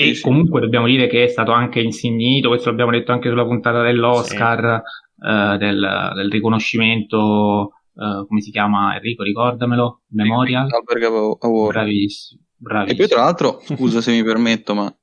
E 0.00 0.14
sì, 0.14 0.22
comunque 0.22 0.60
sì. 0.60 0.66
dobbiamo 0.66 0.86
dire 0.86 1.08
che 1.08 1.24
è 1.24 1.26
stato 1.26 1.50
anche 1.50 1.80
insignito, 1.80 2.46
questo 2.50 2.70
l'abbiamo 2.70 2.92
detto 2.92 3.10
anche 3.10 3.28
sulla 3.28 3.44
puntata 3.44 3.82
dell'Oscar, 3.82 4.80
sì. 4.84 5.26
eh, 5.26 5.56
del, 5.58 6.12
del, 6.14 6.30
riconoscimento, 6.30 7.72
eh, 7.96 8.24
come 8.28 8.40
si 8.40 8.52
chiama 8.52 8.94
Enrico, 8.94 9.24
ricordamelo, 9.24 10.02
Memorial? 10.10 10.68
Alberg 10.70 11.02
Award. 11.02 11.72
Bravissimo, 11.72 12.42
bravissimo. 12.54 12.94
E 12.94 12.96
poi 12.96 13.08
tra 13.08 13.24
l'altro, 13.24 13.60
scusa 13.64 14.00
se 14.00 14.12
mi 14.12 14.22
permetto, 14.22 14.72
ma 14.72 14.96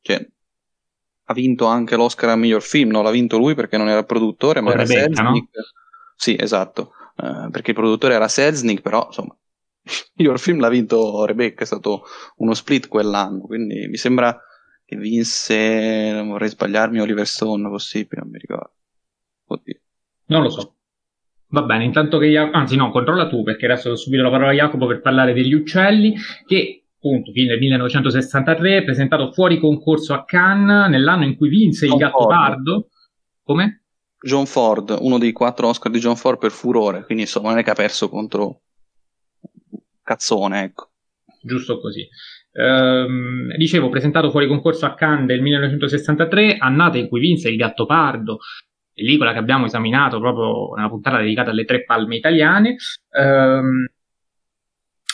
cioè, 0.00 0.28
ha 1.26 1.34
vinto 1.34 1.66
anche 1.66 1.94
l'Oscar 1.94 2.30
a 2.30 2.36
miglior 2.36 2.62
film, 2.62 2.90
no? 2.90 3.02
L'ha 3.02 3.12
vinto 3.12 3.38
lui 3.38 3.54
perché 3.54 3.76
non 3.76 3.88
era 3.88 4.02
produttore, 4.02 4.60
ma 4.60 4.72
era 4.72 4.82
Rebecca, 4.82 5.02
Selznick. 5.02 5.56
No? 5.56 5.62
Sì, 6.16 6.36
esatto, 6.36 6.90
uh, 7.18 7.48
perché 7.48 7.70
il 7.70 7.76
produttore 7.76 8.14
era 8.14 8.26
Selznick, 8.26 8.82
però 8.82 9.04
insomma 9.06 9.36
miglior 10.14 10.38
film 10.38 10.60
l'ha 10.60 10.68
vinto 10.68 11.24
Rebecca, 11.24 11.62
è 11.62 11.66
stato 11.66 12.04
uno 12.36 12.54
split 12.54 12.88
quell'anno, 12.88 13.40
quindi 13.40 13.86
mi 13.88 13.96
sembra 13.96 14.38
che 14.84 14.96
vinse, 14.96 16.12
non 16.12 16.28
vorrei 16.28 16.48
sbagliarmi, 16.48 17.00
Oliver 17.00 17.26
Stone, 17.26 17.68
possibile, 17.68 18.22
non 18.22 18.30
mi 18.30 18.38
ricordo. 18.38 18.74
Oddio. 19.46 19.80
Non 20.26 20.42
lo 20.42 20.50
so. 20.50 20.76
Va 21.48 21.62
bene, 21.62 21.84
intanto 21.84 22.18
che 22.18 22.28
Jacopo, 22.28 22.56
anzi 22.56 22.76
no, 22.76 22.90
controlla 22.90 23.28
tu 23.28 23.42
perché 23.42 23.66
adesso 23.66 23.90
do 23.90 23.96
subito 23.96 24.22
la 24.22 24.30
parola 24.30 24.50
a 24.50 24.54
Jacopo 24.54 24.86
per 24.86 25.00
parlare 25.00 25.34
degli 25.34 25.52
uccelli 25.52 26.14
che 26.46 26.84
appunto 26.96 27.32
film 27.32 27.48
del 27.48 27.58
1963 27.58 28.84
presentato 28.84 29.32
fuori 29.32 29.58
concorso 29.58 30.14
a 30.14 30.24
Cannes 30.24 30.88
nell'anno 30.88 31.24
in 31.24 31.36
cui 31.36 31.48
vinse 31.48 31.86
John 31.86 31.96
il 31.96 32.00
Gattopardo. 32.04 32.88
Come? 33.42 33.82
John 34.18 34.46
Ford, 34.46 34.96
uno 35.00 35.18
dei 35.18 35.32
quattro 35.32 35.68
Oscar 35.68 35.90
di 35.90 35.98
John 35.98 36.16
Ford 36.16 36.38
per 36.38 36.52
furore, 36.52 37.04
quindi 37.04 37.24
insomma 37.24 37.50
non 37.50 37.58
è 37.58 37.62
che 37.64 37.70
ha 37.70 37.74
perso 37.74 38.08
contro 38.08 38.62
cazzone, 40.12 40.62
ecco. 40.62 40.88
Giusto 41.40 41.80
così. 41.80 42.06
Ehm, 42.52 43.54
dicevo, 43.56 43.88
presentato 43.88 44.30
fuori 44.30 44.46
concorso 44.46 44.86
a 44.86 44.94
Cannes 44.94 45.26
del 45.26 45.40
1963, 45.40 46.56
annata 46.58 46.98
in 46.98 47.08
cui 47.08 47.20
vinse 47.20 47.48
il 47.48 47.56
Gattopardo, 47.56 48.38
pellicola 48.94 49.32
che 49.32 49.38
abbiamo 49.38 49.66
esaminato 49.66 50.20
proprio 50.20 50.74
nella 50.74 50.88
puntata 50.88 51.18
dedicata 51.18 51.50
alle 51.50 51.64
tre 51.64 51.84
palme 51.84 52.16
italiane. 52.16 52.76
Ehm, 53.10 53.86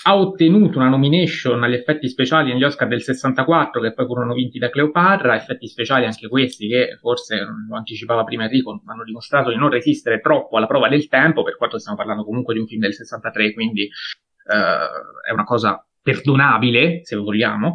ha 0.09 0.17
ottenuto 0.17 0.79
una 0.79 0.89
nomination 0.89 1.63
agli 1.63 1.75
effetti 1.75 2.09
speciali 2.09 2.51
negli 2.51 2.65
Oscar 2.65 2.89
del 2.89 3.03
64 3.03 3.79
che 3.83 3.93
poi 3.93 4.07
furono 4.07 4.33
vinti 4.33 4.59
da 4.59 4.71
Cleopatra, 4.71 5.37
effetti 5.37 5.67
speciali 5.67 6.07
anche 6.07 6.29
questi 6.29 6.67
che 6.67 6.97
forse 6.99 7.37
lo 7.69 7.77
anticipava 7.77 8.25
prima 8.25 8.45
Enrico, 8.45 8.81
hanno 8.87 9.05
dimostrato 9.05 9.51
di 9.51 9.57
non 9.57 9.69
resistere 9.69 10.21
troppo 10.21 10.57
alla 10.57 10.67
prova 10.67 10.89
del 10.89 11.09
tempo, 11.09 11.43
per 11.43 11.59
quanto 11.59 11.79
stiamo 11.79 11.99
parlando 11.99 12.25
comunque 12.25 12.55
di 12.55 12.61
un 12.61 12.67
film 12.67 12.81
del 12.81 12.95
63, 12.95 13.53
quindi 13.53 13.83
eh, 13.83 15.29
è 15.29 15.31
una 15.31 15.45
cosa 15.45 15.87
perdonabile, 16.01 17.01
se 17.03 17.17
vogliamo. 17.17 17.75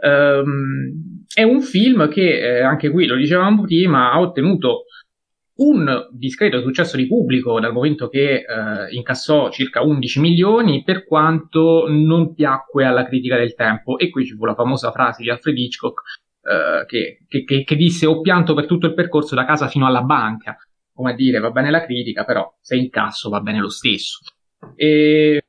Um, 0.00 1.24
è 1.34 1.42
un 1.42 1.60
film 1.60 2.08
che, 2.08 2.38
eh, 2.38 2.62
anche 2.62 2.90
qui 2.90 3.04
lo 3.04 3.16
dicevamo 3.16 3.60
prima, 3.62 4.10
ha 4.10 4.20
ottenuto 4.20 4.84
un 5.56 6.08
discreto 6.10 6.60
successo 6.60 6.96
di 6.96 7.06
pubblico 7.06 7.60
dal 7.60 7.72
momento 7.72 8.08
che 8.08 8.44
eh, 8.44 8.44
incassò 8.90 9.50
circa 9.50 9.82
11 9.82 10.20
milioni, 10.20 10.82
per 10.82 11.04
quanto 11.04 11.86
non 11.88 12.34
piacque 12.34 12.84
alla 12.84 13.04
critica 13.06 13.36
del 13.36 13.54
tempo. 13.54 13.98
E 13.98 14.10
qui 14.10 14.24
ci 14.24 14.34
fu 14.34 14.44
la 14.44 14.54
famosa 14.54 14.90
frase 14.90 15.22
di 15.22 15.30
Alfred 15.30 15.56
Hitchcock 15.56 16.02
eh, 16.42 16.84
che, 16.86 17.24
che, 17.44 17.64
che, 17.64 17.76
disse: 17.76 18.06
Ho 18.06 18.20
pianto 18.20 18.54
per 18.54 18.66
tutto 18.66 18.86
il 18.86 18.94
percorso 18.94 19.34
da 19.34 19.44
casa 19.44 19.68
fino 19.68 19.86
alla 19.86 20.02
banca. 20.02 20.56
Come 20.92 21.12
a 21.12 21.14
dire, 21.14 21.38
va 21.40 21.50
bene 21.50 21.70
la 21.70 21.84
critica, 21.84 22.24
però 22.24 22.56
se 22.60 22.76
incasso 22.76 23.28
va 23.28 23.40
bene 23.40 23.60
lo 23.60 23.70
stesso. 23.70 24.18
E 24.76 25.43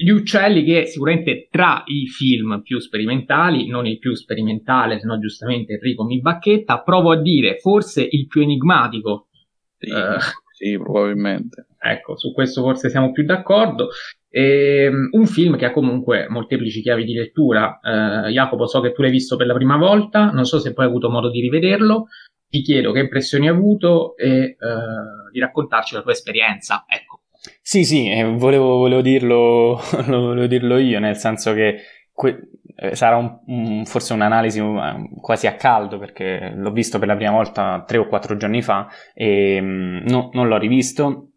gli 0.00 0.10
uccelli 0.10 0.62
che 0.62 0.86
sicuramente 0.86 1.48
tra 1.50 1.82
i 1.86 2.06
film 2.06 2.62
più 2.62 2.78
sperimentali, 2.78 3.66
non 3.66 3.84
il 3.84 3.98
più 3.98 4.14
sperimentale, 4.14 5.00
se 5.00 5.06
no 5.08 5.18
giustamente 5.18 5.72
Enrico 5.72 6.04
mi 6.04 6.20
bacchetta, 6.20 6.82
provo 6.82 7.10
a 7.10 7.20
dire 7.20 7.56
forse 7.56 8.06
il 8.08 8.28
più 8.28 8.42
enigmatico. 8.42 9.26
Sì, 9.76 9.90
uh, 9.90 10.18
sì 10.54 10.78
probabilmente. 10.78 11.66
Ecco, 11.80 12.16
su 12.16 12.32
questo 12.32 12.62
forse 12.62 12.90
siamo 12.90 13.10
più 13.10 13.24
d'accordo. 13.24 13.88
E, 14.30 14.86
um, 14.86 15.08
un 15.18 15.26
film 15.26 15.56
che 15.56 15.64
ha 15.64 15.72
comunque 15.72 16.28
molteplici 16.28 16.80
chiavi 16.80 17.04
di 17.04 17.14
lettura. 17.14 17.80
Uh, 17.82 18.28
Jacopo, 18.28 18.68
so 18.68 18.80
che 18.80 18.92
tu 18.92 19.02
l'hai 19.02 19.10
visto 19.10 19.34
per 19.34 19.48
la 19.48 19.54
prima 19.54 19.76
volta, 19.76 20.30
non 20.30 20.44
so 20.44 20.60
se 20.60 20.74
poi 20.74 20.84
hai 20.84 20.90
avuto 20.90 21.10
modo 21.10 21.28
di 21.28 21.40
rivederlo. 21.40 22.06
Ti 22.48 22.62
chiedo 22.62 22.92
che 22.92 23.00
impressioni 23.00 23.48
hai 23.48 23.54
avuto 23.56 24.16
e 24.16 24.56
uh, 24.60 25.30
di 25.32 25.40
raccontarci 25.40 25.94
la 25.94 26.02
tua 26.02 26.12
esperienza. 26.12 26.84
Ecco. 26.86 27.07
Sì, 27.62 27.84
sì, 27.84 28.10
eh, 28.10 28.24
volevo, 28.24 28.76
volevo, 28.78 29.00
dirlo, 29.00 29.80
volevo, 30.06 30.46
dirlo, 30.46 30.78
io, 30.78 30.98
nel 30.98 31.16
senso 31.16 31.52
che 31.52 31.80
que- 32.12 32.50
eh, 32.76 32.94
sarà 32.94 33.16
un, 33.16 33.38
un, 33.46 33.84
forse 33.84 34.12
un'analisi 34.12 34.62
quasi 35.20 35.46
a 35.46 35.56
caldo 35.56 35.98
perché 35.98 36.52
l'ho 36.54 36.70
visto 36.70 36.98
per 36.98 37.08
la 37.08 37.16
prima 37.16 37.32
volta 37.32 37.82
tre 37.86 37.98
o 37.98 38.06
quattro 38.06 38.36
giorni 38.36 38.62
fa 38.62 38.88
e 39.14 39.58
mm, 39.60 40.06
no, 40.06 40.30
non 40.32 40.48
l'ho 40.48 40.58
rivisto, 40.58 41.32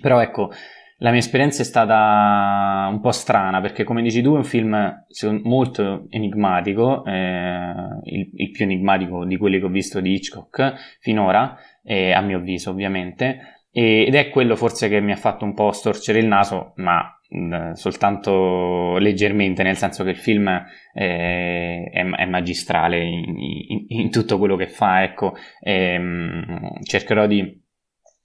però 0.00 0.20
ecco, 0.20 0.50
la 0.98 1.10
mia 1.10 1.18
esperienza 1.18 1.62
è 1.62 1.64
stata 1.64 2.88
un 2.90 3.00
po' 3.00 3.10
strana 3.10 3.60
perché 3.60 3.84
come 3.84 4.02
dici 4.02 4.22
tu 4.22 4.34
è 4.34 4.36
un 4.36 4.44
film 4.44 5.04
molto 5.42 6.06
enigmatico, 6.08 7.04
eh, 7.04 7.74
il, 8.04 8.30
il, 8.34 8.50
più 8.50 8.64
enigmatico 8.64 9.24
di 9.24 9.36
quelli 9.36 9.58
che 9.58 9.64
ho 9.64 9.68
visto 9.68 10.00
di 10.00 10.12
Hitchcock 10.14 10.98
finora, 11.00 11.56
eh, 11.82 12.12
a 12.12 12.20
mio 12.20 12.38
avviso 12.38 12.70
ovviamente, 12.70 13.53
ed 13.76 14.14
è 14.14 14.28
quello 14.28 14.54
forse 14.54 14.88
che 14.88 15.00
mi 15.00 15.10
ha 15.10 15.16
fatto 15.16 15.44
un 15.44 15.52
po' 15.52 15.72
storcere 15.72 16.20
il 16.20 16.26
naso, 16.26 16.74
ma 16.76 17.12
mh, 17.28 17.72
soltanto 17.72 18.96
leggermente, 18.98 19.64
nel 19.64 19.76
senso 19.76 20.04
che 20.04 20.10
il 20.10 20.16
film 20.16 20.46
eh, 20.46 21.90
è, 21.92 22.04
è, 22.04 22.24
magistrale 22.26 23.02
in, 23.02 23.36
in, 23.36 23.84
in, 23.88 24.10
tutto 24.10 24.38
quello 24.38 24.54
che 24.54 24.68
fa, 24.68 25.02
ecco, 25.02 25.34
e, 25.60 25.98
mh, 25.98 26.82
cercherò 26.84 27.26
di, 27.26 27.60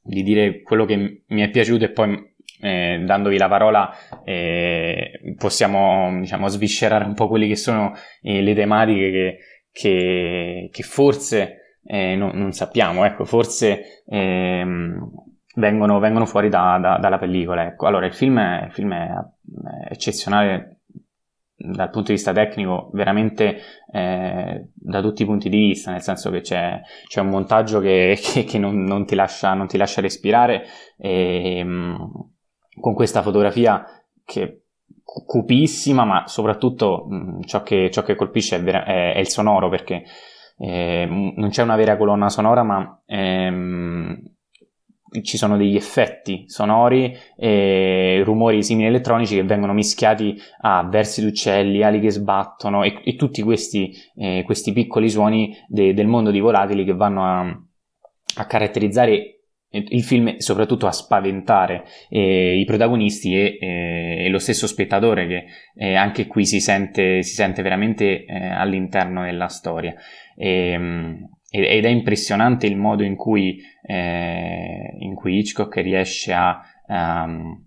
di, 0.03 0.21
dire 0.21 0.61
quello 0.61 0.85
che 0.85 1.23
mi 1.25 1.41
è 1.41 1.49
piaciuto 1.49 1.85
e 1.85 1.91
poi 1.93 2.15
eh, 2.61 3.01
dandovi 3.03 3.37
la 3.39 3.47
parola 3.47 3.91
eh, 4.23 5.33
possiamo 5.35 6.15
diciamo, 6.19 6.47
sviscerare 6.47 7.05
un 7.05 7.15
po' 7.15 7.27
quelle 7.27 7.47
che 7.47 7.55
sono 7.55 7.93
eh, 8.21 8.43
le 8.43 8.53
tematiche 8.53 9.09
che, 9.11 9.37
che, 9.71 10.69
che 10.71 10.83
forse 10.83 11.79
eh, 11.85 12.15
no, 12.15 12.31
non 12.33 12.51
sappiamo, 12.51 13.03
ecco, 13.03 13.25
forse 13.25 14.03
ehm, 14.05 15.27
vengono, 15.59 15.99
vengono 15.99 16.25
fuori 16.25 16.49
da, 16.49 16.79
da, 16.81 16.97
dalla 16.97 17.17
pellicola. 17.17 17.65
Ecco. 17.65 17.85
Allora, 17.85 18.05
il 18.05 18.13
film, 18.13 18.39
è, 18.39 18.65
il 18.65 18.71
film 18.71 18.93
è, 18.93 19.09
eccezionale 19.89 20.79
dal 21.61 21.89
punto 21.89 22.07
di 22.07 22.13
vista 22.13 22.31
tecnico 22.31 22.89
veramente 22.93 23.57
eh, 23.91 24.69
da 24.73 25.01
tutti 25.01 25.23
i 25.23 25.25
punti 25.25 25.49
di 25.49 25.57
vista, 25.57 25.91
nel 25.91 26.01
senso 26.01 26.29
che 26.31 26.39
c'è, 26.39 26.79
c'è 27.05 27.19
un 27.19 27.27
montaggio 27.27 27.79
che, 27.79 28.17
che, 28.21 28.45
che 28.45 28.57
non, 28.57 28.83
non, 28.83 29.05
ti 29.05 29.15
lascia, 29.15 29.53
non, 29.53 29.67
ti 29.67 29.77
lascia, 29.77 29.99
respirare 29.99 30.63
e, 30.97 31.61
mh, 31.63 32.11
con 32.79 32.93
questa 32.93 33.21
fotografia 33.21 33.83
che 34.23 34.63
cupissima, 35.03 36.05
ma 36.05 36.27
soprattutto 36.27 37.05
mh, 37.09 37.41
ciò, 37.41 37.61
che, 37.61 37.89
ciò, 37.91 38.03
che, 38.03 38.15
colpisce 38.15 38.55
è, 38.55 38.61
vera- 38.61 38.85
è, 38.85 39.15
è 39.15 39.19
il 39.19 39.27
sonoro 39.27 39.67
perché 39.67 40.05
eh, 40.57 41.05
non 41.09 41.49
c'è 41.49 41.63
una 41.63 41.75
vera 41.75 41.97
colonna 41.97 42.29
sonora, 42.29 42.63
ma 42.63 43.01
ehm, 43.05 44.21
ci 45.21 45.37
sono 45.37 45.57
degli 45.57 45.75
effetti 45.75 46.43
sonori 46.47 47.15
e 47.35 48.21
rumori 48.23 48.63
simili 48.63 48.87
elettronici 48.87 49.35
che 49.35 49.43
vengono 49.43 49.73
mischiati 49.73 50.39
a 50.61 50.87
versi 50.87 51.21
d'uccelli, 51.21 51.83
ali 51.83 51.99
che 51.99 52.11
sbattono 52.11 52.83
e, 52.83 53.01
e 53.03 53.15
tutti 53.15 53.41
questi, 53.41 53.93
eh, 54.15 54.43
questi, 54.45 54.71
piccoli 54.71 55.09
suoni 55.09 55.55
de, 55.67 55.93
del 55.93 56.07
mondo 56.07 56.31
dei 56.31 56.39
volatili 56.39 56.85
che 56.85 56.93
vanno 56.93 57.25
a, 57.25 57.39
a 58.35 58.45
caratterizzare 58.45 59.39
il 59.71 60.03
film 60.03 60.37
soprattutto 60.37 60.87
a 60.87 60.91
spaventare 60.91 61.83
eh, 62.09 62.57
i 62.57 62.65
protagonisti 62.65 63.35
e, 63.35 63.57
eh, 63.61 64.25
e, 64.25 64.29
lo 64.29 64.39
stesso 64.39 64.65
spettatore 64.65 65.27
che 65.27 65.45
eh, 65.75 65.95
anche 65.95 66.25
qui 66.25 66.45
si 66.45 66.59
sente, 66.59 67.21
si 67.21 67.35
sente 67.35 67.61
veramente 67.61 68.25
eh, 68.25 68.47
all'interno 68.47 69.23
della 69.23 69.47
storia. 69.47 69.93
E, 70.35 70.71
ehm, 70.71 71.29
ed 71.51 71.85
è 71.85 71.89
impressionante 71.89 72.67
il 72.67 72.77
modo 72.77 73.03
in 73.03 73.15
cui, 73.15 73.59
eh, 73.81 74.95
in 74.99 75.15
cui 75.15 75.37
Hitchcock 75.39 75.75
riesce 75.77 76.31
a, 76.33 76.61
um, 76.87 77.65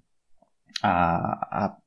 a, 0.82 1.38
a 1.50 1.82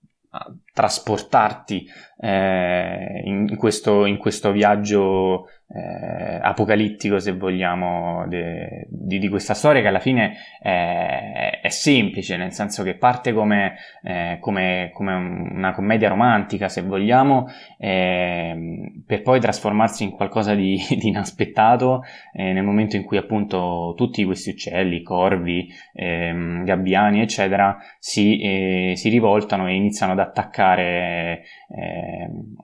trasportarti 0.75 1.87
eh, 2.17 3.21
in, 3.23 3.55
questo, 3.55 4.05
in, 4.05 4.17
questo, 4.17 4.51
viaggio 4.51 5.47
eh, 5.67 6.39
apocalittico, 6.41 7.17
se 7.19 7.31
vogliamo, 7.33 8.25
de, 8.27 8.85
di, 8.89 9.19
di, 9.19 9.29
questa 9.29 9.53
storia 9.53 9.81
che 9.81 9.87
alla 9.87 9.99
fine 9.99 10.35
è, 10.59 11.59
è, 11.61 11.69
semplice, 11.69 12.35
nel 12.35 12.51
senso 12.51 12.83
che 12.83 12.95
parte 12.95 13.31
come, 13.31 13.75
eh, 14.03 14.37
come, 14.41 14.91
come 14.93 15.13
una 15.15 15.73
commedia 15.73 16.09
romantica, 16.09 16.67
se 16.67 16.81
vogliamo, 16.81 17.47
ehm, 17.77 19.03
per 19.07 19.21
poi 19.21 19.39
trasformarsi 19.39 20.03
in 20.03 20.11
qualcosa 20.11 20.53
di, 20.55 20.77
di 20.99 21.07
inaspettato 21.07 22.03
eh, 22.33 22.51
nel 22.51 22.63
momento 22.63 22.95
in 22.95 23.03
cui 23.03 23.17
appunto 23.17 23.93
tutti 23.95 24.25
questi 24.25 24.49
uccelli, 24.49 25.01
corvi, 25.01 25.67
ehm, 25.93 26.63
gabbiani, 26.63 27.21
eccetera, 27.21 27.77
si, 27.97 28.39
eh, 28.39 28.93
si, 28.95 29.09
rivoltano 29.09 29.67
e 29.67 29.75
iniziano 29.75 30.11
ad 30.11 30.19
attaccare 30.19 30.64
ehm, 30.73 32.55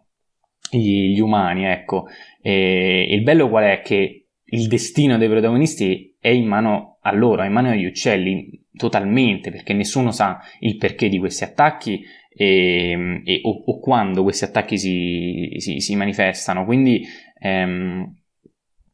gli, 0.71 1.13
gli 1.13 1.19
umani, 1.19 1.65
ecco. 1.65 2.07
E 2.41 3.07
il 3.09 3.23
bello 3.23 3.49
qual 3.49 3.65
è? 3.65 3.81
Che 3.81 4.25
il 4.43 4.67
destino 4.67 5.17
dei 5.17 5.29
protagonisti 5.29 6.15
è 6.19 6.29
in 6.29 6.45
mano 6.45 6.97
a 7.01 7.13
loro, 7.13 7.43
è 7.43 7.47
in 7.47 7.53
mano 7.53 7.69
agli 7.69 7.85
uccelli 7.85 8.65
totalmente, 8.73 9.51
perché 9.51 9.73
nessuno 9.73 10.11
sa 10.11 10.39
il 10.59 10.77
perché 10.77 11.09
di 11.09 11.19
questi 11.19 11.43
attacchi 11.43 12.03
e, 12.33 13.21
e, 13.23 13.41
o, 13.43 13.63
o, 13.65 13.79
quando 13.79 14.23
questi 14.23 14.45
attacchi 14.45 14.77
si, 14.77 15.53
si, 15.57 15.79
si 15.79 15.95
manifestano. 15.95 16.65
Quindi 16.65 17.05
ehm, 17.39 18.15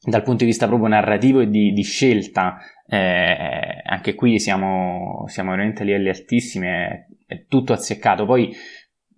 dal 0.02 0.24
punto 0.24 0.40
di 0.40 0.50
vista 0.50 0.68
proprio 0.68 0.88
narrativo 0.88 1.42
e 1.42 1.50
di, 1.50 1.74
di 1.74 1.84
scelta, 1.84 2.58
eh, 2.88 3.82
anche 3.84 4.16
qui 4.16 4.40
siamo, 4.40 5.26
siamo 5.28 5.52
veramente 5.52 5.82
a 5.82 5.86
livelli 5.86 6.10
altissimi, 6.10 6.68
è, 6.68 7.06
è 7.26 7.46
tutto 7.48 7.74
azzeccato. 7.74 8.26
Poi 8.26 8.54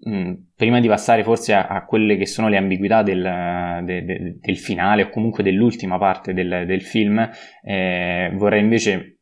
Mm, 0.08 0.34
prima 0.56 0.80
di 0.80 0.88
passare 0.88 1.24
forse 1.26 1.54
a, 1.54 1.68
a, 1.68 1.84
quelle 1.84 2.16
che 2.16 2.26
sono 2.26 2.48
le 2.48 2.56
ambiguità 2.56 3.04
del, 3.04 3.82
de, 3.84 4.06
de, 4.06 4.38
del 4.40 4.58
finale 4.58 5.04
o 5.04 5.10
comunque 5.10 5.44
dell'ultima 5.44 5.98
parte 5.98 6.34
del, 6.34 6.64
del 6.66 6.82
film, 6.82 7.30
eh, 7.62 8.32
vorrei 8.36 8.62
invece 8.62 9.18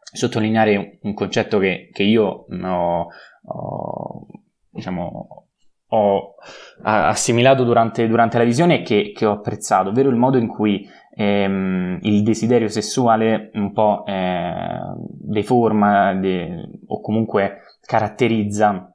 sottolineare 0.00 0.98
un 1.02 1.12
concetto 1.12 1.58
che, 1.58 1.90
che 1.92 2.04
io 2.04 2.46
ho, 2.48 3.06
ho, 3.42 4.26
diciamo, 4.70 5.48
ho 5.88 6.34
assimilato 6.82 7.62
durante, 7.64 8.08
durante, 8.08 8.38
la 8.38 8.44
visione 8.44 8.80
e 8.80 8.82
che, 8.82 9.12
che, 9.14 9.26
ho 9.26 9.32
apprezzato, 9.32 9.90
ovvero 9.90 10.08
il 10.08 10.16
modo 10.16 10.38
in 10.38 10.48
cui 10.48 10.88
ehm, 11.14 11.98
il 12.00 12.22
desiderio 12.22 12.68
sessuale 12.68 13.50
un 13.54 13.72
po' 13.72 14.06
eh, 14.06 14.78
deforma 15.20 16.14
de, 16.14 16.66
o 16.86 17.00
comunque 17.02 17.58
caratterizza 17.84 18.88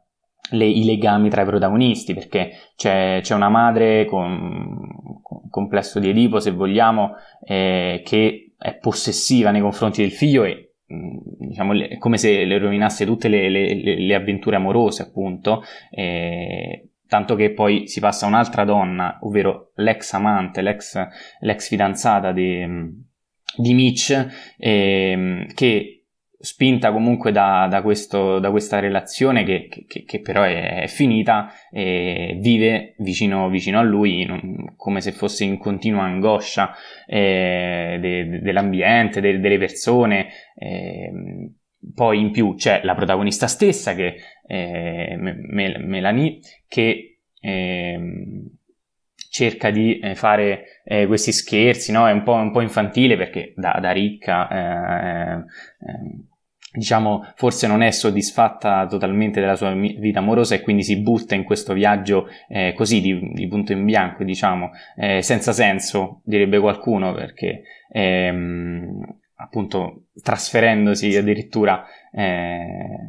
le, 0.51 0.65
i 0.65 0.85
legami 0.85 1.29
tra 1.29 1.41
i 1.41 1.45
protagonisti, 1.45 2.13
perché 2.13 2.51
c'è, 2.75 3.19
c'è 3.21 3.35
una 3.35 3.49
madre 3.49 4.05
con, 4.05 5.19
con, 5.21 5.49
complesso 5.49 5.99
di 5.99 6.09
Edipo, 6.09 6.39
se 6.39 6.51
vogliamo, 6.51 7.15
eh, 7.45 8.01
che 8.05 8.53
è 8.57 8.75
possessiva 8.75 9.51
nei 9.51 9.61
confronti 9.61 10.01
del 10.01 10.11
figlio 10.11 10.43
e 10.43 10.73
mm, 10.93 11.17
diciamo, 11.47 11.73
è 11.73 11.97
come 11.97 12.17
se 12.17 12.43
le 12.45 12.57
rovinasse 12.57 13.05
tutte 13.05 13.27
le, 13.27 13.49
le, 13.49 13.73
le 13.73 14.15
avventure 14.15 14.55
amorose, 14.55 15.03
appunto, 15.03 15.63
eh, 15.91 16.89
tanto 17.07 17.35
che 17.35 17.51
poi 17.51 17.87
si 17.87 17.99
passa 17.99 18.25
a 18.25 18.29
un'altra 18.29 18.63
donna, 18.65 19.19
ovvero 19.21 19.71
l'ex 19.75 20.13
amante, 20.13 20.61
l'ex, 20.61 20.99
l'ex 21.39 21.67
fidanzata 21.67 22.31
di, 22.31 22.65
di 23.57 23.73
Mitch, 23.73 24.27
eh, 24.57 25.47
che 25.53 25.98
spinta 26.41 26.93
comunque 26.93 27.33
da, 27.33 27.67
da, 27.69 27.81
questo, 27.81 28.39
da 28.39 28.49
questa 28.49 28.79
relazione 28.79 29.43
che, 29.43 29.67
che, 29.67 30.03
che 30.05 30.21
però 30.21 30.43
è, 30.43 30.83
è, 30.83 30.87
finita 30.87 31.51
e 31.69 32.37
vive 32.39 32.95
vicino, 32.99 33.49
vicino 33.49 33.79
a 33.79 33.83
lui 33.83 34.21
in, 34.21 34.73
come 34.77 35.01
se 35.01 35.11
fosse 35.11 35.43
in 35.43 35.57
continua 35.57 36.03
angoscia 36.03 36.73
eh, 37.05 37.97
de, 37.99 38.29
de, 38.29 38.39
dell'ambiente, 38.39 39.19
de, 39.19 39.39
delle 39.39 39.57
persone. 39.57 40.27
Eh, 40.55 41.11
poi 41.93 42.19
in 42.19 42.31
più 42.31 42.55
c'è 42.55 42.81
la 42.83 42.95
protagonista 42.95 43.47
stessa 43.47 43.93
che 43.93 44.15
è 44.45 45.15
Mel- 45.15 45.83
Melanie 45.85 46.39
che 46.67 47.19
eh, 47.39 47.99
cerca 49.29 49.71
di 49.71 49.99
eh, 49.99 50.15
fare 50.15 50.81
eh, 50.83 51.05
questi 51.07 51.31
scherzi, 51.31 51.91
no? 51.91 52.07
è 52.07 52.11
un 52.11 52.23
po', 52.23 52.33
un 52.33 52.51
po', 52.51 52.61
infantile 52.61 53.15
perché 53.15 53.53
da, 53.55 53.77
da 53.81 53.91
ricca 53.91 54.49
eh, 54.49 55.37
eh 55.37 56.27
diciamo, 56.71 57.31
forse 57.35 57.67
non 57.67 57.81
è 57.81 57.91
soddisfatta 57.91 58.85
totalmente 58.87 59.39
della 59.39 59.55
sua 59.55 59.73
vita 59.73 60.19
amorosa 60.19 60.55
e 60.55 60.61
quindi 60.61 60.83
si 60.83 61.01
butta 61.01 61.35
in 61.35 61.43
questo 61.43 61.73
viaggio 61.73 62.27
eh, 62.47 62.73
così 62.75 63.01
di, 63.01 63.31
di, 63.33 63.47
punto 63.47 63.71
in 63.71 63.85
bianco, 63.85 64.23
diciamo, 64.23 64.71
eh, 64.95 65.21
senza 65.21 65.51
senso, 65.51 66.21
direbbe 66.23 66.59
qualcuno, 66.59 67.13
perché 67.13 67.63
ehm, 67.91 69.19
appunto 69.35 70.05
trasferendosi 70.21 71.15
addirittura 71.15 71.85
eh, 72.11 73.07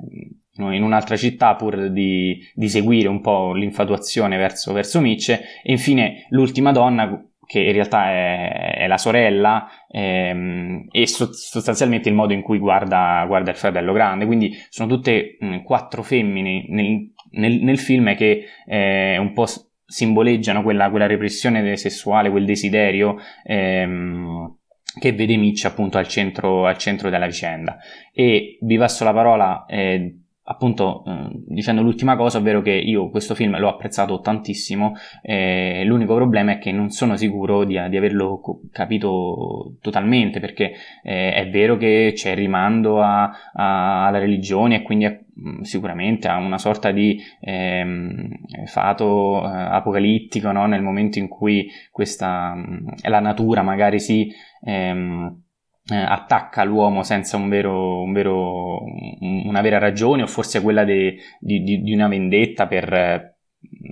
in 0.57 0.83
un'altra 0.83 1.17
città 1.17 1.55
pur 1.55 1.91
di, 1.91 2.39
di, 2.55 2.69
seguire 2.69 3.09
un 3.09 3.21
po' 3.21 3.53
l'infatuazione 3.53 4.37
verso, 4.37 4.73
verso 4.73 5.01
Mitch. 5.01 5.31
E 5.31 5.71
infine 5.71 6.27
l'ultima 6.31 6.73
donna 6.73 7.25
che 7.51 7.59
in 7.59 7.73
realtà 7.73 8.13
è, 8.13 8.75
è 8.77 8.87
la 8.87 8.97
sorella 8.97 9.69
ehm, 9.91 10.87
e 10.89 11.07
so, 11.09 11.33
sostanzialmente 11.33 12.09
il 12.09 12.15
modo 12.15 12.33
in 12.33 12.43
cui 12.43 12.59
guarda, 12.59 13.25
guarda, 13.27 13.51
il 13.51 13.57
fratello 13.57 13.93
grande. 13.93 14.25
Quindi 14.25 14.57
sono 14.69 14.89
tutte 14.89 15.37
mh, 15.41 15.63
quattro 15.63 16.05
femmine 16.05 16.65
nel, 16.69 17.11
nel, 17.33 17.61
nel 17.61 17.79
film 17.81 18.15
che 18.15 18.45
eh, 18.67 19.19
un 19.19 19.33
po' 19.33 19.47
simboleggiano 19.85 20.63
quella, 20.63 20.91
quella 20.91 21.07
repressione 21.07 21.77
sessuale, 21.77 22.31
quel 22.31 22.45
desiderio. 22.45 23.17
Ehm, 23.43 24.59
che 25.01 25.13
vede 25.13 25.37
Mitch 25.37 25.65
appunto 25.65 25.99
al 25.99 26.07
centro, 26.07 26.67
al 26.67 26.79
centro, 26.79 27.11
della 27.11 27.27
vicenda. 27.27 27.79
E 28.13 28.59
vi 28.61 28.79
passo 28.79 29.03
la 29.03 29.13
parola 29.13 29.65
eh, 29.67 30.19
appunto 30.45 31.05
eh, 31.07 31.31
dicendo 31.47 31.83
l'ultima 31.83 32.17
cosa, 32.17 32.39
ovvero 32.39 32.61
che 32.61 32.73
io 32.73 33.11
questo 33.11 33.35
film 33.35 33.59
l'ho 33.59 33.69
apprezzato 33.69 34.21
tantissimo, 34.21 34.95
eh, 35.23 35.85
l'unico 35.85 36.15
problema 36.15 36.53
è 36.53 36.59
che 36.59 36.73
non 36.73 36.91
sono 36.91 37.17
sicuro 37.17 37.65
di, 37.65 37.81
di 37.89 37.97
averlo 37.97 38.41
capito 38.73 39.77
totalmente, 39.81 40.41
perché 40.41 40.73
eh, 41.03 41.35
è 41.35 41.49
vero 41.51 41.77
che 41.77 42.13
c'è 42.15 42.31
il 42.31 42.37
rimando 42.37 43.01
a, 43.01 43.31
a, 43.53 44.07
alla 44.07 44.19
religione 44.19 44.77
e 44.77 44.83
quindi 44.83 45.05
a, 45.05 45.11
mm, 45.11 45.61
sicuramente 45.61 46.27
a 46.29 46.39
una 46.39 46.59
sorta 46.59 46.91
di 46.91 47.21
ehm, 47.41 48.29
fato 48.67 49.45
eh, 49.45 49.49
apocalittico 49.49 50.51
no? 50.53 50.67
nel 50.67 50.83
momento 50.83 51.19
in 51.19 51.29
cui 51.29 51.69
questa, 51.91 52.55
mm, 52.55 52.89
la 53.03 53.21
natura 53.21 53.63
magari 53.63 54.01
si... 54.01 54.33
Ehm, 54.63 55.43
eh, 55.91 55.97
attacca 55.97 56.65
l'uomo 56.65 57.03
senza 57.03 57.37
un 57.37 57.49
vero, 57.49 58.03
un 58.03 58.13
vero, 58.13 58.85
una 59.21 59.61
vera 59.61 59.79
ragione 59.79 60.23
o 60.23 60.27
forse 60.27 60.61
quella 60.61 60.85
de, 60.85 61.17
di, 61.39 61.63
di, 61.63 61.83
di, 61.83 61.93
una 61.93 62.09
vendetta 62.09 62.67
per, 62.67 63.37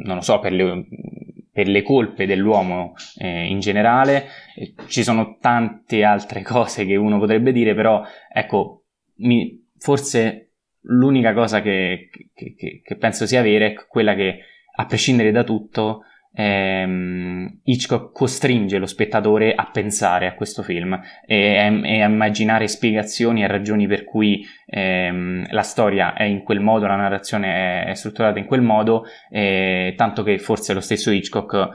non 0.05 0.17
lo 0.17 0.23
so, 0.23 0.39
per 0.39 0.53
le, 0.53 0.87
per 1.53 1.67
le 1.67 1.83
colpe 1.83 2.27
dell'uomo 2.27 2.95
eh, 3.19 3.47
in 3.47 3.61
generale. 3.61 4.27
Eh, 4.55 4.75
ci 4.87 5.03
sono 5.03 5.39
tante 5.41 6.05
altre 6.05 6.43
cose 6.47 6.87
che 6.87 6.97
uno 6.97 7.19
potrebbe 7.19 7.53
dire, 7.53 7.75
però 7.75 8.03
ecco, 8.33 8.85
mi, 9.17 9.67
forse 9.77 10.53
l'unica 10.83 11.35
cosa 11.35 11.61
che, 11.61 12.11
che, 12.33 12.55
che, 12.83 12.97
penso 12.97 13.27
sia 13.27 13.43
vera 13.43 13.67
è 13.67 13.75
quella 13.75 14.15
che, 14.15 14.39
a 14.77 14.87
prescindere 14.87 15.33
da 15.33 15.43
tutto, 15.43 16.05
ehm, 16.33 17.61
Hitchcock 17.65 18.13
costringe 18.13 18.79
lo 18.79 18.87
spettatore 18.87 19.55
a 19.55 19.69
pensare 19.71 20.27
a 20.27 20.35
questo 20.35 20.63
film 20.63 20.99
e, 21.27 21.81
e 21.85 22.03
a 22.03 22.09
immaginare 22.09 22.69
spiegazioni 22.69 23.43
e 23.43 23.47
ragioni 23.47 23.87
per 23.87 24.05
cui 24.05 24.45
ehm, 24.67 25.47
la 25.51 25.63
storia 25.63 26.15
è 26.15 26.25
in 26.25 26.43
quel 26.43 26.61
modo, 26.61 26.87
la 26.87 26.97
narrazione 26.97 27.85
è, 27.85 27.91
è 27.91 27.95
strutturata 27.95 28.39
in 28.39 28.47
quel 28.47 28.63
modo, 28.63 29.05
eh, 29.31 29.95
tanto 29.97 30.23
che 30.23 30.39
forse 30.39 30.75
lo 30.75 30.81
stesso 30.81 31.11
Hitchcock 31.11 31.69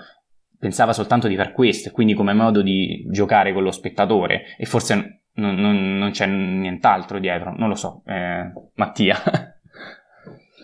pensava 0.57 0.93
soltanto 0.93 1.27
di 1.27 1.35
far 1.35 1.51
questo, 1.51 1.91
quindi 1.91 2.13
come 2.13 2.33
modo 2.33 2.61
di 2.61 3.05
giocare 3.11 3.51
con 3.51 3.63
lo 3.63 3.71
spettatore 3.71 4.55
e 4.57 4.65
forse 4.65 5.23
non, 5.33 5.55
non, 5.55 5.97
non 5.97 6.11
c'è 6.11 6.25
nient'altro 6.25 7.19
dietro, 7.19 7.53
non 7.55 7.69
lo 7.69 7.75
so, 7.75 8.03
eh, 8.05 8.51
Mattia. 8.75 9.17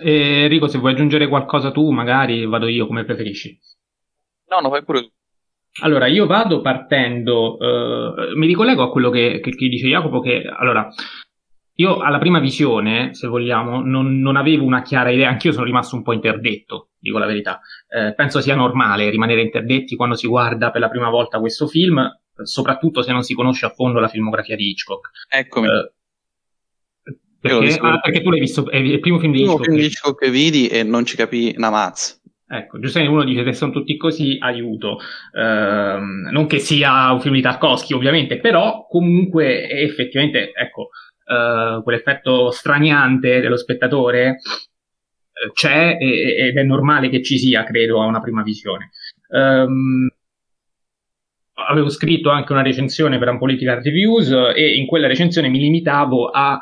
Eh, 0.01 0.43
Enrico, 0.43 0.67
se 0.67 0.77
vuoi 0.77 0.93
aggiungere 0.93 1.27
qualcosa 1.27 1.71
tu, 1.71 1.89
magari 1.91 2.45
vado 2.45 2.67
io 2.67 2.87
come 2.87 3.03
preferisci. 3.03 3.59
No, 4.49 4.59
no, 4.61 4.69
fai 4.69 4.83
pure 4.83 5.01
tu. 5.01 5.09
Allora, 5.81 6.07
io 6.07 6.25
vado 6.25 6.61
partendo, 6.61 7.57
eh, 7.59 8.35
mi 8.35 8.47
ricollego 8.47 8.83
a 8.83 8.89
quello 8.89 9.09
che, 9.09 9.39
che, 9.41 9.51
che, 9.51 9.67
dice 9.69 9.87
Jacopo, 9.87 10.19
che 10.19 10.43
allora, 10.43 10.89
io 11.75 11.99
alla 11.99 12.17
prima 12.17 12.39
visione, 12.39 13.13
se 13.13 13.27
vogliamo, 13.27 13.81
non, 13.81 14.19
non, 14.19 14.35
avevo 14.35 14.65
una 14.65 14.81
chiara 14.81 15.11
idea, 15.11 15.29
anch'io 15.29 15.51
sono 15.51 15.65
rimasto 15.65 15.95
un 15.95 16.01
po' 16.01 16.13
interdetto, 16.13 16.89
dico 16.97 17.17
la 17.17 17.27
verità. 17.27 17.61
Eh, 17.87 18.13
penso 18.13 18.41
sia 18.41 18.55
normale 18.55 19.09
rimanere 19.09 19.41
interdetti 19.41 19.95
quando 19.95 20.15
si 20.15 20.27
guarda 20.27 20.71
per 20.71 20.81
la 20.81 20.89
prima 20.89 21.09
volta 21.09 21.39
questo 21.39 21.67
film, 21.67 22.01
soprattutto 22.43 23.01
se 23.01 23.11
non 23.11 23.23
si 23.23 23.33
conosce 23.33 23.65
a 23.65 23.69
fondo 23.69 23.99
la 23.99 24.09
filmografia 24.09 24.55
di 24.55 24.69
Hitchcock. 24.69 25.11
Eccomi. 25.29 25.67
Eh, 25.67 25.93
perché, 27.39 27.77
ah, 27.79 27.99
perché, 28.01 28.21
tu 28.21 28.31
l'hai 28.31 28.39
visto, 28.41 28.69
è 28.69 28.75
il 28.75 28.99
primo 28.99 29.17
film 29.19 29.31
di 29.31 29.43
Hitchcock. 29.43 29.59
Il 29.59 29.65
primo 29.65 29.77
film 29.77 29.87
di 29.87 29.93
Hitchcock 29.93 30.19
che 30.19 30.29
vidi 30.29 30.67
e 30.67 30.83
non 30.83 31.05
ci 31.05 31.15
capì 31.15 31.53
una 31.55 31.69
mazza. 31.69 32.19
Ecco, 32.51 32.79
giustamente 32.79 33.15
uno 33.15 33.25
dice 33.25 33.43
se 33.43 33.53
sono 33.53 33.71
tutti 33.71 33.95
così, 33.95 34.37
aiuto. 34.39 34.97
Uh, 35.31 36.31
non 36.31 36.47
che 36.47 36.57
sia 36.57 37.11
un 37.11 37.21
film 37.21 37.35
di 37.35 37.41
Tarkovsky, 37.41 37.93
ovviamente, 37.93 38.39
però 38.39 38.87
comunque 38.89 39.69
effettivamente, 39.69 40.51
ecco, 40.53 40.89
uh, 41.25 41.83
quell'effetto 41.83 42.49
straniante 42.49 43.39
dello 43.39 43.55
spettatore 43.55 44.39
uh, 44.39 45.51
c'è 45.53 45.95
ed 45.99 46.57
è 46.57 46.63
normale 46.63 47.09
che 47.09 47.21
ci 47.21 47.37
sia, 47.37 47.63
credo, 47.63 48.01
a 48.01 48.07
una 48.07 48.19
prima 48.19 48.41
visione. 48.41 48.89
Um, 49.27 50.09
avevo 51.67 51.89
scritto 51.89 52.31
anche 52.31 52.51
una 52.51 52.63
recensione 52.63 53.19
per 53.19 53.29
Unpolitical 53.29 53.83
Reviews 53.83 54.31
e 54.55 54.73
in 54.75 54.87
quella 54.87 55.05
recensione 55.05 55.49
mi 55.49 55.59
limitavo 55.59 56.29
a 56.29 56.57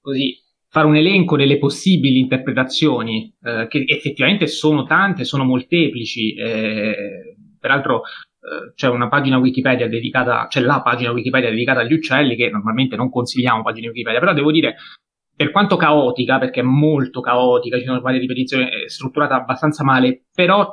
così 0.00 0.36
fare 0.76 0.88
un 0.88 0.96
elenco 0.96 1.38
delle 1.38 1.56
possibili 1.56 2.18
interpretazioni, 2.18 3.34
eh, 3.42 3.66
che 3.66 3.84
effettivamente 3.86 4.46
sono 4.46 4.84
tante, 4.84 5.24
sono 5.24 5.42
molteplici. 5.44 6.34
Eh, 6.34 7.36
peraltro 7.58 8.02
eh, 8.02 8.74
c'è 8.74 8.88
una 8.88 9.08
pagina 9.08 9.38
Wikipedia 9.38 9.88
dedicata, 9.88 10.46
c'è 10.48 10.60
la 10.60 10.82
pagina 10.82 11.12
Wikipedia 11.12 11.48
dedicata 11.48 11.80
agli 11.80 11.94
uccelli, 11.94 12.36
che 12.36 12.50
normalmente 12.50 12.94
non 12.94 13.08
consigliamo 13.08 13.62
pagine 13.62 13.88
Wikipedia, 13.88 14.20
però 14.20 14.34
devo 14.34 14.52
dire, 14.52 14.74
per 15.34 15.50
quanto 15.50 15.76
caotica, 15.76 16.38
perché 16.38 16.60
è 16.60 16.64
molto 16.64 17.22
caotica, 17.22 17.78
ci 17.78 17.84
sono 17.86 18.02
varie 18.02 18.20
ripetizioni, 18.20 18.64
è 18.66 18.86
strutturata 18.86 19.34
abbastanza 19.34 19.82
male, 19.82 20.26
però 20.30 20.68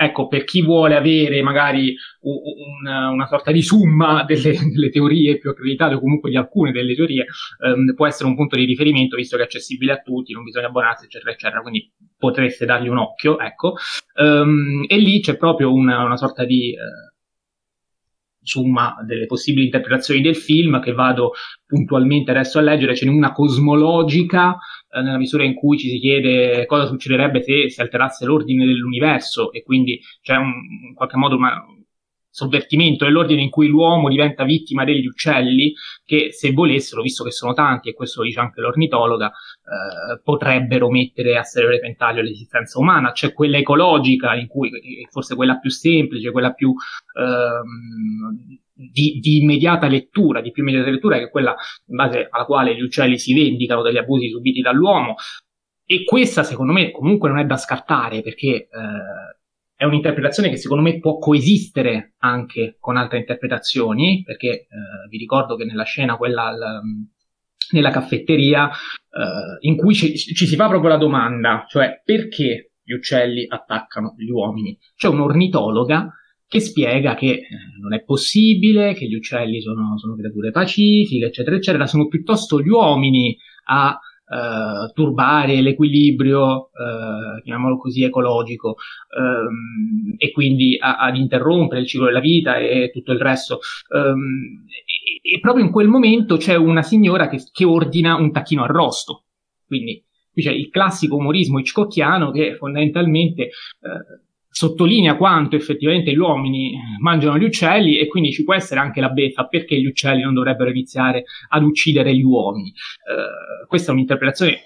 ecco, 0.00 0.28
per 0.28 0.44
chi 0.44 0.62
vuole 0.62 0.94
avere 0.94 1.42
magari 1.42 1.96
una, 2.20 3.10
una 3.10 3.26
sorta 3.26 3.50
di 3.50 3.62
summa 3.62 4.22
delle, 4.28 4.56
delle, 4.72 4.90
teorie 4.90 5.38
più 5.38 5.50
accreditate 5.50 5.94
o 5.94 6.00
comunque 6.00 6.30
di 6.30 6.36
alcune 6.36 6.70
delle 6.70 6.94
teorie, 6.94 7.26
ehm, 7.64 7.94
può 7.94 8.06
essere 8.06 8.28
un 8.28 8.36
punto 8.36 8.56
di 8.56 8.64
riferimento 8.64 9.16
visto 9.16 9.36
che 9.36 9.42
è 9.42 9.46
accessibile 9.46 9.92
a 9.92 10.00
tutti, 10.00 10.32
non 10.32 10.44
bisogna 10.44 10.68
abbonarsi, 10.68 11.06
eccetera, 11.06 11.32
eccetera, 11.32 11.60
quindi 11.60 11.90
potreste 12.16 12.64
dargli 12.64 12.88
un 12.88 12.98
occhio, 12.98 13.40
ecco. 13.40 13.74
Um, 14.14 14.84
e 14.86 14.96
lì 14.98 15.20
c'è 15.20 15.36
proprio 15.36 15.72
una, 15.72 16.04
una 16.04 16.16
sorta 16.16 16.44
di... 16.44 16.70
Eh, 16.70 17.16
summa 18.48 18.96
delle 19.04 19.26
possibili 19.26 19.66
interpretazioni 19.66 20.22
del 20.22 20.34
film 20.34 20.80
che 20.80 20.92
vado 20.92 21.32
puntualmente 21.66 22.30
adesso 22.30 22.58
a 22.58 22.62
leggere, 22.62 22.96
ce 22.96 23.04
n'è 23.04 23.10
una 23.10 23.32
cosmologica 23.32 24.56
eh, 24.90 25.00
nella 25.02 25.18
misura 25.18 25.44
in 25.44 25.54
cui 25.54 25.78
ci 25.78 25.88
si 25.88 25.98
chiede 25.98 26.66
cosa 26.66 26.86
succederebbe 26.86 27.42
se 27.42 27.68
si 27.70 27.80
alterasse 27.80 28.24
l'ordine 28.24 28.64
dell'universo 28.64 29.52
e 29.52 29.62
quindi 29.62 30.00
c'è 30.22 30.36
un, 30.36 30.52
in 30.88 30.94
qualche 30.94 31.16
modo 31.16 31.36
una, 31.36 31.62
sovvertimento 32.38 33.04
dell'ordine 33.04 33.42
in 33.42 33.50
cui 33.50 33.66
l'uomo 33.66 34.08
diventa 34.08 34.44
vittima 34.44 34.84
degli 34.84 35.06
uccelli 35.06 35.74
che 36.04 36.28
se 36.30 36.52
volessero, 36.52 37.02
visto 37.02 37.24
che 37.24 37.32
sono 37.32 37.52
tanti 37.52 37.88
e 37.88 37.94
questo 37.94 38.20
lo 38.20 38.26
dice 38.26 38.38
anche 38.38 38.60
l'ornitologa, 38.60 39.26
eh, 39.26 40.20
potrebbero 40.22 40.88
mettere 40.88 41.36
a 41.36 41.42
serio 41.42 41.70
repentaglio 41.70 42.22
l'esistenza 42.22 42.78
umana. 42.78 43.10
C'è 43.10 43.32
quella 43.32 43.56
ecologica 43.56 44.36
in 44.36 44.46
cui 44.46 44.70
forse 45.10 45.34
quella 45.34 45.58
più 45.58 45.70
semplice, 45.70 46.30
quella 46.30 46.52
più 46.52 46.72
ehm, 47.18 48.58
di, 48.78 49.18
di, 49.20 49.42
immediata 49.42 49.88
lettura, 49.88 50.40
di 50.40 50.52
più 50.52 50.62
immediata 50.62 50.90
lettura, 50.90 51.18
che 51.18 51.24
è 51.24 51.30
quella 51.30 51.54
in 51.86 51.96
base 51.96 52.28
alla 52.30 52.44
quale 52.44 52.76
gli 52.76 52.82
uccelli 52.82 53.18
si 53.18 53.34
vendicano 53.34 53.82
degli 53.82 53.98
abusi 53.98 54.28
subiti 54.28 54.60
dall'uomo. 54.60 55.14
E 55.84 56.04
questa, 56.04 56.44
secondo 56.44 56.72
me, 56.72 56.90
comunque 56.90 57.28
non 57.28 57.38
è 57.38 57.44
da 57.44 57.56
scartare 57.56 58.22
perché 58.22 58.46
eh, 58.46 58.68
è 59.74 59.84
un'interpretazione 59.84 60.50
che 60.50 60.56
secondo 60.56 60.82
me 60.82 60.98
può 61.00 61.18
coesistere 61.18 62.14
anche 62.18 62.76
con 62.78 62.96
altre 62.96 63.18
interpretazioni, 63.18 64.22
perché 64.24 64.48
eh, 64.48 64.66
vi 65.08 65.18
ricordo 65.18 65.56
che 65.56 65.64
nella 65.64 65.84
scena, 65.84 66.16
quella 66.16 66.44
al, 66.44 66.80
nella 67.72 67.90
caffetteria, 67.90 68.68
eh, 68.70 69.66
in 69.66 69.76
cui 69.76 69.94
ci, 69.94 70.16
ci, 70.16 70.46
si 70.46 70.56
fa 70.56 70.68
proprio 70.68 70.90
la 70.90 70.96
domanda, 70.96 71.64
cioè 71.68 72.00
perché 72.04 72.72
gli 72.82 72.92
uccelli 72.92 73.46
attaccano 73.48 74.14
gli 74.16 74.30
uomini? 74.30 74.78
C'è 74.94 75.08
un'ornitologa 75.08 76.12
che 76.48 76.60
spiega 76.60 77.14
che 77.14 77.26
eh, 77.26 77.46
non 77.80 77.92
è 77.92 78.02
possibile, 78.02 78.94
che 78.94 79.06
gli 79.06 79.14
uccelli 79.14 79.60
sono, 79.60 79.98
sono, 79.98 80.16
creature 80.16 80.50
pacifiche, 80.50 81.26
eccetera, 81.26 81.56
eccetera, 81.56 81.86
sono 81.86 82.08
piuttosto 82.08 82.60
gli 82.60 82.68
uomini 82.68 83.36
a 83.64 83.98
eh, 84.30 84.92
turbare 84.94 85.60
l'equilibrio, 85.60 86.70
eh, 86.72 87.42
chiamiamolo 87.42 87.76
così, 87.76 88.02
ecologico, 88.02 88.76
ehm, 89.14 90.14
e 90.16 90.30
quindi 90.32 90.76
a, 90.80 90.96
ad 90.96 91.16
interrompere 91.16 91.82
il 91.82 91.86
ciclo 91.86 92.06
della 92.06 92.20
vita 92.20 92.56
e 92.56 92.90
tutto 92.92 93.12
il 93.12 93.20
resto. 93.20 93.60
Um, 93.90 94.64
e, 95.22 95.36
e, 95.36 95.40
proprio 95.40 95.64
in 95.64 95.70
quel 95.70 95.88
momento 95.88 96.38
c'è 96.38 96.56
una 96.56 96.82
signora 96.82 97.28
che, 97.28 97.42
che 97.52 97.64
ordina 97.64 98.16
un 98.16 98.32
tacchino 98.32 98.64
arrosto. 98.64 99.24
Quindi 99.66 100.02
qui 100.32 100.42
c'è 100.42 100.52
il 100.52 100.70
classico 100.70 101.16
umorismo 101.16 101.58
hitchcockiano 101.58 102.30
che 102.30 102.56
fondamentalmente 102.56 103.42
eh, 103.42 104.27
sottolinea 104.58 105.16
quanto 105.16 105.54
effettivamente 105.54 106.10
gli 106.10 106.16
uomini 106.16 106.76
mangiano 107.00 107.38
gli 107.38 107.44
uccelli 107.44 107.96
e 107.96 108.08
quindi 108.08 108.32
ci 108.32 108.42
può 108.42 108.54
essere 108.54 108.80
anche 108.80 109.00
la 109.00 109.10
beffa 109.10 109.46
perché 109.46 109.80
gli 109.80 109.86
uccelli 109.86 110.22
non 110.22 110.34
dovrebbero 110.34 110.70
iniziare 110.70 111.22
ad 111.50 111.62
uccidere 111.62 112.12
gli 112.12 112.24
uomini. 112.24 112.70
Uh, 112.70 113.68
questa 113.68 113.92
è 113.92 113.94
un'interpretazione 113.94 114.58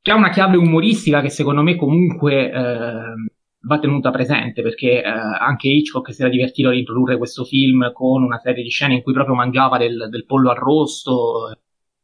che 0.00 0.10
ha 0.12 0.14
una 0.14 0.30
chiave 0.30 0.56
umoristica 0.56 1.20
che 1.20 1.30
secondo 1.30 1.62
me 1.62 1.74
comunque 1.74 2.46
uh, 2.46 3.66
va 3.66 3.78
tenuta 3.80 4.12
presente 4.12 4.62
perché 4.62 5.02
uh, 5.04 5.36
anche 5.40 5.66
Hitchcock 5.66 6.14
si 6.14 6.20
era 6.20 6.30
divertito 6.30 6.68
ad 6.68 6.76
introdurre 6.76 7.18
questo 7.18 7.42
film 7.42 7.90
con 7.92 8.22
una 8.22 8.38
serie 8.38 8.62
di 8.62 8.70
scene 8.70 8.94
in 8.94 9.02
cui 9.02 9.12
proprio 9.12 9.34
mangiava 9.34 9.78
del, 9.78 10.06
del 10.10 10.26
pollo 10.26 10.50
arrosto 10.50 11.56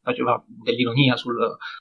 faceva 0.08 0.42
dell'ironia 0.46 1.16
sul, 1.16 1.36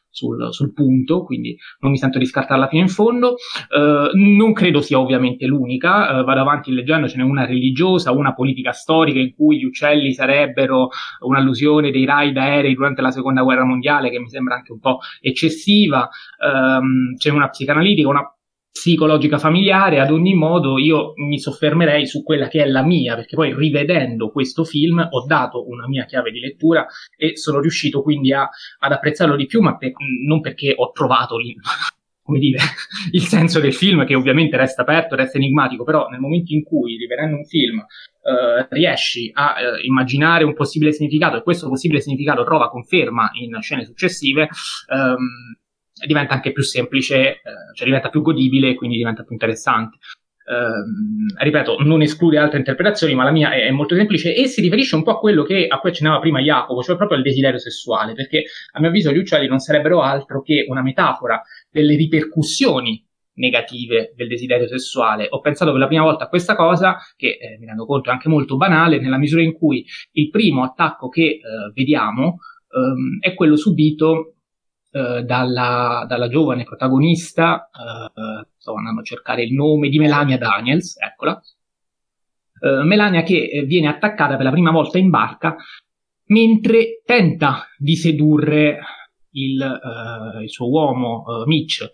sul, 0.10 0.48
sul, 0.52 0.74
punto, 0.74 1.24
quindi 1.24 1.56
non 1.80 1.92
mi 1.92 1.98
sento 1.98 2.18
di 2.20 2.26
scartarla 2.26 2.68
fino 2.68 2.82
in 2.82 2.90
fondo. 2.90 3.36
Uh, 3.70 4.10
non 4.14 4.52
credo 4.54 4.82
sia 4.82 5.00
ovviamente 5.00 5.46
l'unica, 5.46 6.20
uh, 6.20 6.24
vado 6.26 6.42
avanti 6.42 6.74
leggendo, 6.74 7.08
ce 7.08 7.18
n'è 7.18 7.24
una 7.24 7.46
religiosa, 7.46 8.12
una 8.12 8.34
politica 8.34 8.72
storica 8.72 9.20
in 9.20 9.34
cui 9.34 9.60
gli 9.60 9.66
uccelli 9.66 10.14
sarebbero 10.14 10.90
un'allusione 11.20 11.92
dei 11.92 12.06
raid 12.06 12.38
aerei 12.38 12.74
durante 12.74 13.02
la 13.02 13.12
seconda 13.12 13.44
guerra 13.44 13.64
mondiale, 13.64 14.10
che 14.10 14.20
mi 14.20 14.30
sembra 14.30 14.56
anche 14.56 14.72
un 14.72 14.80
po' 14.80 15.00
eccessiva. 15.22 16.10
Um, 16.40 17.16
c'è 17.16 17.30
una 17.30 17.50
psicanalitica, 17.50 18.08
una 18.10 18.37
psicologica 18.78 19.40
familiare, 19.40 20.00
ad 20.00 20.12
ogni 20.12 20.36
modo 20.36 20.78
io 20.78 21.14
mi 21.16 21.40
soffermerei 21.40 22.06
su 22.06 22.22
quella 22.22 22.48
che 22.48 22.62
è 22.62 22.68
la 22.68 22.84
mia, 22.84 23.16
perché 23.16 23.36
poi 23.36 23.54
rivedendo 23.56 24.30
questo 24.30 24.64
film 24.64 25.06
ho 25.10 25.26
dato 25.26 25.68
una 25.68 25.88
mia 25.88 26.06
chiave 26.06 26.30
di 26.30 26.40
lettura 26.40 26.86
e 27.18 27.36
sono 27.38 27.60
riuscito 27.60 28.04
quindi 28.04 28.32
a, 28.34 28.48
ad 28.80 28.92
apprezzarlo 28.92 29.36
di 29.36 29.48
più, 29.48 29.62
ma 29.62 29.78
per, 29.78 29.94
non 30.28 30.42
perché 30.42 30.74
ho 30.76 30.92
trovato 30.92 31.40
il, 31.40 31.56
come 32.22 32.38
dire, 32.38 32.60
il 33.14 33.24
senso 33.24 33.60
del 33.60 33.74
film, 33.74 34.06
che 34.06 34.14
ovviamente 34.14 34.58
resta 34.58 34.84
aperto, 34.84 35.16
resta 35.16 35.38
enigmatico, 35.38 35.84
però 35.84 36.08
nel 36.10 36.20
momento 36.20 36.54
in 36.54 36.64
cui, 36.64 36.98
rivedendo 36.98 37.36
un 37.36 37.46
film, 37.46 37.80
eh, 37.80 38.68
riesci 38.70 39.32
a 39.34 39.56
eh, 39.60 39.86
immaginare 39.86 40.44
un 40.44 40.54
possibile 40.54 40.92
significato 40.92 41.38
e 41.38 41.42
questo 41.42 41.68
possibile 41.68 42.00
significato 42.00 42.44
trova 42.44 42.70
conferma 42.70 43.32
in 43.42 43.60
scene 43.62 43.86
successive, 43.86 44.50
ehm, 44.94 45.18
diventa 46.06 46.34
anche 46.34 46.52
più 46.52 46.64
semplice, 46.64 47.18
eh, 47.18 47.42
cioè 47.74 47.86
diventa 47.86 48.10
più 48.10 48.22
godibile 48.22 48.70
e 48.70 48.76
quindi 48.76 48.98
diventa 48.98 49.24
più 49.24 49.34
interessante. 49.34 49.98
Eh, 50.50 51.44
ripeto, 51.44 51.84
non 51.84 52.02
esclude 52.02 52.38
altre 52.38 52.60
interpretazioni, 52.60 53.14
ma 53.14 53.26
la 53.26 53.32
mia 53.32 53.52
è, 53.52 53.66
è, 53.66 53.72
molto 53.72 53.96
semplice 53.96 54.34
e 54.34 54.48
si 54.48 54.62
riferisce 54.62 54.96
un 54.96 55.04
po' 55.04 55.12
a 55.12 55.20
quello 55.20 55.44
che, 55.44 55.68
a 55.68 55.80
cui 55.80 55.90
accennava 55.90 56.20
prima 56.20 56.40
Jacopo, 56.40 56.82
cioè 56.82 56.96
proprio 56.96 57.18
al 57.18 57.24
desiderio 57.24 57.60
sessuale, 57.60 58.14
perché 58.14 58.44
a 58.72 58.80
mio 58.80 58.88
avviso 58.88 59.12
gli 59.12 59.18
uccelli 59.18 59.48
non 59.48 59.60
sarebbero 59.60 60.02
altro 60.02 60.42
che 60.42 60.66
una 60.70 60.82
metafora 60.82 61.42
delle 61.70 61.96
ripercussioni 61.96 63.06
negative 63.38 64.14
del 64.16 64.28
desiderio 64.28 64.68
sessuale. 64.68 65.28
Ho 65.30 65.42
pensato 65.42 65.72
per 65.72 65.82
la 65.82 65.88
prima 65.88 66.04
volta 66.04 66.24
a 66.24 66.30
questa 66.30 66.56
cosa, 66.56 66.98
che 67.16 67.38
eh, 67.40 67.58
mi 67.60 67.66
rendo 67.66 67.86
conto 67.86 68.10
è 68.10 68.14
anche 68.14 68.30
molto 68.30 68.56
banale, 68.56 69.00
nella 69.00 69.18
misura 69.18 69.42
in 69.42 69.54
cui 69.54 69.86
il 70.14 70.30
primo 70.30 70.64
attacco 70.64 71.10
che 71.10 71.24
eh, 71.24 71.42
vediamo 71.74 72.38
ehm, 72.70 73.18
è 73.20 73.34
quello 73.34 73.56
subito 73.56 74.37
eh, 74.98 75.24
dalla, 75.24 76.06
dalla, 76.08 76.28
giovane 76.28 76.64
protagonista, 76.64 77.70
eh, 77.70 78.48
sto 78.58 78.74
andando 78.74 79.02
a 79.02 79.04
cercare 79.04 79.44
il 79.44 79.54
nome 79.54 79.90
di 79.90 80.00
Melania 80.00 80.40
Daniels, 80.40 80.98
eccola, 81.00 81.40
eh, 82.62 82.84
Melania 82.84 83.22
che 83.22 83.64
viene 83.68 83.90
attaccata 83.90 84.36
per 84.36 84.46
la 84.46 84.52
prima 84.52 84.72
volta 84.72 84.98
in 84.98 85.12
barca 85.12 85.56
mentre 86.30 87.02
tenta 87.06 87.68
di 87.78 87.96
sedurre 87.96 88.80
il, 89.32 89.80
il 90.42 90.50
suo 90.50 90.68
uomo 90.68 91.24
Mitch. 91.46 91.88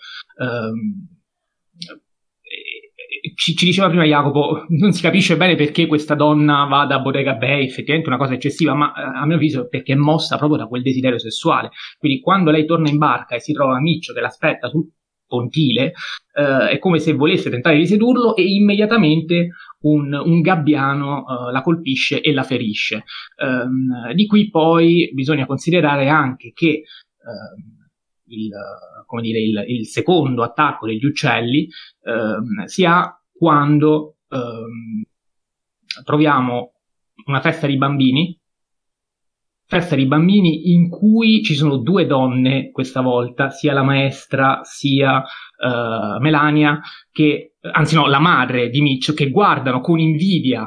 Ehm, 3.34 3.36
ci, 3.36 3.56
ci, 3.56 3.66
diceva 3.66 3.88
prima 3.88 4.06
Jacopo, 4.06 4.66
non 4.70 4.92
si 4.92 5.02
capisce 5.02 5.38
bene 5.38 5.56
perché 5.56 5.88
questa 5.88 6.16
donna 6.16 6.66
vada 6.66 6.96
a 6.96 7.00
Bodega 7.00 7.36
Bay, 7.36 7.66
effettivamente 7.66 8.10
una 8.10 8.18
cosa 8.18 8.34
eccessiva, 8.34 8.74
ma 8.74 8.94
eh, 8.94 9.20
a 9.20 9.26
mio 9.26 9.36
avviso 9.36 9.68
perché 9.68 9.94
è 9.94 9.96
mossa 9.96 10.38
proprio 10.38 10.60
da 10.60 10.68
quel 10.68 10.82
desiderio 10.82 11.20
sessuale. 11.20 11.72
Quindi 11.98 12.20
quando 12.20 12.52
lei 12.52 12.66
torna 12.66 12.90
in 12.90 12.98
barca 12.98 13.36
e 13.36 13.40
si 13.40 13.54
trova 13.54 13.80
Miccio 13.80 14.14
che 14.14 14.22
l'aspetta 14.22 14.70
sul 14.70 14.90
pontile, 15.26 15.94
eh, 16.36 16.70
è 16.70 16.80
come 16.80 17.00
se 17.00 17.14
volesse 17.14 17.50
tentare 17.50 17.78
di 17.78 17.88
sedurlo 17.88 18.36
e 18.36 18.44
immediatamente 18.44 19.50
un, 19.82 20.14
un 20.14 20.42
gabbiano 20.42 21.24
uh, 21.24 21.52
la 21.52 21.62
colpisce 21.62 22.22
e 22.22 22.32
la 22.34 22.44
ferisce. 22.44 23.04
Um, 23.44 24.14
di 24.14 24.28
qui 24.28 24.50
poi 24.50 25.10
bisogna 25.14 25.46
considerare 25.46 26.08
anche 26.08 26.52
che 26.54 26.84
uh, 27.18 28.32
il, 28.32 28.50
dire, 29.22 29.40
il, 29.40 29.64
il, 29.68 29.88
secondo 29.88 30.44
attacco 30.44 30.86
degli 30.86 31.04
uccelli 31.04 31.68
uh, 32.04 32.66
si 32.68 32.86
ha 32.86 33.18
quando 33.44 34.20
troviamo 36.06 36.72
una 37.26 37.42
festa 37.42 37.68
di 37.68 37.76
bambini 37.78 38.40
festa 39.66 39.96
di 39.96 40.06
bambini 40.06 40.72
in 40.72 40.88
cui 40.88 41.44
ci 41.44 41.56
sono 41.56 41.78
due 41.78 42.06
donne 42.06 42.70
questa 42.72 43.02
volta, 43.02 43.50
sia 43.50 43.74
la 43.74 43.82
maestra 43.82 44.62
sia 44.64 45.18
uh, 45.18 46.20
Melania, 46.22 46.80
che, 47.12 47.56
anzi 47.60 47.96
no, 47.96 48.08
la 48.08 48.20
madre 48.20 48.70
di 48.70 48.82
Mitch, 48.82 49.14
che 49.14 49.30
guardano 49.30 49.82
con 49.82 50.00
invidia 50.00 50.66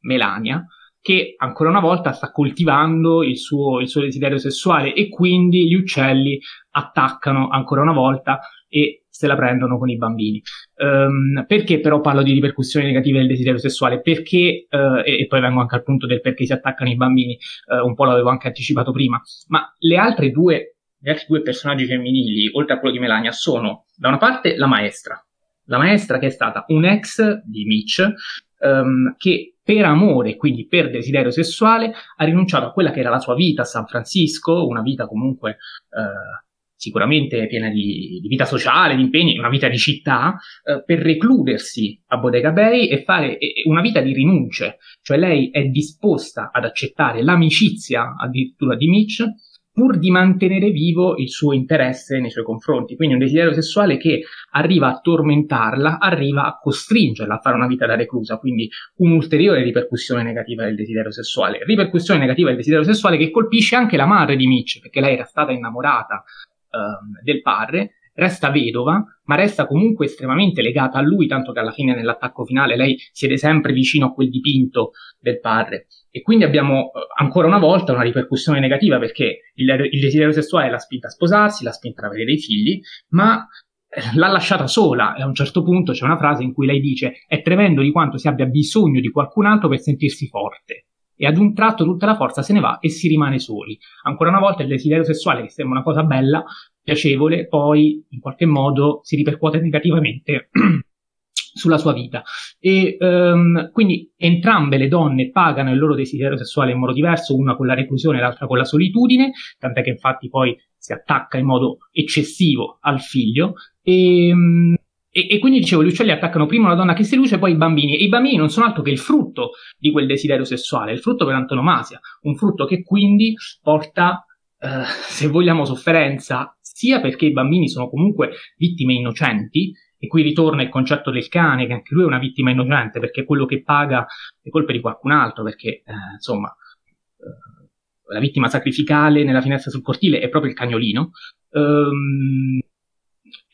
Melania, 0.00 0.66
che 1.00 1.34
ancora 1.38 1.70
una 1.70 1.80
volta 1.80 2.12
sta 2.12 2.30
coltivando 2.30 3.22
il 3.22 3.38
suo, 3.38 3.80
il 3.80 3.88
suo 3.88 4.02
desiderio 4.02 4.38
sessuale 4.38 4.92
e 4.92 5.08
quindi 5.08 5.66
gli 5.66 5.74
uccelli 5.74 6.38
attaccano 6.72 7.48
ancora 7.48 7.80
una 7.80 7.94
volta 7.94 8.40
e 8.68 9.01
se 9.12 9.26
la 9.26 9.36
prendono 9.36 9.78
con 9.78 9.90
i 9.90 9.96
bambini. 9.96 10.42
Um, 10.76 11.44
perché 11.46 11.80
però 11.80 12.00
parlo 12.00 12.22
di 12.22 12.32
ripercussioni 12.32 12.86
negative 12.86 13.18
del 13.18 13.28
desiderio 13.28 13.58
sessuale? 13.58 14.00
Perché, 14.00 14.66
uh, 14.70 15.02
e, 15.04 15.20
e, 15.20 15.26
poi 15.28 15.40
vengo 15.40 15.60
anche 15.60 15.74
al 15.74 15.82
punto 15.82 16.06
del 16.06 16.22
perché 16.22 16.46
si 16.46 16.52
attaccano 16.52 16.90
i 16.90 16.96
bambini, 16.96 17.38
uh, 17.66 17.86
un 17.86 17.94
po' 17.94 18.06
l'avevo 18.06 18.30
anche 18.30 18.48
anticipato 18.48 18.90
prima, 18.90 19.20
ma 19.48 19.70
le 19.78 19.96
altre 19.96 20.30
due, 20.30 20.76
gli 20.98 21.10
altri 21.10 21.26
due 21.28 21.42
personaggi 21.42 21.84
femminili, 21.84 22.48
oltre 22.54 22.74
a 22.74 22.78
quello 22.78 22.94
di 22.94 23.00
Melania, 23.00 23.32
sono 23.32 23.84
da 23.94 24.08
una 24.08 24.18
parte 24.18 24.56
la 24.56 24.66
maestra, 24.66 25.22
la 25.66 25.78
maestra 25.78 26.18
che 26.18 26.26
è 26.26 26.30
stata 26.30 26.64
un 26.68 26.86
ex 26.86 27.42
di 27.44 27.64
Mitch, 27.66 28.12
um, 28.60 29.14
che 29.18 29.56
per 29.62 29.84
amore, 29.84 30.36
quindi 30.36 30.66
per 30.66 30.90
desiderio 30.90 31.30
sessuale, 31.30 31.92
ha 32.16 32.24
rinunciato 32.24 32.66
a 32.66 32.72
quella 32.72 32.90
che 32.90 33.00
era 33.00 33.10
la 33.10 33.20
sua 33.20 33.34
vita 33.34 33.62
a 33.62 33.66
San 33.66 33.86
Francisco, 33.86 34.66
una 34.66 34.80
vita 34.80 35.06
comunque 35.06 35.58
uh, 35.90 36.50
sicuramente 36.82 37.46
piena 37.46 37.68
di, 37.68 38.18
di, 38.20 38.26
vita 38.26 38.44
sociale, 38.44 38.96
di 38.96 39.02
impegni, 39.02 39.38
una 39.38 39.48
vita 39.48 39.68
di 39.68 39.78
città, 39.78 40.36
eh, 40.64 40.82
per 40.84 40.98
recludersi 40.98 42.02
a 42.08 42.16
Bodega 42.16 42.50
Bay 42.50 42.88
e 42.88 43.04
fare 43.04 43.38
una 43.66 43.80
vita 43.80 44.00
di 44.00 44.12
rinunce. 44.12 44.78
Cioè 45.00 45.16
lei 45.16 45.50
è 45.50 45.62
disposta 45.66 46.50
ad 46.52 46.64
accettare 46.64 47.22
l'amicizia 47.22 48.16
addirittura 48.18 48.74
di 48.74 48.88
Mitch 48.88 49.24
pur 49.72 49.96
di 49.96 50.10
mantenere 50.10 50.70
vivo 50.70 51.16
il 51.16 51.30
suo 51.30 51.52
interesse 51.52 52.18
nei 52.18 52.30
suoi 52.30 52.44
confronti. 52.44 52.96
Quindi 52.96 53.14
un 53.14 53.20
desiderio 53.20 53.52
sessuale 53.52 53.96
che 53.96 54.22
arriva 54.50 54.88
a 54.88 54.98
tormentarla, 55.00 56.00
arriva 56.00 56.46
a 56.46 56.58
costringerla 56.60 57.36
a 57.36 57.38
fare 57.38 57.56
una 57.56 57.68
vita 57.68 57.86
da 57.86 57.94
reclusa, 57.94 58.38
quindi 58.38 58.68
un'ulteriore 58.96 59.62
ripercussione 59.62 60.24
negativa 60.24 60.64
del 60.64 60.74
desiderio 60.74 61.12
sessuale. 61.12 61.64
Ripercussione 61.64 62.18
negativa 62.18 62.48
del 62.48 62.58
desiderio 62.58 62.84
sessuale 62.84 63.16
che 63.16 63.30
colpisce 63.30 63.76
anche 63.76 63.96
la 63.96 64.06
madre 64.06 64.34
di 64.34 64.48
Mitch, 64.48 64.80
perché 64.80 65.00
lei 65.00 65.14
era 65.14 65.24
stata 65.24 65.52
innamorata 65.52 66.24
um, 66.72 67.20
del 67.22 67.40
padre, 67.40 67.94
resta 68.14 68.50
vedova, 68.50 69.02
ma 69.24 69.34
resta 69.36 69.66
comunque 69.66 70.06
estremamente 70.06 70.62
legata 70.62 70.98
a 70.98 71.02
lui, 71.02 71.26
tanto 71.26 71.52
che 71.52 71.60
alla 71.60 71.70
fine 71.70 71.94
nell'attacco 71.94 72.44
finale 72.44 72.76
lei 72.76 72.96
siede 73.12 73.36
sempre 73.36 73.72
vicino 73.72 74.06
a 74.06 74.12
quel 74.12 74.28
dipinto 74.28 74.92
del 75.18 75.40
padre. 75.40 75.86
E 76.10 76.20
quindi 76.22 76.44
abbiamo 76.44 76.84
uh, 76.86 76.90
ancora 77.18 77.46
una 77.46 77.58
volta 77.58 77.92
una 77.92 78.02
ripercussione 78.02 78.60
negativa 78.60 78.98
perché 78.98 79.52
il, 79.54 79.88
il 79.90 80.00
desiderio 80.00 80.32
sessuale 80.32 80.70
l'ha 80.70 80.78
spinta 80.78 81.06
a 81.06 81.10
sposarsi, 81.10 81.64
l'ha 81.64 81.72
spinta 81.72 82.02
ad 82.02 82.08
avere 82.08 82.24
dei 82.24 82.38
figli, 82.38 82.80
ma 83.10 83.46
eh, 83.94 84.00
l'ha 84.14 84.28
lasciata 84.28 84.66
sola 84.66 85.14
e 85.14 85.22
a 85.22 85.26
un 85.26 85.34
certo 85.34 85.62
punto 85.62 85.92
c'è 85.92 86.04
una 86.04 86.16
frase 86.16 86.42
in 86.42 86.54
cui 86.54 86.66
lei 86.66 86.80
dice 86.80 87.24
è 87.26 87.42
tremendo 87.42 87.82
di 87.82 87.90
quanto 87.90 88.16
si 88.16 88.26
abbia 88.26 88.46
bisogno 88.46 89.00
di 89.00 89.10
qualcun 89.10 89.44
altro 89.44 89.68
per 89.68 89.80
sentirsi 89.80 90.28
forte 90.28 90.81
e 91.22 91.26
ad 91.26 91.38
un 91.38 91.54
tratto 91.54 91.84
tutta 91.84 92.04
la 92.04 92.16
forza 92.16 92.42
se 92.42 92.52
ne 92.52 92.58
va 92.58 92.80
e 92.80 92.88
si 92.88 93.06
rimane 93.06 93.38
soli. 93.38 93.78
Ancora 94.02 94.30
una 94.30 94.40
volta 94.40 94.62
il 94.62 94.68
desiderio 94.68 95.04
sessuale, 95.04 95.42
che 95.42 95.50
sembra 95.50 95.76
una 95.76 95.84
cosa 95.84 96.02
bella, 96.02 96.42
piacevole, 96.82 97.46
poi 97.46 98.04
in 98.08 98.18
qualche 98.18 98.44
modo 98.44 99.02
si 99.04 99.14
ripercuote 99.14 99.60
negativamente 99.60 100.50
sulla 101.30 101.78
sua 101.78 101.92
vita. 101.92 102.24
E 102.58 102.96
um, 102.98 103.70
quindi 103.70 104.12
entrambe 104.16 104.76
le 104.78 104.88
donne 104.88 105.30
pagano 105.30 105.70
il 105.70 105.78
loro 105.78 105.94
desiderio 105.94 106.36
sessuale 106.36 106.72
in 106.72 106.78
modo 106.78 106.92
diverso, 106.92 107.36
una 107.36 107.54
con 107.54 107.68
la 107.68 107.74
reclusione 107.74 108.18
e 108.18 108.20
l'altra 108.20 108.48
con 108.48 108.58
la 108.58 108.64
solitudine, 108.64 109.30
tant'è 109.60 109.84
che 109.84 109.90
infatti 109.90 110.28
poi 110.28 110.56
si 110.76 110.92
attacca 110.92 111.38
in 111.38 111.46
modo 111.46 111.76
eccessivo 111.92 112.78
al 112.80 113.00
figlio. 113.00 113.52
E, 113.80 114.32
um, 114.32 114.74
e, 115.14 115.26
e, 115.28 115.38
quindi 115.38 115.58
dicevo, 115.58 115.84
gli 115.84 115.88
uccelli 115.88 116.10
attaccano 116.10 116.46
prima 116.46 116.66
una 116.66 116.74
donna 116.74 116.94
che 116.94 117.04
si 117.04 117.16
luce 117.16 117.38
poi 117.38 117.52
i 117.52 117.56
bambini. 117.56 117.98
E 117.98 118.04
i 118.04 118.08
bambini 118.08 118.36
non 118.36 118.48
sono 118.48 118.64
altro 118.64 118.82
che 118.82 118.90
il 118.90 118.98
frutto 118.98 119.50
di 119.78 119.90
quel 119.90 120.06
desiderio 120.06 120.44
sessuale, 120.44 120.92
il 120.92 121.00
frutto 121.00 121.26
per 121.26 121.34
antonomasia, 121.34 122.00
un 122.22 122.34
frutto 122.34 122.64
che 122.64 122.82
quindi 122.82 123.34
porta, 123.60 124.24
eh, 124.58 124.84
se 125.06 125.28
vogliamo, 125.28 125.66
sofferenza, 125.66 126.56
sia 126.60 127.02
perché 127.02 127.26
i 127.26 127.32
bambini 127.32 127.68
sono 127.68 127.90
comunque 127.90 128.30
vittime 128.56 128.94
innocenti, 128.94 129.70
e 129.98 130.06
qui 130.06 130.22
ritorna 130.22 130.62
il 130.62 130.70
concetto 130.70 131.10
del 131.10 131.28
cane, 131.28 131.66
che 131.66 131.74
anche 131.74 131.94
lui 131.94 132.04
è 132.04 132.06
una 132.06 132.18
vittima 132.18 132.50
innocente, 132.50 132.98
perché 132.98 133.20
è 133.20 133.24
quello 133.24 133.44
che 133.44 133.62
paga 133.62 134.06
le 134.40 134.50
colpe 134.50 134.72
di 134.72 134.80
qualcun 134.80 135.12
altro, 135.12 135.44
perché, 135.44 135.82
eh, 135.84 135.92
insomma, 136.14 136.48
eh, 136.48 138.14
la 138.14 138.18
vittima 138.18 138.48
sacrificale 138.48 139.24
nella 139.24 139.42
finestra 139.42 139.70
sul 139.70 139.82
cortile 139.82 140.20
è 140.20 140.30
proprio 140.30 140.50
il 140.50 140.56
cagnolino. 140.56 141.10
Um, 141.50 142.61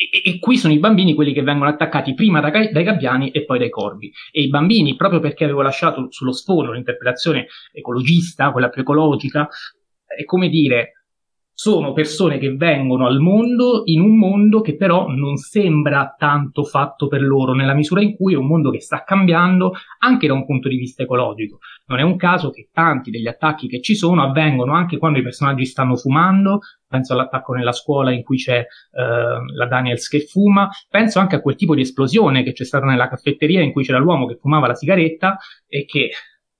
e, 0.01 0.31
e, 0.31 0.39
qui 0.39 0.57
sono 0.57 0.73
i 0.73 0.79
bambini 0.79 1.13
quelli 1.13 1.33
che 1.33 1.43
vengono 1.43 1.69
attaccati 1.69 2.15
prima 2.15 2.39
da, 2.41 2.51
dai 2.51 2.85
gabbiani 2.85 3.31
e 3.31 3.45
poi 3.45 3.59
dai 3.59 3.69
corvi. 3.69 4.13
E 4.31 4.43
i 4.43 4.49
bambini, 4.49 4.95
proprio 4.95 5.19
perché 5.19 5.43
avevo 5.43 5.61
lasciato 5.61 6.07
sullo 6.11 6.33
sfondo 6.33 6.71
l'interpretazione 6.71 7.49
ecologista, 7.73 8.53
quella 8.53 8.69
più 8.69 8.83
ecologica, 8.83 9.49
è 10.07 10.25
come 10.25 10.49
dire, 10.49 10.98
sono 11.61 11.93
persone 11.93 12.39
che 12.39 12.55
vengono 12.55 13.05
al 13.05 13.19
mondo 13.19 13.83
in 13.87 14.01
un 14.01 14.17
mondo 14.17 14.61
che 14.61 14.77
però 14.77 15.09
non 15.09 15.37
sembra 15.39 16.15
tanto 16.17 16.63
fatto 16.63 17.09
per 17.09 17.21
loro, 17.21 17.53
nella 17.53 17.75
misura 17.75 18.01
in 18.01 18.15
cui 18.15 18.35
è 18.35 18.37
un 18.37 18.47
mondo 18.47 18.71
che 18.71 18.81
sta 18.81 19.03
cambiando 19.03 19.73
anche 19.99 20.29
da 20.29 20.35
un 20.35 20.47
punto 20.47 20.69
di 20.69 20.77
vista 20.77 21.03
ecologico. 21.03 21.59
Non 21.87 21.99
è 21.99 22.03
un 22.03 22.15
caso 22.15 22.51
che 22.51 22.69
tanti 22.73 23.11
degli 23.11 23.27
attacchi 23.27 23.67
che 23.67 23.81
ci 23.81 23.97
sono 23.97 24.23
avvengono 24.23 24.73
anche 24.73 24.99
quando 24.99 25.19
i 25.19 25.23
personaggi 25.23 25.65
stanno 25.65 25.97
fumando, 25.97 26.61
penso 26.87 27.15
all'attacco 27.15 27.55
nella 27.55 27.73
scuola 27.73 28.13
in 28.13 28.23
cui 28.23 28.37
c'è 28.37 28.61
uh, 28.61 29.53
la 29.57 29.67
Daniels 29.67 30.07
che 30.07 30.21
fuma, 30.21 30.71
penso 30.89 31.19
anche 31.19 31.35
a 31.35 31.41
quel 31.41 31.57
tipo 31.57 31.75
di 31.75 31.81
esplosione 31.81 32.45
che 32.45 32.53
c'è 32.53 32.65
stata 32.65 32.87
nella 32.87 33.09
caffetteria 33.09 33.63
in 33.63 33.73
cui 33.73 33.83
c'era 33.83 33.99
l'uomo 33.99 34.27
che 34.27 34.39
fumava 34.41 34.69
la 34.69 34.77
sigaretta 34.77 35.37
e 35.67 35.85
che 35.87 36.11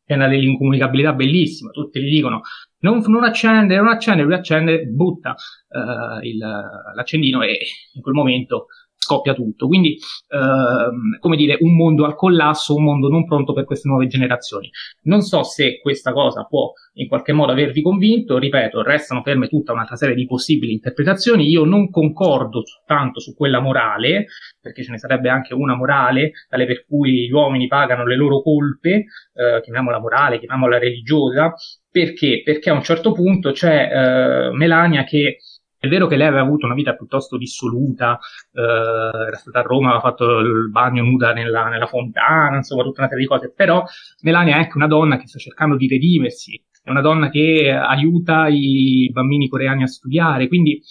è 0.05 0.15
una 0.15 0.27
dell'incomunicabilità 0.27 1.13
bellissima, 1.13 1.71
tutti 1.71 2.01
gli 2.01 2.11
dicono 2.11 2.41
non, 2.81 3.03
non 3.07 3.25
accendere, 3.25 3.81
non 3.81 3.93
accende, 3.93 4.87
butta 4.87 5.35
uh, 5.69 6.25
il, 6.25 6.39
l'accendino 6.39 7.43
e 7.43 7.59
in 7.95 8.01
quel 8.03 8.15
momento 8.15 8.67
scoppia 9.09 9.33
tutto. 9.33 9.67
Quindi, 9.67 9.97
ehm, 10.29 11.19
come 11.19 11.37
dire, 11.37 11.57
un 11.61 11.75
mondo 11.75 12.05
al 12.05 12.15
collasso, 12.15 12.75
un 12.75 12.85
mondo 12.85 13.09
non 13.09 13.25
pronto 13.25 13.55
per 13.55 13.65
queste 13.65 13.89
nuove 13.89 14.07
generazioni. 14.07 14.71
Non 15.05 15.23
so 15.23 15.43
se 15.43 15.81
questa 15.81 16.13
cosa 16.13 16.45
può 16.45 16.71
in 16.95 17.09
qualche 17.09 17.33
modo 17.33 17.53
avervi 17.53 17.81
convinto, 17.81 18.37
ripeto, 18.37 18.83
restano 18.83 19.23
ferme 19.23 19.49
tutta 19.49 19.73
un'altra 19.73 19.97
serie 19.97 20.15
di 20.15 20.27
possibili 20.27 20.73
interpretazioni. 20.73 21.49
Io 21.49 21.65
non 21.65 21.91
concordo 21.91 22.63
tanto 22.85 23.21
su 23.21 23.35
quella 23.35 23.61
morale, 23.61 24.27
perché 24.61 24.83
ce 24.83 24.91
ne 24.91 24.99
sarebbe 24.99 25.31
anche 25.31 25.55
una 25.55 25.75
morale, 25.75 26.33
tale 26.49 26.67
per 26.67 26.85
cui 26.87 27.27
gli 27.27 27.33
uomini 27.33 27.67
pagano 27.67 28.05
le 28.05 28.17
loro 28.17 28.43
colpe, 28.43 29.07
eh, 29.35 29.61
chiamiamola 29.63 30.01
morale, 30.01 30.39
chiamiamola 30.39 30.79
religiosa, 30.79 31.55
perché? 31.91 32.43
Perché 32.45 32.71
a 32.71 32.75
un 32.75 32.83
certo 32.83 33.13
punto 33.13 33.53
c'è 33.53 33.91
eh, 33.91 34.51
Melania 34.53 35.05
che 35.05 35.39
è 35.79 35.87
vero 35.89 36.07
che 36.07 36.17
lei 36.17 36.27
aveva 36.27 36.43
avuto 36.43 36.67
una 36.67 36.75
vita 36.75 36.95
piuttosto 36.95 37.37
dissoluta, 37.37 38.19
eh, 38.53 38.61
era 38.61 39.37
stata 39.37 39.61
a 39.61 39.63
Roma, 39.63 39.89
aveva 39.89 40.03
fatto 40.03 40.39
il 40.39 40.71
bagno 40.71 41.05
nuda 41.05 41.33
nella, 41.33 41.69
nella, 41.69 41.87
fontana, 41.87 42.57
insomma, 42.57 42.83
tutta 42.83 43.01
una 43.01 43.09
serie 43.09 43.25
di 43.25 43.31
cose, 43.31 43.53
però 43.55 43.85
Melania 44.23 44.57
è 44.57 44.59
anche 44.59 44.77
una 44.77 44.89
donna 44.89 45.17
che 45.19 45.29
sta 45.29 45.39
cercando 45.39 45.77
di 45.77 45.87
redimersi, 45.87 46.61
è 46.83 46.91
una 46.91 47.01
donna 47.01 47.31
che 47.31 47.71
aiuta 47.71 48.49
i 48.49 49.09
bambini 49.13 49.49
coreani 49.49 49.85
a 49.85 49.87
studiare, 49.87 50.49
quindi 50.49 50.83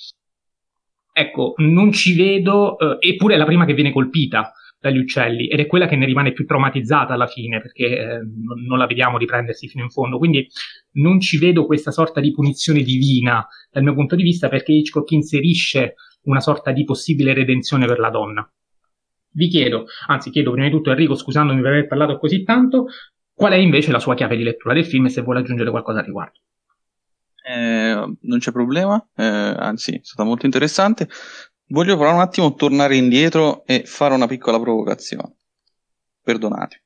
ecco, 1.11 1.53
non 1.57 1.91
ci 1.91 2.15
vedo, 2.15 2.77
eh, 2.79 3.09
eppure 3.09 3.33
è 3.33 3.37
la 3.37 3.45
prima 3.45 3.65
che 3.65 3.73
viene 3.73 3.91
colpita 3.91 4.53
dagli 4.79 4.97
uccelli 4.97 5.47
ed 5.47 5.59
è 5.59 5.65
quella 5.65 5.87
che 5.87 5.95
ne 5.95 6.05
rimane 6.05 6.33
più 6.33 6.45
traumatizzata 6.45 7.13
alla 7.13 7.27
fine 7.27 7.61
perché 7.61 7.85
eh, 7.85 8.19
non, 8.65 8.77
la 8.77 8.85
vediamo 8.85 9.17
riprendersi 9.17 9.67
fino 9.67 9.83
in 9.83 9.89
fondo. 9.89 10.17
Quindi 10.17 10.47
non 10.93 11.19
ci 11.19 11.37
vedo 11.37 11.65
questa 11.65 11.91
sorta 11.91 12.19
di 12.19 12.31
punizione 12.31 12.81
divina 12.81 13.45
dal 13.71 13.83
mio 13.83 13.93
punto 13.93 14.15
di 14.15 14.23
vista 14.23 14.49
perché 14.49 14.71
Hitchcock 14.71 15.11
inserisce 15.11 15.95
una 16.23 16.39
sorta 16.39 16.71
di 16.71 16.83
possibile 16.83 17.33
redenzione 17.33 17.85
per 17.85 17.99
la 17.99 18.09
donna. 18.09 18.49
vi 19.31 19.49
chiedo, 19.49 19.85
anzi 20.07 20.31
chiedo 20.31 20.51
prima 20.51 20.65
di 20.65 20.71
tutto 20.71 20.89
a 20.89 20.93
Enrico, 20.93 21.15
scusandomi 21.15 21.61
per 21.61 21.71
aver 21.71 21.87
parlato 21.87 22.17
così 22.17 22.43
tanto, 22.43 22.87
qual 23.33 23.53
è 23.53 23.55
invece 23.55 23.91
la 23.91 23.99
sua 23.99 24.15
chiave 24.15 24.35
di 24.35 24.43
lettura 24.43 24.73
del 24.73 24.85
film 24.85 25.05
e 25.05 25.09
se 25.09 25.21
vuole 25.21 25.39
aggiungere 25.39 25.69
qualcosa 25.69 25.99
al 25.99 26.05
riguardo. 26.05 26.39
Eh, 27.47 28.17
non 28.21 28.39
c'è 28.39 28.51
problema, 28.51 29.01
eh, 29.15 29.23
anzi 29.23 29.95
è 29.95 29.99
stata 30.01 30.27
molto 30.27 30.45
interessante. 30.45 31.07
Voglio 31.69 31.97
però 31.97 32.13
un 32.13 32.21
attimo 32.21 32.53
tornare 32.53 32.95
indietro 32.95 33.65
e 33.65 33.83
fare 33.85 34.13
una 34.13 34.27
piccola 34.27 34.59
provocazione. 34.59 35.35
Perdonate. 36.21 36.83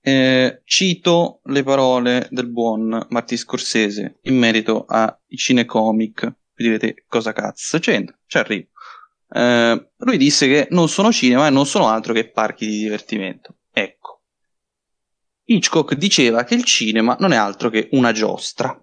Eh, 0.00 0.62
cito 0.64 1.40
le 1.44 1.62
parole 1.64 2.28
del 2.30 2.48
buon 2.48 3.06
Martin 3.10 3.36
Scorsese 3.36 4.18
in 4.22 4.38
merito 4.38 4.84
ai 4.84 5.36
cinecomic. 5.36 6.32
Vi 6.54 6.64
direte 6.64 7.04
cosa 7.08 7.32
cazzo 7.32 7.78
c'entra? 7.80 8.16
Ci 8.24 8.38
arrivo. 8.38 8.68
Eh, 9.30 9.90
lui 9.96 10.16
disse 10.16 10.46
che 10.46 10.68
non 10.70 10.88
sono 10.88 11.10
cinema 11.10 11.48
e 11.48 11.50
non 11.50 11.66
sono 11.66 11.88
altro 11.88 12.12
che 12.12 12.30
parchi 12.30 12.66
di 12.66 12.78
divertimento. 12.78 13.56
Ecco. 13.72 14.22
Hitchcock 15.44 15.94
diceva 15.94 16.44
che 16.44 16.54
il 16.54 16.64
cinema 16.64 17.16
non 17.18 17.32
è 17.32 17.36
altro 17.36 17.68
che 17.68 17.88
una 17.92 18.12
giostra 18.12 18.80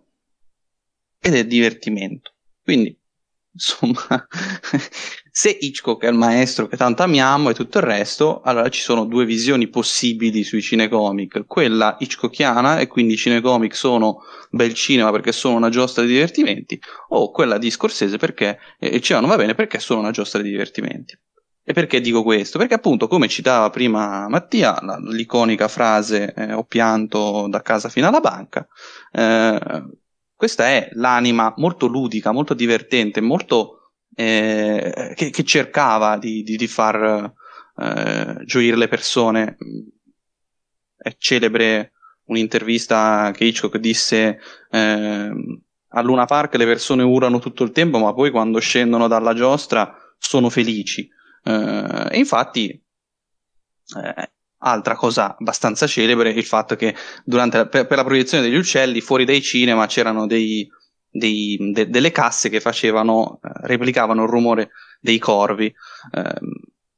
ed 1.20 1.36
è 1.36 1.46
divertimento. 1.46 2.34
Quindi 2.62 3.00
insomma, 3.56 4.28
se 5.32 5.58
Hitchcock 5.60 6.04
è 6.04 6.10
il 6.10 6.16
maestro 6.16 6.68
che 6.68 6.78
tanto 6.78 7.04
amiamo 7.04 7.50
e 7.50 7.54
tutto 7.54 7.78
il 7.78 7.86
resto, 7.86 8.42
allora 8.42 8.70
ci 8.70 8.82
sono 8.82 9.06
due 9.06 9.26
visioni 9.26 9.68
possibili 9.70 10.44
sui 10.44 10.62
cinecomic, 10.62 11.46
quella 11.48 11.96
Hitchcockiana 11.98 12.80
e 12.80 12.88
quindi 12.88 13.14
i 13.14 13.18
cinecomic 13.18 13.76
sono 13.76 14.24
bel 14.52 14.74
cinema 14.74 15.12
perché 15.12 15.32
sono 15.32 15.56
una 15.56 15.70
giostra 15.70 16.04
di 16.04 16.10
divertimenti, 16.10 16.80
o 17.10 17.32
quella 17.32 17.58
di 17.58 17.72
Scorsese 17.72 18.18
perché 18.18 18.60
il 18.80 19.02
cinema 19.02 19.26
non 19.26 19.36
va 19.36 19.42
bene 19.42 19.56
perché 19.56 19.80
sono 19.80 20.02
una 20.02 20.12
giostra 20.12 20.42
di 20.42 20.50
divertimenti. 20.50 21.18
E 21.68 21.74
perché 21.74 22.00
dico 22.00 22.22
questo? 22.22 22.60
Perché 22.60 22.76
appunto, 22.76 23.08
come 23.08 23.28
citava 23.28 23.72
prima 23.72 24.28
Mattia, 24.30 24.78
l'iconica 25.02 25.68
frase 25.68 26.32
eh, 26.36 26.54
ho 26.54 26.64
pianto 26.64 27.48
da 27.50 27.64
casa 27.64 27.90
fino 27.90 28.08
alla 28.08 28.20
banca, 28.20 28.68
eh, 29.12 29.60
questa 30.36 30.68
è 30.68 30.90
l'anima 30.94 31.54
molto 31.58 31.88
ludica, 31.88 32.32
molto 32.32 32.54
divertente, 32.54 33.22
molto 33.22 33.92
eh, 34.16 35.14
che, 35.16 35.30
che, 35.30 35.44
cercava 35.44 36.18
di, 36.18 36.44
di, 36.44 36.58
di 36.58 36.68
far 36.68 37.34
eh, 37.78 38.38
gioire 38.46 38.76
le 38.76 38.88
persone. 38.88 39.58
È 40.98 41.16
celebre 41.18 41.94
un'intervista 42.26 43.32
che 43.34 43.46
Hitchcock 43.46 43.78
disse 43.78 44.40
eh, 44.72 45.32
a 45.88 46.02
Luna 46.02 46.26
Park 46.26 46.56
le 46.56 46.66
persone 46.66 47.04
urlano 47.04 47.40
tutto 47.40 47.64
il 47.64 47.72
tempo, 47.72 47.98
ma 48.00 48.14
poi 48.14 48.32
quando 48.32 48.60
scendono 48.60 49.08
dalla 49.08 49.34
giostra 49.34 49.96
sono 50.18 50.50
felici. 50.50 51.08
Eh, 51.44 52.08
e 52.12 52.18
infatti 52.18 52.70
eh, 52.70 54.32
Altra 54.68 54.96
cosa 54.96 55.36
abbastanza 55.38 55.86
celebre 55.86 56.34
è 56.34 56.38
il 56.38 56.44
fatto 56.44 56.76
che 56.76 56.96
la, 57.26 57.48
per, 57.50 57.86
per, 57.86 57.96
la 57.96 58.04
proiezione 58.04 58.42
degli 58.42 58.56
uccelli 58.56 59.00
fuori 59.00 59.24
dai 59.24 59.40
cinema 59.40 59.86
c'erano 59.86 60.26
dei, 60.26 60.68
dei, 61.08 61.56
de, 61.72 61.88
delle 61.88 62.12
casse 62.12 62.50
che 62.50 62.60
facevano, 62.60 63.40
eh, 63.44 63.50
replicavano 63.68 64.24
il 64.24 64.30
rumore 64.30 64.72
dei 65.00 65.20
corvi. 65.20 65.72
Eh, 66.12 66.40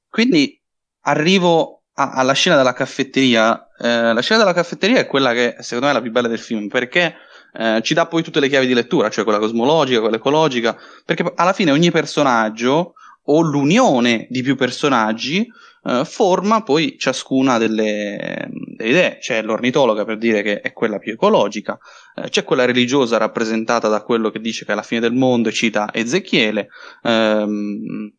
quindi 0.07 0.57
arrivo 1.01 1.83
a, 1.95 2.11
alla 2.11 2.31
scena 2.31 2.55
della 2.55 2.71
caffetteria. 2.71 3.67
Eh, 3.77 4.13
la 4.13 4.21
scena 4.21 4.39
della 4.39 4.53
caffetteria 4.53 4.99
è 4.99 5.05
quella 5.05 5.33
che 5.33 5.57
secondo 5.59 5.87
me 5.87 5.91
è 5.91 5.95
la 5.95 6.01
più 6.01 6.11
bella 6.11 6.29
del 6.29 6.39
film 6.39 6.69
perché 6.69 7.15
eh, 7.51 7.81
ci 7.83 7.93
dà 7.93 8.07
poi 8.07 8.23
tutte 8.23 8.39
le 8.39 8.47
chiavi 8.47 8.65
di 8.65 8.73
lettura, 8.73 9.09
cioè 9.09 9.25
quella 9.25 9.39
cosmologica, 9.39 9.99
quella 9.99 10.15
ecologica, 10.15 10.77
perché 11.03 11.29
alla 11.35 11.51
fine 11.51 11.71
ogni 11.71 11.91
personaggio 11.91 12.93
o 13.29 13.41
l'unione 13.41 14.25
di 14.29 14.41
più 14.41 14.55
personaggi 14.55 15.45
eh, 15.87 16.03
forma 16.05 16.63
poi 16.63 16.97
ciascuna 16.99 17.57
delle, 17.57 18.49
delle, 18.75 18.89
idee. 18.89 19.17
C'è 19.19 19.41
l'ornitologa 19.41 20.03
per 20.03 20.17
dire 20.17 20.41
che 20.41 20.59
è 20.59 20.73
quella 20.73 20.99
più 20.99 21.13
ecologica, 21.13 21.77
eh, 22.15 22.29
c'è 22.29 22.43
quella 22.43 22.65
religiosa 22.65 23.17
rappresentata 23.17 23.87
da 23.87 24.03
quello 24.03 24.29
che 24.29 24.41
dice 24.41 24.65
che 24.65 24.73
è 24.73 24.75
la 24.75 24.83
fine 24.83 24.99
del 24.99 25.13
mondo 25.13 25.49
e 25.49 25.53
cita 25.53 25.89
Ezechiele. 25.93 26.67
Ehm, 27.03 28.11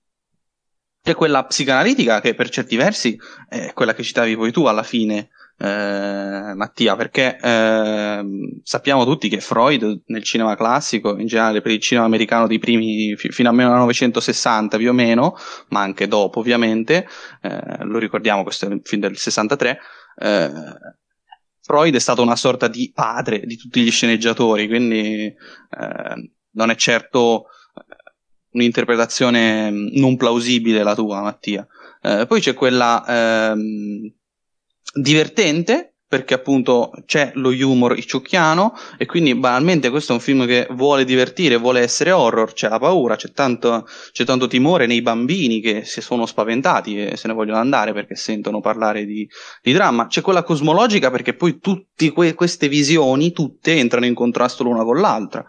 c'è 1.02 1.14
quella 1.14 1.44
psicanalitica 1.44 2.20
che 2.20 2.34
per 2.34 2.48
certi 2.50 2.76
versi 2.76 3.18
è 3.48 3.72
quella 3.72 3.94
che 3.94 4.02
citavi 4.02 4.36
poi 4.36 4.50
tu 4.52 4.64
alla 4.66 4.82
fine, 4.82 5.30
eh, 5.60 6.54
Mattia, 6.54 6.94
perché 6.94 7.36
eh, 7.36 8.24
sappiamo 8.62 9.04
tutti 9.04 9.28
che 9.28 9.40
Freud 9.40 10.02
nel 10.06 10.22
cinema 10.22 10.54
classico, 10.54 11.18
in 11.18 11.26
generale 11.26 11.60
per 11.60 11.72
il 11.72 11.80
cinema 11.80 12.06
americano 12.06 12.46
dei 12.46 12.58
primi 12.58 13.16
f- 13.16 13.28
fino 13.30 13.48
a 13.48 13.52
1960 13.52 14.76
più 14.76 14.90
o 14.90 14.92
meno, 14.92 15.36
ma 15.68 15.80
anche 15.80 16.06
dopo 16.06 16.38
ovviamente, 16.38 17.08
eh, 17.42 17.84
lo 17.84 17.98
ricordiamo, 17.98 18.44
questo 18.44 18.66
è 18.66 18.72
il 18.72 18.80
film 18.84 19.02
del 19.02 19.16
63, 19.16 19.78
eh, 20.20 20.50
Freud 21.60 21.94
è 21.94 22.00
stato 22.00 22.22
una 22.22 22.36
sorta 22.36 22.68
di 22.68 22.90
padre 22.94 23.40
di 23.40 23.56
tutti 23.56 23.82
gli 23.82 23.90
sceneggiatori, 23.90 24.68
quindi 24.68 25.24
eh, 25.26 26.30
non 26.52 26.70
è 26.70 26.74
certo 26.76 27.46
un'interpretazione 28.52 29.70
non 29.70 30.16
plausibile 30.16 30.82
la 30.82 30.94
tua, 30.94 31.20
Mattia. 31.20 31.66
Eh, 32.00 32.24
poi 32.26 32.40
c'è 32.40 32.54
quella 32.54 33.52
ehm, 33.52 34.12
divertente 34.92 35.94
perché 36.08 36.32
appunto 36.32 36.90
c'è 37.04 37.32
lo 37.34 37.50
humor 37.50 37.96
icciocchiano 37.98 38.72
e 38.96 39.04
quindi 39.04 39.34
banalmente 39.34 39.90
questo 39.90 40.12
è 40.12 40.14
un 40.14 40.22
film 40.22 40.46
che 40.46 40.66
vuole 40.70 41.04
divertire, 41.04 41.58
vuole 41.58 41.80
essere 41.80 42.12
horror, 42.12 42.54
c'è 42.54 42.70
la 42.70 42.78
paura, 42.78 43.14
c'è 43.14 43.30
tanto, 43.32 43.86
c'è 44.12 44.24
tanto 44.24 44.46
timore 44.46 44.86
nei 44.86 45.02
bambini 45.02 45.60
che 45.60 45.84
si 45.84 46.00
sono 46.00 46.24
spaventati 46.24 46.96
e 46.96 47.16
se 47.18 47.28
ne 47.28 47.34
vogliono 47.34 47.58
andare 47.58 47.92
perché 47.92 48.16
sentono 48.16 48.60
parlare 48.60 49.04
di, 49.04 49.28
di 49.60 49.72
dramma, 49.72 50.06
c'è 50.06 50.22
quella 50.22 50.42
cosmologica 50.42 51.10
perché 51.10 51.34
poi 51.34 51.58
tutte 51.58 52.10
que- 52.10 52.32
queste 52.32 52.68
visioni, 52.68 53.32
tutte 53.32 53.76
entrano 53.76 54.06
in 54.06 54.14
contrasto 54.14 54.62
l'una 54.62 54.84
con 54.84 54.98
l'altra. 54.98 55.44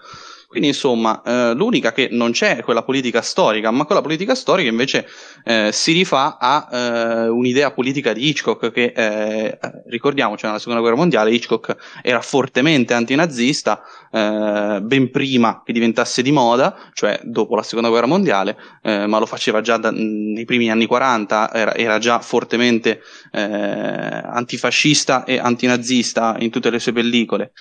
Quindi 0.50 0.70
insomma, 0.70 1.22
eh, 1.22 1.54
l'unica 1.54 1.91
che 1.91 2.08
non 2.10 2.32
c'è 2.32 2.58
è 2.58 2.64
quella 2.64 2.82
politica 2.82 3.22
storica, 3.22 3.70
ma 3.70 3.86
quella 3.86 4.02
politica 4.02 4.34
storica 4.34 4.68
invece 4.68 5.08
eh, 5.43 5.70
si 5.72 5.91
rifà 5.91 6.39
a 6.39 6.68
eh, 6.72 7.28
un'idea 7.28 7.70
politica 7.70 8.14
di 8.14 8.28
Hitchcock 8.28 8.72
che, 8.72 8.91
eh, 8.95 9.60
ricordiamoci, 9.89 10.47
nella 10.47 10.58
seconda 10.58 10.80
guerra 10.80 10.95
mondiale 10.95 11.30
Hitchcock 11.30 11.76
era 12.02 12.20
fortemente 12.22 12.95
antinazista, 12.95 13.84
eh, 14.12 14.80
ben 14.82 15.12
prima 15.12 15.62
che 15.64 15.72
diventasse 15.72 16.24
di 16.24 16.32
moda, 16.32 16.76
cioè 16.93 17.20
dopo 17.22 17.56
la 17.56 17.62
seconda 17.62 17.89
guerra 17.89 18.08
mondiale, 18.08 18.58
eh, 18.82 19.06
ma 19.06 19.20
lo 19.20 19.28
faceva 19.28 19.62
già 19.62 19.78
da, 19.78 19.91
nei 19.91 20.45
primi 20.45 20.72
anni 20.72 20.88
40, 20.88 21.54
era, 21.54 21.76
era 21.76 22.00
già 22.00 22.22
fortemente 22.22 23.02
antifascista 23.32 25.26
e 25.26 25.38
antinazista 25.38 26.38
in 26.39 26.50
tutte 26.50 26.72
le 26.72 26.80
sue 26.80 26.91
pellicole. 26.91 27.52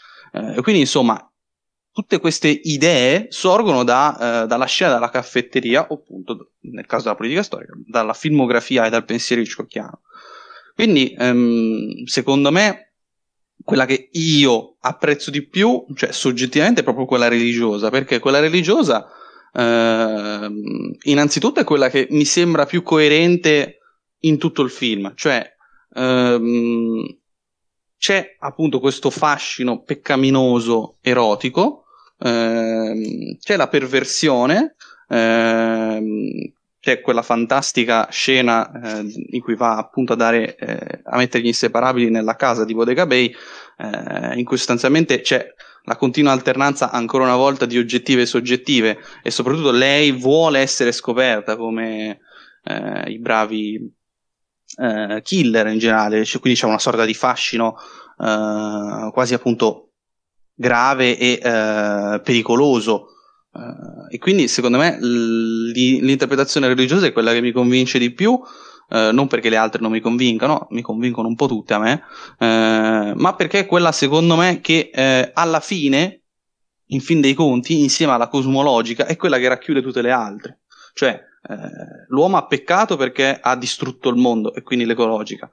quindi 0.63 0.81
insomma 0.81 1.23
tutte 1.99 2.21
queste 2.21 2.47
idee 2.47 3.27
sorgono 3.31 3.83
da, 3.83 4.45
eh, 4.45 4.47
dalla 4.47 4.67
scena 4.67 4.95
della 4.95 5.11
caffetteria, 5.11 5.89
o 5.89 5.95
appunto, 5.95 6.53
nel 6.61 6.87
caso 6.87 7.03
della 7.03 7.17
politica 7.17 7.43
storica, 7.43 7.73
dalla 7.85 8.13
filmografia 8.13 8.87
e 8.87 8.91
dal 8.91 9.05
pensiero 9.05 9.43
hitchcockiano. 9.43 10.03
Quindi, 10.77 11.13
ehm, 11.19 12.05
secondo 12.05 12.53
me, 12.53 12.93
quella 13.65 13.85
che 13.85 14.11
io 14.13 14.77
apprezzo 14.79 15.33
di 15.33 15.45
più, 15.45 15.87
cioè 15.97 16.13
soggettivamente, 16.13 16.83
è 16.83 16.85
proprio 16.85 17.05
quella 17.05 17.27
religiosa, 17.27 17.91
perché 17.91 18.21
quella 18.21 18.39
religiosa, 18.39 19.05
ehm, 19.55 20.93
innanzitutto, 21.03 21.59
è 21.59 21.65
quella 21.65 21.91
che 21.91 22.07
mi 22.11 22.25
sembra 22.25 22.65
più 22.65 22.85
coerente 22.85 23.79
in 24.21 24.39
tutto 24.39 24.63
il 24.63 24.71
film, 24.71 25.15
cioè 25.17 25.45
ehm, 25.97 27.19
c'è 27.99 28.37
appunto 28.39 28.79
questo 28.79 29.11
fascino 29.11 29.83
peccaminoso 29.83 30.99
erotico 31.01 31.78
Ehm, 32.21 33.37
c'è 33.39 33.57
la 33.57 33.69
perversione, 33.69 34.75
ehm, 35.09 36.53
c'è 36.81 37.01
quella 37.01 37.23
fantastica 37.23 38.09
scena 38.11 38.71
eh, 39.01 39.13
in 39.31 39.41
cui 39.41 39.57
va 39.57 39.77
appunto 39.77 40.13
a 40.13 40.17
dare 40.17 40.57
eh, 40.57 41.01
a 41.05 41.17
mettere 41.17 41.43
gli 41.43 41.49
inseparabili 41.49 42.11
nella 42.11 42.37
casa 42.37 42.65
di 42.65 42.75
Bodega 42.75 43.07
Bay, 43.07 43.35
eh, 43.79 44.39
in 44.39 44.45
cui 44.45 44.57
sostanzialmente 44.57 45.21
c'è 45.21 45.47
la 45.85 45.97
continua 45.97 46.33
alternanza 46.33 46.91
ancora 46.91 47.25
una 47.25 47.37
volta 47.37 47.67
di 47.67 47.79
oggettive 47.79 48.23
e 48.23 48.27
soggettive 48.27 48.99
e 49.23 49.31
soprattutto 49.31 49.71
lei 49.71 50.13
vuole 50.13 50.61
essere 50.61 50.93
scoperta 50.93 51.57
come 51.57 52.21
eh, 52.65 53.11
i 53.11 53.19
bravi 53.19 53.91
eh, 54.77 55.21
killer 55.23 55.67
in 55.69 55.79
generale, 55.79 56.25
cioè, 56.25 56.41
quindi 56.41 56.59
c'è 56.59 56.67
una 56.67 56.79
sorta 56.79 57.05
di 57.05 57.15
fascino 57.15 57.77
eh, 58.19 59.11
quasi 59.13 59.35
appunto 59.35 59.88
grave 60.59 61.17
e 61.17 61.41
eh, 61.41 62.21
pericoloso. 62.23 63.13
Uh, 63.51 64.07
e 64.11 64.19
quindi 64.19 64.47
secondo 64.47 64.77
me 64.77 64.99
l- 65.01 65.71
l'interpretazione 65.71 66.69
religiosa 66.69 67.07
è 67.07 67.13
quella 67.13 67.33
che 67.33 67.41
mi 67.41 67.53
convince 67.53 67.99
di 67.99 68.13
più, 68.13 68.33
uh, 68.33 69.11
non 69.13 69.27
perché 69.27 69.49
le 69.49 69.57
altre 69.57 69.81
non 69.81 69.91
mi 69.91 70.01
convincano, 70.01 70.67
mi 70.71 70.83
convincono 70.83 71.29
un 71.29 71.35
po' 71.35 71.47
tutte 71.47 71.75
a 71.75 71.79
me, 71.79 72.03
uh, 72.39 73.19
ma 73.19 73.35
perché 73.37 73.61
è 73.61 73.67
quella 73.67 73.91
secondo 73.91 74.37
me 74.37 74.61
che 74.61 74.91
alla 75.33 75.61
fine, 75.61 76.23
in 76.87 77.01
fin 77.01 77.21
dei 77.21 77.35
conti, 77.35 77.81
insieme 77.81 78.13
alla 78.13 78.29
cosmologica, 78.29 79.07
è 79.07 79.17
quella 79.17 79.39
che 79.39 79.49
racchiude 79.49 79.83
tutte 79.83 80.03
le 80.03 80.11
altre. 80.11 80.61
Cioè, 80.93 81.21
l'uomo 82.09 82.37
ha 82.37 82.47
peccato 82.47 82.97
perché 82.97 83.39
ha 83.41 83.57
distrutto 83.57 84.09
il 84.09 84.17
mondo 84.17 84.53
e 84.55 84.63
quindi 84.63 84.85
l'ecologica. 84.85 85.49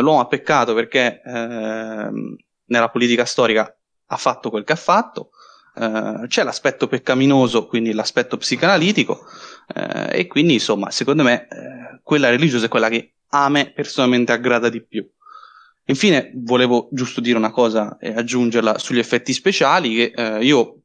L'uomo 0.00 0.20
ha 0.20 0.26
peccato 0.26 0.74
perché 0.74 1.22
ehm, 1.24 2.36
nella 2.66 2.88
politica 2.88 3.24
storica 3.24 3.74
ha 4.12 4.16
fatto 4.16 4.50
quel 4.50 4.64
che 4.64 4.72
ha 4.72 4.76
fatto. 4.76 5.30
Uh, 5.74 6.26
c'è 6.26 6.44
l'aspetto 6.44 6.86
peccaminoso, 6.86 7.66
quindi 7.66 7.92
l'aspetto 7.92 8.36
psicanalitico, 8.36 9.24
uh, 9.74 10.08
e 10.10 10.26
quindi 10.26 10.54
insomma, 10.54 10.90
secondo 10.90 11.22
me, 11.22 11.48
uh, 11.50 12.00
quella 12.02 12.28
religiosa 12.28 12.66
è 12.66 12.68
quella 12.68 12.90
che 12.90 13.14
a 13.28 13.48
me 13.48 13.72
personalmente 13.72 14.32
aggrada 14.32 14.68
di 14.68 14.84
più. 14.84 15.08
Infine, 15.86 16.30
volevo 16.34 16.88
giusto 16.92 17.20
dire 17.20 17.38
una 17.38 17.50
cosa 17.50 17.96
e 17.98 18.12
aggiungerla 18.12 18.78
sugli 18.78 18.98
effetti 18.98 19.32
speciali, 19.32 19.94
che 19.94 20.38
io, 20.40 20.82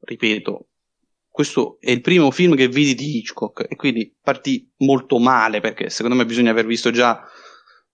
ripeto, 0.00 0.66
questo 1.30 1.78
è 1.80 1.90
il 1.90 2.00
primo 2.00 2.30
film 2.30 2.54
che 2.54 2.68
vidi 2.68 2.94
di 2.94 3.18
Hitchcock 3.18 3.66
e 3.68 3.76
quindi 3.76 4.14
partì 4.20 4.70
molto 4.78 5.18
male 5.18 5.60
perché 5.60 5.88
secondo 5.88 6.16
me 6.16 6.26
bisogna 6.26 6.50
aver 6.50 6.66
visto 6.66 6.90
già 6.90 7.22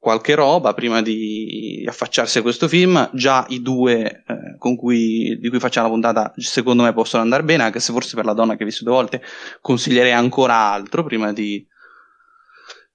qualche 0.03 0.35
roba 0.35 0.75
prima 0.75 1.01
di 1.01 1.85
affacciarsi 1.87 2.39
a 2.39 2.43
questo 2.43 2.67
film. 2.67 3.09
Già 3.13 3.47
i 3.51 3.63
due 3.63 4.25
eh, 4.27 4.57
cui, 4.59 5.39
di 5.39 5.49
cui 5.49 5.61
facciamo 5.61 5.87
la 5.87 5.93
puntata, 5.93 6.35
secondo 6.39 6.83
me, 6.83 6.93
possono 6.93 7.23
andare 7.23 7.45
bene, 7.45 7.63
anche 7.63 7.79
se 7.79 7.93
forse 7.93 8.17
per 8.17 8.25
la 8.25 8.33
donna 8.33 8.57
che 8.57 8.65
ho 8.65 8.67
visto 8.67 8.83
due 8.83 8.95
volte 8.95 9.23
consiglierei 9.61 10.11
ancora 10.11 10.57
altro 10.57 11.05
prima 11.05 11.33
di, 11.33 11.65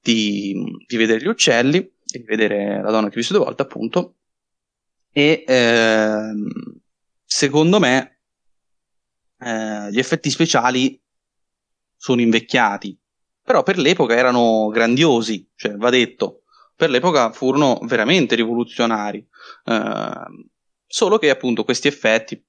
di, 0.02 0.54
di 0.86 0.98
vedere 0.98 1.22
gli 1.22 1.28
uccelli 1.28 1.78
e 1.78 2.20
di 2.20 2.26
vedere 2.26 2.82
la 2.82 2.92
donna 2.92 3.08
che 3.08 3.14
ho 3.14 3.20
visto 3.20 3.36
due 3.36 3.46
volte, 3.46 3.62
appunto. 3.62 4.16
E 5.14 5.46
ehm, 5.48 6.46
secondo 7.24 7.80
me 7.80 8.20
eh, 9.40 9.92
gli 9.92 9.98
effetti 9.98 10.30
speciali 10.30 11.02
sono 11.96 12.20
invecchiati, 12.20 13.00
però 13.42 13.64
per 13.64 13.78
l'epoca 13.78 14.14
erano 14.14 14.68
grandiosi, 14.68 15.50
cioè 15.56 15.78
va 15.78 15.90
detto 15.90 16.42
per 16.78 16.91
l'epoca 16.91 17.32
furono 17.32 17.80
veramente 17.84 18.36
rivoluzionari. 18.36 19.26
Uh, 19.66 20.48
solo 20.86 21.18
che 21.18 21.32
appunto 21.32 21.64
questi 21.64 21.88
effetti 21.88 22.41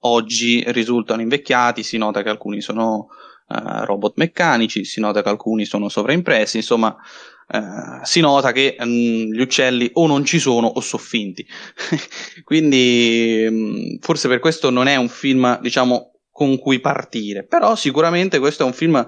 oggi 0.00 0.64
risultano 0.68 1.20
invecchiati, 1.20 1.82
si 1.82 1.98
nota 1.98 2.22
che 2.22 2.30
alcuni 2.30 2.62
sono 2.62 3.08
uh, 3.48 3.84
robot 3.84 4.14
meccanici, 4.16 4.86
si 4.86 4.98
nota 4.98 5.22
che 5.22 5.28
alcuni 5.28 5.66
sono 5.66 5.90
sovraimpressi, 5.90 6.56
insomma 6.56 6.96
uh, 7.48 8.02
si 8.02 8.20
nota 8.20 8.52
che 8.52 8.76
um, 8.78 9.30
gli 9.30 9.40
uccelli 9.40 9.90
o 9.92 10.06
non 10.06 10.24
ci 10.24 10.38
sono 10.38 10.68
o 10.68 10.80
sono 10.80 11.02
finti. 11.02 11.46
Quindi 12.44 13.46
um, 13.46 13.98
forse 14.00 14.26
per 14.26 14.38
questo 14.38 14.70
non 14.70 14.86
è 14.86 14.96
un 14.96 15.10
film, 15.10 15.60
diciamo, 15.60 16.12
con 16.30 16.58
cui 16.58 16.80
partire, 16.80 17.44
però 17.44 17.76
sicuramente 17.76 18.38
questo 18.38 18.62
è 18.62 18.66
un 18.66 18.72
film 18.72 19.06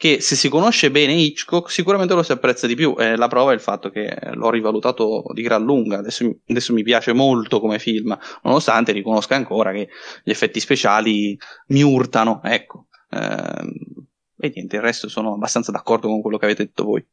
che 0.00 0.22
se 0.22 0.34
si 0.34 0.48
conosce 0.48 0.90
bene 0.90 1.12
Hitchcock 1.12 1.70
sicuramente 1.70 2.14
lo 2.14 2.22
si 2.22 2.32
apprezza 2.32 2.66
di 2.66 2.74
più 2.74 2.94
e 2.96 3.16
la 3.16 3.28
prova 3.28 3.50
è 3.50 3.54
il 3.54 3.60
fatto 3.60 3.90
che 3.90 4.16
l'ho 4.32 4.48
rivalutato 4.48 5.24
di 5.34 5.42
gran 5.42 5.62
lunga. 5.62 5.98
Adesso, 5.98 6.38
adesso, 6.48 6.72
mi 6.72 6.82
piace 6.82 7.12
molto 7.12 7.60
come 7.60 7.78
film 7.78 8.18
nonostante 8.42 8.92
riconosca 8.92 9.34
ancora 9.34 9.72
che 9.72 9.90
gli 10.24 10.30
effetti 10.30 10.58
speciali 10.58 11.38
mi 11.66 11.82
urtano 11.82 12.40
ecco. 12.42 12.86
Ehm, 13.10 13.72
e 14.38 14.52
niente 14.54 14.76
il 14.76 14.82
resto 14.82 15.06
sono 15.10 15.34
abbastanza 15.34 15.70
d'accordo 15.70 16.08
con 16.08 16.22
quello 16.22 16.38
che 16.38 16.46
avete 16.46 16.64
detto 16.64 16.84
voi 16.84 17.06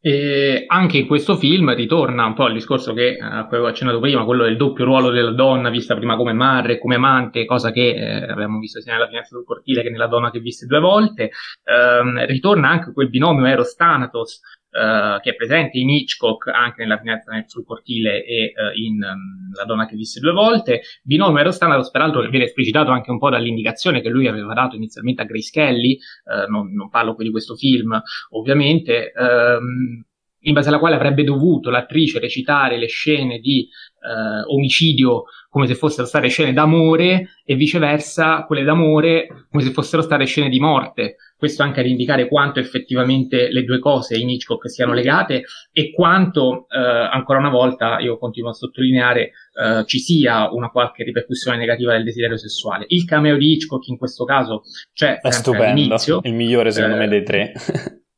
e 0.00 0.64
anche 0.68 0.98
in 0.98 1.06
questo 1.06 1.36
film 1.36 1.74
ritorna 1.74 2.24
un 2.24 2.34
po' 2.34 2.46
il 2.46 2.54
discorso 2.54 2.92
che 2.92 3.16
eh, 3.16 3.18
avevo 3.20 3.66
accennato 3.66 3.98
prima, 3.98 4.24
quello 4.24 4.44
del 4.44 4.56
doppio 4.56 4.84
ruolo 4.84 5.10
della 5.10 5.32
donna 5.32 5.70
vista 5.70 5.96
prima 5.96 6.16
come 6.16 6.32
madre 6.32 6.78
come 6.78 6.94
amante, 6.94 7.44
cosa 7.44 7.72
che 7.72 7.94
eh, 7.94 8.30
abbiamo 8.30 8.58
visto 8.58 8.80
sia 8.80 8.92
nella 8.92 9.08
finestra 9.08 9.36
sul 9.36 9.46
cortile 9.46 9.82
che 9.82 9.90
nella 9.90 10.06
donna 10.06 10.30
che 10.30 10.38
viste 10.40 10.66
due 10.66 10.80
volte. 10.80 11.30
Eh, 11.64 12.26
ritorna 12.26 12.68
anche 12.68 12.92
quel 12.92 13.08
binomio 13.08 13.46
Eros 13.46 13.74
Thanatos 13.74 14.40
eh, 14.78 15.18
che 15.20 15.30
è 15.30 15.34
presente 15.34 15.76
in 15.78 15.90
Hitchcock 15.90 16.46
anche 16.48 16.82
nella 16.82 16.98
finestra 16.98 17.42
sul 17.46 17.64
cortile 17.64 18.24
e 18.24 18.52
uh, 18.54 18.78
in 18.78 19.02
um, 19.02 19.52
La 19.56 19.64
donna 19.64 19.86
che 19.86 19.96
visse 19.96 20.20
due 20.20 20.30
volte. 20.30 20.82
Binomio 21.02 21.40
Eros 21.40 21.58
Thanatos, 21.58 21.90
peraltro, 21.90 22.20
che 22.20 22.28
viene 22.28 22.44
esplicitato 22.44 22.92
anche 22.92 23.10
un 23.10 23.18
po' 23.18 23.28
dall'indicazione 23.28 24.00
che 24.00 24.08
lui 24.08 24.28
aveva 24.28 24.54
dato 24.54 24.76
inizialmente 24.76 25.22
a 25.22 25.24
Grace 25.24 25.50
Kelly, 25.52 25.98
uh, 26.24 26.48
non, 26.48 26.72
non, 26.72 26.88
parlo 26.90 27.16
qui 27.16 27.24
di 27.24 27.30
questo 27.32 27.56
film, 27.56 28.00
ovviamente. 28.30 29.12
Um, 29.16 30.04
in 30.42 30.52
base 30.52 30.68
alla 30.68 30.78
quale 30.78 30.94
avrebbe 30.94 31.24
dovuto 31.24 31.68
l'attrice 31.68 32.20
recitare 32.20 32.78
le 32.78 32.86
scene 32.86 33.40
di 33.40 33.68
uh, 34.00 34.54
omicidio 34.54 35.24
come 35.50 35.66
se 35.66 35.74
fossero 35.74 36.06
state 36.06 36.28
scene 36.28 36.52
d'amore 36.52 37.30
e 37.44 37.56
viceversa 37.56 38.44
quelle 38.44 38.62
d'amore 38.62 39.46
come 39.50 39.64
se 39.64 39.72
fossero 39.72 40.00
state 40.00 40.24
scene 40.26 40.48
di 40.48 40.60
morte. 40.60 41.16
Questo 41.38 41.62
anche 41.62 41.78
ad 41.78 41.86
indicare 41.86 42.26
quanto 42.26 42.58
effettivamente 42.58 43.48
le 43.52 43.62
due 43.62 43.78
cose 43.78 44.16
in 44.16 44.28
Hitchcock 44.28 44.68
siano 44.68 44.92
legate 44.92 45.44
e 45.70 45.92
quanto, 45.92 46.66
uh, 46.68 46.76
ancora 47.12 47.38
una 47.38 47.48
volta, 47.48 48.00
io 48.00 48.18
continuo 48.18 48.50
a 48.50 48.54
sottolineare, 48.54 49.30
uh, 49.54 49.84
ci 49.84 50.00
sia 50.00 50.50
una 50.50 50.68
qualche 50.68 51.04
ripercussione 51.04 51.56
negativa 51.56 51.92
del 51.92 52.02
desiderio 52.02 52.36
sessuale. 52.36 52.86
Il 52.88 53.04
cameo 53.04 53.36
di 53.36 53.52
Hitchcock 53.52 53.86
in 53.86 53.98
questo 53.98 54.24
caso 54.24 54.62
c'è 54.92 55.20
è 55.20 55.30
stupendo, 55.30 55.64
all'inizio. 55.64 56.18
il 56.24 56.34
migliore 56.34 56.72
secondo 56.72 56.96
me 56.96 57.06
dei 57.06 57.22
tre. 57.22 57.52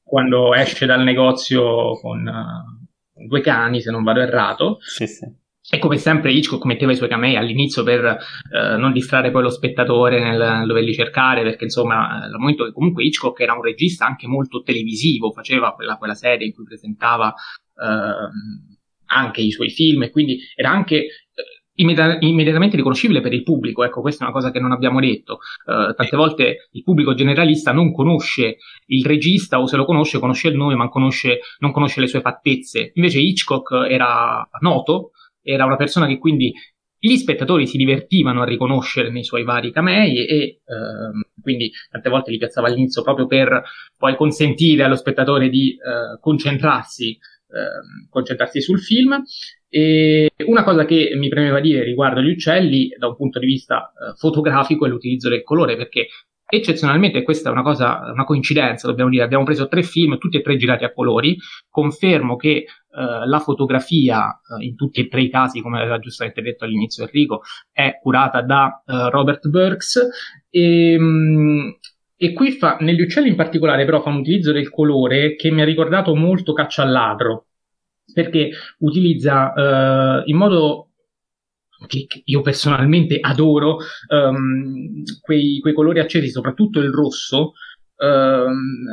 quando 0.02 0.54
esce 0.54 0.86
dal 0.86 1.02
negozio 1.02 2.00
con 2.00 2.26
uh, 2.26 3.26
due 3.26 3.40
cani, 3.42 3.82
se 3.82 3.90
non 3.90 4.02
vado 4.02 4.20
errato. 4.20 4.78
Sì, 4.80 5.06
sì. 5.06 5.39
E 5.72 5.78
come 5.78 5.98
sempre 5.98 6.32
Hitchcock 6.32 6.64
metteva 6.64 6.90
i 6.90 6.96
suoi 6.96 7.08
camei 7.08 7.36
all'inizio 7.36 7.84
per 7.84 8.02
uh, 8.04 8.76
non 8.76 8.92
distrarre 8.92 9.30
poi 9.30 9.42
lo 9.42 9.50
spettatore 9.50 10.20
nel, 10.20 10.66
doverli 10.66 10.92
cercare, 10.92 11.42
perché 11.42 11.64
insomma, 11.64 12.22
al 12.22 12.38
momento 12.38 12.64
che 12.64 12.72
comunque 12.72 13.04
Hitchcock 13.04 13.38
era 13.38 13.54
un 13.54 13.62
regista 13.62 14.04
anche 14.04 14.26
molto 14.26 14.62
televisivo, 14.62 15.30
faceva 15.30 15.72
quella, 15.74 15.96
quella 15.96 16.14
serie 16.14 16.46
in 16.46 16.54
cui 16.54 16.64
presentava 16.64 17.28
uh, 17.28 19.12
anche 19.12 19.40
i 19.40 19.52
suoi 19.52 19.70
film 19.70 20.02
e 20.02 20.10
quindi 20.10 20.38
era 20.56 20.70
anche 20.70 21.06
immedi- 21.80 22.26
immediatamente 22.26 22.76
riconoscibile 22.76 23.20
per 23.20 23.32
il 23.32 23.42
pubblico. 23.42 23.84
Ecco, 23.84 24.00
questa 24.00 24.24
è 24.24 24.26
una 24.28 24.36
cosa 24.36 24.50
che 24.50 24.60
non 24.60 24.72
abbiamo 24.72 25.00
detto. 25.00 25.38
Uh, 25.64 25.94
tante 25.94 26.16
volte 26.16 26.68
il 26.72 26.82
pubblico 26.82 27.14
generalista 27.14 27.72
non 27.72 27.92
conosce 27.92 28.56
il 28.86 29.04
regista 29.04 29.60
o 29.60 29.66
se 29.66 29.76
lo 29.76 29.84
conosce 29.84 30.18
conosce 30.18 30.48
il 30.48 30.56
nome 30.56 30.74
ma 30.74 30.88
conosce, 30.88 31.40
non 31.58 31.72
conosce 31.72 32.00
le 32.00 32.06
sue 32.06 32.20
fattezze. 32.20 32.92
Invece 32.94 33.20
Hitchcock 33.20 33.86
era 33.88 34.48
noto, 34.60 35.12
era 35.42 35.64
una 35.64 35.76
persona 35.76 36.06
che 36.06 36.18
quindi 36.18 36.52
gli 37.02 37.16
spettatori 37.16 37.66
si 37.66 37.78
divertivano 37.78 38.42
a 38.42 38.44
riconoscere 38.44 39.10
nei 39.10 39.24
suoi 39.24 39.42
vari 39.42 39.72
camei 39.72 40.18
e, 40.18 40.36
e 40.36 40.60
uh, 40.66 41.40
quindi 41.40 41.72
tante 41.90 42.10
volte 42.10 42.30
li 42.30 42.36
piazzava 42.36 42.68
all'inizio 42.68 43.02
proprio 43.02 43.26
per 43.26 43.62
poi 43.96 44.16
consentire 44.16 44.82
allo 44.82 44.96
spettatore 44.96 45.48
di 45.48 45.76
uh, 45.76 46.20
concentrarsi, 46.20 47.18
uh, 47.48 48.08
concentrarsi 48.10 48.60
sul 48.60 48.80
film. 48.80 49.22
E 49.72 50.28
una 50.46 50.64
cosa 50.64 50.84
che 50.84 51.12
mi 51.14 51.28
premeva 51.28 51.60
dire 51.60 51.84
riguardo 51.84 52.20
gli 52.20 52.32
uccelli 52.32 52.88
da 52.98 53.06
un 53.06 53.14
punto 53.14 53.38
di 53.38 53.46
vista 53.46 53.92
eh, 53.92 54.16
fotografico 54.16 54.84
è 54.84 54.88
l'utilizzo 54.88 55.28
del 55.28 55.44
colore, 55.44 55.76
perché 55.76 56.08
eccezionalmente 56.50 57.22
questa 57.22 57.48
è 57.48 57.52
una 57.52 57.62
cosa, 57.62 58.10
una 58.12 58.24
coincidenza, 58.24 58.86
dobbiamo 58.88 59.10
dire, 59.10 59.22
abbiamo 59.22 59.44
preso 59.44 59.68
tre 59.68 59.82
film, 59.82 60.18
tutti 60.18 60.36
e 60.36 60.42
tre 60.42 60.56
girati 60.56 60.84
a 60.84 60.92
colori, 60.92 61.36
confermo 61.68 62.36
che 62.36 62.50
eh, 62.50 62.66
la 63.26 63.38
fotografia 63.38 64.28
eh, 64.28 64.64
in 64.64 64.76
tutti 64.76 65.00
e 65.00 65.08
tre 65.08 65.22
i 65.22 65.30
casi, 65.30 65.60
come 65.60 65.80
aveva 65.80 65.98
giustamente 65.98 66.42
detto 66.42 66.64
all'inizio 66.64 67.04
Enrico, 67.04 67.42
è 67.72 67.98
curata 68.02 68.42
da 68.42 68.82
eh, 68.84 69.08
Robert 69.10 69.48
Burks. 69.48 70.08
E, 70.50 70.98
mh, 70.98 71.78
e 72.16 72.32
qui 72.34 72.50
fa, 72.50 72.76
negli 72.80 73.00
uccelli 73.00 73.28
in 73.28 73.36
particolare 73.36 73.86
però 73.86 74.02
fa 74.02 74.10
un 74.10 74.16
utilizzo 74.16 74.52
del 74.52 74.68
colore 74.68 75.36
che 75.36 75.50
mi 75.50 75.62
ha 75.62 75.64
ricordato 75.64 76.14
molto 76.14 76.52
Caccia 76.52 76.82
al 76.82 76.90
ladro, 76.90 77.46
perché 78.12 78.50
utilizza 78.80 79.52
uh, 79.54 80.22
in 80.26 80.36
modo 80.36 80.89
che, 81.86 82.06
io 82.24 82.40
personalmente 82.42 83.18
adoro 83.20 83.78
um, 84.08 85.02
quei, 85.20 85.58
quei, 85.60 85.74
colori 85.74 86.00
accesi, 86.00 86.28
soprattutto 86.28 86.80
il 86.80 86.90
rosso, 86.90 87.52
um, 87.96 88.86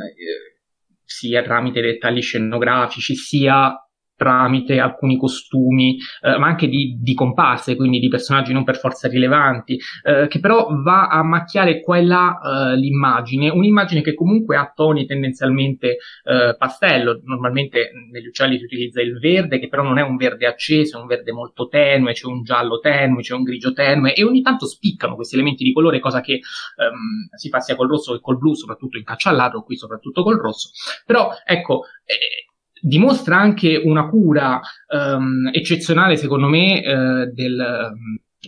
sia 1.04 1.42
tramite 1.42 1.80
dettagli 1.80 2.20
scenografici, 2.20 3.14
sia 3.14 3.74
tramite 4.18 4.80
alcuni 4.80 5.16
costumi, 5.16 5.96
eh, 6.20 6.36
ma 6.36 6.48
anche 6.48 6.66
di, 6.68 6.98
di, 7.00 7.14
comparse, 7.14 7.76
quindi 7.76 8.00
di 8.00 8.08
personaggi 8.08 8.52
non 8.52 8.64
per 8.64 8.76
forza 8.76 9.08
rilevanti, 9.08 9.78
eh, 10.02 10.26
che 10.26 10.40
però 10.40 10.66
va 10.82 11.06
a 11.06 11.22
macchiare 11.22 11.80
qua 11.80 11.96
e 11.98 12.04
là 12.04 12.38
eh, 12.72 12.76
l'immagine, 12.76 13.48
un'immagine 13.48 14.02
che 14.02 14.14
comunque 14.14 14.56
ha 14.56 14.72
toni 14.74 15.06
tendenzialmente 15.06 15.98
eh, 16.24 16.56
pastello, 16.58 17.20
normalmente 17.24 17.92
negli 18.10 18.26
uccelli 18.26 18.58
si 18.58 18.64
utilizza 18.64 19.00
il 19.00 19.18
verde, 19.20 19.60
che 19.60 19.68
però 19.68 19.84
non 19.84 19.98
è 19.98 20.02
un 20.02 20.16
verde 20.16 20.46
acceso, 20.46 20.98
è 20.98 21.00
un 21.00 21.06
verde 21.06 21.30
molto 21.30 21.68
tenue, 21.68 22.12
c'è 22.12 22.26
un 22.26 22.42
giallo 22.42 22.80
tenue, 22.80 23.22
c'è 23.22 23.34
un 23.34 23.44
grigio 23.44 23.72
tenue 23.72 24.14
e 24.14 24.24
ogni 24.24 24.42
tanto 24.42 24.66
spiccano 24.66 25.14
questi 25.14 25.36
elementi 25.36 25.62
di 25.62 25.72
colore, 25.72 26.00
cosa 26.00 26.20
che 26.20 26.32
ehm, 26.32 27.28
si 27.36 27.48
fa 27.48 27.60
sia 27.60 27.76
col 27.76 27.88
rosso 27.88 28.14
che 28.14 28.20
col 28.20 28.36
blu, 28.36 28.54
soprattutto 28.54 28.98
in 28.98 29.04
caccia 29.04 29.30
al 29.30 29.36
ladro, 29.36 29.62
qui 29.62 29.76
soprattutto 29.76 30.24
col 30.24 30.40
rosso, 30.40 30.70
però 31.06 31.30
ecco, 31.46 31.84
eh, 32.04 32.47
dimostra 32.80 33.38
anche 33.38 33.80
una 33.82 34.08
cura 34.08 34.60
um, 34.88 35.48
eccezionale, 35.52 36.16
secondo 36.16 36.48
me, 36.48 36.80
uh, 36.80 37.32
del, 37.32 37.92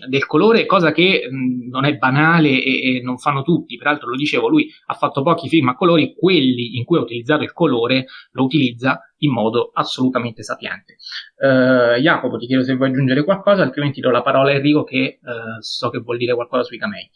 del 0.09 0.27
colore, 0.27 0.66
cosa 0.66 0.93
che 0.93 1.28
non 1.31 1.85
è 1.85 1.97
banale 1.97 2.62
e, 2.62 2.97
e, 2.97 3.01
non 3.02 3.19
fanno 3.19 3.43
tutti. 3.43 3.77
Peraltro 3.77 4.09
lo 4.09 4.16
dicevo, 4.16 4.48
lui 4.48 4.69
ha 4.86 4.94
fatto 4.94 5.23
pochi 5.23 5.48
film 5.48 5.69
a 5.69 5.74
colori, 5.74 6.15
quelli 6.16 6.77
in 6.77 6.85
cui 6.85 6.98
ha 6.98 7.02
utilizzato 7.02 7.43
il 7.43 7.52
colore 7.52 8.07
lo 8.32 8.44
utilizza 8.44 9.01
in 9.19 9.32
modo 9.32 9.70
assolutamente 9.73 10.43
sapiente. 10.43 10.97
Uh, 11.36 12.01
Jacopo, 12.01 12.36
ti 12.39 12.47
chiedo 12.47 12.62
se 12.62 12.74
vuoi 12.77 12.90
aggiungere 12.90 13.24
qualcosa, 13.24 13.62
altrimenti 13.62 14.01
do 14.01 14.11
la 14.11 14.23
parola 14.23 14.51
a 14.51 14.55
Enrico 14.55 14.85
che 14.85 15.19
uh, 15.23 15.61
so 15.61 15.90
che 15.90 15.98
vuol 15.98 16.16
dire 16.16 16.35
qualcosa 16.35 16.62
sui 16.62 16.78
camei. 16.78 17.11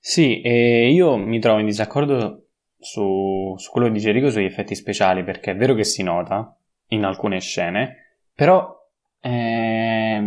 Sì, 0.00 0.40
eh, 0.40 0.90
io 0.92 1.16
mi 1.16 1.40
trovo 1.40 1.58
in 1.58 1.66
disaccordo 1.66 2.43
su, 2.84 3.54
su 3.56 3.70
quello 3.70 3.86
che 3.86 3.94
dice 3.94 4.08
Enrico 4.08 4.30
sugli 4.30 4.44
effetti 4.44 4.74
speciali, 4.74 5.24
perché 5.24 5.52
è 5.52 5.56
vero 5.56 5.74
che 5.74 5.84
si 5.84 6.02
nota 6.02 6.54
in 6.88 7.04
alcune 7.04 7.40
scene, 7.40 8.18
però 8.34 8.72
eh, 9.20 10.22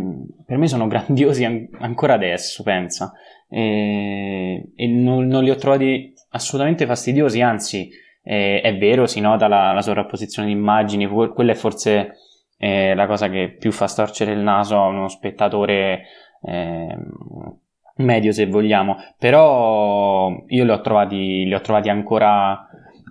per 0.45 0.57
me 0.57 0.67
sono 0.67 0.87
grandiosi 0.89 1.45
an- 1.45 1.69
ancora 1.79 2.13
adesso, 2.13 2.63
pensa. 2.63 3.13
Eh, 3.49 4.71
e 4.75 4.87
non, 4.87 5.27
non, 5.27 5.43
li 5.43 5.51
ho 5.51 5.55
trovati 5.55 6.13
assolutamente 6.31 6.85
fastidiosi, 6.85 7.41
anzi, 7.41 7.89
eh, 8.23 8.59
è 8.61 8.75
vero, 8.75 9.05
si 9.05 9.21
nota 9.21 9.47
la, 9.47 9.71
la 9.71 9.81
sovrapposizione 9.81 10.47
di 10.47 10.53
immagini, 10.53 11.07
quella 11.07 11.51
è 11.51 11.55
forse 11.55 12.15
eh, 12.57 12.95
la 12.95 13.05
cosa 13.05 13.29
che 13.29 13.55
più 13.57 13.71
fa 13.71 13.87
storcere 13.87 14.31
il 14.31 14.39
naso 14.39 14.77
a 14.77 14.87
uno 14.87 15.07
spettatore 15.07 16.05
ehm, 16.41 17.59
medio, 17.97 18.31
se 18.31 18.45
vogliamo, 18.47 18.97
però 19.17 20.29
io 20.47 20.63
li 20.63 20.71
ho 20.71 20.81
trovati, 20.81 21.45
li 21.45 21.53
ho 21.53 21.61
trovati 21.61 21.89
ancora, 21.89 22.67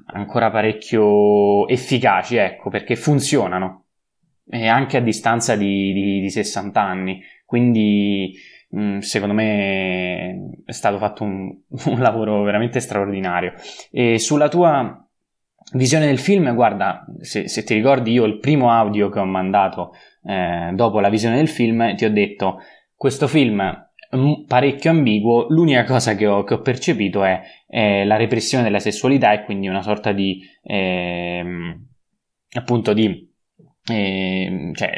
ancora 0.06 0.50
parecchio 0.50 1.66
efficaci, 1.68 2.36
ecco, 2.36 2.70
perché 2.70 2.96
funzionano 2.96 3.84
e 4.48 4.68
anche 4.68 4.96
a 4.96 5.00
distanza 5.00 5.56
di, 5.56 5.92
di, 5.92 6.20
di 6.20 6.30
60 6.30 6.80
anni. 6.80 7.20
Quindi 7.44 8.32
mm, 8.76 8.98
secondo 8.98 9.34
me 9.34 10.60
è 10.64 10.72
stato 10.72 10.98
fatto 10.98 11.24
un, 11.24 11.54
un, 11.86 12.00
lavoro 12.00 12.42
veramente 12.42 12.80
straordinario. 12.80 13.54
E 13.90 14.18
sulla 14.18 14.48
tua 14.48 15.00
visione 15.72 16.06
del 16.06 16.18
film, 16.18 16.54
guarda, 16.54 17.04
se, 17.20 17.48
se, 17.48 17.64
ti 17.64 17.74
ricordi 17.74 18.12
io 18.12 18.24
il 18.24 18.38
primo 18.38 18.70
audio 18.70 19.08
che 19.08 19.18
ho 19.18 19.24
mandato 19.24 19.92
eh, 20.24 20.70
dopo 20.74 21.00
la 21.00 21.08
visione 21.08 21.36
del 21.36 21.48
film, 21.48 21.94
ti 21.96 22.04
ho 22.04 22.10
detto 22.10 22.60
questo 22.94 23.26
film 23.26 23.85
parecchio 24.46 24.90
ambiguo, 24.90 25.46
l'unica 25.48 25.84
cosa 25.84 26.14
che 26.14 26.26
ho, 26.26 26.44
che 26.44 26.54
ho 26.54 26.60
percepito 26.60 27.24
è, 27.24 27.40
è, 27.66 28.04
la 28.04 28.16
repressione 28.16 28.64
della 28.64 28.78
sessualità 28.78 29.32
e 29.32 29.44
quindi 29.44 29.68
una 29.68 29.82
sorta 29.82 30.12
di 30.12 30.40
eh, 30.62 31.44
appunto 32.52 32.92
di 32.92 33.28
e, 33.88 34.70
cioè, 34.74 34.90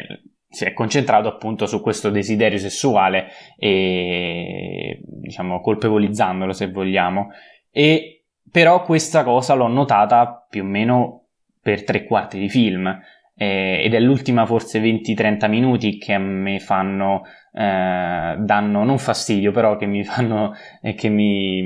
si 0.49 0.65
è 0.65 0.73
concentrato 0.73 1.27
appunto 1.27 1.67
su 1.67 1.79
questo 1.79 2.09
desiderio 2.09 2.57
sessuale 2.57 3.27
e 3.57 4.99
diciamo 5.03 5.61
colpevolizzandolo 5.61 6.53
se 6.53 6.71
vogliamo. 6.71 7.29
E 7.71 8.23
però 8.51 8.83
questa 8.83 9.23
cosa 9.23 9.53
l'ho 9.53 9.67
notata 9.67 10.45
più 10.49 10.63
o 10.63 10.65
meno 10.65 11.27
per 11.61 11.83
tre 11.83 12.03
quarti 12.05 12.39
di 12.39 12.49
film 12.49 12.99
eh, 13.41 13.81
ed 13.85 13.93
è 13.93 13.99
l'ultima 14.01 14.45
forse 14.45 14.81
20-30 14.81 15.49
minuti 15.49 15.97
che 15.97 16.13
a 16.13 16.19
me 16.19 16.59
fanno 16.59 17.21
eh, 17.53 18.35
danno 18.37 18.83
non 18.83 18.97
fastidio 18.97 19.53
però 19.53 19.77
che 19.77 19.85
mi 19.85 20.03
fanno 20.03 20.51
eh, 20.81 20.93
che 20.93 21.07
mi 21.07 21.63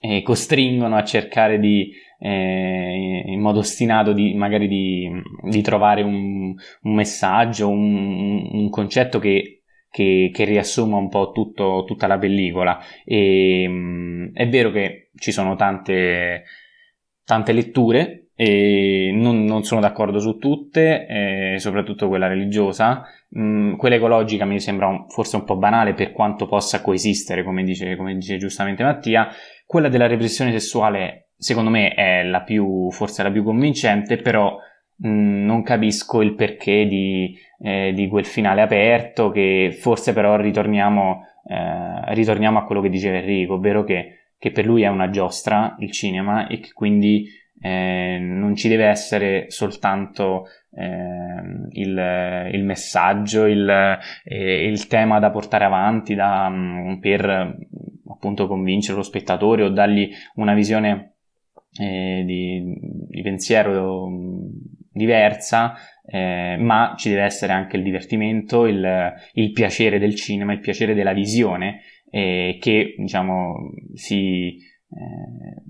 eh, 0.00 0.22
costringono 0.22 0.96
a 0.96 1.04
cercare 1.04 1.60
di 1.60 1.88
eh, 2.18 3.22
in 3.26 3.40
modo 3.40 3.60
ostinato 3.60 4.12
di, 4.12 4.34
magari 4.34 4.66
di, 4.66 5.08
di 5.50 5.62
trovare 5.62 6.02
un, 6.02 6.54
un 6.82 6.94
messaggio, 6.94 7.68
un, 7.68 8.48
un 8.50 8.70
concetto 8.70 9.18
che, 9.18 9.62
che, 9.90 10.30
che, 10.32 10.44
riassuma 10.44 10.96
un 10.96 11.08
po' 11.10 11.32
tutto, 11.32 11.84
tutta 11.86 12.06
la 12.06 12.18
pellicola. 12.18 12.78
E, 13.04 13.66
mm, 13.68 14.28
è 14.32 14.48
vero 14.48 14.70
che 14.70 15.10
ci 15.16 15.32
sono 15.32 15.54
tante, 15.54 16.44
tante 17.24 17.52
letture 17.52 18.23
e 18.36 19.10
non, 19.12 19.44
non, 19.44 19.62
sono 19.62 19.80
d'accordo 19.80 20.18
su 20.18 20.38
tutte, 20.38 21.06
eh, 21.06 21.58
soprattutto 21.58 22.08
quella 22.08 22.26
religiosa. 22.26 23.04
Mm, 23.38 23.76
quella 23.76 23.96
ecologica 23.96 24.44
mi 24.44 24.60
sembra 24.60 24.86
un, 24.86 25.08
forse 25.08 25.36
un 25.36 25.44
po' 25.44 25.56
banale 25.56 25.94
per 25.94 26.12
quanto 26.12 26.46
possa 26.46 26.80
coesistere, 26.82 27.44
come 27.44 27.62
dice, 27.62 27.96
come 27.96 28.14
dice 28.14 28.36
giustamente 28.36 28.82
Mattia. 28.82 29.28
Quella 29.66 29.88
della 29.88 30.06
repressione 30.06 30.52
sessuale 30.52 31.24
secondo 31.36 31.70
me 31.70 31.94
è 31.94 32.22
la 32.22 32.42
più, 32.42 32.90
forse 32.90 33.22
la 33.22 33.30
più 33.30 33.42
convincente, 33.44 34.16
però 34.16 34.56
mh, 34.96 35.44
non 35.44 35.62
capisco 35.62 36.22
il 36.22 36.34
perché 36.34 36.86
di, 36.86 37.36
eh, 37.60 37.92
di, 37.92 38.08
quel 38.08 38.24
finale 38.24 38.62
aperto, 38.62 39.30
che 39.30 39.76
forse 39.78 40.12
però 40.12 40.36
ritorniamo, 40.36 41.26
eh, 41.46 42.14
ritorniamo 42.14 42.58
a 42.58 42.64
quello 42.64 42.80
che 42.80 42.88
diceva 42.88 43.18
Enrico, 43.18 43.54
ovvero 43.54 43.84
che, 43.84 44.30
che, 44.38 44.50
per 44.50 44.64
lui 44.64 44.82
è 44.82 44.88
una 44.88 45.10
giostra 45.10 45.76
il 45.80 45.90
cinema 45.90 46.46
e 46.46 46.60
che 46.60 46.72
quindi 46.72 47.26
eh, 47.64 48.18
non 48.20 48.54
ci 48.54 48.68
deve 48.68 48.84
essere 48.84 49.46
soltanto 49.48 50.48
eh, 50.70 51.70
il, 51.70 52.50
il, 52.52 52.62
messaggio, 52.62 53.46
il, 53.46 53.98
eh, 54.24 54.66
il, 54.66 54.86
tema 54.86 55.18
da 55.18 55.30
portare 55.30 55.64
avanti 55.64 56.14
da, 56.14 56.52
per 57.00 57.56
appunto 58.06 58.46
convincere 58.46 58.98
lo 58.98 59.02
spettatore 59.02 59.62
o 59.62 59.70
dargli 59.70 60.10
una 60.34 60.52
visione 60.52 61.14
eh, 61.80 62.22
di, 62.26 62.76
di, 63.08 63.22
pensiero 63.22 64.10
diversa, 64.92 65.72
eh, 66.04 66.58
ma 66.58 66.94
ci 66.98 67.08
deve 67.08 67.22
essere 67.22 67.54
anche 67.54 67.78
il 67.78 67.82
divertimento, 67.82 68.66
il, 68.66 69.14
il, 69.32 69.52
piacere 69.52 69.98
del 69.98 70.14
cinema, 70.16 70.52
il 70.52 70.60
piacere 70.60 70.92
della 70.92 71.14
visione, 71.14 71.80
eh, 72.10 72.58
che 72.60 72.94
diciamo 72.98 73.70
si, 73.94 74.54
eh, 74.58 75.62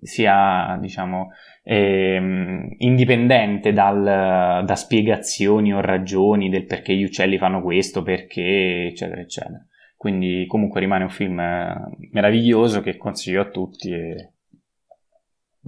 sia 0.00 0.78
diciamo, 0.80 1.28
ehm, 1.62 2.74
indipendente 2.78 3.72
dal, 3.72 4.64
da 4.64 4.74
spiegazioni 4.74 5.72
o 5.72 5.80
ragioni 5.80 6.48
del 6.48 6.66
perché 6.66 6.94
gli 6.94 7.04
uccelli 7.04 7.38
fanno 7.38 7.62
questo, 7.62 8.02
perché 8.02 8.86
eccetera 8.90 9.20
eccetera. 9.20 9.64
Quindi 9.96 10.46
comunque 10.46 10.80
rimane 10.80 11.04
un 11.04 11.10
film 11.10 11.42
meraviglioso 12.12 12.80
che 12.80 12.96
consiglio 12.96 13.42
a 13.42 13.50
tutti 13.50 13.90
e 13.90 14.32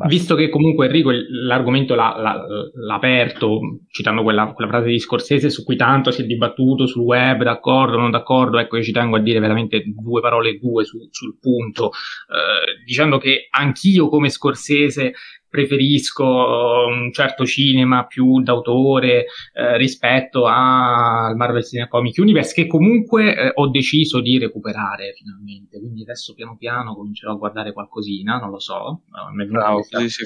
Visto 0.06 0.34
che 0.34 0.48
comunque 0.48 0.86
Enrico 0.86 1.10
l'argomento 1.10 1.94
l'ha, 1.94 2.16
l'ha, 2.16 2.44
l'ha 2.72 2.94
aperto, 2.94 3.80
citando 3.90 4.22
quella, 4.22 4.52
quella, 4.52 4.70
frase 4.70 4.88
di 4.88 4.98
Scorsese 4.98 5.50
su 5.50 5.64
cui 5.64 5.76
tanto 5.76 6.10
si 6.10 6.22
è 6.22 6.24
dibattuto 6.24 6.86
sul 6.86 7.02
web, 7.02 7.42
d'accordo, 7.42 7.98
non 7.98 8.10
d'accordo, 8.10 8.58
ecco 8.58 8.76
io 8.76 8.82
ci 8.82 8.92
tengo 8.92 9.16
a 9.16 9.20
dire 9.20 9.40
veramente 9.40 9.82
due 9.86 10.20
parole, 10.20 10.58
due 10.58 10.84
su, 10.84 10.98
sul 11.10 11.38
punto, 11.38 11.86
eh, 11.86 12.82
dicendo 12.84 13.18
che 13.18 13.48
anch'io 13.50 14.08
come 14.08 14.30
Scorsese 14.30 15.12
preferisco 15.50 16.24
un 16.24 17.12
certo 17.12 17.44
cinema 17.44 18.06
più 18.06 18.40
d'autore 18.40 19.26
eh, 19.52 19.76
rispetto 19.76 20.46
al 20.46 21.34
Marvel 21.36 21.64
Cinema 21.64 21.88
Comic 21.88 22.16
Universe 22.18 22.54
che 22.54 22.68
comunque 22.68 23.36
eh, 23.36 23.50
ho 23.54 23.68
deciso 23.68 24.20
di 24.20 24.38
recuperare 24.38 25.12
finalmente. 25.12 25.78
Quindi 25.78 26.02
adesso 26.02 26.34
piano 26.34 26.56
piano 26.56 26.94
comincerò 26.94 27.32
a 27.32 27.36
guardare 27.36 27.72
qualcosina 27.72 28.38
non 28.38 28.50
lo 28.50 28.60
so. 28.60 29.02
Mi 29.34 29.42
è 29.42 29.46
venuta 29.46 29.72
questa, 29.72 29.98
sì, 29.98 30.08
sì, 30.08 30.24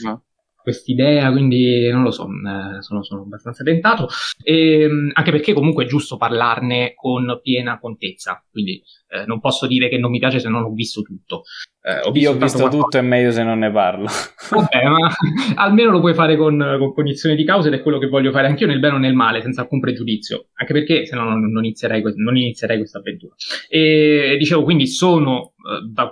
quest'idea 0.65 1.31
quindi 1.31 1.91
non 1.91 2.03
lo 2.03 2.11
so 2.11 2.25
eh, 2.25 2.81
sono, 2.81 3.05
sono, 3.05 3.21
abbastanza 3.21 3.63
tentato 3.63 4.09
e, 4.43 4.81
ehm, 4.81 5.11
anche 5.13 5.31
perché 5.31 5.53
comunque 5.53 5.85
è 5.85 5.87
giusto 5.87 6.17
parlarne 6.17 6.95
con 6.95 7.39
piena 7.43 7.79
contezza 7.79 8.43
quindi 8.51 8.83
eh, 9.15 9.27
non 9.27 9.39
posso 9.39 9.69
dire 9.69 9.89
che 9.89 9.97
non 9.97 10.11
mi 10.11 10.19
piace 10.19 10.41
se 10.41 10.49
non 10.49 10.65
ho 10.65 10.73
visto 10.73 11.03
tutto. 11.03 11.45
Eh, 11.81 12.01
ho 12.01 12.11
visto 12.11 12.31
Io 12.31 12.37
ho 12.37 12.41
visto 12.41 12.69
tutto, 12.69 12.99
è 12.99 13.01
meglio 13.01 13.31
se 13.31 13.45
non 13.45 13.61
ne 13.61 13.71
parlo. 13.71 14.09
Vabbè, 14.51 14.89
ma 14.89 15.09
almeno 15.55 15.93
lo 15.93 16.01
puoi 16.01 16.15
fare 16.15 16.37
con, 16.37 16.77
con 16.79 16.93
cognizione 16.93 17.37
di 17.37 17.45
causa 17.45 17.69
ed 17.69 17.75
è 17.75 17.83
quello 17.83 17.99
che 17.99 18.09
voglio 18.09 18.33
fare 18.33 18.49
anch'io 18.49 18.67
nel 18.67 18.81
bene 18.81 18.97
o 18.97 18.99
nel 18.99 19.15
male, 19.15 19.41
senza 19.41 19.61
alcun 19.61 19.79
pregiudizio, 19.79 20.49
anche 20.55 20.73
perché 20.73 21.07
se 21.07 21.15
no 21.15 21.29
non, 21.29 21.49
non, 21.49 21.65
inizierei, 21.65 22.03
non 22.17 22.37
inizierei 22.37 22.79
questa 22.79 22.99
avventura. 22.99 23.35
E 23.69 24.35
dicevo, 24.37 24.65
quindi 24.65 24.89
sono 24.89 25.53
eh, 25.59 25.89
da, 25.93 26.11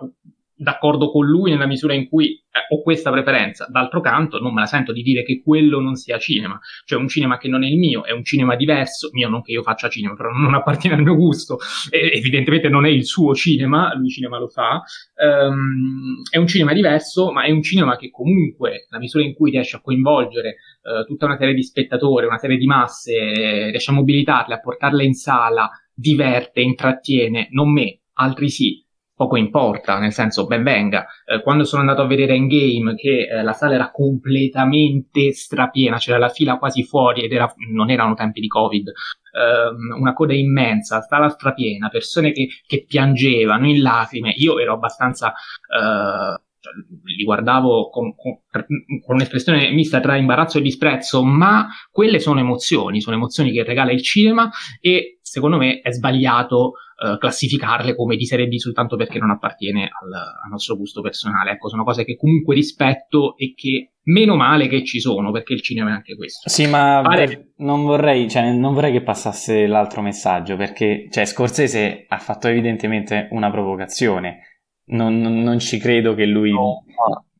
d'accordo 0.63 1.11
con 1.11 1.27
lui 1.27 1.51
nella 1.51 1.67
misura 1.67 1.93
in 1.93 2.09
cui 2.09 2.35
eh, 2.35 2.75
ho 2.75 2.83
questa 2.83 3.11
preferenza. 3.11 3.67
D'altro 3.69 4.01
canto, 4.01 4.39
non 4.39 4.55
me 4.55 4.61
la 4.61 4.67
sento 4.67 4.93
di 4.93 5.03
dire 5.03 5.23
che 5.25 5.43
quello 5.43 5.81
non 5.81 5.97
sia 5.97 6.19
cinema, 6.19 6.59
cioè 6.85 6.99
un 6.99 7.09
cinema 7.09 7.37
che 7.37 7.49
non 7.49 7.65
è 7.65 7.67
il 7.67 7.79
mio, 7.79 8.05
è 8.05 8.13
un 8.13 8.25
cinema 8.25 8.55
diverso, 8.55 9.11
mio 9.13 9.29
non 9.29 9.43
che 9.43 9.53
io 9.53 9.63
faccia 9.63 9.89
cinema, 9.89 10.15
però 10.15 10.31
non 10.31 10.55
appartiene 10.55 10.97
al 10.97 11.03
mio 11.03 11.17
gusto, 11.17 11.59
e, 11.91 12.13
evidentemente 12.15 12.69
non 12.69 12.87
è 12.87 12.89
il 12.89 13.05
suo 13.05 13.35
cinema, 13.35 13.95
lui 13.95 14.09
cinema 14.09 14.39
lo 14.39 14.49
fa, 14.49 14.83
um, 15.17 16.23
è 16.31 16.39
un 16.39 16.47
cinema 16.47 16.73
diverso, 16.73 17.33
ma 17.33 17.43
è 17.43 17.51
un 17.51 17.63
cinema 17.63 17.97
che 17.97 18.11
comunque, 18.11 18.87
nella 18.89 19.03
misura 19.03 19.25
in 19.25 19.35
cui 19.35 19.51
riesce 19.51 19.77
a 19.77 19.81
coinvolgere 19.81 20.57
uh, 20.83 21.05
tutta 21.05 21.27
una 21.27 21.37
serie 21.37 21.55
di 21.55 21.63
spettatori, 21.63 22.27
una 22.27 22.39
serie 22.39 22.57
di 22.57 22.67
masse, 22.67 23.13
eh, 23.13 23.71
riesce 23.71 23.91
a 23.91 23.95
mobilitarle, 23.95 24.55
a 24.55 24.61
portarle 24.61 25.05
in 25.05 25.15
sala, 25.15 25.69
diverte, 25.95 26.61
intrattiene, 26.61 27.49
non 27.51 27.73
me, 27.73 28.01
altri 28.15 28.49
sì, 28.49 28.85
poco 29.23 29.37
importa, 29.37 29.99
nel 29.99 30.13
senso, 30.13 30.47
ben 30.47 30.65
venga. 30.65 31.07
Eh, 31.25 31.43
quando 31.43 31.63
sono 31.63 31.83
andato 31.83 32.03
a 32.03 32.07
vedere 32.07 32.35
Endgame, 32.35 32.97
che 32.97 33.29
eh, 33.29 33.43
la 33.43 33.53
sala 33.53 33.75
era 33.75 33.91
completamente 33.93 35.33
strapiena, 35.33 35.99
c'era 35.99 36.19
la 36.19 36.29
fila 36.29 36.59
quasi 36.59 36.83
fuori 36.83 37.23
ed 37.23 37.33
era, 37.33 37.53
non 37.73 37.91
erano 37.91 38.15
tempi 38.15 38.41
di 38.41 38.49
Covid, 38.49 38.89
ehm, 38.89 40.01
una 40.01 40.13
coda 40.13 40.35
immensa, 40.35 41.03
sala 41.03 41.29
strapiena, 41.29 41.89
persone 41.89 42.33
che, 42.33 42.49
che, 42.67 42.85
piangevano 42.85 43.69
in 43.69 43.81
lacrime, 43.81 44.33
io 44.37 44.59
ero 44.59 44.75
abbastanza... 44.75 45.33
Eh, 45.33 46.41
cioè, 46.63 46.73
li 47.17 47.25
guardavo 47.25 47.91
con, 47.91 48.15
con, 48.15 48.39
con, 48.49 49.17
un'espressione 49.17 49.73
mista 49.73 49.99
tra 49.99 50.15
imbarazzo 50.15 50.59
e 50.59 50.63
disprezzo, 50.63 51.25
ma 51.25 51.67
quelle 51.91 52.21
sono 52.21 52.39
emozioni, 52.39 53.01
sono 53.01 53.17
emozioni 53.17 53.51
che 53.51 53.65
regala 53.65 53.91
il 53.91 54.01
cinema 54.01 54.49
e 54.81 55.19
secondo 55.23 55.57
me 55.57 55.81
è 55.81 55.91
sbagliato 55.91 56.75
uh, 57.03 57.19
classificarle 57.19 57.95
come 57.95 58.17
di 58.17 58.25
serie 58.25 58.47
B 58.47 58.57
soltanto 58.57 58.97
perché 58.97 59.19
non 59.19 59.31
appartiene 59.31 59.83
al, 59.83 60.13
al, 60.13 60.51
nostro 60.51 60.77
gusto 60.77 61.01
personale. 61.01 61.53
Ecco, 61.53 61.69
sono 61.69 61.85
cose 61.85 62.05
che 62.05 62.17
comunque 62.17 62.55
rispetto 62.55 63.37
e 63.37 63.55
che 63.55 63.93
meno 64.05 64.37
male 64.37 64.69
che 64.69 64.85
ci 64.85 65.01
sono 65.01 65.31
perché 65.31 65.53
il 65.53 65.63
cinema 65.63 65.91
è 65.91 65.95
anche 65.95 66.17
questo. 66.17 66.49
Sì, 66.49 66.67
ma 66.67 67.01
vale. 67.01 67.53
non, 67.59 67.83
vorrei, 67.83 68.29
cioè, 68.29 68.53
non 68.53 68.75
vorrei 68.75 68.93
che 68.93 69.03
passasse 69.03 69.67
l'altro 69.67 70.03
messaggio 70.03 70.57
perché 70.57 71.09
cioè, 71.11 71.25
Scorsese 71.25 72.05
ha 72.09 72.19
fatto 72.19 72.49
evidentemente 72.49 73.29
una 73.31 73.51
provocazione 73.51 74.47
non, 74.85 75.19
non, 75.19 75.43
non 75.43 75.59
ci 75.59 75.79
credo 75.79 76.15
che 76.15 76.27
lui... 76.27 76.51
No, 76.51 76.85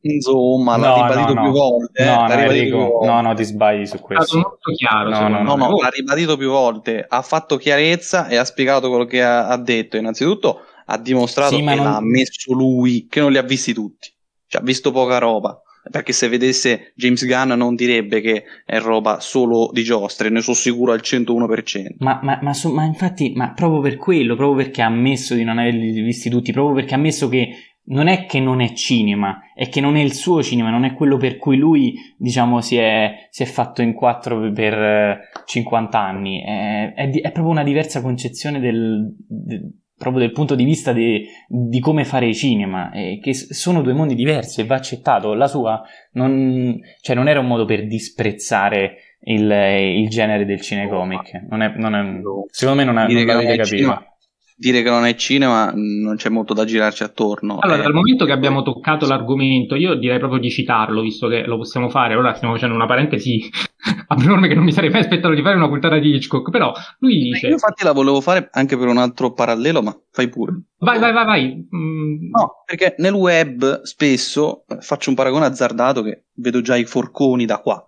insomma, 0.03 0.77
l'ha 0.77 0.87
no, 0.87 0.95
ribadito 0.95 1.33
no, 1.33 1.41
più 1.41 1.51
volte. 1.51 2.05
No, 2.05 2.27
no, 2.27 2.33
Enrico, 2.33 2.77
più 2.77 2.85
volte. 2.85 3.07
no, 3.07 3.21
no, 3.21 3.33
ti 3.33 3.43
sbagli 3.43 3.85
su 3.85 3.99
questo. 3.99 4.37
È 4.37 4.41
molto 4.41 4.71
chiaro. 4.75 5.09
No, 5.09 5.27
no, 5.27 5.43
no, 5.43 5.55
no, 5.55 5.81
l'ha 5.81 5.89
ribadito 5.89 6.37
più 6.37 6.49
volte. 6.49 7.05
Ha 7.07 7.21
fatto 7.21 7.57
chiarezza 7.57 8.27
e 8.27 8.35
ha 8.35 8.45
spiegato 8.45 8.89
quello 8.89 9.05
che 9.05 9.23
ha, 9.23 9.47
ha 9.47 9.57
detto. 9.57 9.97
Innanzitutto 9.97 10.61
ha 10.85 10.97
dimostrato 10.97 11.55
sì, 11.55 11.63
che 11.63 11.75
non... 11.75 11.85
l'ha 11.85 12.01
messo 12.01 12.53
lui, 12.53 13.07
che 13.09 13.19
non 13.19 13.31
li 13.31 13.37
ha 13.37 13.43
visti 13.43 13.73
tutti. 13.73 14.11
Cioè, 14.47 14.61
ha 14.61 14.63
visto 14.63 14.91
poca 14.91 15.17
roba 15.17 15.59
perché 15.89 16.13
se 16.13 16.29
vedesse 16.29 16.93
James 16.95 17.25
Gunn 17.25 17.51
non 17.53 17.75
direbbe 17.75 18.21
che 18.21 18.43
è 18.65 18.79
roba 18.79 19.19
solo 19.19 19.69
di 19.73 19.83
giostre, 19.83 20.29
ne 20.29 20.41
sono 20.41 20.55
sicuro 20.55 20.93
al 20.93 21.01
101%. 21.03 21.95
Ma, 21.99 22.19
ma, 22.23 22.39
ma, 22.41 22.53
so, 22.53 22.71
ma 22.71 22.85
infatti, 22.85 23.33
ma 23.35 23.51
proprio 23.53 23.81
per 23.81 23.97
quello, 23.97 24.35
proprio 24.35 24.63
perché 24.63 24.81
ha 24.81 24.85
ammesso 24.85 25.35
di 25.35 25.43
non 25.43 25.57
averli 25.57 25.91
visti 26.01 26.29
tutti, 26.29 26.53
proprio 26.53 26.75
perché 26.75 26.93
ha 26.93 26.97
ammesso 26.97 27.27
che 27.27 27.49
non 27.85 28.07
è 28.07 28.25
che 28.25 28.39
non 28.39 28.61
è 28.61 28.71
cinema, 28.73 29.41
è 29.53 29.67
che 29.67 29.81
non 29.81 29.97
è 29.97 30.01
il 30.01 30.13
suo 30.13 30.41
cinema, 30.41 30.69
non 30.69 30.85
è 30.85 30.93
quello 30.93 31.17
per 31.17 31.37
cui 31.37 31.57
lui, 31.57 31.95
diciamo, 32.17 32.61
si 32.61 32.77
è, 32.77 33.27
si 33.29 33.43
è 33.43 33.45
fatto 33.45 33.81
in 33.81 33.93
quattro 33.93 34.51
per 34.51 35.29
50 35.45 35.99
anni. 35.99 36.41
È, 36.41 36.93
è, 36.93 37.09
è 37.09 37.31
proprio 37.31 37.49
una 37.49 37.63
diversa 37.63 38.01
concezione 38.01 38.59
del, 38.59 39.13
del 39.27 39.71
proprio 39.95 40.23
dal 40.23 40.33
punto 40.33 40.55
di 40.55 40.63
vista 40.63 40.91
di, 40.91 41.25
di 41.47 41.79
come 41.79 42.03
fare 42.03 42.33
cinema, 42.33 42.91
eh, 42.91 43.19
che 43.21 43.33
sono 43.33 43.81
due 43.81 43.93
mondi 43.93 44.15
diversi 44.15 44.61
e 44.61 44.65
va 44.65 44.75
accettato. 44.75 45.33
La 45.33 45.47
sua 45.47 45.81
non, 46.13 46.79
cioè 47.01 47.15
non 47.15 47.27
era 47.27 47.39
un 47.39 47.47
modo 47.47 47.65
per 47.65 47.85
disprezzare 47.87 48.95
il, 49.25 49.49
il 49.49 50.09
genere 50.09 50.45
del 50.45 50.61
cinecomic, 50.61 51.45
non 51.49 51.61
è, 51.61 51.73
non 51.75 51.95
è, 51.95 52.21
secondo 52.49 52.81
me 52.81 52.85
non, 52.85 52.99
è, 52.99 53.11
non 53.11 53.25
l'avete 53.25 53.55
capito 53.57 54.12
dire 54.55 54.81
che 54.83 54.89
non 54.89 55.05
è 55.05 55.15
cinema 55.15 55.71
non 55.73 56.15
c'è 56.15 56.29
molto 56.29 56.53
da 56.53 56.65
girarci 56.65 57.03
attorno. 57.03 57.57
Allora, 57.59 57.79
eh, 57.79 57.83
dal 57.83 57.93
momento 57.93 58.25
che 58.25 58.31
abbiamo 58.31 58.61
toccato 58.61 59.07
l'argomento, 59.07 59.75
io 59.75 59.95
direi 59.95 60.19
proprio 60.19 60.39
di 60.39 60.49
citarlo, 60.49 61.01
visto 61.01 61.27
che 61.27 61.43
lo 61.45 61.57
possiamo 61.57 61.89
fare. 61.89 62.15
Ora 62.15 62.33
stiamo 62.35 62.53
facendo 62.53 62.75
una 62.75 62.85
parentesi 62.85 63.49
abnorme 64.07 64.47
che 64.47 64.55
non 64.55 64.63
mi 64.63 64.71
sarei 64.71 64.89
mai 64.89 65.01
aspettato 65.01 65.33
di 65.33 65.41
fare 65.41 65.55
una 65.55 65.67
puntata 65.67 65.97
di 65.97 66.15
Hitchcock, 66.15 66.49
però 66.49 66.71
lui 66.99 67.19
dice... 67.19 67.47
Io 67.47 67.53
infatti 67.53 67.83
la 67.83 67.91
volevo 67.91 68.21
fare 68.21 68.49
anche 68.51 68.77
per 68.77 68.87
un 68.87 68.97
altro 68.97 69.33
parallelo, 69.33 69.81
ma 69.81 69.97
fai 70.11 70.29
pure. 70.29 70.61
Vai, 70.77 70.99
vai, 70.99 71.13
vai, 71.13 71.25
vai. 71.25 71.67
Mm. 71.75 72.29
No, 72.31 72.63
perché 72.65 72.95
nel 72.99 73.13
web 73.13 73.81
spesso 73.81 74.65
eh, 74.67 74.77
faccio 74.79 75.09
un 75.09 75.15
paragone 75.15 75.45
azzardato 75.45 76.01
che 76.01 76.25
vedo 76.35 76.61
già 76.61 76.75
i 76.75 76.85
forconi 76.85 77.45
da 77.45 77.59
qua, 77.59 77.85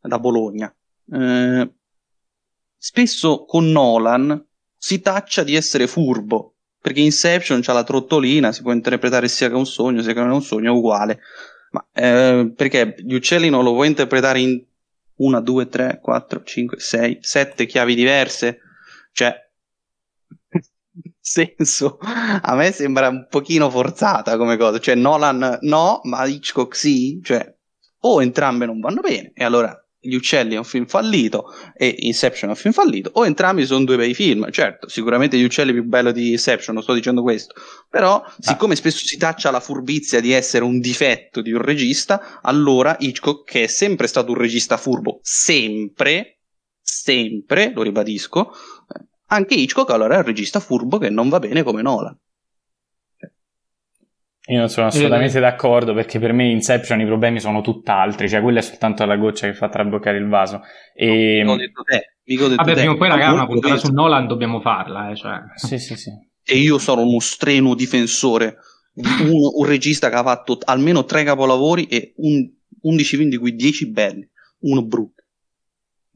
da 0.00 0.18
Bologna. 0.18 0.72
Eh, 1.12 1.70
spesso 2.76 3.44
con 3.44 3.70
Nolan 3.70 4.44
si 4.76 5.00
taccia 5.00 5.42
di 5.42 5.54
essere 5.54 5.86
furbo. 5.86 6.54
Perché 6.80 7.00
Inception 7.00 7.62
c'ha 7.62 7.72
la 7.72 7.82
trottolina, 7.82 8.52
si 8.52 8.62
può 8.62 8.72
interpretare 8.72 9.26
sia 9.26 9.48
che 9.48 9.54
un 9.56 9.66
sogno, 9.66 10.02
sia 10.02 10.12
che 10.12 10.20
non 10.20 10.30
è 10.30 10.34
un 10.34 10.42
sogno, 10.42 10.72
è 10.72 10.76
uguale. 10.76 11.20
Ma 11.72 11.84
eh, 11.92 12.52
perché 12.54 12.94
gli 12.98 13.14
uccelli 13.14 13.50
non 13.50 13.64
lo 13.64 13.72
puoi 13.72 13.88
interpretare 13.88 14.38
in 14.38 14.62
una, 15.16 15.40
due, 15.40 15.68
tre, 15.68 15.98
quattro, 16.00 16.42
cinque, 16.44 16.78
sei, 16.78 17.18
sette 17.20 17.66
chiavi 17.66 17.94
diverse? 17.96 18.60
Cioè, 19.10 19.34
senso, 21.18 21.98
a 22.00 22.54
me 22.54 22.70
sembra 22.70 23.08
un 23.08 23.26
pochino 23.28 23.68
forzata 23.68 24.36
come 24.36 24.56
cosa. 24.56 24.78
Cioè, 24.78 24.94
Nolan 24.94 25.58
no, 25.62 26.00
ma 26.04 26.24
Hitchcock 26.24 26.76
sì. 26.76 27.20
Cioè, 27.22 27.52
o 28.00 28.22
entrambe 28.22 28.66
non 28.66 28.78
vanno 28.78 29.00
bene, 29.00 29.32
e 29.34 29.42
allora 29.42 29.85
gli 30.06 30.14
uccelli 30.14 30.54
è 30.54 30.58
un 30.58 30.64
film 30.64 30.86
fallito 30.86 31.52
e 31.76 31.94
Inception 32.00 32.50
è 32.50 32.52
un 32.52 32.58
film 32.58 32.72
fallito, 32.72 33.10
o 33.14 33.26
entrambi 33.26 33.64
sono 33.66 33.84
due 33.84 33.96
bei 33.96 34.14
film. 34.14 34.50
Certo, 34.50 34.88
sicuramente 34.88 35.38
Gli 35.38 35.44
uccelli 35.44 35.70
è 35.70 35.74
più 35.74 35.84
bello 35.84 36.12
di 36.12 36.30
Inception, 36.30 36.74
non 36.74 36.82
sto 36.82 36.94
dicendo 36.94 37.22
questo, 37.22 37.54
però 37.88 38.16
ah. 38.16 38.34
siccome 38.38 38.76
spesso 38.76 39.04
si 39.04 39.16
taccia 39.16 39.50
la 39.50 39.60
furbizia 39.60 40.20
di 40.20 40.32
essere 40.32 40.64
un 40.64 40.80
difetto 40.80 41.40
di 41.40 41.52
un 41.52 41.62
regista, 41.62 42.40
allora 42.42 42.96
Hitchcock, 42.98 43.50
che 43.50 43.64
è 43.64 43.66
sempre 43.66 44.06
stato 44.06 44.32
un 44.32 44.38
regista 44.38 44.76
furbo, 44.76 45.20
sempre, 45.22 46.40
sempre, 46.80 47.72
lo 47.74 47.82
ribadisco, 47.82 48.52
anche 49.28 49.54
Hitchcock 49.54 49.90
allora 49.90 50.14
è 50.14 50.18
un 50.18 50.24
regista 50.24 50.60
furbo 50.60 50.98
che 50.98 51.10
non 51.10 51.28
va 51.28 51.38
bene 51.38 51.62
come 51.62 51.82
Nolan. 51.82 52.16
Io 54.48 54.58
non 54.58 54.68
sono 54.68 54.86
assolutamente 54.86 55.40
d'accordo 55.40 55.92
perché 55.92 56.20
per 56.20 56.32
me 56.32 56.48
Inception 56.48 57.00
i 57.00 57.06
problemi 57.06 57.40
sono 57.40 57.62
tutt'altri, 57.62 58.28
cioè 58.28 58.40
quella 58.40 58.60
è 58.60 58.62
soltanto 58.62 59.04
la 59.04 59.16
goccia 59.16 59.48
che 59.48 59.54
fa 59.54 59.68
traboccare 59.68 60.18
il 60.18 60.28
vaso. 60.28 60.62
E... 60.94 61.42
No, 61.44 61.56
detto 61.56 61.82
te, 61.82 62.16
detto 62.22 62.54
Vabbè, 62.54 62.74
te. 62.74 62.78
prima 62.80 62.92
o 62.92 62.96
poi 62.96 63.08
raga, 63.08 63.32
una 63.32 63.46
puntata 63.46 63.76
su 63.76 63.92
Nolan 63.92 64.28
dobbiamo 64.28 64.60
farla, 64.60 65.10
eh, 65.10 65.16
cioè. 65.16 65.40
Sì, 65.54 65.78
sì, 65.78 65.96
sì. 65.96 66.10
E 66.44 66.56
io 66.58 66.78
sono 66.78 67.02
uno 67.02 67.18
strenuo 67.18 67.74
difensore 67.74 68.58
di 68.92 69.08
un, 69.28 69.50
un 69.52 69.66
regista 69.66 70.08
che 70.08 70.14
ha 70.14 70.22
fatto 70.22 70.58
almeno 70.64 71.04
tre 71.04 71.24
capolavori 71.24 71.86
e 71.86 72.14
un, 72.18 72.48
11 72.82 73.16
film 73.16 73.28
di 73.28 73.36
cui 73.36 73.56
10 73.56 73.90
belli, 73.90 74.28
uno 74.60 74.84
brutto. 74.84 75.24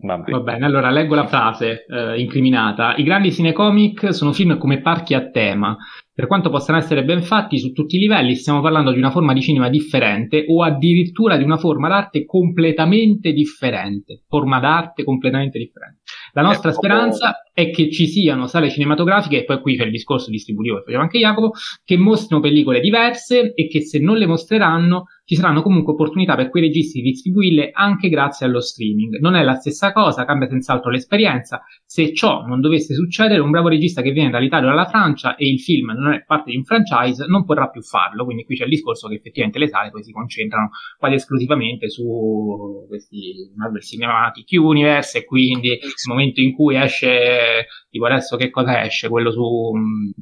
Vabbè. 0.02 0.30
Va 0.30 0.40
bene, 0.40 0.64
allora 0.64 0.90
leggo 0.90 1.14
la 1.14 1.26
frase 1.26 1.84
eh, 1.86 2.18
incriminata. 2.18 2.94
I 2.96 3.02
grandi 3.02 3.32
cinecomic 3.32 4.14
sono 4.14 4.32
film 4.32 4.56
come 4.56 4.80
parchi 4.80 5.14
a 5.14 5.28
tema. 5.28 5.76
Per 6.20 6.28
quanto 6.28 6.50
possano 6.50 6.76
essere 6.76 7.02
ben 7.02 7.22
fatti 7.22 7.58
su 7.58 7.72
tutti 7.72 7.96
i 7.96 7.98
livelli, 7.98 8.34
stiamo 8.34 8.60
parlando 8.60 8.92
di 8.92 8.98
una 8.98 9.10
forma 9.10 9.32
di 9.32 9.40
cinema 9.40 9.70
differente 9.70 10.44
o 10.48 10.62
addirittura 10.62 11.38
di 11.38 11.44
una 11.44 11.56
forma 11.56 11.88
d'arte 11.88 12.26
completamente 12.26 13.32
differente. 13.32 14.24
Forma 14.28 14.60
d'arte 14.60 15.02
completamente 15.02 15.58
differente. 15.58 16.02
La 16.34 16.42
nostra 16.42 16.72
speranza 16.72 17.36
è 17.54 17.70
che 17.70 17.90
ci 17.90 18.06
siano 18.06 18.46
sale 18.46 18.68
cinematografiche, 18.68 19.38
e 19.38 19.44
poi 19.44 19.60
qui 19.62 19.78
c'è 19.78 19.84
il 19.84 19.90
discorso 19.90 20.30
distributivo 20.30 20.76
che 20.76 20.82
faceva 20.82 21.02
anche 21.02 21.18
Jacopo, 21.18 21.52
che 21.82 21.96
mostrino 21.96 22.42
pellicole 22.42 22.80
diverse 22.80 23.54
e 23.54 23.66
che 23.68 23.80
se 23.80 23.98
non 23.98 24.18
le 24.18 24.26
mostreranno 24.26 25.06
ci 25.24 25.36
saranno 25.36 25.62
comunque 25.62 25.92
opportunità 25.92 26.34
per 26.34 26.50
quei 26.50 26.64
registi 26.64 27.00
di 27.00 27.10
distribuirle 27.10 27.70
anche 27.72 28.08
grazie 28.08 28.46
allo 28.46 28.60
streaming. 28.60 29.18
Non 29.20 29.36
è 29.36 29.44
la 29.44 29.54
stessa 29.54 29.92
cosa, 29.92 30.24
cambia 30.24 30.48
senz'altro 30.48 30.90
l'esperienza. 30.90 31.62
Se 31.84 32.12
ciò 32.12 32.44
non 32.46 32.60
dovesse 32.60 32.94
succedere, 32.94 33.40
un 33.40 33.50
bravo 33.50 33.68
regista 33.68 34.02
che 34.02 34.10
viene 34.10 34.30
dall'Italia 34.30 34.66
o 34.66 34.70
dalla 34.70 34.88
Francia 34.88 35.36
e 35.36 35.48
il 35.48 35.60
film 35.60 35.92
non 35.92 36.09
è 36.12 36.24
parte 36.24 36.50
di 36.50 36.56
un 36.56 36.64
franchise 36.64 37.26
non 37.26 37.44
potrà 37.44 37.68
più 37.68 37.82
farlo. 37.82 38.24
Quindi 38.24 38.44
qui 38.44 38.56
c'è 38.56 38.64
il 38.64 38.70
discorso 38.70 39.08
che 39.08 39.14
effettivamente 39.14 39.58
le 39.58 39.68
sale 39.68 39.90
poi 39.90 40.02
si 40.02 40.12
concentrano 40.12 40.70
quasi 40.98 41.14
esclusivamente 41.14 41.88
su 41.88 42.84
questi 42.88 43.50
Marvel 43.56 43.82
Cinematic 43.82 44.48
Universe 44.52 45.18
e 45.18 45.24
quindi 45.24 45.68
nel 45.68 45.80
momento 46.08 46.40
in 46.40 46.54
cui 46.54 46.76
esce 46.76 47.66
tipo 47.88 48.06
adesso 48.06 48.36
che 48.36 48.50
cosa 48.50 48.82
esce? 48.84 49.08
Quello 49.08 49.30
su 49.30 49.72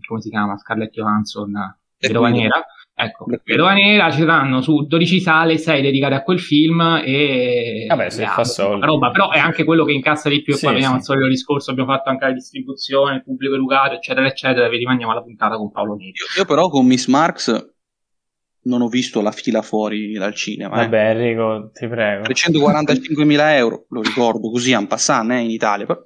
come 0.06 0.20
si 0.20 0.30
chiama? 0.30 0.56
Scarlett 0.56 0.92
Johansson 0.92 1.52
Vedova 2.00 2.28
Nera 2.28 2.64
Ecco, 3.00 3.26
Vedova 3.44 3.74
Nera 3.74 4.10
ci 4.10 4.18
saranno 4.18 4.60
su 4.60 4.84
12 4.84 5.20
sale, 5.20 5.56
6 5.56 5.82
dedicate 5.82 6.14
a 6.14 6.24
quel 6.24 6.40
film 6.40 7.00
e... 7.04 7.84
Vabbè, 7.86 8.10
se 8.10 8.26
fa 8.26 8.42
soldi. 8.42 8.84
Roba, 8.84 9.12
però 9.12 9.30
è 9.30 9.38
anche 9.38 9.62
quello 9.62 9.84
che 9.84 9.92
incassa 9.92 10.28
di 10.28 10.42
più 10.42 10.54
sì, 10.54 10.64
e 10.64 10.66
poi 10.66 10.74
veniamo 10.74 10.94
sì. 10.96 11.00
al 11.00 11.06
solito 11.06 11.28
discorso, 11.28 11.70
abbiamo 11.70 11.92
fatto 11.92 12.08
anche 12.08 12.24
la 12.24 12.32
distribuzione, 12.32 13.14
il 13.14 13.22
pubblico 13.22 13.54
educato, 13.54 13.94
eccetera, 13.94 14.26
eccetera, 14.26 14.66
e 14.66 14.68
vi 14.68 14.78
rimaniamo 14.78 15.12
alla 15.12 15.22
puntata 15.22 15.56
con 15.56 15.70
Paolo 15.70 15.94
Neri. 15.94 16.08
Io, 16.08 16.40
io, 16.40 16.44
però 16.44 16.68
con 16.68 16.86
Miss 16.86 17.06
Marx 17.06 17.72
non 18.62 18.82
ho 18.82 18.88
visto 18.88 19.20
la 19.20 19.30
fila 19.30 19.62
fuori 19.62 20.14
dal 20.14 20.34
cinema. 20.34 20.80
Eh. 20.80 20.88
Vabbè, 20.88 21.10
Enrico, 21.10 21.70
ti 21.72 21.86
prego. 21.86 22.24
345.000 22.24 23.54
euro, 23.54 23.86
lo 23.90 24.02
ricordo 24.02 24.50
così, 24.50 24.72
un 24.72 24.88
passant 24.88 25.30
eh, 25.30 25.38
in 25.38 25.50
Italia, 25.50 25.86
però 25.86 26.04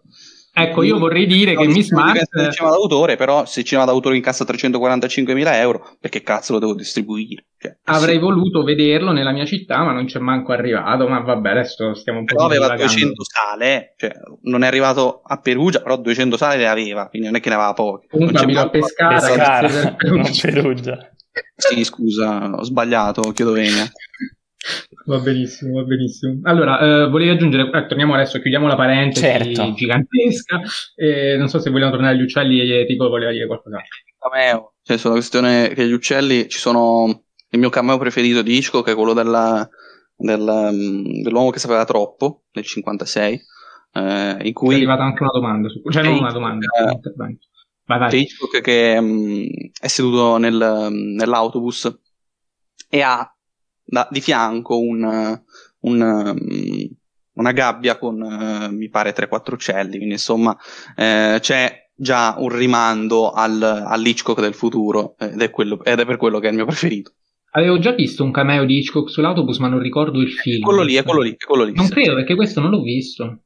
Ecco, 0.54 0.82
io 0.82 0.98
vorrei 0.98 1.26
dire 1.26 1.56
che 1.56 1.66
Miss 1.66 1.90
March... 1.92 2.28
il 2.30 2.52
cinema 2.52 2.74
d'autore, 2.74 3.16
però 3.16 3.46
se 3.46 3.60
il 3.60 3.66
cinema 3.66 3.86
d'autore 3.86 4.16
incassa 4.16 4.44
345.000 4.44 5.54
euro, 5.54 5.96
perché 5.98 6.22
cazzo 6.22 6.52
lo 6.52 6.58
devo 6.58 6.74
distribuire? 6.74 7.46
Cioè, 7.56 7.78
avrei 7.84 8.16
sì. 8.16 8.20
voluto 8.20 8.62
vederlo 8.62 9.12
nella 9.12 9.32
mia 9.32 9.46
città, 9.46 9.82
ma 9.82 9.92
non 9.92 10.04
c'è 10.04 10.18
manco 10.18 10.52
arrivato, 10.52 11.08
ma 11.08 11.20
vabbè, 11.20 11.50
adesso 11.50 11.94
stiamo 11.94 12.18
un 12.18 12.26
po' 12.26 12.34
Però 12.34 12.46
aveva 12.46 12.74
200 12.74 13.22
sale, 13.24 13.94
cioè 13.96 14.12
non 14.42 14.62
è 14.62 14.66
arrivato 14.66 15.22
a 15.24 15.40
Perugia, 15.40 15.80
però 15.80 15.96
200 15.96 16.36
sale 16.36 16.58
le 16.58 16.68
aveva, 16.68 17.08
quindi 17.08 17.28
non 17.28 17.36
è 17.36 17.40
che 17.40 17.48
ne 17.48 17.54
aveva 17.54 17.72
poche. 17.72 18.08
Comunque 18.10 18.44
non 18.44 18.56
a 18.56 18.68
Pescara, 18.68 19.20
Pescara 19.20 19.96
non 20.00 20.30
Perugia. 20.38 21.12
Sì, 21.56 21.82
scusa, 21.82 22.50
ho 22.52 22.62
sbagliato, 22.62 23.22
chiedo 23.32 23.52
venia. 23.52 23.90
Va 25.06 25.18
benissimo, 25.18 25.80
va 25.80 25.82
benissimo. 25.82 26.38
Allora, 26.44 26.78
eh, 26.78 27.08
volevi 27.08 27.30
aggiungere, 27.30 27.68
eh, 27.72 27.86
torniamo 27.86 28.14
adesso, 28.14 28.40
chiudiamo 28.40 28.66
la 28.66 28.76
parentesi 28.76 29.54
certo. 29.54 29.72
gigantesca. 29.74 30.60
Eh, 30.94 31.36
non 31.36 31.48
so 31.48 31.58
se 31.58 31.70
vogliamo 31.70 31.90
tornare 31.90 32.14
agli 32.14 32.22
uccelli 32.22 32.60
e 32.60 32.86
Tico 32.86 33.08
voleva 33.08 33.32
dire 33.32 33.46
qualcosa. 33.46 33.78
Cameo, 34.18 34.74
cioè 34.82 34.96
sulla 34.96 35.14
questione 35.14 35.70
che 35.70 35.86
gli 35.86 35.92
uccelli 35.92 36.48
ci 36.48 36.58
sono 36.58 37.24
il 37.52 37.58
mio 37.58 37.70
cameo 37.70 37.98
preferito 37.98 38.42
di 38.42 38.56
Hitchcock 38.56 38.90
è 38.90 38.94
quello 38.94 39.12
della, 39.12 39.68
della, 40.16 40.70
mm, 40.70 41.22
dell'uomo 41.22 41.50
che 41.50 41.58
sapeva 41.58 41.84
troppo, 41.84 42.44
del 42.50 42.64
56, 42.64 43.40
eh, 43.92 44.38
in 44.42 44.52
cui... 44.52 44.74
È 44.74 44.76
arrivata 44.76 45.02
anche 45.02 45.22
una 45.22 45.32
domanda, 45.32 45.68
su, 45.68 45.82
cioè 45.90 46.02
non 46.02 46.18
una 46.18 46.32
domanda, 46.32 46.66
eh. 46.66 47.00
Vai, 47.84 47.98
vai. 47.98 48.20
Hitchcock 48.20 48.60
che 48.60 49.00
mh, 49.00 49.04
mm, 49.04 49.44
è 49.80 49.86
seduto 49.88 50.38
nel, 50.38 50.88
nell'autobus 50.90 51.94
e 52.88 53.02
ha 53.02 53.36
da, 53.92 54.08
di 54.10 54.22
fianco 54.22 54.78
un, 54.78 55.38
un, 55.80 56.00
um, 56.00 56.88
una 57.34 57.52
gabbia 57.52 57.98
con 57.98 58.22
uh, 58.22 58.74
mi 58.74 58.88
pare 58.88 59.14
3-4 59.14 59.52
uccelli, 59.52 59.96
quindi 59.96 60.14
insomma 60.14 60.56
eh, 60.96 61.36
c'è 61.40 61.90
già 61.94 62.36
un 62.38 62.48
rimando 62.48 63.32
al, 63.32 63.62
all'Hitchcock 63.62 64.40
del 64.40 64.54
futuro 64.54 65.14
ed 65.18 65.42
è, 65.42 65.50
quello, 65.50 65.84
ed 65.84 66.00
è 66.00 66.06
per 66.06 66.16
quello 66.16 66.38
che 66.38 66.46
è 66.46 66.50
il 66.50 66.56
mio 66.56 66.64
preferito. 66.64 67.12
Avevo 67.50 67.78
già 67.78 67.92
visto 67.92 68.24
un 68.24 68.30
cameo 68.30 68.64
di 68.64 68.78
Hitchcock 68.78 69.10
sull'autobus, 69.10 69.58
ma 69.58 69.68
non 69.68 69.78
ricordo 69.78 70.20
il 70.20 70.32
film. 70.32 70.62
Quello 70.62 70.80
lì, 70.80 70.94
è 70.94 71.02
quello 71.02 71.20
lì, 71.20 71.32
è 71.32 71.44
quello 71.44 71.64
lì. 71.64 71.74
Non 71.74 71.88
credo, 71.88 72.14
perché 72.14 72.34
questo 72.34 72.60
non 72.60 72.70
l'ho 72.70 72.80
visto. 72.80 73.42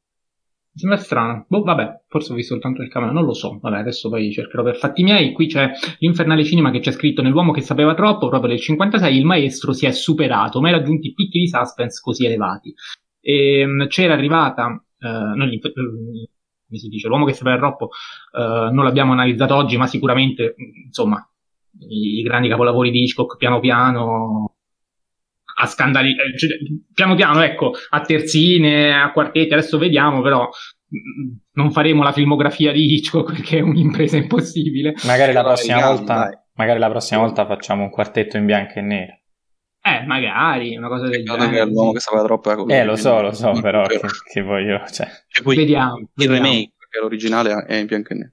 Sembra 0.76 0.98
strano. 0.98 1.46
Boh, 1.48 1.62
vabbè, 1.62 2.02
forse 2.06 2.32
ho 2.32 2.34
visto 2.34 2.52
soltanto 2.52 2.82
il 2.82 2.90
camera, 2.90 3.10
non 3.10 3.24
lo 3.24 3.32
so. 3.32 3.58
Vabbè, 3.62 3.78
adesso 3.78 4.10
poi 4.10 4.30
cercherò 4.30 4.62
per 4.62 4.76
fatti 4.76 5.02
miei. 5.02 5.32
Qui 5.32 5.46
c'è 5.46 5.70
l'Infernale 6.00 6.44
Cinema 6.44 6.70
che 6.70 6.80
c'è 6.80 6.90
scritto 6.90 7.22
nell'uomo 7.22 7.50
che 7.50 7.62
sapeva 7.62 7.94
troppo, 7.94 8.28
proprio 8.28 8.50
del 8.50 8.60
56, 8.60 9.16
il 9.16 9.24
maestro 9.24 9.72
si 9.72 9.86
è 9.86 9.90
superato, 9.90 10.60
mai 10.60 10.72
raggiunti 10.72 11.14
picchi 11.14 11.38
di 11.38 11.48
suspense 11.48 12.00
così 12.02 12.26
elevati. 12.26 12.74
E, 13.20 13.60
ehm, 13.60 13.86
c'era 13.88 14.12
arrivata, 14.12 14.66
eh, 14.98 15.08
non 15.08 15.48
eh, 15.48 15.60
come 15.60 16.78
si 16.78 16.88
dice, 16.88 17.08
l'uomo 17.08 17.24
che 17.24 17.32
sapeva 17.32 17.56
troppo, 17.56 17.88
eh, 18.36 18.70
non 18.70 18.84
l'abbiamo 18.84 19.12
analizzato 19.12 19.54
oggi, 19.54 19.78
ma 19.78 19.86
sicuramente, 19.86 20.56
insomma, 20.84 21.26
i, 21.88 22.18
i 22.18 22.22
grandi 22.22 22.48
capolavori 22.48 22.90
di 22.90 23.02
Hitchcock 23.02 23.38
piano 23.38 23.60
piano 23.60 24.55
a 25.58 25.66
scandali, 25.66 26.10
eh, 26.10 26.36
cioè, 26.38 26.50
piano 26.92 27.14
piano, 27.14 27.42
ecco, 27.42 27.72
a 27.90 28.00
terzine, 28.00 29.00
a 29.00 29.10
quartetti, 29.12 29.52
adesso 29.52 29.78
vediamo, 29.78 30.20
però 30.20 30.42
mm, 30.48 31.34
non 31.52 31.70
faremo 31.70 32.02
la 32.02 32.12
filmografia 32.12 32.72
di 32.72 32.94
Hitchcock 32.94 33.32
perché 33.32 33.58
è 33.58 33.62
un'impresa 33.62 34.16
impossibile. 34.16 34.94
Magari 35.06 35.32
la 35.32 35.42
prossima 35.42 35.78
grandi, 35.78 35.96
volta, 35.98 36.46
magari 36.54 36.78
la 36.78 36.90
prossima 36.90 37.20
volta 37.20 37.46
facciamo 37.46 37.84
un 37.84 37.90
quartetto 37.90 38.36
in 38.36 38.44
bianco 38.44 38.78
e 38.78 38.82
nero. 38.82 39.20
Eh, 39.82 40.04
magari, 40.04 40.76
una 40.76 40.88
cosa 40.88 41.06
del 41.06 41.24
genere. 41.24 41.50
Che 41.50 41.60
è 41.60 41.64
l'uomo 41.64 41.92
che 41.92 42.00
sapeva 42.00 42.24
troppo 42.24 42.50
è 42.66 42.80
Eh, 42.80 42.84
lo 42.84 42.96
so, 42.96 43.22
lo 43.22 43.32
so, 43.32 43.52
però 43.60 43.86
che, 43.86 44.00
che 44.32 44.42
voglio, 44.42 44.84
cioè. 44.90 45.06
E 45.06 45.42
poi 45.42 45.56
vediamo, 45.56 45.98
il 45.98 46.08
vediamo. 46.12 46.42
remake, 46.42 46.72
perché 46.76 46.98
l'originale 47.00 47.64
è 47.66 47.76
in 47.76 47.86
bianco 47.86 48.12
e 48.12 48.16
nero. 48.16 48.32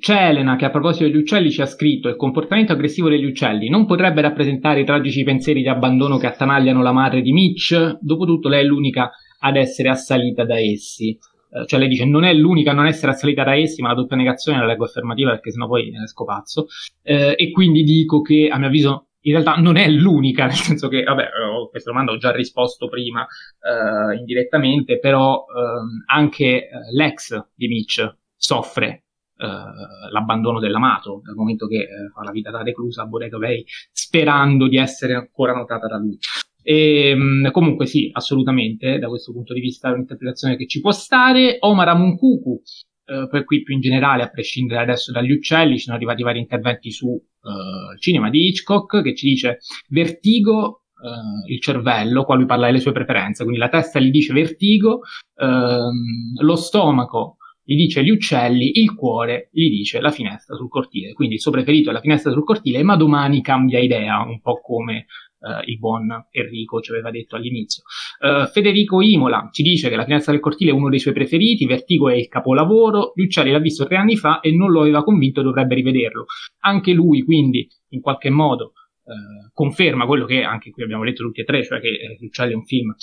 C'è 0.00 0.28
Elena 0.28 0.56
che 0.56 0.64
a 0.64 0.70
proposito 0.70 1.04
degli 1.04 1.18
uccelli 1.18 1.50
ci 1.50 1.60
ha 1.60 1.66
scritto 1.66 2.08
il 2.08 2.16
comportamento 2.16 2.72
aggressivo 2.72 3.10
degli 3.10 3.26
uccelli 3.26 3.68
non 3.68 3.84
potrebbe 3.84 4.22
rappresentare 4.22 4.80
i 4.80 4.84
tragici 4.86 5.22
pensieri 5.24 5.60
di 5.60 5.68
abbandono 5.68 6.16
che 6.16 6.26
attanagliano 6.26 6.80
la 6.80 6.92
madre 6.92 7.20
di 7.20 7.32
Mitch, 7.32 7.98
dopotutto 8.00 8.48
lei 8.48 8.62
è 8.62 8.64
l'unica 8.64 9.10
ad 9.40 9.56
essere 9.56 9.90
assalita 9.90 10.44
da 10.46 10.58
essi. 10.58 11.10
Eh, 11.52 11.66
cioè 11.66 11.78
lei 11.78 11.88
dice 11.88 12.06
non 12.06 12.24
è 12.24 12.32
l'unica 12.32 12.70
a 12.70 12.74
non 12.74 12.86
essere 12.86 13.12
assalita 13.12 13.44
da 13.44 13.54
essi, 13.54 13.82
ma 13.82 13.88
la 13.88 13.94
doppia 13.94 14.16
negazione 14.16 14.58
la 14.58 14.64
leggo 14.64 14.84
affermativa 14.84 15.32
perché 15.32 15.50
sennò 15.50 15.66
poi 15.66 15.90
ne 15.90 16.04
esco 16.04 16.24
pazzo. 16.24 16.66
Eh, 17.02 17.34
e 17.36 17.50
quindi 17.50 17.82
dico 17.82 18.22
che 18.22 18.48
a 18.50 18.56
mio 18.56 18.68
avviso 18.68 19.08
in 19.24 19.32
realtà 19.32 19.56
non 19.56 19.76
è 19.76 19.86
l'unica, 19.86 20.46
nel 20.48 20.54
senso 20.54 20.88
che, 20.88 21.02
vabbè, 21.02 21.24
oh, 21.52 21.68
questa 21.68 21.90
domanda 21.90 22.12
ho 22.12 22.16
già 22.16 22.32
risposto 22.32 22.88
prima 22.88 23.26
eh, 23.60 24.16
indirettamente, 24.16 24.98
però 24.98 25.44
ehm, 25.44 26.04
anche 26.06 26.44
eh, 26.44 26.68
l'ex 26.94 27.38
di 27.54 27.68
Mitch 27.68 28.16
soffre 28.34 29.04
eh, 29.40 30.10
l'abbandono 30.12 30.60
dell'amato, 30.60 31.22
dal 31.24 31.34
momento 31.34 31.66
che 31.66 31.78
eh, 31.78 32.10
fa 32.12 32.22
la 32.22 32.30
vita 32.30 32.50
da 32.50 32.62
reclusa 32.62 33.02
a 33.02 33.06
Bodega 33.06 33.38
Bay, 33.38 33.64
sperando 33.90 34.68
di 34.68 34.76
essere 34.76 35.14
ancora 35.14 35.54
notata 35.54 35.86
da 35.86 35.96
lui. 35.96 36.18
E, 36.62 37.08
ehm, 37.08 37.50
comunque 37.50 37.86
sì, 37.86 38.10
assolutamente, 38.12 38.98
da 38.98 39.08
questo 39.08 39.32
punto 39.32 39.54
di 39.54 39.60
vista 39.60 39.88
è 39.88 39.92
un'interpretazione 39.92 40.56
che 40.56 40.66
ci 40.66 40.80
può 40.80 40.90
stare. 40.90 41.56
Omar 41.60 41.88
Amunkuku, 41.88 42.60
eh, 43.06 43.28
per 43.30 43.44
cui 43.44 43.62
più 43.62 43.74
in 43.74 43.80
generale, 43.80 44.22
a 44.22 44.28
prescindere 44.28 44.82
adesso 44.82 45.10
dagli 45.10 45.32
uccelli, 45.32 45.78
ci 45.78 45.84
sono 45.84 45.96
arrivati 45.96 46.22
vari 46.22 46.38
interventi 46.38 46.90
sul 46.90 47.12
uh, 47.12 47.98
cinema 47.98 48.28
di 48.28 48.48
Hitchcock, 48.48 49.02
che 49.02 49.14
ci 49.14 49.26
dice 49.26 49.60
Vertigo, 49.88 50.84
uh, 51.00 51.50
il 51.50 51.62
cervello, 51.62 52.24
qua 52.24 52.36
lui 52.36 52.44
parla 52.44 52.66
delle 52.66 52.78
sue 52.78 52.92
preferenze, 52.92 53.42
quindi 53.44 53.60
la 53.60 53.70
testa 53.70 53.98
gli 53.98 54.10
dice 54.10 54.34
Vertigo, 54.34 55.00
uh, 55.36 56.42
lo 56.44 56.56
stomaco 56.56 57.36
gli 57.70 57.76
dice 57.76 58.02
gli 58.02 58.10
uccelli, 58.10 58.80
il 58.80 58.96
cuore 58.96 59.48
gli 59.52 59.70
dice 59.70 60.00
la 60.00 60.10
finestra 60.10 60.56
sul 60.56 60.68
cortile. 60.68 61.12
Quindi 61.12 61.36
il 61.36 61.40
suo 61.40 61.52
preferito 61.52 61.90
è 61.90 61.92
la 61.92 62.00
finestra 62.00 62.32
sul 62.32 62.42
cortile, 62.42 62.82
ma 62.82 62.96
domani 62.96 63.42
cambia 63.42 63.78
idea, 63.78 64.20
un 64.22 64.40
po' 64.40 64.60
come 64.60 65.06
Uh, 65.40 65.66
il 65.70 65.78
buon 65.78 66.06
Enrico 66.32 66.82
ci 66.82 66.90
aveva 66.90 67.10
detto 67.10 67.34
all'inizio. 67.34 67.82
Uh, 68.20 68.46
Federico 68.48 69.00
Imola 69.00 69.48
ci 69.50 69.62
dice 69.62 69.88
che 69.88 69.96
la 69.96 70.04
finestra 70.04 70.32
del 70.32 70.40
cortile 70.42 70.70
è 70.70 70.74
uno 70.74 70.90
dei 70.90 70.98
suoi 70.98 71.14
preferiti, 71.14 71.64
Vertigo 71.64 72.10
è 72.10 72.14
il 72.14 72.28
capolavoro, 72.28 73.12
Gli 73.14 73.22
Uccelli 73.22 73.50
l'ha 73.50 73.58
visto 73.58 73.86
tre 73.86 73.96
anni 73.96 74.16
fa 74.16 74.40
e 74.40 74.54
non 74.54 74.70
lo 74.70 74.82
aveva 74.82 75.02
convinto 75.02 75.40
dovrebbe 75.40 75.76
rivederlo. 75.76 76.26
Anche 76.58 76.92
lui 76.92 77.22
quindi 77.22 77.66
in 77.88 78.02
qualche 78.02 78.28
modo 78.28 78.74
uh, 79.02 79.50
conferma 79.54 80.04
quello 80.04 80.26
che 80.26 80.42
anche 80.42 80.68
qui 80.72 80.82
abbiamo 80.82 81.04
detto 81.04 81.24
tutti 81.24 81.40
e 81.40 81.44
tre, 81.44 81.64
cioè 81.64 81.80
che 81.80 81.88
Gli 82.18 82.26
Uccelli 82.26 82.52
è 82.52 82.56
un 82.56 82.66
film 82.66 82.94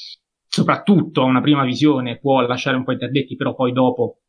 soprattutto 0.47 1.21
a 1.21 1.25
una 1.25 1.41
prima 1.41 1.63
visione 1.65 2.19
può 2.19 2.41
lasciare 2.41 2.77
un 2.77 2.83
po' 2.83 2.91
interdetti, 2.91 3.35
però 3.35 3.55
poi 3.55 3.71
dopo 3.71 4.19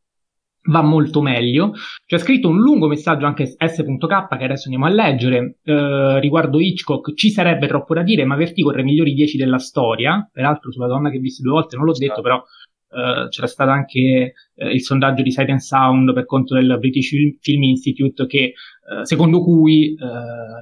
va 0.68 0.82
molto 0.82 1.20
meglio. 1.20 1.72
C'è 2.06 2.18
scritto 2.18 2.48
un 2.48 2.58
lungo 2.58 2.86
messaggio 2.86 3.26
anche 3.26 3.46
S.K 3.46 4.36
che 4.36 4.44
adesso 4.44 4.68
andiamo 4.68 4.86
a 4.86 4.90
leggere 4.90 5.58
eh, 5.64 6.20
riguardo 6.20 6.60
Hitchcock. 6.60 7.14
Ci 7.14 7.30
sarebbe 7.30 7.66
troppo 7.66 7.94
da 7.94 8.02
dire, 8.02 8.24
ma 8.24 8.36
Vertigo 8.36 8.70
tra 8.70 8.80
i 8.80 8.84
migliori 8.84 9.14
dieci 9.14 9.36
della 9.36 9.58
storia. 9.58 10.28
Peraltro 10.32 10.70
sulla 10.70 10.86
donna 10.86 11.10
che 11.10 11.18
visto 11.18 11.42
due 11.42 11.52
volte 11.52 11.76
non 11.76 11.86
l'ho 11.86 11.92
detto, 11.92 12.22
però 12.22 12.42
eh, 12.90 13.28
c'era 13.28 13.46
stato 13.46 13.70
anche 13.70 14.34
eh, 14.54 14.72
il 14.72 14.80
sondaggio 14.80 15.22
di 15.22 15.30
Sight 15.30 15.50
and 15.50 15.58
Sound 15.58 16.12
per 16.12 16.24
conto 16.24 16.54
del 16.54 16.76
British 16.78 17.10
Film 17.40 17.62
Institute 17.62 18.26
che 18.26 18.38
eh, 18.38 18.54
secondo 19.02 19.42
cui 19.42 19.94
eh, 19.94 19.96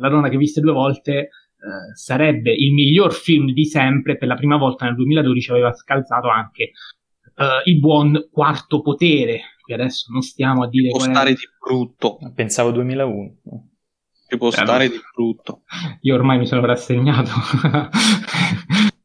la 0.00 0.08
donna 0.08 0.28
che 0.28 0.36
visto 0.36 0.60
due 0.60 0.72
volte 0.72 1.12
eh, 1.12 1.28
sarebbe 1.94 2.52
il 2.52 2.72
miglior 2.72 3.12
film 3.12 3.52
di 3.52 3.64
sempre. 3.64 4.16
Per 4.16 4.28
la 4.28 4.34
prima 4.34 4.56
volta 4.56 4.86
nel 4.86 4.94
2012 4.94 5.50
aveva 5.50 5.72
scalzato 5.72 6.28
anche 6.28 6.72
il 7.66 7.78
buon 7.80 8.28
quarto 8.30 8.80
potere 8.80 9.55
qui 9.66 9.74
adesso 9.74 10.12
non 10.12 10.22
stiamo 10.22 10.62
a 10.62 10.68
dire... 10.68 10.90
Può 10.90 11.00
stare 11.00 11.30
è... 11.30 11.32
di 11.34 11.42
brutto. 11.58 12.18
Pensavo 12.34 12.70
2001. 12.70 13.36
Ci 14.28 14.36
può 14.36 14.48
eh, 14.48 14.52
stare 14.52 14.88
di 14.88 15.00
brutto. 15.12 15.62
Io 16.02 16.14
ormai 16.14 16.38
mi 16.38 16.46
sono 16.46 16.64
rassegnato 16.64 17.30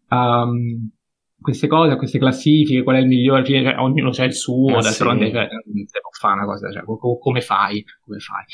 a 0.10 0.44
um, 0.46 0.92
queste 1.40 1.66
cose, 1.66 1.94
a 1.94 1.98
queste 1.98 2.20
classifiche, 2.20 2.84
qual 2.84 2.98
è 2.98 3.00
il 3.00 3.08
migliore, 3.08 3.44
cioè, 3.44 3.76
ognuno 3.80 4.12
c'è 4.12 4.26
il 4.26 4.36
suo, 4.36 4.78
ah, 4.78 4.82
d'altronde 4.82 5.26
sì. 5.26 5.32
cioè, 5.32 5.48
non 5.50 5.88
fa 6.20 6.34
una 6.34 6.46
cosa, 6.46 6.72
cioè, 6.72 6.84
come 6.84 7.42
fai? 7.42 7.84
Come 8.06 8.20
fai? 8.20 8.46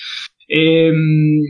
E, 0.46 0.86
ehm, 0.86 1.42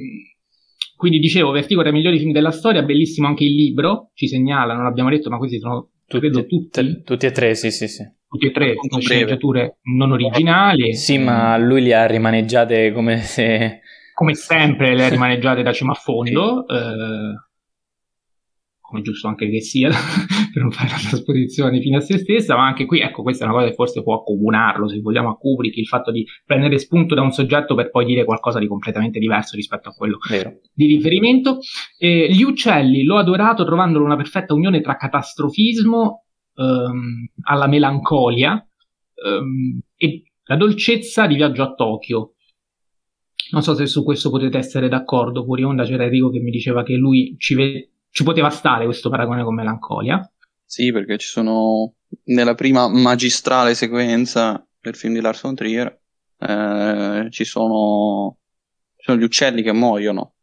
quindi 0.95 1.19
dicevo, 1.19 1.51
Vertigo 1.51 1.81
tra 1.81 1.91
i 1.91 1.93
migliori 1.93 2.17
film 2.17 2.31
della 2.31 2.49
storia, 2.49 2.81
bellissimo 2.81 3.27
anche 3.27 3.43
il 3.43 3.53
libro, 3.53 4.09
ci 4.15 4.27
segnala, 4.27 4.73
non 4.73 4.83
l'abbiamo 4.83 5.11
detto, 5.11 5.29
ma 5.29 5.37
questi 5.37 5.59
sono 5.59 5.91
tutti, 6.07 6.19
credo, 6.19 6.45
tutti. 6.47 7.03
tutti 7.03 7.25
e 7.27 7.31
tre, 7.31 7.53
sì, 7.53 7.69
sì, 7.69 7.87
sì. 7.87 8.03
Tutti 8.29 8.47
e 8.47 8.51
tre, 8.51 8.75
con 8.75 8.99
sceneggiature 8.99 9.79
non 9.83 10.11
originali. 10.11 10.93
Sì, 10.93 11.17
ma 11.17 11.57
lui 11.57 11.81
li 11.81 11.93
ha 11.93 12.05
rimaneggiate 12.05 12.91
come 12.91 13.17
se... 13.19 13.79
Come 14.13 14.33
sempre 14.33 14.95
le 14.95 15.05
ha 15.05 15.07
rimaneggiate 15.09 15.63
da 15.63 15.71
cima 15.71 15.93
a 15.93 15.95
fondo. 15.95 16.65
Sì. 16.67 16.75
Eh, 16.75 17.47
come 18.87 19.01
giusto 19.01 19.27
anche 19.27 19.49
che 19.49 19.59
sia, 19.59 19.89
per 20.53 20.61
non 20.61 20.71
fare 20.71 20.89
la 20.89 21.09
trasposizione 21.09 21.81
fine 21.81 21.97
a 21.97 21.99
se 21.99 22.17
stessa, 22.17 22.55
ma 22.55 22.65
anche 22.65 22.85
qui, 22.85 23.01
ecco, 23.01 23.21
questa 23.21 23.43
è 23.43 23.47
una 23.47 23.57
cosa 23.57 23.69
che 23.69 23.75
forse 23.75 24.01
può 24.01 24.15
accomunarlo, 24.15 24.87
se 24.87 25.01
vogliamo, 25.01 25.29
a 25.29 25.35
Kubrick, 25.35 25.75
il 25.75 25.87
fatto 25.87 26.09
di 26.09 26.25
prendere 26.45 26.77
spunto 26.79 27.13
da 27.13 27.21
un 27.21 27.31
soggetto 27.31 27.75
per 27.75 27.89
poi 27.89 28.05
dire 28.05 28.23
qualcosa 28.23 28.59
di 28.59 28.67
completamente 28.67 29.19
diverso 29.19 29.57
rispetto 29.57 29.89
a 29.89 29.91
quello 29.91 30.17
Vero. 30.29 30.59
di 30.73 30.85
riferimento. 30.85 31.59
Eh, 31.97 32.27
gli 32.31 32.43
uccelli 32.43 33.03
l'ho 33.03 33.17
adorato 33.17 33.65
trovandolo 33.65 34.05
una 34.05 34.15
perfetta 34.15 34.53
unione 34.53 34.79
tra 34.79 34.95
catastrofismo 34.95 36.26
ehm, 36.57 37.29
alla 37.43 37.67
melancolia 37.67 38.53
ehm, 39.13 39.79
e 39.95 40.23
La 40.49 40.55
dolcezza 40.55 41.27
di 41.27 41.35
Viaggio 41.35 41.63
a 41.63 41.73
Tokyo. 41.73 42.33
Non 43.51 43.61
so 43.61 43.75
se 43.75 43.85
su 43.85 44.03
questo 44.03 44.29
potete 44.29 44.57
essere 44.57 44.89
d'accordo. 44.89 45.43
Fuori 45.43 45.63
onda 45.63 45.83
c'era 45.83 46.03
Enrico 46.03 46.29
che 46.29 46.39
mi 46.39 46.51
diceva 46.51 46.83
che 46.83 46.95
lui 46.95 47.35
ci, 47.37 47.55
ve- 47.55 47.91
ci 48.09 48.23
poteva 48.23 48.49
stare 48.49 48.85
questo 48.85 49.09
paragone 49.09 49.43
con 49.43 49.55
Melancolia. 49.55 50.21
Sì, 50.63 50.91
perché 50.91 51.17
ci 51.17 51.27
sono 51.27 51.93
nella 52.25 52.55
prima 52.55 52.87
magistrale 52.89 53.73
sequenza 53.73 54.65
del 54.79 54.95
film 54.95 55.13
di 55.13 55.21
Lars 55.21 55.41
von 55.41 55.55
Trier 55.55 55.99
eh, 56.39 57.27
ci, 57.29 57.45
sono, 57.45 58.37
ci 58.95 59.03
sono 59.03 59.17
gli 59.17 59.23
uccelli 59.23 59.61
che 59.63 59.73
muoiono 59.73 60.33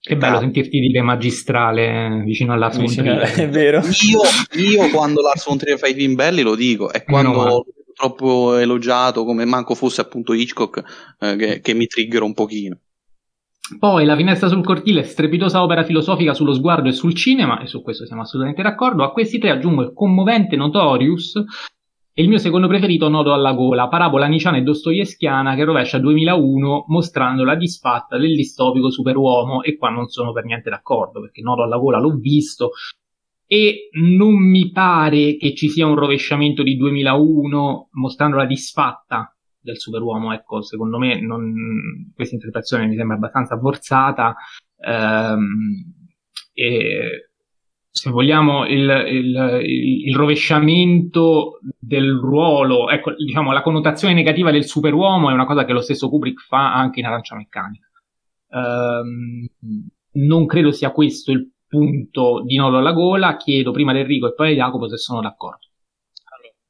che 0.00 0.16
bello 0.16 0.36
ah. 0.36 0.40
sentirti 0.40 0.80
dire 0.80 1.02
magistrale 1.02 2.22
vicino 2.24 2.54
alla 2.54 2.68
von 2.68 2.86
Trier. 2.86 3.20
È 3.36 3.48
vero. 3.48 3.82
Io, 4.08 4.20
io 4.62 4.88
quando 4.90 5.20
Lars 5.20 5.46
von 5.46 5.58
Trier 5.58 5.78
fa 5.78 5.88
i 5.88 5.94
film 5.94 6.14
belli 6.14 6.42
lo 6.42 6.54
dico, 6.54 6.90
è 6.90 7.04
quando 7.04 7.44
no, 7.44 7.64
troppo 7.94 8.56
elogiato 8.56 9.24
come 9.24 9.44
manco 9.44 9.74
fosse 9.74 10.00
appunto 10.00 10.32
Hitchcock 10.32 11.16
eh, 11.20 11.36
che, 11.36 11.60
che 11.60 11.74
mi 11.74 11.86
trigger 11.86 12.22
un 12.22 12.32
pochino. 12.32 12.78
Poi 13.78 14.04
La 14.04 14.16
finestra 14.16 14.48
sul 14.48 14.64
cortile, 14.64 15.04
strepitosa 15.04 15.62
opera 15.62 15.84
filosofica 15.84 16.34
sullo 16.34 16.54
sguardo 16.54 16.88
e 16.88 16.92
sul 16.92 17.14
cinema, 17.14 17.60
e 17.60 17.66
su 17.66 17.82
questo 17.82 18.04
siamo 18.04 18.22
assolutamente 18.22 18.62
d'accordo. 18.62 19.04
A 19.04 19.12
questi 19.12 19.38
tre 19.38 19.50
aggiungo 19.50 19.82
il 19.82 19.92
commovente 19.94 20.56
Notorious, 20.56 21.34
e 22.20 22.22
il 22.22 22.28
mio 22.28 22.36
secondo 22.36 22.68
preferito, 22.68 23.08
Nodo 23.08 23.32
alla 23.32 23.54
gola, 23.54 23.88
parabola 23.88 24.26
niciana 24.26 24.58
e 24.58 24.62
dostoevskiana 24.62 25.54
che 25.54 25.64
rovescia 25.64 25.98
2001 25.98 26.84
mostrando 26.88 27.44
la 27.44 27.54
disfatta 27.54 28.18
del 28.18 28.36
distopico 28.36 28.90
superuomo 28.90 29.62
e 29.62 29.78
qua 29.78 29.88
non 29.88 30.06
sono 30.08 30.30
per 30.34 30.44
niente 30.44 30.68
d'accordo 30.68 31.22
perché 31.22 31.40
Nodo 31.40 31.62
alla 31.62 31.78
gola 31.78 31.98
l'ho 31.98 32.14
visto 32.16 32.72
e 33.46 33.88
non 33.92 34.34
mi 34.34 34.70
pare 34.70 35.38
che 35.38 35.54
ci 35.54 35.70
sia 35.70 35.86
un 35.86 35.94
rovesciamento 35.94 36.62
di 36.62 36.76
2001 36.76 37.88
mostrando 37.92 38.36
la 38.36 38.44
disfatta 38.44 39.34
del 39.58 39.78
superuomo, 39.78 40.34
ecco, 40.34 40.60
secondo 40.60 40.98
me 40.98 41.22
non, 41.22 42.12
questa 42.14 42.34
interpretazione 42.34 42.86
mi 42.86 42.96
sembra 42.96 43.16
abbastanza 43.16 43.58
forzata 43.58 44.36
ehm, 44.76 45.94
e 46.52 47.29
se 48.00 48.08
vogliamo, 48.08 48.64
il, 48.64 48.88
il, 49.08 49.60
il, 50.06 50.16
rovesciamento 50.16 51.58
del 51.78 52.18
ruolo, 52.18 52.88
ecco, 52.88 53.12
diciamo, 53.12 53.52
la 53.52 53.60
connotazione 53.60 54.14
negativa 54.14 54.50
del 54.50 54.64
superuomo 54.64 55.28
è 55.28 55.34
una 55.34 55.44
cosa 55.44 55.66
che 55.66 55.74
lo 55.74 55.82
stesso 55.82 56.08
Kubrick 56.08 56.40
fa 56.46 56.72
anche 56.72 57.00
in 57.00 57.04
Arancia 57.04 57.36
Meccanica. 57.36 57.86
Um, 58.52 59.46
non 60.12 60.46
credo 60.46 60.72
sia 60.72 60.92
questo 60.92 61.30
il 61.30 61.50
punto 61.68 62.42
di 62.42 62.56
Nodo 62.56 62.78
alla 62.78 62.92
gola, 62.92 63.36
chiedo 63.36 63.70
prima 63.70 63.90
ad 63.90 63.98
Enrico 63.98 64.28
e 64.28 64.34
poi 64.34 64.52
a 64.52 64.64
Jacopo 64.64 64.88
se 64.88 64.96
sono 64.96 65.20
d'accordo. 65.20 65.66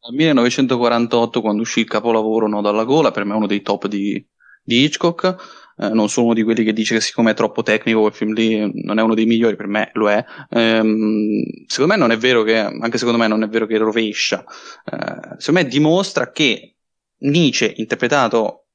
Nel 0.08 0.16
1948, 0.16 1.40
quando 1.40 1.62
uscì 1.62 1.78
il 1.78 1.86
capolavoro 1.86 2.48
Nodo 2.48 2.70
alla 2.70 2.82
gola, 2.82 3.12
per 3.12 3.24
me 3.24 3.34
è 3.34 3.36
uno 3.36 3.46
dei 3.46 3.62
top 3.62 3.86
di, 3.86 4.20
di 4.64 4.82
Hitchcock, 4.82 5.59
eh, 5.80 5.88
non 5.88 6.08
sono 6.08 6.26
uno 6.26 6.34
di 6.34 6.42
quelli 6.42 6.62
che 6.62 6.72
dice 6.72 6.94
che 6.94 7.00
siccome 7.00 7.30
è 7.30 7.34
troppo 7.34 7.62
tecnico 7.62 8.00
quel 8.00 8.12
film 8.12 8.34
lì 8.34 8.70
non 8.82 8.98
è 8.98 9.02
uno 9.02 9.14
dei 9.14 9.24
migliori, 9.24 9.56
per 9.56 9.66
me 9.66 9.90
lo 9.94 10.10
è. 10.10 10.22
Ehm, 10.50 11.42
secondo 11.66 11.92
me 11.92 11.98
non 11.98 12.10
è 12.10 12.18
vero 12.18 12.42
che, 12.42 12.58
anche 12.58 12.98
secondo 12.98 13.18
me 13.18 13.26
non 13.26 13.42
è 13.42 13.48
vero 13.48 13.66
che 13.66 13.78
rovescia, 13.78 14.44
eh, 14.44 15.36
secondo 15.38 15.62
me 15.62 15.66
dimostra 15.66 16.30
che 16.30 16.74
Nietzsche, 17.18 17.72
interpretato 17.76 18.66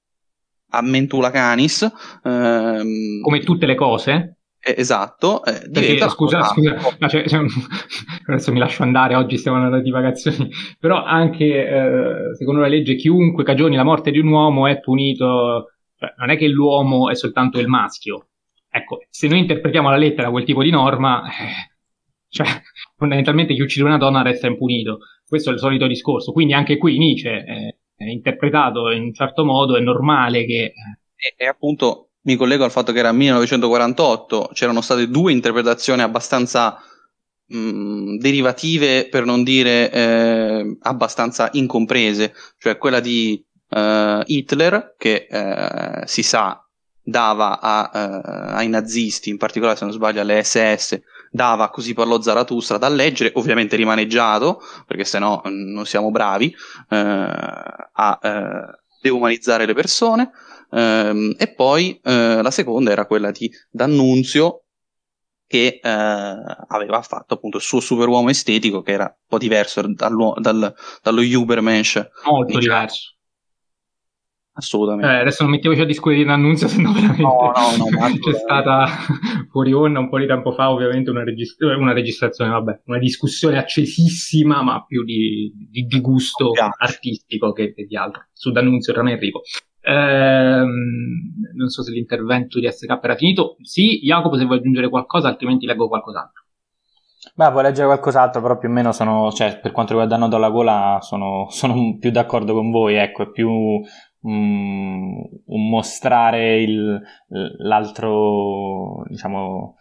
a 0.70 0.82
Mentula 0.82 1.30
Canis, 1.30 1.88
ehm, 2.24 3.22
come 3.22 3.40
tutte 3.42 3.66
le 3.68 3.76
cose, 3.76 4.38
eh, 4.68 4.74
esatto, 4.80 5.44
eh, 5.44 5.70
Perché, 5.72 6.10
scusa, 6.10 6.42
scusa 6.42 6.76
no, 6.98 7.08
cioè, 7.08 7.28
cioè, 7.28 7.42
adesso 8.26 8.52
mi 8.52 8.58
lascio 8.58 8.82
andare, 8.82 9.14
oggi 9.14 9.38
stiamo 9.38 9.58
andando 9.58 9.78
a 9.78 9.82
divagazioni, 9.82 10.50
però 10.80 11.04
anche 11.04 11.46
eh, 11.46 12.36
secondo 12.36 12.62
la 12.62 12.68
legge 12.68 12.96
chiunque 12.96 13.44
cagioni 13.44 13.76
la 13.76 13.84
morte 13.84 14.10
di 14.10 14.18
un 14.18 14.30
uomo 14.30 14.66
è 14.66 14.80
punito 14.80 15.75
cioè, 16.06 16.14
non 16.18 16.30
è 16.30 16.38
che 16.38 16.48
l'uomo 16.48 17.10
è 17.10 17.16
soltanto 17.16 17.60
il 17.60 17.68
maschio. 17.68 18.30
Ecco, 18.70 19.06
se 19.10 19.28
noi 19.28 19.40
interpretiamo 19.40 19.90
la 19.90 19.98
lettera 19.98 20.30
quel 20.30 20.44
tipo 20.44 20.62
di 20.62 20.70
norma, 20.70 21.24
eh, 21.26 21.76
cioè, 22.30 22.48
fondamentalmente 22.98 23.54
chi 23.54 23.62
uccide 23.62 23.86
una 23.86 23.98
donna 23.98 24.22
resta 24.22 24.48
impunito. 24.48 25.00
Questo 25.26 25.50
è 25.50 25.54
il 25.54 25.60
solito 25.60 25.88
discorso. 25.88 26.32
Quindi 26.32 26.54
anche 26.54 26.78
qui 26.78 26.98
Nietzsche 26.98 27.44
è, 27.44 27.76
è 27.96 28.10
interpretato 28.10 28.92
in 28.92 29.04
un 29.04 29.14
certo 29.14 29.46
modo, 29.46 29.78
è 29.78 29.82
normale 29.82 30.46
che... 30.46 30.74
E, 31.16 31.34
e, 31.38 31.48
appunto 31.48 32.10
mi 32.24 32.36
collego 32.36 32.64
al 32.64 32.72
fatto 32.72 32.92
che 32.92 33.00
era 33.00 33.12
1948, 33.12 34.50
c'erano 34.54 34.82
state 34.82 35.08
due 35.08 35.32
interpretazioni 35.32 36.02
abbastanza 36.02 36.78
mh, 37.48 37.58
mm, 37.58 38.18
derivative, 38.18 39.08
per 39.10 39.26
non 39.26 39.44
dire 39.44 39.92
eh, 39.92 40.78
abbastanza 40.82 41.50
incomprese, 41.54 42.34
cioè 42.58 42.78
quella 42.78 43.00
di 43.00 43.45
uh, 43.70 44.22
Hitler, 44.26 44.96
che 44.98 45.28
uh, 45.30 46.06
si 46.06 46.24
sa 46.24 46.60
dava 47.08 47.60
a, 47.60 47.92
uh, 47.94 48.56
ai 48.56 48.68
nazisti, 48.68 49.30
in 49.30 49.38
particolare 49.38 49.78
se 49.78 49.86
non 49.86 49.94
sbaglio 49.94 50.22
alle 50.22 50.44
SS, 50.44 51.00
dava 51.30 51.70
così 51.70 51.94
parlò 51.94 52.20
Zarathustra 52.20 52.78
da 52.78 52.90
leggere, 52.90 53.32
ovviamente 53.36 53.76
rimaneggiato, 53.76 54.62
perché 54.88 55.04
sennò 55.04 55.42
mm, 55.48 55.74
non 55.74 55.86
siamo 55.86 56.10
bravi 56.10 56.56
a 56.88 58.20
deumanizzare 59.02 59.66
le 59.66 59.74
persone. 59.74 60.32
Um, 60.68 61.36
e 61.38 61.54
poi 61.54 62.00
la 62.04 62.50
seconda 62.52 62.92
era 62.92 63.06
quella 63.06 63.32
di 63.32 63.50
D'Annunzio, 63.70 64.66
che 65.48 65.80
eh, 65.82 65.90
aveva 66.68 67.02
fatto 67.02 67.36
appunto 67.36 67.58
il 67.58 67.64
suo 67.64 67.80
superuomo 67.80 68.30
estetico 68.30 68.82
che 68.82 68.92
era 68.92 69.04
un 69.04 69.28
po' 69.28 69.38
diverso 69.38 69.82
dal, 69.82 70.74
dallo 71.02 71.22
Ubermensch 71.22 72.10
molto 72.26 72.58
diciamo. 72.58 72.60
diverso 72.60 73.15
assolutamente. 74.56 75.12
Eh, 75.12 75.20
adesso 75.22 75.44
non 75.44 75.52
mettiamoci 75.52 75.82
a 75.82 75.86
discutere 75.86 76.18
di 76.18 76.26
un 76.26 76.32
annunzio, 76.32 76.68
se 76.68 76.82
no 76.82 76.92
veramente 76.92 77.22
no, 77.22 77.52
no, 77.54 77.90
no, 77.90 78.08
c'è 78.20 78.34
stata 78.34 78.86
fuori 79.50 79.72
onda 79.74 80.00
un 80.00 80.10
po' 80.10 80.20
di 80.20 80.28
tempo 80.28 80.52
fa, 80.52 80.72
ovviamente, 80.72 81.10
una, 81.10 81.24
regist- 81.24 81.62
una 81.62 81.94
registrazione, 81.94 82.52
vabbè, 82.52 82.82
una 82.86 83.00
discussione 83.00 83.58
accesissima, 83.58 84.62
ma 84.62 84.84
più 84.86 85.04
di, 85.04 85.52
di, 85.70 85.86
di 85.86 86.02
gusto 86.02 86.52
artistico 86.78 87.52
che, 87.52 87.74
che, 87.74 87.86
di 87.86 87.96
altro. 87.96 88.28
Su 88.34 88.52
D'Annunzio 88.52 88.94
Rame 88.94 89.14
Enrico. 89.14 89.42
Ehm, 89.82 90.72
non 91.56 91.68
so 91.70 91.84
se 91.84 91.92
l'intervento 91.92 92.60
di 92.60 92.70
SK 92.70 93.00
era 93.02 93.16
finito. 93.16 93.58
Sì, 93.62 94.00
Jacopo, 94.00 94.38
se 94.38 94.46
vuoi 94.46 94.58
aggiungere 94.58 94.90
qualcosa, 94.90 95.28
altrimenti 95.28 95.66
leggo 95.66 95.88
qualcos'altro. 95.88 96.44
Beh, 97.34 97.50
vuoi 97.52 97.64
leggere 97.64 97.88
qualcos'altro, 97.88 98.42
però 98.42 98.58
più 98.58 98.70
o 98.70 98.72
meno 98.72 98.92
sono, 98.92 99.32
cioè, 99.32 99.60
per 99.60 99.72
quanto 99.72 99.92
riguarda 99.92 100.18
Nodo 100.18 100.36
alla 100.36 100.50
gola, 100.50 101.00
sono, 101.02 101.48
sono 101.52 101.98
più 102.00 102.12
d'accordo 102.12 102.54
con 102.54 102.72
voi, 102.72 102.96
ecco, 102.96 103.24
è 103.24 103.30
più 103.30 103.82
un, 104.26 105.24
mostrare 105.70 106.62
il, 106.62 107.02
l'altro, 107.60 109.04
diciamo, 109.08 109.76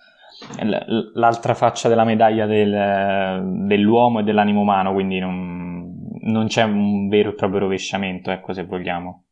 l'altra 1.14 1.54
faccia 1.54 1.88
della 1.88 2.04
medaglia 2.04 2.46
del, 2.46 3.64
dell'uomo 3.66 4.20
e 4.20 4.22
dell'animo 4.22 4.60
umano, 4.60 4.92
quindi 4.92 5.18
non, 5.18 5.92
non 6.22 6.46
c'è 6.46 6.62
un 6.62 7.08
vero 7.08 7.30
e 7.30 7.34
proprio 7.34 7.60
rovesciamento, 7.60 8.30
ecco, 8.30 8.52
se 8.52 8.64
vogliamo. 8.64 9.24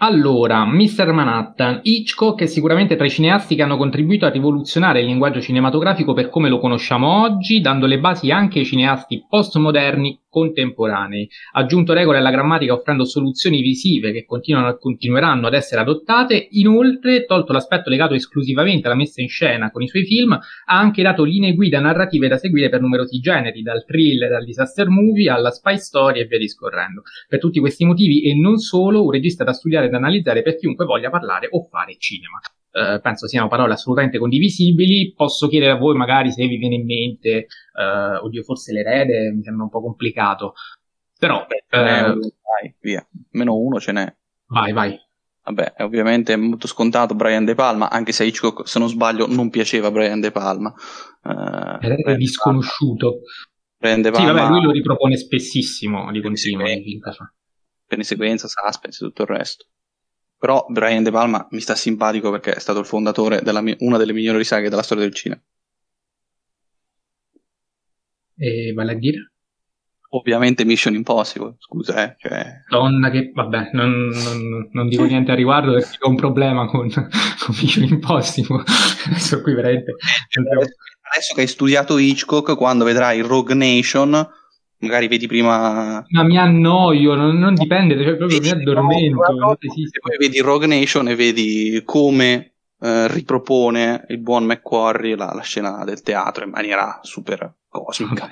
Allora, 0.00 0.64
Mr. 0.64 1.10
Manhattan, 1.10 1.80
Hitchcock 1.82 2.42
è 2.42 2.46
sicuramente 2.46 2.94
tra 2.94 3.04
i 3.04 3.10
cineasti 3.10 3.56
che 3.56 3.62
hanno 3.62 3.76
contribuito 3.76 4.26
a 4.26 4.30
rivoluzionare 4.30 5.00
il 5.00 5.06
linguaggio 5.06 5.40
cinematografico 5.40 6.12
per 6.12 6.28
come 6.28 6.48
lo 6.48 6.60
conosciamo 6.60 7.22
oggi, 7.22 7.60
dando 7.60 7.86
le 7.86 7.98
basi 7.98 8.30
anche 8.30 8.60
ai 8.60 8.64
cineasti 8.64 9.26
postmoderni 9.28 10.20
contemporanei. 10.28 11.28
Ha 11.52 11.60
aggiunto 11.60 11.92
regole 11.92 12.18
alla 12.18 12.30
grammatica 12.30 12.72
offrendo 12.72 13.04
soluzioni 13.04 13.60
visive 13.60 14.12
che 14.12 14.24
continueranno 14.24 15.46
ad 15.46 15.54
essere 15.54 15.80
adottate. 15.80 16.48
Inoltre, 16.52 17.24
tolto 17.24 17.52
l'aspetto 17.52 17.90
legato 17.90 18.14
esclusivamente 18.14 18.86
alla 18.86 18.96
messa 18.96 19.20
in 19.20 19.28
scena 19.28 19.70
con 19.70 19.82
i 19.82 19.88
suoi 19.88 20.04
film, 20.04 20.32
ha 20.32 20.78
anche 20.78 21.02
dato 21.02 21.24
linee 21.24 21.54
guida 21.54 21.80
narrative 21.80 22.28
da 22.28 22.36
seguire 22.36 22.68
per 22.68 22.80
numerosi 22.80 23.18
generi, 23.20 23.62
dal 23.62 23.84
thriller 23.84 24.32
al 24.32 24.44
disaster 24.44 24.88
movie 24.88 25.30
alla 25.30 25.50
spy 25.50 25.78
story 25.78 26.20
e 26.20 26.24
via 26.26 26.38
discorrendo. 26.38 27.02
Per 27.28 27.38
tutti 27.38 27.60
questi 27.60 27.84
motivi 27.84 28.22
e 28.22 28.34
non 28.34 28.58
solo, 28.58 29.04
un 29.04 29.10
regista 29.10 29.44
da 29.44 29.52
studiare 29.52 29.86
ed 29.86 29.94
analizzare 29.94 30.42
per 30.42 30.56
chiunque 30.56 30.84
voglia 30.84 31.10
parlare 31.10 31.48
o 31.50 31.66
fare 31.70 31.96
cinema. 31.98 32.38
Uh, 32.70 33.00
penso 33.00 33.26
siano 33.26 33.48
parole 33.48 33.72
assolutamente 33.72 34.18
condivisibili. 34.18 35.12
Posso 35.14 35.48
chiedere 35.48 35.72
a 35.72 35.76
voi 35.76 35.96
magari 35.96 36.30
se 36.30 36.46
vi 36.46 36.56
viene 36.56 36.76
in 36.76 36.84
mente, 36.84 37.46
uh, 37.74 38.24
oddio, 38.24 38.42
forse 38.42 38.72
l'erede 38.72 39.32
mi 39.32 39.42
sembra 39.42 39.64
un 39.64 39.70
po' 39.70 39.80
complicato. 39.80 40.54
Però, 41.18 41.46
Beh, 41.46 41.64
uh, 41.76 42.18
vai, 42.18 42.74
via, 42.80 43.06
meno 43.32 43.56
uno 43.56 43.80
ce 43.80 43.92
n'è. 43.92 44.16
Vai, 44.46 44.72
vai. 44.72 44.96
Vabbè, 45.44 45.72
è 45.72 45.82
ovviamente 45.82 46.36
molto 46.36 46.66
scontato 46.66 47.14
Brian 47.14 47.46
De 47.46 47.54
Palma, 47.54 47.88
anche 47.88 48.12
se 48.12 48.24
Hitchcock, 48.24 48.68
se 48.68 48.78
non 48.78 48.88
sbaglio, 48.88 49.26
non 49.26 49.48
piaceva 49.48 49.90
Brian 49.90 50.20
De 50.20 50.30
Palma. 50.30 50.72
Uh, 51.22 51.78
è 51.78 52.16
disconosciuto. 52.16 53.20
Brian 53.78 54.02
De 54.02 54.10
Palma. 54.10 54.28
Sì, 54.28 54.34
vabbè, 54.34 54.50
lui 54.50 54.62
lo 54.62 54.70
ripropone 54.70 55.16
spessissimo 55.16 56.12
di 56.12 56.20
continuo. 56.20 56.66
Per 57.86 58.04
sequenza, 58.04 58.46
suspense 58.46 59.02
e 59.02 59.08
tutto 59.08 59.22
il 59.22 59.28
resto. 59.28 59.66
Però 60.38 60.64
Brian 60.68 61.02
De 61.02 61.10
Palma 61.10 61.46
mi 61.50 61.60
sta 61.60 61.74
simpatico 61.74 62.30
perché 62.30 62.54
è 62.54 62.60
stato 62.60 62.78
il 62.78 62.86
fondatore 62.86 63.42
di 63.42 63.76
una 63.80 63.96
delle 63.98 64.12
migliori 64.12 64.44
saghe 64.44 64.68
della 64.68 64.82
storia 64.82 65.02
del 65.02 65.14
cinema. 65.14 65.40
E 68.36 68.72
vale 68.72 68.92
a 68.92 68.94
dire? 68.94 69.32
Ovviamente 70.10 70.64
Mission 70.64 70.94
Impossible, 70.94 71.56
scusa, 71.58 72.02
eh. 72.02 72.16
Cioè... 72.18 72.62
Donna 72.68 73.10
che, 73.10 73.30
vabbè, 73.34 73.70
non, 73.72 74.08
non, 74.08 74.68
non, 74.72 74.88
dico 74.88 75.04
niente 75.04 75.32
a 75.32 75.34
riguardo 75.34 75.72
perché 75.72 75.98
ho 76.00 76.08
un 76.08 76.16
problema 76.16 76.66
con, 76.66 76.88
con 76.88 77.54
Mission 77.60 77.84
Impossible. 77.84 78.62
Adesso 79.06 79.42
qui 79.42 79.54
veramente... 79.54 79.96
Adesso 81.10 81.34
che 81.34 81.40
hai 81.40 81.46
studiato 81.46 81.98
Hitchcock, 81.98 82.56
quando 82.56 82.84
vedrai 82.84 83.20
Rogue 83.20 83.54
Nation, 83.54 84.26
magari 84.78 85.08
vedi 85.08 85.26
prima... 85.26 86.04
Ma 86.08 86.22
mi 86.22 86.38
annoio, 86.38 87.14
non, 87.14 87.36
non 87.38 87.54
dipende, 87.54 87.94
cioè 87.94 88.16
proprio 88.16 88.38
vedi, 88.38 88.54
mi 88.54 88.60
addormento. 88.60 89.32
No, 89.32 89.56
poi 89.56 90.16
vedi 90.18 90.40
Rogue 90.40 90.66
Nation 90.66 91.08
e 91.08 91.14
vedi 91.14 91.82
come 91.84 92.52
eh, 92.80 93.08
ripropone 93.12 94.04
il 94.08 94.18
buon 94.18 94.44
McQuarrie 94.44 95.16
la, 95.16 95.32
la, 95.34 95.42
scena 95.42 95.84
del 95.84 96.02
teatro 96.02 96.44
in 96.44 96.50
maniera 96.50 97.00
super 97.02 97.54
cosmica. 97.68 98.30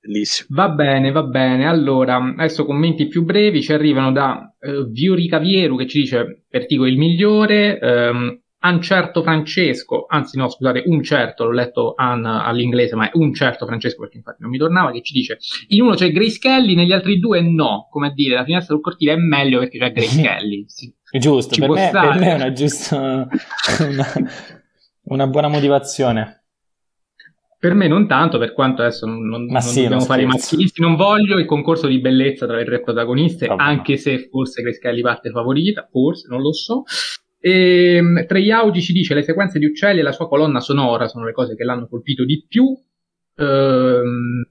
Bellissimo. 0.00 0.48
Va 0.50 0.70
bene, 0.70 1.12
va 1.12 1.22
bene. 1.22 1.68
Allora, 1.68 2.16
adesso 2.16 2.64
commenti 2.64 3.06
più 3.06 3.24
brevi 3.24 3.62
ci 3.62 3.72
arrivano 3.72 4.10
da 4.10 4.52
uh, 4.58 4.90
Viorica 4.90 5.38
Vieru 5.38 5.76
che 5.76 5.86
ci 5.86 6.00
dice 6.00 6.44
Vertigo 6.48 6.86
il 6.86 6.98
migliore, 6.98 7.78
um, 7.80 8.41
un 8.70 8.80
certo 8.80 9.22
Francesco, 9.22 10.06
anzi 10.08 10.36
no, 10.38 10.48
scusate, 10.48 10.84
un 10.86 11.02
certo, 11.02 11.44
l'ho 11.44 11.52
letto 11.52 11.94
an 11.96 12.24
all'inglese, 12.24 12.94
ma 12.94 13.06
è 13.06 13.10
un 13.14 13.34
certo 13.34 13.66
Francesco 13.66 14.00
perché 14.00 14.18
infatti 14.18 14.42
non 14.42 14.50
mi 14.50 14.58
tornava, 14.58 14.92
che 14.92 15.02
ci 15.02 15.12
dice 15.12 15.38
in 15.68 15.82
uno 15.82 15.94
c'è 15.94 16.10
Grace 16.12 16.38
Kelly, 16.38 16.74
negli 16.74 16.92
altri 16.92 17.18
due 17.18 17.40
no, 17.40 17.88
come 17.90 18.08
a 18.08 18.12
dire, 18.12 18.36
la 18.36 18.44
finestra 18.44 18.74
sul 18.74 18.82
cortile 18.82 19.14
è 19.14 19.16
meglio 19.16 19.58
perché 19.58 19.78
c'è 19.78 19.92
Grace 19.92 20.20
Kelly. 20.20 20.64
Sì. 20.72 20.92
Giusto, 21.18 21.54
per 21.58 21.68
me, 21.68 21.90
per 21.92 22.18
me, 22.18 22.30
è 22.30 22.34
una 22.36 22.52
giusta, 22.52 23.28
una, 23.80 24.12
una 25.02 25.26
buona 25.26 25.48
motivazione. 25.48 26.44
Per 27.58 27.74
me 27.74 27.86
non 27.86 28.08
tanto, 28.08 28.38
per 28.38 28.54
quanto 28.54 28.82
adesso 28.82 29.06
non, 29.06 29.26
non, 29.26 29.44
non 29.44 29.60
sì, 29.60 29.82
dobbiamo 29.82 30.02
fare 30.02 30.22
i 30.22 30.26
maschilisti, 30.26 30.80
non 30.80 30.96
voglio 30.96 31.38
il 31.38 31.44
concorso 31.44 31.86
di 31.86 32.00
bellezza 32.00 32.46
tra 32.46 32.56
le 32.56 32.64
tre 32.64 32.80
protagoniste, 32.80 33.46
Proprio 33.46 33.68
anche 33.68 33.92
no. 33.92 33.98
se 33.98 34.28
forse 34.30 34.62
Kelly 34.80 35.00
parte 35.02 35.30
favorita, 35.30 35.86
forse, 35.88 36.26
non 36.28 36.40
lo 36.40 36.52
so. 36.52 36.84
E, 37.44 37.96
ehm, 37.96 38.24
Treyaugi 38.24 38.80
ci 38.80 38.92
dice 38.92 39.14
le 39.14 39.24
sequenze 39.24 39.58
di 39.58 39.66
uccelli 39.66 39.98
e 39.98 40.02
la 40.04 40.12
sua 40.12 40.28
colonna 40.28 40.60
sonora 40.60 41.08
sono 41.08 41.24
le 41.24 41.32
cose 41.32 41.56
che 41.56 41.64
l'hanno 41.64 41.88
colpito 41.88 42.24
di 42.24 42.46
più. 42.46 42.72
Ehm, 43.34 44.48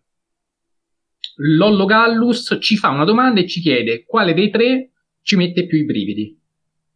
Lollo 1.37 1.85
Gallus 1.85 2.57
ci 2.59 2.75
fa 2.75 2.89
una 2.89 3.05
domanda 3.05 3.39
e 3.39 3.47
ci 3.47 3.61
chiede 3.61 4.03
quale 4.03 4.33
dei 4.33 4.49
tre 4.49 4.91
ci 5.21 5.37
mette 5.37 5.65
più 5.65 5.77
i 5.77 5.85
brividi. 5.85 6.37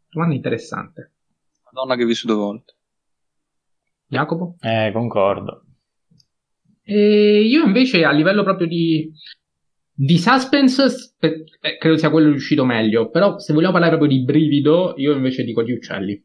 Domanda 0.09 0.35
interessante. 0.35 1.13
Madonna 1.71 1.95
che 1.95 2.03
ho 2.03 2.07
visto 2.07 2.27
due 2.27 2.35
volte. 2.35 2.73
Jacopo? 4.07 4.57
Eh, 4.59 4.91
concordo. 4.91 5.63
E 6.83 7.41
io 7.41 7.63
invece 7.63 8.03
a 8.03 8.11
livello 8.11 8.43
proprio 8.43 8.67
di, 8.67 9.09
di 9.97 10.17
suspense 10.17 11.13
eh, 11.19 11.77
credo 11.77 11.97
sia 11.97 12.09
quello 12.09 12.29
riuscito 12.29 12.65
meglio, 12.65 13.09
però 13.09 13.39
se 13.39 13.53
vogliamo 13.53 13.71
parlare 13.71 13.95
proprio 13.95 14.17
di 14.17 14.25
brivido, 14.25 14.93
io 14.97 15.13
invece 15.13 15.43
dico 15.43 15.63
gli 15.63 15.71
uccelli. 15.71 16.21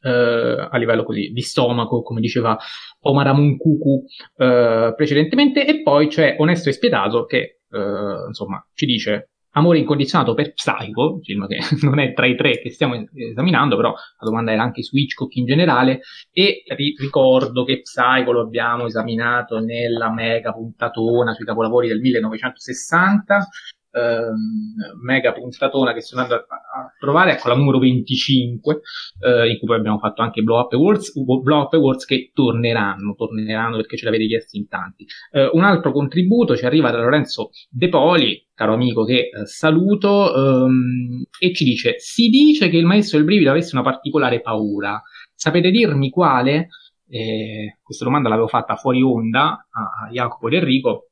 Uh, 0.00 0.68
a 0.70 0.76
livello 0.76 1.02
così 1.02 1.30
di 1.32 1.40
stomaco, 1.40 2.02
come 2.02 2.20
diceva 2.20 2.56
Omar 3.00 3.26
Amunkuku 3.28 4.04
uh, 4.36 4.94
precedentemente, 4.94 5.66
e 5.66 5.82
poi 5.82 6.06
c'è 6.06 6.36
Onesto 6.38 6.68
e 6.68 6.72
Spietato 6.72 7.24
che 7.24 7.62
uh, 7.70 8.28
insomma 8.28 8.64
ci 8.74 8.86
dice 8.86 9.30
Amore 9.52 9.78
incondizionato 9.78 10.34
per 10.34 10.52
Psycho, 10.52 11.20
film 11.22 11.46
che 11.46 11.58
non 11.82 11.98
è 11.98 12.12
tra 12.12 12.26
i 12.26 12.36
tre 12.36 12.60
che 12.60 12.70
stiamo 12.70 13.06
esaminando, 13.14 13.76
però 13.76 13.90
la 13.90 14.26
domanda 14.26 14.52
era 14.52 14.62
anche 14.62 14.82
su 14.82 14.96
Hitchcock 14.96 15.34
in 15.36 15.46
generale, 15.46 16.00
e 16.30 16.62
ri- 16.76 16.94
ricordo 16.98 17.64
che 17.64 17.80
Psycho 17.80 18.32
lo 18.32 18.42
abbiamo 18.42 18.86
esaminato 18.86 19.58
nella 19.58 20.12
mega 20.12 20.52
puntatona 20.52 21.32
sui 21.32 21.44
capolavori 21.44 21.88
del 21.88 22.00
1960, 22.00 23.48
ehm, 23.92 25.02
mega 25.02 25.32
puntatona 25.32 25.92
che 25.92 26.00
sono 26.00 26.22
andato 26.22 26.46
a, 26.48 26.80
a 26.80 26.94
trovare, 26.98 27.32
ecco 27.32 27.48
la 27.48 27.54
numero 27.54 27.78
25, 27.78 28.80
eh, 29.20 29.50
in 29.50 29.58
cui 29.58 29.66
poi 29.66 29.76
abbiamo 29.76 29.98
fatto 29.98 30.22
anche 30.22 30.42
Blow 30.42 30.58
Up 30.58 30.72
Awards, 30.72 31.12
Blow 31.22 31.62
Up 31.62 31.72
Awards 31.72 32.04
che 32.04 32.30
torneranno, 32.32 33.14
torneranno 33.14 33.76
perché 33.76 33.96
ce 33.96 34.04
l'avete 34.04 34.26
chiesti 34.26 34.58
in 34.58 34.68
tanti. 34.68 35.06
Eh, 35.32 35.50
un 35.52 35.64
altro 35.64 35.92
contributo 35.92 36.56
ci 36.56 36.66
arriva 36.66 36.90
da 36.90 37.00
Lorenzo 37.00 37.50
De 37.68 37.88
Poli, 37.88 38.46
caro 38.54 38.74
amico 38.74 39.04
che 39.04 39.30
eh, 39.30 39.46
saluto, 39.46 40.34
ehm, 40.34 41.24
e 41.38 41.52
ci 41.54 41.64
dice, 41.64 41.94
si 41.98 42.28
dice 42.28 42.68
che 42.68 42.76
il 42.76 42.86
maestro 42.86 43.18
del 43.18 43.26
brivido 43.26 43.50
avesse 43.50 43.74
una 43.74 43.84
particolare 43.84 44.40
paura. 44.40 45.00
Sapete 45.34 45.70
dirmi 45.70 46.10
quale? 46.10 46.68
Eh, 47.10 47.78
questa 47.82 48.04
domanda 48.04 48.28
l'avevo 48.28 48.48
fatta 48.48 48.76
fuori 48.76 49.00
onda 49.00 49.66
a 49.70 50.10
Jacopo 50.10 50.48
ed 50.48 50.54
Enrico 50.54 51.07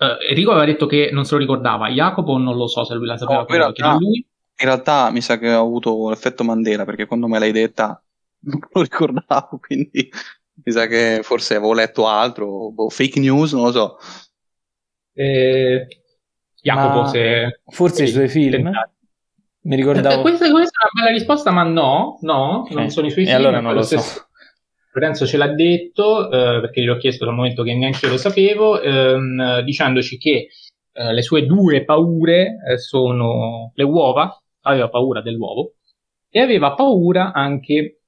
Uh, 0.00 0.16
Enrico 0.30 0.52
aveva 0.52 0.64
detto 0.64 0.86
che 0.86 1.10
non 1.12 1.26
se 1.26 1.34
lo 1.34 1.40
ricordava, 1.40 1.90
Jacopo 1.90 2.38
non 2.38 2.56
lo 2.56 2.66
so 2.66 2.84
se 2.84 2.94
lui 2.94 3.06
la 3.06 3.18
sapeva, 3.18 3.40
no, 3.40 3.46
in, 3.48 3.56
realtà, 3.56 3.96
lui. 3.98 4.16
in 4.16 4.66
realtà 4.66 5.10
mi 5.10 5.20
sa 5.20 5.36
che 5.36 5.52
ho 5.52 5.60
avuto 5.60 6.08
l'effetto 6.08 6.42
Mandela 6.42 6.86
perché 6.86 7.04
quando 7.04 7.28
me 7.28 7.38
l'hai 7.38 7.52
detta 7.52 8.02
non 8.44 8.60
lo 8.72 8.80
ricordavo, 8.80 9.58
quindi 9.60 10.10
mi 10.62 10.72
sa 10.72 10.86
che 10.86 11.20
forse 11.22 11.56
avevo 11.56 11.74
letto 11.74 12.06
altro, 12.06 12.70
boh, 12.70 12.88
fake 12.88 13.20
news, 13.20 13.52
non 13.52 13.64
lo 13.64 13.72
so. 13.72 13.98
Eh, 15.12 15.86
Jacopo, 16.62 17.06
se... 17.06 17.60
Forse 17.66 18.04
i 18.04 18.08
suoi 18.08 18.28
film? 18.28 18.70
Mi 19.62 19.76
ricordavo... 19.76 20.20
Eh, 20.20 20.20
questa, 20.22 20.50
questa, 20.50 20.78
è 20.82 20.88
una 20.90 21.04
bella 21.04 21.16
risposta, 21.16 21.50
ma 21.50 21.62
no, 21.62 22.18
no, 22.22 22.60
okay. 22.60 22.74
non 22.74 22.90
sono 22.90 23.06
i 23.06 23.10
suoi 23.10 23.24
film. 23.24 23.36
E 23.36 23.38
allora 23.38 23.60
non 23.60 23.74
lo 23.74 23.82
so. 23.82 24.00
Lorenzo 24.92 25.26
ce 25.26 25.36
l'ha 25.36 25.48
detto, 25.48 26.26
eh, 26.26 26.60
perché 26.60 26.80
gliel'ho 26.80 26.96
chiesto 26.96 27.24
dal 27.24 27.34
momento 27.34 27.62
che 27.62 27.74
neanche 27.74 28.06
io 28.06 28.12
lo 28.12 28.18
sapevo, 28.18 28.80
ehm, 28.80 29.60
dicendoci 29.60 30.18
che 30.18 30.48
eh, 30.92 31.12
le 31.12 31.22
sue 31.22 31.46
due 31.46 31.84
paure 31.84 32.56
eh, 32.68 32.78
sono 32.78 33.70
le 33.74 33.84
uova, 33.84 34.36
aveva 34.62 34.88
paura 34.88 35.22
dell'uovo, 35.22 35.74
e 36.28 36.40
aveva 36.40 36.74
paura 36.74 37.32
anche 37.32 38.00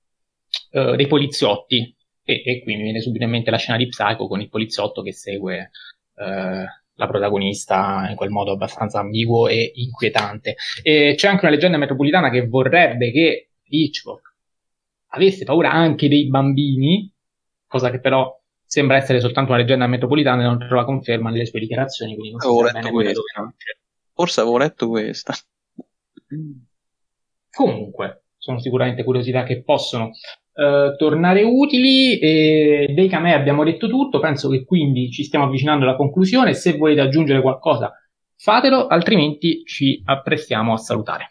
eh, 0.70 0.96
dei 0.96 1.06
poliziotti. 1.06 1.96
E, 2.24 2.42
e, 2.44 2.62
qui 2.62 2.76
mi 2.76 2.82
viene 2.82 3.00
subito 3.00 3.24
in 3.24 3.30
mente 3.30 3.50
la 3.50 3.56
scena 3.56 3.78
di 3.78 3.88
Psycho 3.88 4.26
con 4.26 4.40
il 4.40 4.48
poliziotto 4.48 5.02
che 5.02 5.12
segue 5.12 5.70
eh, 6.16 6.64
la 6.94 7.06
protagonista 7.06 8.06
in 8.09 8.16
quel 8.16 8.30
modo 8.30 8.52
abbastanza 8.52 8.98
ambiguo 9.00 9.48
e 9.48 9.70
inquietante. 9.74 10.56
E 10.82 11.14
c'è 11.16 11.28
anche 11.28 11.44
una 11.44 11.54
leggenda 11.54 11.78
metropolitana 11.78 12.30
che 12.30 12.46
vorrebbe 12.46 13.12
che 13.12 13.50
Hitchcock 13.64 14.31
avesse 15.14 15.44
paura 15.44 15.72
anche 15.72 16.09
dei 16.09 16.28
bambini, 16.28 17.10
cosa 17.66 17.90
che 17.90 18.01
però 18.01 18.39
sembra 18.64 18.97
essere 18.97 19.20
soltanto 19.20 19.51
una 19.51 19.60
leggenda 19.60 19.86
metropolitana 19.86 20.43
e 20.43 20.47
non 20.47 20.59
trova 20.59 20.84
conferma 20.84 21.30
nelle 21.30 21.47
sue 21.47 21.60
dichiarazioni, 21.60 22.16
quindi 22.16 22.36
bene 22.72 22.90
dove 22.90 23.12
non. 23.36 23.55
Forse 24.14 24.40
avevo 24.40 24.59
letto 24.59 24.89
questa. 24.89 25.34
Comunque, 27.51 28.24
sono 28.39 28.59
sicuramente 28.60 29.05
curiosità 29.05 29.43
che 29.43 29.62
possono 29.62 30.10
uh, 30.52 30.97
tornare 30.97 31.43
utili. 31.43 32.18
E 32.18 32.93
dei 32.94 33.09
Camè 33.09 33.32
abbiamo 33.32 33.64
detto 33.64 33.89
tutto, 33.89 34.20
penso 34.20 34.48
che 34.48 34.64
quindi 34.64 35.10
ci 35.10 35.24
stiamo 35.24 35.44
avvicinando 35.44 35.84
alla 35.84 35.97
conclusione. 35.97 36.55
Se 36.55 36.76
volete 36.76 37.02
aggiungere 37.02 37.43
qualcosa, 37.43 37.93
fatelo, 38.36 38.86
altrimenti 38.86 39.64
ci 39.64 40.01
apprestiamo 40.05 40.72
a 40.72 40.78
salutare. 40.78 41.28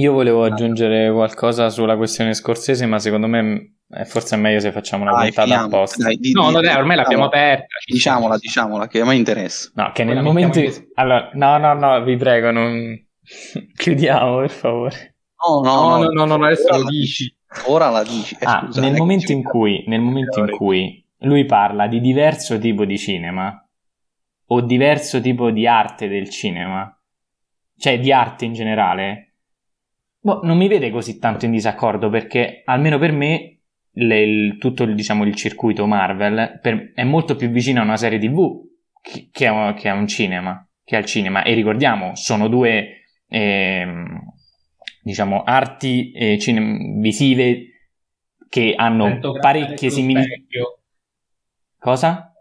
Io 0.00 0.12
volevo 0.12 0.44
aggiungere 0.44 1.12
qualcosa 1.12 1.68
sulla 1.68 1.96
questione 1.96 2.32
scorsese, 2.32 2.86
ma 2.86 2.98
secondo 2.98 3.26
me 3.26 3.80
è 3.86 4.04
forse 4.04 4.36
è 4.36 4.38
meglio 4.38 4.58
se 4.60 4.72
facciamo 4.72 5.02
una 5.02 5.12
dai, 5.12 5.32
puntata 5.32 5.64
apposta. 5.64 6.04
Dai, 6.04 6.16
di, 6.16 6.32
no, 6.32 6.48
di, 6.48 6.54
no, 6.54 6.60
dai, 6.62 6.74
ormai 6.74 6.96
l'abbiamo 6.96 7.26
aperta. 7.26 7.66
Diciamola, 7.84 8.38
diciamola, 8.38 8.86
che 8.86 9.00
a 9.00 9.04
me 9.04 9.14
interessa. 9.16 9.70
No, 9.74 9.90
che 9.92 10.04
nel 10.04 10.22
momento... 10.22 10.58
In... 10.58 10.72
Allora, 10.94 11.30
no, 11.34 11.58
no, 11.58 11.74
no, 11.74 12.02
vi 12.02 12.16
prego, 12.16 12.50
non... 12.50 12.98
Chiudiamo, 13.76 14.38
per 14.38 14.50
favore. 14.50 15.16
No, 15.46 15.60
no, 15.60 15.96
no, 15.98 16.10
no, 16.10 16.24
no, 16.24 16.36
no 16.36 16.44
adesso 16.46 16.76
lo 16.76 16.88
dici. 16.88 17.34
Ora 17.66 17.90
la 17.90 18.02
dici. 18.02 18.34
Eh, 18.40 18.46
ah, 18.46 18.62
scusa, 18.64 18.80
nel 18.80 18.94
momento 18.94 19.32
in 19.32 19.42
cui, 19.42 19.84
nel 19.86 20.00
momento 20.00 20.40
in 20.40 20.50
cui 20.50 21.06
lui 21.18 21.44
parla 21.44 21.88
di 21.88 22.00
diverso 22.00 22.58
tipo 22.58 22.86
di 22.86 22.96
cinema, 22.96 23.54
o 24.46 24.60
diverso 24.62 25.20
tipo 25.20 25.50
di 25.50 25.66
arte 25.66 26.08
del 26.08 26.30
cinema, 26.30 26.90
cioè 27.76 27.98
di 28.00 28.12
arte 28.12 28.46
in 28.46 28.54
generale, 28.54 29.29
Boh, 30.22 30.40
non 30.42 30.56
mi 30.56 30.68
vede 30.68 30.90
così 30.90 31.18
tanto 31.18 31.46
in 31.46 31.50
disaccordo 31.50 32.10
perché 32.10 32.62
almeno 32.64 32.98
per 32.98 33.12
me 33.12 33.60
le, 33.92 34.20
il, 34.20 34.58
tutto 34.58 34.82
il, 34.82 34.94
diciamo, 34.94 35.24
il 35.24 35.34
circuito 35.34 35.86
Marvel 35.86 36.58
per, 36.60 36.92
è 36.94 37.04
molto 37.04 37.36
più 37.36 37.48
vicino 37.48 37.80
a 37.80 37.84
una 37.84 37.96
serie 37.96 38.18
tv 38.18 38.68
che, 39.00 39.28
che, 39.32 39.46
a, 39.46 39.72
che, 39.72 39.88
a, 39.88 39.94
un 39.94 40.06
cinema 40.06 40.66
che 40.84 40.96
al 40.96 41.06
cinema 41.06 41.42
e 41.42 41.54
ricordiamo 41.54 42.14
sono 42.14 42.48
due 42.48 43.06
eh, 43.28 43.86
diciamo 45.02 45.42
arti 45.42 46.12
eh, 46.12 46.38
cine- 46.38 47.00
visive 47.00 47.64
che 48.48 48.74
hanno 48.76 49.20
parecchie 49.40 49.88
similitudini 49.88 50.48
cosa? 51.80 52.32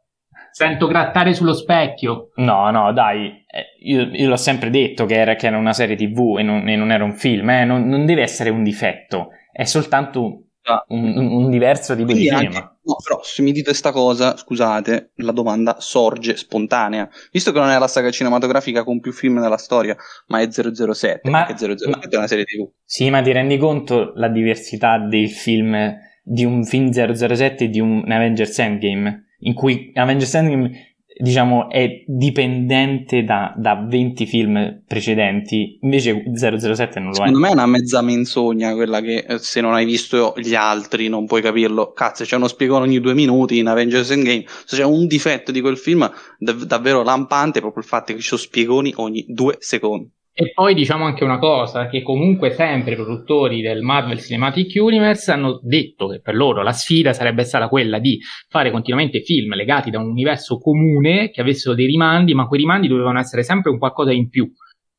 Sento 0.52 0.88
grattare 0.88 1.34
sullo 1.34 1.54
specchio. 1.54 2.32
No, 2.36 2.70
no, 2.70 2.92
dai, 2.92 3.46
eh, 3.48 3.69
io, 3.82 4.10
io 4.12 4.30
l'ho 4.30 4.38
sempre 4.38 4.70
detto 4.70 5.06
che 5.06 5.16
era, 5.16 5.36
che 5.36 5.48
era, 5.48 5.58
una 5.58 5.74
serie 5.74 5.96
tv 5.96 6.38
e 6.40 6.44
non, 6.44 6.68
e 6.68 6.76
non 6.76 6.92
era 6.92 7.04
un 7.04 7.16
film, 7.16 7.50
eh? 7.50 7.66
non, 7.66 7.88
non, 7.88 8.06
deve 8.06 8.22
essere 8.22 8.50
un 8.50 8.64
difetto, 8.64 9.30
è 9.52 9.64
soltanto 9.64 10.44
ah. 10.64 10.84
un, 10.90 11.18
un 11.18 11.50
diverso 11.50 11.94
tipo 11.94 12.12
quindi 12.12 12.24
di 12.24 12.36
cinema. 12.36 12.58
Anche, 12.58 12.78
No, 12.90 12.96
però 13.04 13.20
se 13.22 13.44
mi 13.44 13.52
dite 13.52 13.76
sta 13.76 13.92
cosa, 13.92 14.36
scusate, 14.36 15.12
la 15.18 15.32
domanda 15.32 15.76
sorge 15.78 16.36
spontanea. 16.36 17.08
Visto 17.32 17.52
che 17.52 17.60
non 17.60 17.70
è 17.70 17.78
la 17.78 17.88
saga 17.88 18.10
cinematografica 18.10 18.84
con 18.84 19.00
più 19.00 19.12
film 19.12 19.38
nella 19.38 19.58
storia, 19.58 19.96
ma 20.28 20.40
è 20.40 20.50
007, 20.50 21.30
Ma- 21.30 21.46
che 21.46 21.56
007 21.56 22.10
è 22.10 22.18
una 22.18 22.26
serie 22.26 22.46
TV. 22.46 22.68
Sì, 22.84 23.12
ma 23.12 23.22
ti 23.22 23.32
rendi 23.32 23.60
conto 23.60 24.14
la 24.16 24.28
diversità 24.28 24.98
del 24.98 25.30
film 25.30 25.98
di 26.24 26.46
un 26.46 26.66
film 26.66 26.90
007 26.90 27.66
e 27.66 27.70
di 27.70 27.80
un 27.80 28.12
Avengers 28.12 28.58
Endgame? 28.58 29.36
In 29.42 29.54
cui 29.54 29.92
Avengers 29.94 30.34
Endgame, 30.34 30.89
diciamo, 31.22 31.70
è 31.70 32.04
dipendente 32.08 33.24
da, 33.24 33.54
da 33.58 33.76
20 33.76 34.26
film 34.26 34.84
precedenti, 34.88 35.78
invece 35.82 36.24
007 36.34 37.00
non 37.00 37.10
lo 37.10 37.16
è. 37.16 37.16
Secondo 37.16 37.40
me 37.40 37.50
è 37.50 37.54
una 37.54 37.66
mezza 37.66 38.02
menzogna 38.02 38.74
quella 38.74 39.02
che 39.02 39.26
eh, 39.28 39.38
se 39.38 39.60
non 39.60 39.74
hai 39.74 39.86
visto 39.86 40.34
gli 40.38 40.56
altri 40.56 41.10
non 41.10 41.26
puoi 41.26 41.42
capirlo. 41.42 41.92
Cazzo, 41.92 42.24
c'è 42.24 42.38
uno 42.38 42.48
spiegone 42.48 42.86
ogni 42.86 43.02
due 43.02 43.14
minuti 43.14 43.58
in 43.58 43.68
Avengers 43.68 44.12
Endgame. 44.12 44.46
Se 44.66 44.78
c'è 44.78 44.86
un 44.86 45.08
difetto 45.08 45.52
di 45.52 45.60
quel 45.60 45.78
film 45.78 46.10
dav- 46.38 46.64
davvero 46.64 47.04
lampante, 47.04 47.60
proprio 47.60 47.84
il 47.84 47.90
fatto 47.90 48.14
che 48.14 48.20
ci 48.20 48.28
sono 48.28 48.40
spiegoni 48.40 48.94
ogni 48.96 49.26
due 49.28 49.58
secondi. 49.60 50.10
E 50.42 50.54
poi 50.54 50.74
diciamo 50.74 51.04
anche 51.04 51.26
una 51.26 51.38
cosa, 51.38 51.90
che 51.90 52.02
comunque 52.02 52.52
sempre 52.52 52.94
i 52.94 52.96
produttori 52.96 53.60
del 53.60 53.82
Marvel 53.82 54.22
Cinematic 54.22 54.72
Universe 54.82 55.34
hanno 55.34 55.60
detto 55.62 56.08
che 56.08 56.22
per 56.22 56.34
loro 56.34 56.64
la 56.64 56.72
sfida 56.72 57.12
sarebbe 57.12 57.44
stata 57.44 57.68
quella 57.68 58.00
di 58.00 58.22
fare 58.48 58.72
continuamente 58.72 59.20
film 59.20 59.54
legati 59.54 59.90
da 59.90 60.00
un 60.00 60.08
universo 60.08 60.58
comune 60.58 61.30
che 61.30 61.42
avessero 61.42 61.76
dei 61.76 61.88
rimandi, 61.88 62.34
ma 62.34 62.48
quei 62.48 62.62
rimandi 62.62 62.88
dovevano 62.88 63.20
essere 63.20 63.44
sempre 63.44 63.70
un 63.70 63.80
qualcosa 63.80 64.14
in 64.14 64.30
più. 64.30 64.50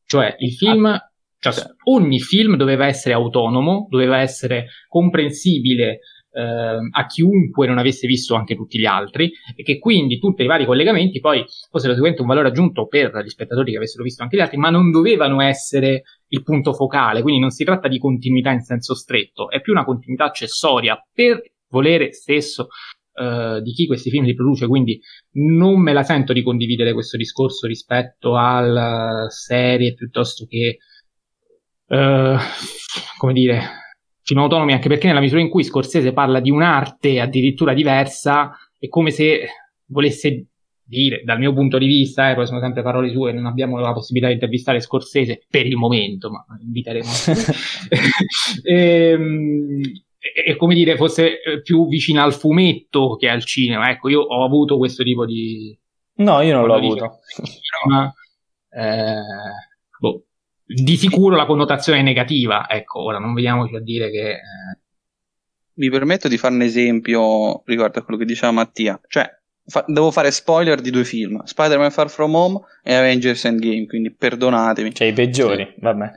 Cioè 0.05 0.37
il 0.41 0.53
film, 0.53 0.85
cioè, 1.39 1.53
certo. 1.55 1.75
ogni 1.85 2.21
film 2.21 2.57
doveva 2.57 2.85
essere 2.85 3.15
autonomo, 3.15 3.87
doveva 3.89 4.19
essere 4.19 4.67
comprensibile 4.89 6.01
a 6.33 7.07
chiunque 7.07 7.67
non 7.67 7.79
avesse 7.79 8.07
visto 8.07 8.35
anche 8.35 8.55
tutti 8.55 8.79
gli 8.79 8.85
altri 8.85 9.33
e 9.57 9.63
che 9.63 9.79
quindi 9.79 10.19
tutti 10.19 10.43
i 10.43 10.47
vari 10.47 10.65
collegamenti 10.65 11.19
poi 11.19 11.45
fossero 11.69 11.93
sicuramente 11.93 12.23
un 12.23 12.29
valore 12.29 12.49
aggiunto 12.49 12.87
per 12.87 13.21
gli 13.25 13.29
spettatori 13.29 13.73
che 13.73 13.79
avessero 13.79 14.05
visto 14.05 14.23
anche 14.23 14.37
gli 14.37 14.41
altri, 14.41 14.57
ma 14.57 14.71
non 14.71 14.91
dovevano 14.91 15.41
essere 15.41 16.03
il 16.29 16.43
punto 16.43 16.73
focale, 16.73 17.23
quindi 17.23 17.41
non 17.41 17.51
si 17.51 17.65
tratta 17.65 17.89
di 17.89 17.99
continuità 17.99 18.51
in 18.53 18.61
senso 18.61 18.95
stretto, 18.95 19.51
è 19.51 19.61
più 19.61 19.73
una 19.73 19.85
continuità 19.85 20.25
accessoria 20.25 20.97
per 21.13 21.43
volere 21.69 22.13
stesso 22.13 22.69
eh, 23.15 23.61
di 23.63 23.73
chi 23.73 23.87
questi 23.87 24.11
film 24.11 24.25
li 24.25 24.35
produce, 24.35 24.67
quindi 24.67 25.01
non 25.33 25.81
me 25.81 25.93
la 25.93 26.03
sento 26.03 26.33
di 26.33 26.43
condividere 26.43 26.93
questo 26.93 27.17
discorso 27.17 27.67
rispetto 27.67 28.37
alla 28.37 29.27
serie 29.29 29.95
piuttosto 29.95 30.47
che 30.47 30.79
eh, 31.89 32.37
come 33.19 33.33
dire 33.33 33.80
film 34.23 34.41
autonomi, 34.41 34.73
anche 34.73 34.89
perché 34.89 35.07
nella 35.07 35.21
misura 35.21 35.41
in 35.41 35.49
cui 35.49 35.65
Scorsese 35.65 36.13
parla 36.13 36.41
di 36.41 36.51
un'arte 36.51 37.21
addirittura 37.21 37.75
diversa, 37.75 38.57
è 38.79 38.89
come 38.89 39.11
se 39.11 39.47
volesse 39.87 40.47
dire, 40.91 41.23
dal 41.25 41.39
mio 41.39 41.53
punto 41.53 41.79
di 41.79 41.87
vista, 41.87 42.31
eh, 42.31 42.35
poi 42.35 42.47
sono 42.47 42.59
sempre 42.59 42.83
parole 42.83 43.11
sue, 43.11 43.33
non 43.33 43.47
abbiamo 43.47 43.79
la 43.79 43.93
possibilità 43.93 44.27
di 44.27 44.35
intervistare 44.35 44.81
Scorsese 44.81 45.45
per 45.49 45.65
il 45.67 45.77
momento, 45.77 46.31
ma 46.31 46.45
inviteremo. 46.61 47.09
Ehm, 48.65 49.81
è 50.19 50.57
come 50.57 50.75
dire, 50.75 50.97
fosse 50.97 51.41
eh, 51.41 51.63
più 51.63 51.87
vicina 51.87 52.23
al 52.23 52.35
fumetto 52.35 53.17
che 53.17 53.29
al 53.29 53.45
cinema. 53.45 53.89
Ecco, 53.89 54.09
io 54.09 54.21
ho 54.21 54.45
avuto 54.45 54.77
questo 54.77 55.03
tipo 55.03 55.25
di. 55.25 55.79
No, 56.17 56.41
io 56.43 56.55
non 56.55 56.67
l'ho 56.67 56.75
avuto. 56.75 57.21
Ma, 57.89 58.13
eh, 58.71 59.15
boh, 59.99 60.25
di 60.73 60.97
sicuro 60.97 61.35
la 61.37 61.47
connotazione 61.47 61.99
è 61.99 62.03
negativa. 62.03 62.69
Ecco, 62.69 63.03
ora 63.03 63.19
non 63.19 63.35
vediamoci 63.35 63.75
a 63.77 63.81
dire 63.81 64.11
che. 64.11 64.31
eh, 64.31 64.79
Mi 65.75 65.91
permetto 65.91 66.29
di 66.29 66.37
fare 66.39 66.55
un 66.55 66.63
esempio 66.63 67.63
riguardo 67.65 67.99
a 67.99 68.03
quello 68.03 68.19
che 68.19 68.27
diceva 68.27 68.53
Mattia. 68.53 69.01
Cioè, 69.09 69.29
fa- 69.67 69.85
devo 69.87 70.11
fare 70.11 70.31
spoiler 70.31 70.81
di 70.81 70.91
due 70.91 71.05
film: 71.05 71.43
Spider-Man 71.43 71.91
Far 71.91 72.09
From 72.11 72.35
Home 72.35 72.61
e 72.83 72.95
Avengers 72.95 73.45
Endgame. 73.47 73.87
Quindi 73.87 74.13
perdonatemi. 74.15 74.95
Cioè, 74.95 75.09
i 75.09 75.13
peggiori, 75.13 75.75
vabbè. 75.79 76.11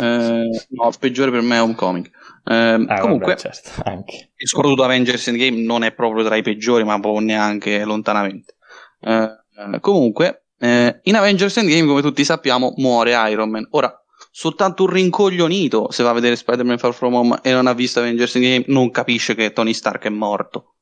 Eh, 0.00 0.48
no, 0.68 0.88
il 0.88 0.96
peggiore 1.00 1.30
per 1.32 1.40
me 1.40 1.56
è 1.56 1.62
Homecoming. 1.62 2.06
Eh, 2.44 2.84
Ah, 2.88 3.00
comunque, 3.00 3.34
vabbè, 3.34 3.38
certo, 3.38 3.70
anche. 3.84 4.30
e 4.36 4.46
soprattutto 4.46 4.82
Avengers 4.84 5.26
Endgame 5.28 5.60
non 5.62 5.82
è 5.82 5.92
proprio 5.92 6.24
tra 6.24 6.36
i 6.36 6.42
peggiori, 6.42 6.84
ma 6.84 6.98
proprio 7.00 7.24
neanche 7.24 7.82
lontanamente. 7.84 8.56
Eh, 9.00 9.28
eh, 9.74 9.80
comunque, 9.80 10.41
eh, 10.62 11.00
in 11.02 11.16
Avengers 11.16 11.56
Endgame, 11.56 11.88
come 11.88 12.02
tutti 12.02 12.24
sappiamo, 12.24 12.72
muore 12.76 13.14
Iron 13.30 13.50
Man. 13.50 13.66
Ora, 13.70 13.92
soltanto 14.30 14.84
un 14.84 14.90
rincoglionito, 14.90 15.90
se 15.90 16.04
va 16.04 16.10
a 16.10 16.12
vedere 16.12 16.36
Spider-Man 16.36 16.78
Far 16.78 16.94
From 16.94 17.14
Home 17.14 17.40
e 17.42 17.52
non 17.52 17.66
ha 17.66 17.72
visto 17.72 17.98
Avengers 17.98 18.36
Endgame, 18.36 18.64
non 18.68 18.92
capisce 18.92 19.34
che 19.34 19.52
Tony 19.52 19.72
Stark 19.72 20.04
è 20.04 20.08
morto. 20.08 20.76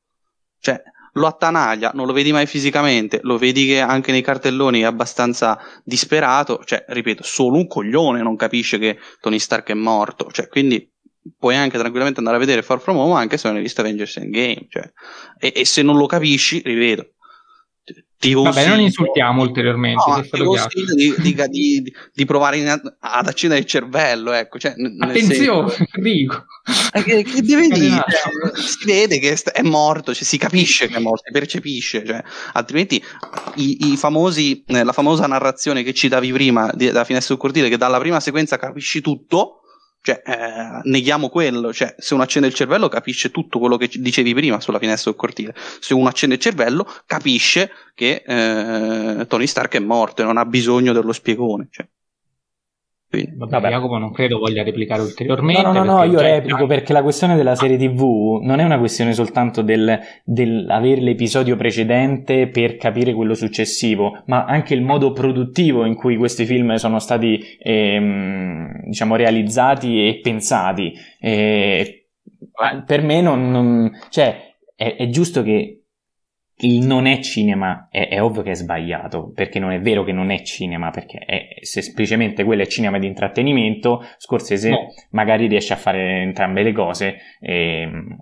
Cioè, 0.59 0.79
lo 1.13 1.25
attanaglia, 1.25 1.89
non 1.95 2.05
lo 2.05 2.13
vedi 2.13 2.31
mai 2.31 2.45
fisicamente, 2.45 3.21
lo 3.23 3.39
vedi 3.39 3.65
che 3.65 3.79
anche 3.79 4.11
nei 4.11 4.21
cartelloni 4.21 4.81
è 4.81 4.85
abbastanza 4.85 5.57
disperato. 5.83 6.61
Cioè, 6.63 6.85
ripeto, 6.87 7.23
solo 7.23 7.57
un 7.57 7.65
coglione 7.65 8.21
non 8.21 8.35
capisce 8.35 8.77
che 8.77 8.99
Tony 9.19 9.39
Stark 9.39 9.69
è 9.69 9.73
morto. 9.73 10.29
Cioè, 10.31 10.47
quindi 10.47 10.87
puoi 11.39 11.55
anche 11.55 11.79
tranquillamente 11.79 12.19
andare 12.19 12.37
a 12.37 12.39
vedere 12.39 12.61
Far 12.61 12.79
From 12.79 12.97
Home 12.97 13.19
anche 13.19 13.37
se 13.37 13.47
non 13.47 13.57
hai 13.57 13.63
visto 13.63 13.81
Avengers 13.81 14.17
Endgame. 14.17 14.67
Cioè, 14.69 14.91
e, 15.39 15.53
e 15.55 15.65
se 15.65 15.81
non 15.81 15.97
lo 15.97 16.05
capisci, 16.05 16.61
ripeto, 16.63 17.13
ti 18.21 18.33
Vabbè, 18.35 18.67
non 18.67 18.79
insultiamo 18.79 19.41
ulteriormente. 19.41 20.03
No, 20.07 20.21
ti 20.21 20.43
consiglio 20.43 20.93
di, 20.93 21.15
di- 21.17 21.33
di- 21.49 21.93
di 22.13 22.25
provare 22.25 22.57
in- 22.57 22.67
ad 22.99 23.27
accendere 23.27 23.59
il 23.61 23.65
cervello, 23.65 24.31
ecco. 24.31 24.59
Cioè, 24.59 24.73
n- 24.77 24.97
Attenzione, 25.01 25.73
Enrico. 25.95 26.45
eh, 26.93 27.03
Che, 27.03 27.23
che 27.23 27.41
deve 27.41 27.67
dire? 27.69 28.03
Cioè, 28.07 28.61
si 28.61 28.85
vede 28.85 29.17
che 29.17 29.35
è 29.51 29.61
morto, 29.63 30.13
cioè, 30.13 30.23
si 30.23 30.37
capisce 30.37 30.87
che 30.87 30.97
è 30.97 30.99
morto, 30.99 31.23
si 31.25 31.31
percepisce. 31.31 32.05
Cioè, 32.05 32.23
altrimenti 32.53 33.03
i, 33.55 33.91
i 33.91 33.97
famosi, 33.97 34.63
eh, 34.67 34.83
la 34.83 34.93
famosa 34.93 35.25
narrazione 35.25 35.81
che 35.81 35.93
citavi 35.93 36.31
prima 36.31 36.69
di- 36.75 36.91
da 36.91 37.03
Finestra 37.03 37.33
sul 37.33 37.37
cortile, 37.43 37.69
che 37.69 37.77
dalla 37.77 37.97
prima 37.97 38.19
sequenza 38.19 38.57
capisci 38.57 39.01
tutto. 39.01 39.60
Cioè, 40.01 40.21
eh, 40.25 40.81
neghiamo 40.83 41.29
quello. 41.29 41.71
Cioè, 41.71 41.95
se 41.97 42.13
uno 42.13 42.23
accende 42.23 42.47
il 42.47 42.53
cervello, 42.53 42.87
capisce 42.87 43.31
tutto 43.31 43.59
quello 43.59 43.77
che 43.77 43.89
dicevi 43.93 44.33
prima 44.33 44.59
sulla 44.59 44.79
finestra 44.79 45.11
del 45.11 45.19
cortile. 45.19 45.53
Se 45.79 45.93
uno 45.93 46.07
accende 46.09 46.35
il 46.35 46.41
cervello, 46.41 46.87
capisce 47.05 47.71
che 47.93 48.23
eh, 48.25 49.25
Tony 49.27 49.47
Stark 49.47 49.75
è 49.75 49.79
morto 49.79 50.21
e 50.21 50.25
non 50.25 50.37
ha 50.37 50.45
bisogno 50.45 50.93
dello 50.93 51.13
spiegone. 51.13 51.67
Cioè. 51.69 51.87
Quindi, 53.11 53.33
Vabbè, 53.35 53.51
Vabbè. 53.51 53.69
Jacopo 53.69 53.97
non 53.97 54.13
credo 54.13 54.39
voglia 54.39 54.63
replicare 54.63 55.01
ulteriormente. 55.01 55.61
No, 55.61 55.73
no, 55.73 55.83
no, 55.83 55.97
no, 55.97 56.03
io 56.05 56.21
replico 56.21 56.65
perché 56.65 56.93
la 56.93 57.03
questione 57.03 57.35
della 57.35 57.55
serie 57.55 57.75
TV 57.75 58.39
non 58.41 58.59
è 58.59 58.63
una 58.63 58.79
questione 58.79 59.11
soltanto 59.11 59.61
del, 59.61 59.99
del 60.23 60.65
avere 60.69 61.01
l'episodio 61.01 61.57
precedente 61.57 62.47
per 62.47 62.77
capire 62.77 63.13
quello 63.13 63.33
successivo, 63.33 64.23
ma 64.27 64.45
anche 64.45 64.73
il 64.73 64.81
modo 64.81 65.11
produttivo 65.11 65.83
in 65.83 65.95
cui 65.95 66.15
questi 66.15 66.45
film 66.45 66.73
sono 66.75 66.99
stati, 66.99 67.37
ehm, 67.59 68.85
diciamo, 68.85 69.17
realizzati 69.17 70.07
e 70.07 70.19
pensati. 70.21 70.93
E, 71.19 72.05
per 72.85 73.01
me 73.01 73.19
non, 73.19 73.51
non- 73.51 73.91
cioè, 74.09 74.55
è, 74.73 74.95
è 74.95 75.09
giusto 75.09 75.43
che 75.43 75.80
il 76.61 76.85
non 76.85 77.05
è 77.07 77.19
cinema, 77.19 77.87
è, 77.89 78.07
è 78.07 78.21
ovvio 78.21 78.41
che 78.41 78.51
è 78.51 78.55
sbagliato, 78.55 79.31
perché 79.33 79.59
non 79.59 79.71
è 79.71 79.79
vero 79.79 80.03
che 80.03 80.11
non 80.11 80.29
è 80.31 80.41
cinema, 80.41 80.89
perché 80.91 81.19
è, 81.19 81.47
semplicemente 81.61 82.43
quello 82.43 82.61
è 82.61 82.67
cinema 82.67 82.99
di 82.99 83.07
intrattenimento, 83.07 84.03
Scorsese 84.17 84.69
No. 84.69 84.87
magari 85.11 85.47
riesce 85.47 85.73
a 85.73 85.77
fare 85.77 86.21
entrambe 86.21 86.63
le 86.63 86.71
cose 86.71 87.17
ehm, 87.39 88.15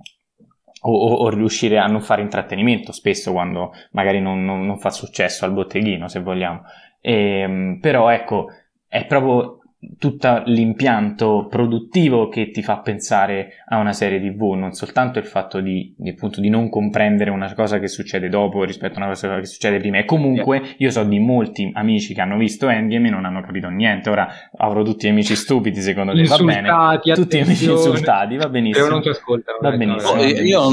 o, 0.81 0.91
o- 0.91 1.15
o 1.25 1.29
riuscire 1.29 1.77
a 1.77 1.85
non 1.87 2.01
fare 2.01 2.21
intrattenimento 2.21 2.91
spesso 2.91 3.31
quando 3.31 3.71
magari 3.91 4.21
non, 4.21 4.43
non- 4.43 4.65
non 4.65 4.77
fa 4.79 4.89
successo 4.89 5.45
al 5.45 5.53
botteghino 5.53 6.07
se 6.07 6.19
vogliamo 6.21 6.61
Ehm, 7.01 7.79
però 7.79 8.09
ecco 8.09 8.47
è 8.85 9.05
proprio 9.05 9.58
tutto 9.97 10.43
l'impianto 10.45 11.47
produttivo 11.49 12.27
che 12.27 12.51
ti 12.51 12.61
fa 12.61 12.79
pensare 12.79 13.63
a 13.67 13.77
una 13.77 13.93
serie 13.93 14.19
tv 14.19 14.51
non 14.53 14.73
soltanto 14.73 15.19
il 15.19 15.25
fatto 15.25 15.61
di, 15.61 15.93
di, 15.97 16.09
appunto, 16.09 16.41
di 16.41 16.49
non 16.49 16.69
comprendere 16.69 17.29
una 17.29 17.53
cosa 17.53 17.79
che 17.79 17.87
succede 17.87 18.27
dopo 18.27 18.63
rispetto 18.65 18.95
a 18.95 19.03
una 19.03 19.07
cosa 19.07 19.39
che 19.39 19.45
succede 19.45 19.79
prima 19.79 19.99
e 19.99 20.05
comunque 20.05 20.75
io 20.77 20.91
so 20.91 21.03
di 21.03 21.19
molti 21.19 21.71
amici 21.73 22.13
che 22.13 22.21
hanno 22.21 22.37
visto 22.37 22.67
Endgame 22.67 23.07
e 23.07 23.11
non 23.11 23.23
hanno 23.23 23.41
capito 23.41 23.69
niente 23.69 24.09
ora 24.09 24.27
avrò 24.57 24.83
tutti 24.83 25.07
amici 25.07 25.35
stupidi 25.35 25.79
secondo 25.79 26.13
te 26.13 26.23
va 26.23 26.37
bene 26.37 26.67
Insultati, 26.69 27.13
tutti 27.13 27.37
amici 27.37 27.65
attenzione. 27.65 27.89
insultati, 27.89 28.35
va 28.37 28.49
benissimo. 28.49 28.85
Però 28.85 28.95
non 28.95 29.03
ti 29.03 29.09
ascoltano. 29.09 29.57
Va 29.61 29.69
ecco, 29.69 29.77
benissimo. 29.77 30.11
No, 30.11 30.21
vabbè. 30.21 30.41
io 30.41 30.69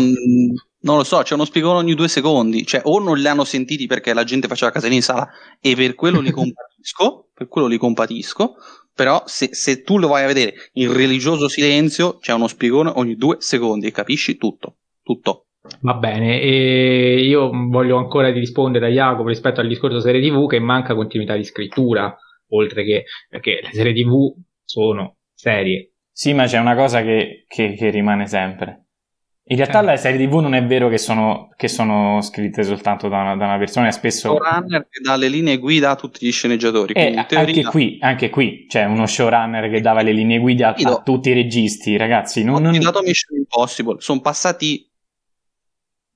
non, 0.80 0.96
lo 0.96 1.04
so, 1.04 1.22
c'è 1.22 1.34
uno 1.34 1.44
spiegone 1.44 1.78
ogni 1.78 1.94
due 1.94 2.08
secondi, 2.08 2.64
cioè 2.64 2.82
o 2.84 2.98
non 2.98 3.18
li 3.18 3.26
hanno 3.26 3.44
sentiti 3.44 3.86
perché 3.86 4.14
la 4.14 4.24
gente 4.24 4.48
faceva 4.48 4.70
casini 4.70 4.96
in 4.96 5.02
sala 5.02 5.28
e 5.60 5.74
per 5.74 5.94
quello 5.94 6.20
li 6.20 6.30
compatisco, 6.32 7.28
per 7.34 7.48
quello 7.48 7.66
li 7.66 7.78
compatisco, 7.78 8.56
però 8.96 9.22
se, 9.26 9.50
se 9.54 9.82
tu 9.82 9.98
lo 9.98 10.08
vai 10.08 10.24
a 10.24 10.26
vedere 10.26 10.54
in 10.74 10.92
religioso 10.92 11.48
silenzio 11.48 12.16
c'è 12.18 12.32
uno 12.32 12.48
spiegone 12.48 12.90
ogni 12.94 13.14
due 13.16 13.36
secondi 13.40 13.86
e 13.86 13.92
capisci 13.92 14.36
tutto, 14.38 14.78
tutto. 15.02 15.42
Va 15.82 15.94
bene, 15.94 16.40
e 16.40 17.20
io 17.24 17.50
voglio 17.52 17.98
ancora 17.98 18.30
di 18.30 18.38
rispondere 18.38 18.86
a 18.86 18.88
Jacopo 18.88 19.28
rispetto 19.28 19.60
al 19.60 19.68
discorso 19.68 20.00
serie 20.00 20.20
TV 20.20 20.46
che 20.48 20.60
manca 20.60 20.94
continuità 20.94 21.34
di 21.36 21.44
scrittura, 21.44 22.16
oltre 22.50 22.84
che 22.84 23.04
perché 23.28 23.60
le 23.62 23.70
serie 23.72 23.92
TV 23.92 24.32
sono 24.64 25.16
serie. 25.34 25.92
Sì, 26.10 26.32
ma 26.32 26.46
c'è 26.46 26.58
una 26.58 26.74
cosa 26.74 27.02
che, 27.02 27.44
che- 27.46 27.74
che 27.74 27.90
rimane 27.90 28.26
sempre. 28.26 28.85
In 29.48 29.56
realtà 29.56 29.80
eh. 29.80 29.84
le 29.84 29.96
serie 29.96 30.26
TV 30.26 30.38
non 30.40 30.54
è 30.54 30.64
vero 30.64 30.88
che 30.88 30.98
sono, 30.98 31.50
che 31.56 31.68
sono 31.68 32.20
scritte 32.20 32.64
soltanto 32.64 33.08
da 33.08 33.20
una, 33.20 33.36
da 33.36 33.44
una 33.44 33.58
persona, 33.58 33.86
è 33.86 33.92
spesso... 33.92 34.34
Showrunner 34.34 34.88
che 34.90 35.00
dà 35.00 35.14
le 35.14 35.28
linee 35.28 35.58
guida 35.58 35.90
a 35.90 35.94
tutti 35.94 36.26
gli 36.26 36.32
sceneggiatori. 36.32 36.94
Eh, 36.94 37.24
teoria... 37.28 37.38
anche, 37.38 37.62
qui, 37.62 37.98
anche 38.00 38.28
qui 38.28 38.66
c'è 38.68 38.84
uno 38.86 39.06
showrunner 39.06 39.70
che 39.70 39.80
dava 39.80 40.02
le 40.02 40.10
linee 40.10 40.38
guida 40.38 40.74
a, 40.74 40.90
a 40.90 41.02
tutti 41.02 41.30
i 41.30 41.32
registi, 41.32 41.96
ragazzi. 41.96 42.42
Non, 42.42 42.60
non... 42.60 42.74
Ho 42.74 42.78
dato 42.78 43.02
Mission 43.02 43.38
Impossible, 43.38 44.00
sono 44.00 44.20
passati... 44.20 44.90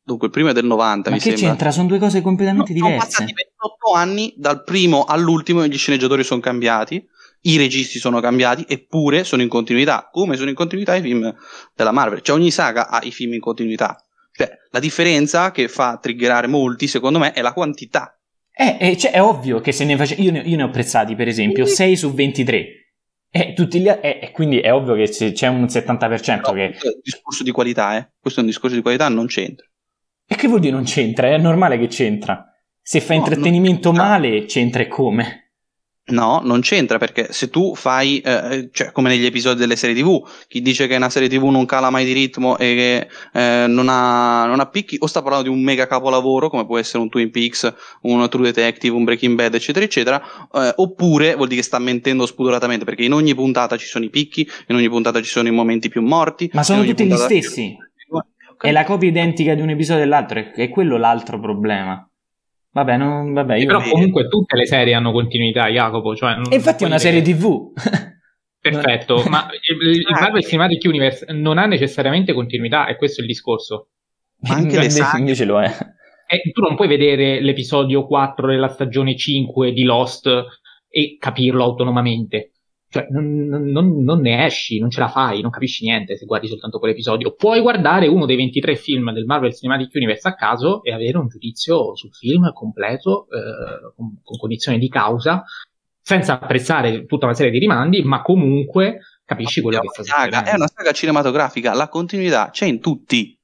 Dunque, 0.02 0.26
il 0.26 0.32
primo 0.32 0.48
è 0.48 0.52
del 0.52 0.64
90, 0.64 1.10
Ma 1.10 1.14
mi 1.14 1.22
che 1.22 1.30
sembra. 1.30 1.48
c'entra? 1.50 1.70
Sono 1.70 1.86
due 1.86 1.98
cose 2.00 2.20
completamente 2.22 2.72
no, 2.72 2.74
diverse. 2.74 3.10
Sono 3.10 3.26
passati 3.26 3.32
28 3.32 3.92
anni, 3.94 4.34
dal 4.36 4.64
primo 4.64 5.04
all'ultimo, 5.04 5.62
e 5.62 5.68
gli 5.68 5.76
sceneggiatori 5.76 6.24
sono 6.24 6.40
cambiati 6.40 7.06
i 7.42 7.56
registi 7.56 7.98
sono 7.98 8.20
cambiati, 8.20 8.64
eppure 8.68 9.24
sono 9.24 9.42
in 9.42 9.48
continuità, 9.48 10.08
come 10.10 10.36
sono 10.36 10.50
in 10.50 10.54
continuità 10.54 10.94
i 10.94 11.00
film 11.00 11.34
della 11.74 11.92
Marvel. 11.92 12.20
Cioè 12.20 12.36
ogni 12.36 12.50
saga 12.50 12.88
ha 12.88 13.00
i 13.02 13.10
film 13.10 13.34
in 13.34 13.40
continuità. 13.40 14.04
Cioè, 14.32 14.50
la 14.70 14.78
differenza 14.78 15.50
che 15.50 15.68
fa 15.68 15.98
triggerare 16.00 16.46
molti, 16.46 16.86
secondo 16.86 17.18
me, 17.18 17.32
è 17.32 17.42
la 17.42 17.52
quantità. 17.52 18.18
Eh, 18.52 18.76
eh 18.80 18.96
cioè, 18.96 19.12
è 19.12 19.22
ovvio 19.22 19.60
che 19.60 19.72
se 19.72 19.84
ne 19.84 19.96
face... 19.96 20.14
io, 20.14 20.30
ne, 20.30 20.40
io 20.40 20.56
ne 20.56 20.62
ho 20.62 20.66
apprezzati, 20.66 21.14
per 21.14 21.28
esempio, 21.28 21.64
sì. 21.66 21.74
6 21.74 21.96
su 21.96 22.12
23. 22.12 22.66
E, 23.32 23.52
tutti 23.54 23.80
gli, 23.80 23.88
e, 23.88 24.30
quindi 24.32 24.58
è 24.58 24.72
ovvio 24.72 24.94
che 24.94 25.08
c'è 25.08 25.46
un 25.46 25.64
70% 25.64 26.40
Però, 26.40 26.52
che... 26.52 26.70
È 26.70 26.86
un 26.86 27.00
discorso 27.02 27.42
di 27.42 27.50
qualità, 27.52 27.96
eh. 27.96 28.12
Questo 28.20 28.40
è 28.40 28.42
un 28.42 28.48
discorso 28.48 28.76
di 28.76 28.82
qualità, 28.82 29.08
non 29.08 29.26
c'entra. 29.26 29.66
E 30.26 30.34
che 30.34 30.48
vuol 30.48 30.60
dire 30.60 30.72
non 30.72 30.84
c'entra? 30.84 31.28
È 31.28 31.38
normale 31.38 31.78
che 31.78 31.88
c'entra. 31.88 32.44
Se 32.80 33.00
fa 33.00 33.14
no, 33.14 33.20
intrattenimento 33.20 33.92
male, 33.92 34.44
c'entra 34.44 34.82
e 34.82 34.88
come? 34.88 35.49
No, 36.10 36.40
non 36.42 36.60
c'entra 36.60 36.98
perché 36.98 37.32
se 37.32 37.50
tu 37.50 37.74
fai, 37.74 38.20
eh, 38.20 38.68
cioè 38.72 38.92
come 38.92 39.08
negli 39.08 39.24
episodi 39.24 39.60
delle 39.60 39.76
serie 39.76 40.00
TV, 40.00 40.26
chi 40.48 40.60
dice 40.60 40.86
che 40.86 40.96
una 40.96 41.10
serie 41.10 41.28
TV 41.28 41.44
non 41.44 41.66
cala 41.66 41.90
mai 41.90 42.04
di 42.04 42.12
ritmo 42.12 42.58
e 42.58 42.74
che 42.74 43.08
eh, 43.38 43.66
non, 43.66 43.88
ha, 43.88 44.46
non 44.46 44.60
ha 44.60 44.66
picchi, 44.66 44.96
o 44.98 45.06
sta 45.06 45.22
parlando 45.22 45.48
di 45.48 45.54
un 45.54 45.62
mega 45.62 45.86
capolavoro 45.86 46.48
come 46.50 46.66
può 46.66 46.78
essere 46.78 47.02
un 47.02 47.08
Twin 47.08 47.30
Peaks, 47.30 47.72
un 48.02 48.28
True 48.28 48.52
Detective, 48.52 48.94
un 48.94 49.04
Breaking 49.04 49.36
Bad, 49.36 49.54
eccetera, 49.54 49.84
eccetera, 49.84 50.22
eh, 50.52 50.72
oppure 50.76 51.34
vuol 51.34 51.48
dire 51.48 51.60
che 51.60 51.66
sta 51.66 51.78
mentendo 51.78 52.26
spudoratamente 52.26 52.84
perché 52.84 53.04
in 53.04 53.12
ogni 53.12 53.34
puntata 53.34 53.76
ci 53.76 53.86
sono 53.86 54.04
i 54.04 54.10
picchi, 54.10 54.48
in 54.68 54.76
ogni 54.76 54.88
puntata 54.88 55.20
ci 55.22 55.30
sono 55.30 55.48
i 55.48 55.52
momenti 55.52 55.88
più 55.88 56.02
morti. 56.02 56.50
Ma 56.52 56.62
sono 56.62 56.84
tutti 56.84 57.06
gli 57.06 57.16
stessi. 57.16 57.76
È 58.60 58.72
la 58.72 58.84
copia 58.84 59.08
identica 59.08 59.54
di 59.54 59.62
un 59.62 59.70
episodio 59.70 60.02
dell'altro, 60.02 60.52
è 60.54 60.68
quello 60.68 60.98
l'altro 60.98 61.40
problema. 61.40 62.09
Vabbè, 62.72 62.96
non, 62.96 63.32
vabbè 63.32 63.56
io 63.56 63.66
però 63.66 63.82
comunque 63.82 64.28
tutte 64.28 64.56
le 64.56 64.66
serie 64.66 64.94
hanno 64.94 65.12
continuità, 65.12 65.68
Jacopo. 65.68 66.14
Cioè 66.14 66.36
e 66.50 66.54
infatti 66.54 66.84
è 66.84 66.86
una 66.86 66.98
serie 66.98 67.20
che... 67.22 67.32
TV. 67.32 67.72
Perfetto, 68.60 69.24
ma 69.28 69.48
il, 69.68 69.88
il 69.88 70.06
ah. 70.06 70.20
Marvel 70.20 70.44
Cinematic 70.44 70.84
Universe 70.84 71.32
non 71.32 71.58
ha 71.58 71.66
necessariamente 71.66 72.32
continuità, 72.32 72.86
e 72.86 72.96
questo 72.96 73.20
è 73.20 73.22
il 73.22 73.28
discorso. 73.28 73.88
Ma 74.40 74.54
anche 74.54 74.78
le 74.78 74.90
saghe 74.90 75.18
invece 75.18 75.44
lo 75.44 75.60
è. 75.60 75.72
E 76.26 76.50
tu 76.52 76.60
non 76.60 76.76
puoi 76.76 76.86
vedere 76.86 77.40
l'episodio 77.40 78.06
4 78.06 78.46
della 78.46 78.68
stagione 78.68 79.16
5 79.16 79.72
di 79.72 79.82
Lost 79.82 80.28
e 80.88 81.16
capirlo 81.18 81.64
autonomamente. 81.64 82.52
Cioè, 82.92 83.06
non, 83.10 83.46
non, 83.46 84.02
non, 84.02 84.20
ne 84.20 84.44
esci, 84.46 84.80
non 84.80 84.90
ce 84.90 84.98
la 84.98 85.06
fai, 85.06 85.40
non 85.42 85.52
capisci 85.52 85.84
niente 85.84 86.16
se 86.16 86.26
guardi 86.26 86.48
soltanto 86.48 86.80
quell'episodio. 86.80 87.34
Puoi 87.36 87.60
guardare 87.60 88.08
uno 88.08 88.26
dei 88.26 88.34
23 88.34 88.74
film 88.74 89.12
del 89.12 89.26
Marvel 89.26 89.54
Cinematic 89.54 89.94
Universe 89.94 90.26
a 90.26 90.34
caso 90.34 90.82
e 90.82 90.92
avere 90.92 91.16
un 91.16 91.28
giudizio 91.28 91.94
sul 91.94 92.12
film 92.12 92.52
completo, 92.52 93.28
eh, 93.30 93.94
con, 93.94 94.20
con 94.24 94.38
cognizione 94.38 94.78
di 94.78 94.88
causa, 94.88 95.44
senza 96.02 96.40
apprezzare 96.40 97.06
tutta 97.06 97.26
una 97.26 97.34
serie 97.34 97.52
di 97.52 97.60
rimandi, 97.60 98.02
ma 98.02 98.22
comunque 98.22 98.98
capisci 99.24 99.60
quello 99.60 99.78
che 99.78 99.88
sta 99.88 100.02
succedendo. 100.02 100.50
È 100.50 100.54
una 100.56 100.66
saga 100.66 100.90
cinematografica, 100.90 101.74
la 101.74 101.88
continuità 101.88 102.50
c'è 102.50 102.66
in 102.66 102.80
tutti. 102.80 103.38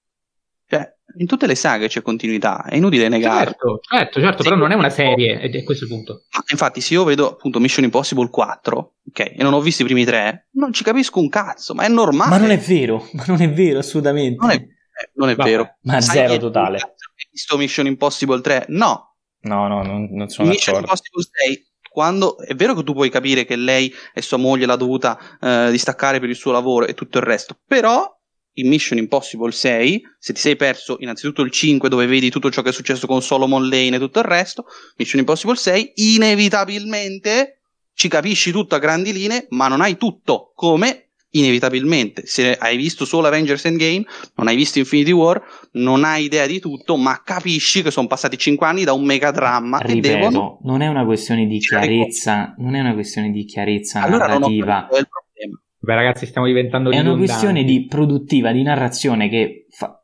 In 1.19 1.27
tutte 1.27 1.47
le 1.47 1.55
saghe 1.55 1.89
c'è 1.89 2.03
continuità, 2.03 2.65
è 2.65 2.77
inutile 2.77 3.09
negare. 3.09 3.47
Certo, 3.47 3.79
certo, 3.81 4.21
certo 4.21 4.43
sì, 4.43 4.49
però 4.49 4.61
non 4.61 4.71
è 4.71 4.75
una 4.75 4.91
serie, 4.91 5.41
ed 5.41 5.55
è 5.55 5.63
questo 5.63 5.85
il 5.85 5.91
punto. 5.91 6.25
infatti, 6.51 6.81
se 6.81 6.95
io 6.95 7.05
vedo 7.05 7.31
appunto 7.31 7.59
Mission 7.59 7.85
Impossible 7.85 8.29
4, 8.29 8.95
ok, 9.09 9.21
e 9.21 9.37
non 9.39 9.55
ho 9.55 9.61
visto 9.61 9.83
i 9.83 9.85
primi 9.87 10.05
tre, 10.05 10.49
non 10.53 10.73
ci 10.73 10.85
capisco 10.85 11.21
un 11.21 11.29
cazzo, 11.29 11.75
ma 11.75 11.85
è 11.85 11.89
normale. 11.89 12.31
Ma 12.31 12.39
non 12.39 12.51
è 12.51 12.59
vero, 12.59 13.09
ma 13.13 13.25
non 13.27 13.41
è 13.41 13.51
vero 13.51 13.79
assolutamente. 13.79 14.39
Non 14.41 14.51
è, 14.51 14.55
eh, 14.57 15.11
non 15.15 15.29
è 15.31 15.35
vero. 15.37 15.77
Ma 15.83 16.01
Sai 16.01 16.29
zero 16.29 16.37
totale. 16.39 16.77
Hai 16.79 17.29
visto 17.31 17.57
Mission 17.57 17.87
Impossible 17.87 18.41
3? 18.41 18.67
No. 18.69 19.15
No, 19.41 19.69
no, 19.69 19.83
non, 19.83 20.09
non 20.11 20.29
sono 20.29 20.49
Mission 20.49 20.75
d'accordo. 20.75 20.93
Impossible 20.93 21.29
6 21.49 21.67
quando 21.97 22.37
è 22.37 22.55
vero 22.55 22.75
che 22.75 22.83
tu 22.83 22.93
puoi 22.93 23.09
capire 23.09 23.47
che 23.47 23.57
lei 23.57 23.91
e 24.13 24.21
sua 24.21 24.37
moglie 24.37 24.67
l'ha 24.67 24.77
dovuta 24.77 25.19
eh, 25.41 25.71
distaccare 25.71 26.21
per 26.21 26.29
il 26.29 26.37
suo 26.37 26.53
lavoro 26.53 26.87
e 26.87 26.93
tutto 26.93 27.17
il 27.17 27.25
resto, 27.25 27.57
però 27.67 28.16
in 28.59 28.69
Mission 28.69 28.99
Impossible 28.99 29.53
6, 29.53 30.03
se 30.19 30.33
ti 30.33 30.41
sei 30.41 30.57
perso 30.57 30.97
innanzitutto 31.01 31.43
il 31.43 31.51
5 31.51 31.89
dove 31.89 32.07
vedi 32.07 32.31
tutto 32.31 32.51
ciò 32.51 32.63
che 32.63 32.71
è 32.71 32.73
successo 32.73 33.07
con 33.07 33.23
Solomon 33.23 33.69
Lane 33.69 33.97
e 33.97 33.99
tutto 33.99 34.19
il 34.19 34.25
resto, 34.25 34.67
Mission 34.97 35.21
Impossible 35.21 35.57
6 35.57 35.93
inevitabilmente 35.97 37.57
ci 37.95 38.09
capisci 38.09 38.51
tutto 38.51 38.75
a 38.75 38.79
grandi 38.79 39.13
linee, 39.13 39.47
ma 39.51 39.69
non 39.69 39.81
hai 39.81 39.97
tutto, 39.97 40.53
come? 40.55 41.09
Inevitabilmente. 41.31 42.27
Se 42.27 42.55
hai 42.55 42.77
visto 42.77 43.07
solo 43.07 43.27
Avengers 43.27 43.65
Endgame, 43.65 44.05
non 44.35 44.49
hai 44.49 44.57
visto 44.57 44.79
Infinity 44.79 45.13
War, 45.13 45.43
non 45.73 46.05
hai 46.05 46.25
idea 46.25 46.47
di 46.47 46.61
tutto, 46.61 46.97
ma 46.97 47.23
capisci 47.23 47.83
che 47.83 47.91
sono 47.91 48.07
passati 48.07 48.37
5 48.37 48.67
anni 48.67 48.85
da 48.85 48.93
un 48.93 49.05
mega 49.05 49.31
dramma 49.31 49.79
Ripeto, 49.79 49.97
e 49.97 50.11
devono... 50.11 50.59
non 50.63 50.83
è 50.83 50.89
una 50.89 51.05
questione 51.05 51.47
di 51.47 51.59
chiarezza, 51.59 52.55
non 52.59 52.75
è 52.75 52.81
una 52.81 52.93
questione 52.93 53.31
di 53.31 53.45
chiarezza 53.45 54.03
allora 54.03 54.27
narrativa. 54.27 54.89
Non 54.91 55.01
ho 55.01 55.26
Beh, 55.79 55.95
ragazzi, 55.95 56.27
stiamo 56.27 56.47
diventando 56.47 56.91
È 56.91 56.99
una 56.99 57.17
questione 57.17 57.65
di 57.65 57.87
produttiva, 57.87 58.53
di 58.53 58.63
narrazione 58.63 59.29
che 59.29 59.67
fa, 59.71 60.03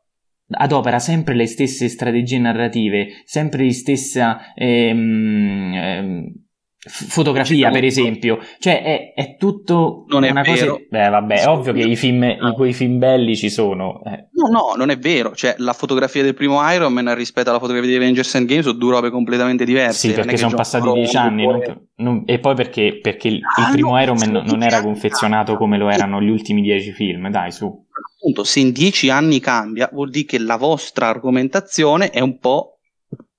adopera 0.49 0.99
sempre 0.99 1.33
le 1.33 1.47
stesse 1.47 1.87
strategie 1.89 2.39
narrative, 2.39 3.07
sempre 3.25 3.65
la 3.65 3.71
stessa 3.71 4.53
ehm, 4.53 5.73
ehm, 5.73 6.42
fotografia, 6.89 7.69
per 7.69 7.83
esempio. 7.83 8.39
Cioè, 8.59 8.83
è, 8.83 9.13
è 9.13 9.35
tutto 9.37 10.05
non 10.07 10.23
è 10.23 10.31
una 10.31 10.41
vero. 10.41 10.73
cosa. 10.73 10.85
Beh, 10.89 11.09
vabbè, 11.09 11.41
è 11.41 11.47
ovvio 11.47 11.73
che 11.73 11.81
i 11.81 11.95
film, 11.95 12.35
no. 12.39 12.53
quei 12.53 12.73
film 12.73 12.97
belli 12.97 13.35
ci 13.35 13.49
sono. 13.49 14.01
Eh. 14.05 14.27
No, 14.31 14.47
no, 14.49 14.73
non 14.75 14.89
è 14.89 14.97
vero. 14.97 15.33
Cioè, 15.33 15.55
la 15.59 15.73
fotografia 15.73 16.23
del 16.23 16.33
primo 16.33 16.59
Iron 16.71 16.91
Man 16.91 17.13
rispetto 17.15 17.49
alla 17.49 17.59
fotografia 17.59 17.89
di 17.89 17.95
Avengers 17.95 18.35
Endgame 18.35 18.61
sono 18.63 18.77
due 18.77 18.91
robe 18.91 19.09
completamente 19.09 19.63
diverse. 19.65 20.09
Sì, 20.09 20.13
perché 20.13 20.37
sono 20.37 20.55
passati 20.55 20.91
dieci 20.91 21.15
anni. 21.15 21.45
Non, 21.45 21.87
non, 21.95 22.23
e 22.25 22.39
poi 22.39 22.55
perché, 22.55 22.99
perché 23.01 23.29
il, 23.29 23.39
ah, 23.55 23.61
il 23.61 23.71
primo 23.71 23.91
no, 23.91 24.01
Iron 24.01 24.17
Man 24.17 24.43
non 24.45 24.61
era 24.61 24.81
confezionato 24.81 25.55
come 25.55 25.77
lo 25.77 25.89
erano 25.89 26.21
gli 26.21 26.29
ultimi 26.29 26.61
dieci 26.61 26.91
film. 26.91 27.29
Dai, 27.29 27.51
su. 27.51 27.65
Appunto, 27.65 28.43
se 28.43 28.59
in 28.59 28.71
dieci 28.71 29.09
anni 29.09 29.39
cambia, 29.39 29.89
vuol 29.91 30.09
dire 30.09 30.25
che 30.25 30.39
la 30.39 30.57
vostra 30.57 31.07
argomentazione 31.07 32.09
è 32.09 32.19
un 32.19 32.39
po'. 32.39 32.79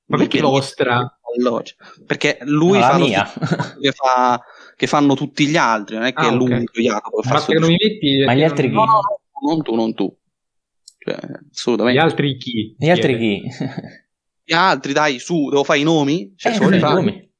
Ma 0.06 0.18
perché 0.18 0.40
vostra? 0.40 1.18
Perché 2.06 2.38
lui 2.42 2.78
no, 2.78 2.84
fa 2.84 2.98
mia. 2.98 3.24
Che, 3.80 3.92
fa, 3.92 4.40
che, 4.76 4.86
fanno 4.86 5.14
tutti 5.14 5.46
gli 5.46 5.56
altri, 5.56 5.96
non 5.96 6.06
è 6.06 6.12
che 6.12 6.24
ah, 6.24 6.30
è 6.30 6.34
l'unico 6.34 6.80
Jacopo 6.80 7.20
che 7.20 7.28
fa 7.28 7.44
non 7.48 7.68
mi 7.68 7.76
metti, 7.80 8.22
Ma 8.24 8.34
gli 8.34 8.42
altri 8.42 8.68
chi? 8.68 8.74
No, 8.74 8.84
no, 8.84 9.00
non 9.46 9.62
tu, 9.62 9.74
non 9.74 9.94
tu. 9.94 10.16
Cioè, 10.98 11.18
assolutamente. 11.50 12.00
Gli 12.00 12.02
altri 12.02 12.36
chi? 12.36 12.76
Gli 12.78 12.90
altri 12.90 13.18
chi? 13.18 13.42
Gli 14.46 14.52
altri, 14.52 14.92
dai, 14.92 15.18
su, 15.18 15.48
devo 15.48 15.64
fare 15.64 15.78
i 15.78 15.84
nomi? 15.84 16.34
Cioè, 16.36 16.52
eh, 16.52 16.54
solo 16.54 16.76
i 16.76 16.80
nomi. 16.80 17.32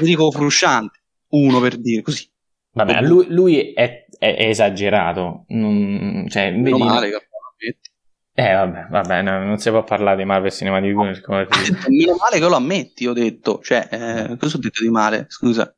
Dico 0.00 0.30
frusciante, 0.30 1.02
uno 1.30 1.60
per 1.60 1.76
dire 1.76 2.02
così. 2.02 2.28
Vabbè, 2.72 3.02
lui, 3.02 3.26
lui 3.28 3.72
è, 3.72 4.06
è, 4.18 4.36
è, 4.36 4.48
esagerato. 4.48 5.44
Non, 5.48 6.26
cioè, 6.28 6.52
vedi, 6.52 6.78
male, 6.78 7.10
eh 8.34 8.52
vabbè, 8.54 8.86
vabbè 8.90 9.22
no, 9.22 9.44
non 9.44 9.58
si 9.58 9.70
può 9.70 9.82
parlare 9.84 10.16
di 10.16 10.24
Marvel 10.24 10.50
Cinematic 10.50 10.96
Universe 10.96 11.22
come 11.22 11.46
Meno 11.88 12.16
male 12.16 12.38
che 12.38 12.48
lo 12.48 12.56
ammetti, 12.56 13.06
ho 13.06 13.12
detto. 13.12 13.60
Cioè, 13.62 13.88
eh, 13.90 14.36
cosa 14.36 14.56
ho 14.56 14.60
detto 14.60 14.82
di 14.82 14.90
male? 14.90 15.26
Scusa. 15.28 15.74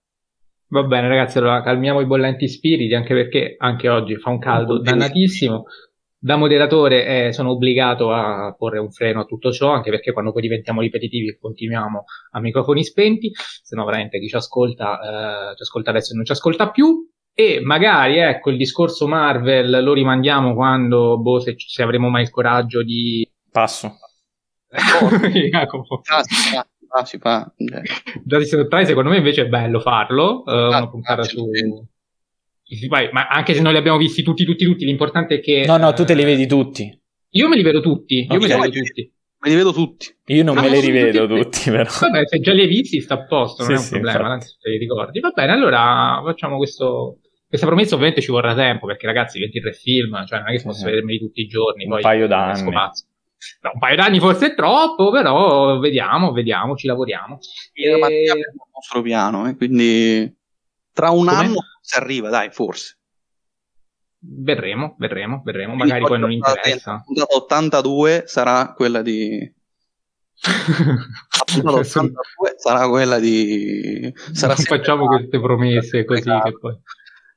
Va 0.69 0.83
bene 0.85 1.09
ragazzi, 1.09 1.37
allora 1.37 1.63
calmiamo 1.63 2.01
i 2.01 2.07
bollenti 2.07 2.49
spiriti, 2.49 2.95
anche 2.95 3.13
perché 3.13 3.57
anche 3.59 3.89
oggi 3.91 4.17
fa 4.17 4.31
un 4.31 4.39
caldo 4.39 4.81
dannatissimo. 4.81 5.65
Da 6.19 6.37
moderatore 6.37 7.27
eh, 7.27 7.33
sono 7.33 7.51
obbligato 7.51 8.13
a 8.13 8.55
porre 8.57 8.79
un 8.79 8.91
freno 8.91 9.21
a 9.21 9.25
tutto 9.25 9.51
ciò, 9.51 9.73
anche 9.73 9.91
perché 9.91 10.13
quando 10.13 10.33
poi 10.33 10.41
diventiamo 10.41 10.81
ripetitivi 10.81 11.37
continuiamo 11.39 12.05
a 12.31 12.41
microfoni 12.41 12.85
spenti, 12.85 13.33
se 13.35 13.75
no 13.75 13.85
veramente 13.85 14.19
chi 14.19 14.29
ci 14.29 14.37
ascolta, 14.37 15.51
eh, 15.51 15.57
ci 15.57 15.63
ascolta 15.63 15.91
adesso 15.91 16.13
e 16.13 16.17
non 16.17 16.25
ci 16.25 16.33
ascolta 16.33 16.71
più. 16.71 17.07
E 17.35 17.61
magari, 17.63 18.19
ecco, 18.19 18.51
il 18.51 18.59
discorso 18.59 19.07
Marvel 19.07 19.83
lo 19.83 19.95
rimandiamo 19.95 20.55
quando, 20.55 21.19
boh, 21.19 21.41
se, 21.41 21.55
se 21.57 21.83
avremo 21.83 22.09
mai 22.11 22.23
il 22.23 22.31
coraggio 22.31 22.83
di... 22.83 23.27
Passo. 23.51 23.97
Jacopo. 25.51 26.03
Ah, 26.11 26.23
ah, 26.99 27.05
si 27.05 27.19
fa. 27.19 27.51
Già 28.25 28.85
secondo 28.85 29.11
me 29.11 29.17
invece 29.17 29.43
è 29.43 29.47
bello 29.47 29.81
farlo, 29.81 30.43
uh, 30.45 30.51
una 30.51 30.89
puntata 30.89 31.23
su... 31.23 31.51
Vai, 32.89 33.11
ma 33.13 33.29
anche 33.29 33.55
se 33.55 33.61
non 33.61 33.73
li 33.73 33.79
abbiamo 33.79 33.99
visti 33.99 34.23
tutti, 34.23 34.45
tutti, 34.45 34.65
tutti, 34.65 34.85
l'importante 34.85 35.37
è 35.37 35.41
che... 35.41 35.65
No, 35.67 35.77
no, 35.77 35.93
tu 35.93 36.05
te 36.05 36.15
li 36.15 36.25
vedi 36.25 36.47
tutti. 36.47 37.01
Io 37.35 37.49
me 37.49 37.57
li 37.57 37.63
vedo 37.63 37.81
tutti, 37.81 38.27
io 38.29 38.37
okay. 38.37 38.39
me 38.39 38.47
li 38.47 38.71
vedo 38.71 38.71
tutti. 38.71 39.13
Me 39.43 39.49
li 39.49 39.57
vedo 39.57 39.73
tutti. 39.73 40.17
Io 40.27 40.45
non 40.45 40.57
ah, 40.57 40.61
me 40.63 40.69
li 40.69 40.81
rivedo 40.81 41.27
tutti, 41.27 41.43
tutti, 41.43 41.71
però. 41.71 41.91
Vabbè, 42.01 42.29
se 42.29 42.39
già 42.41 42.53
li 42.53 42.61
hai 42.61 42.69
visti 42.69 43.01
sta 43.01 43.15
a 43.15 43.25
posto, 43.25 43.65
non 43.65 43.73
sì, 43.73 43.75
è 43.75 43.79
un 43.79 43.83
sì, 43.83 43.91
problema, 44.01 44.33
anzi 44.35 44.57
te 44.61 44.71
li 44.71 44.79
ricordi. 44.79 45.19
Va 45.19 45.31
bene, 45.31 45.53
allora 45.53 46.23
facciamo 46.25 46.59
questo 46.59 47.19
questa 47.53 47.67
promessa 47.67 47.97
ovviamente 47.97 48.23
ci 48.23 48.31
vorrà 48.31 48.55
tempo, 48.55 48.87
perché 48.87 49.05
ragazzi, 49.05 49.39
23 49.39 49.75
film, 49.75 50.25
cioè 50.25 50.39
non 50.39 50.49
è 50.49 50.57
che 50.57 50.63
posso 50.63 50.87
vedermeli 50.87 51.19
tutti 51.19 51.43
i 51.43 51.47
giorni. 51.47 51.85
Un 51.85 51.91
poi 51.91 52.01
paio 52.01 52.27
d'anni. 52.27 52.63
No, 52.63 53.71
un 53.75 53.79
paio 53.79 53.97
d'anni 53.97 54.21
forse 54.21 54.47
è 54.47 54.55
troppo, 54.55 55.11
però 55.11 55.79
vediamo, 55.79 56.33
vediamo, 56.33 56.77
ci 56.77 56.87
lavoriamo. 56.87 57.41
E... 57.75 57.99
Ma 57.99 58.09
il 58.09 58.55
nostro 58.73 59.03
piano, 59.03 59.47
eh, 59.51 59.57
quindi 59.57 60.35
tra 60.95 61.11
un 61.11 61.27
Come? 61.27 61.39
anno 61.39 61.59
si 61.83 61.99
arriva, 61.99 62.31
dai, 62.31 62.51
forse. 62.51 62.97
Vedremo, 64.19 64.95
vedremo, 64.97 65.43
vedremo. 65.45 65.75
Magari 65.75 66.01
poi, 66.01 66.09
poi 66.09 66.19
non 66.21 66.33
interessa. 66.33 66.93
La 66.93 67.03
puntata 67.05 67.35
82 67.35 68.23
sarà 68.25 68.73
quella 68.73 69.03
di. 69.03 69.55
la 70.41 71.45
puntata 71.45 71.77
82 71.77 72.55
sarà 72.57 72.89
quella 72.89 73.19
di. 73.19 74.11
Sarà 74.33 74.55
non 74.55 74.65
facciamo 74.65 75.05
queste 75.05 75.39
promesse 75.39 76.07
così 76.07 76.23
che 76.23 76.59
poi. 76.59 76.79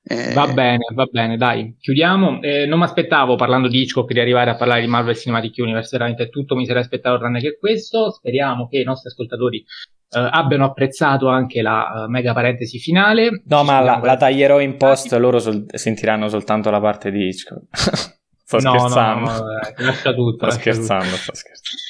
Eh... 0.07 0.34
Va 0.34 0.48
bene, 0.48 0.86
va 0.94 1.06
bene, 1.06 1.36
dai, 1.36 1.76
chiudiamo. 1.80 2.40
Eh, 2.41 2.68
non 2.68 2.77
mi 2.77 2.86
aspettavo, 2.86 3.36
parlando 3.36 3.68
di 3.68 3.82
Hitchcock, 3.82 4.14
di 4.14 4.19
arrivare 4.19 4.52
a 4.52 4.56
parlare 4.56 4.82
di 4.82 4.88
Marvel 4.88 5.15
Cinematic 5.15 5.56
Universe, 5.57 5.90
veramente 5.98 6.30
tutto 6.30 6.56
mi 6.56 6.65
sarei 6.65 6.84
aspettato 6.84 7.18
tranne 7.18 7.40
che 7.40 7.57
questo. 7.57 8.11
Speriamo 8.11 8.68
che 8.68 8.80
i 8.80 8.84
nostri 8.84 9.10
ascoltatori 9.10 9.57
eh, 9.57 10.30
abbiano 10.32 10.65
apprezzato 10.65 11.27
anche 11.27 11.64
la 11.64 12.06
uh, 12.06 12.10
mega 12.10 12.34
parentesi 12.34 12.77
finale. 12.77 13.41
No, 13.45 13.60
Ci 13.61 13.65
ma 13.65 13.80
la, 13.80 13.99
la, 14.02 14.15
taglierò 14.15 14.61
in 14.61 14.77
post, 14.77 15.11
loro 15.14 15.40
sol- 15.40 15.65
sentiranno 15.73 16.30
soltanto 16.30 16.69
la 16.69 16.80
parte 16.80 17.10
di 17.10 17.27
Hitchcock. 17.27 17.64
sto 17.73 18.60
no, 18.60 18.77
scherzando. 18.77 19.32
No, 19.32 19.38
no, 19.38 19.44
dai, 19.44 19.86
lascia 19.86 20.14
tutto. 20.14 20.49
sto 20.52 20.60
scherzando, 20.60 21.15
sto 21.15 21.34
scherzando. 21.34 21.84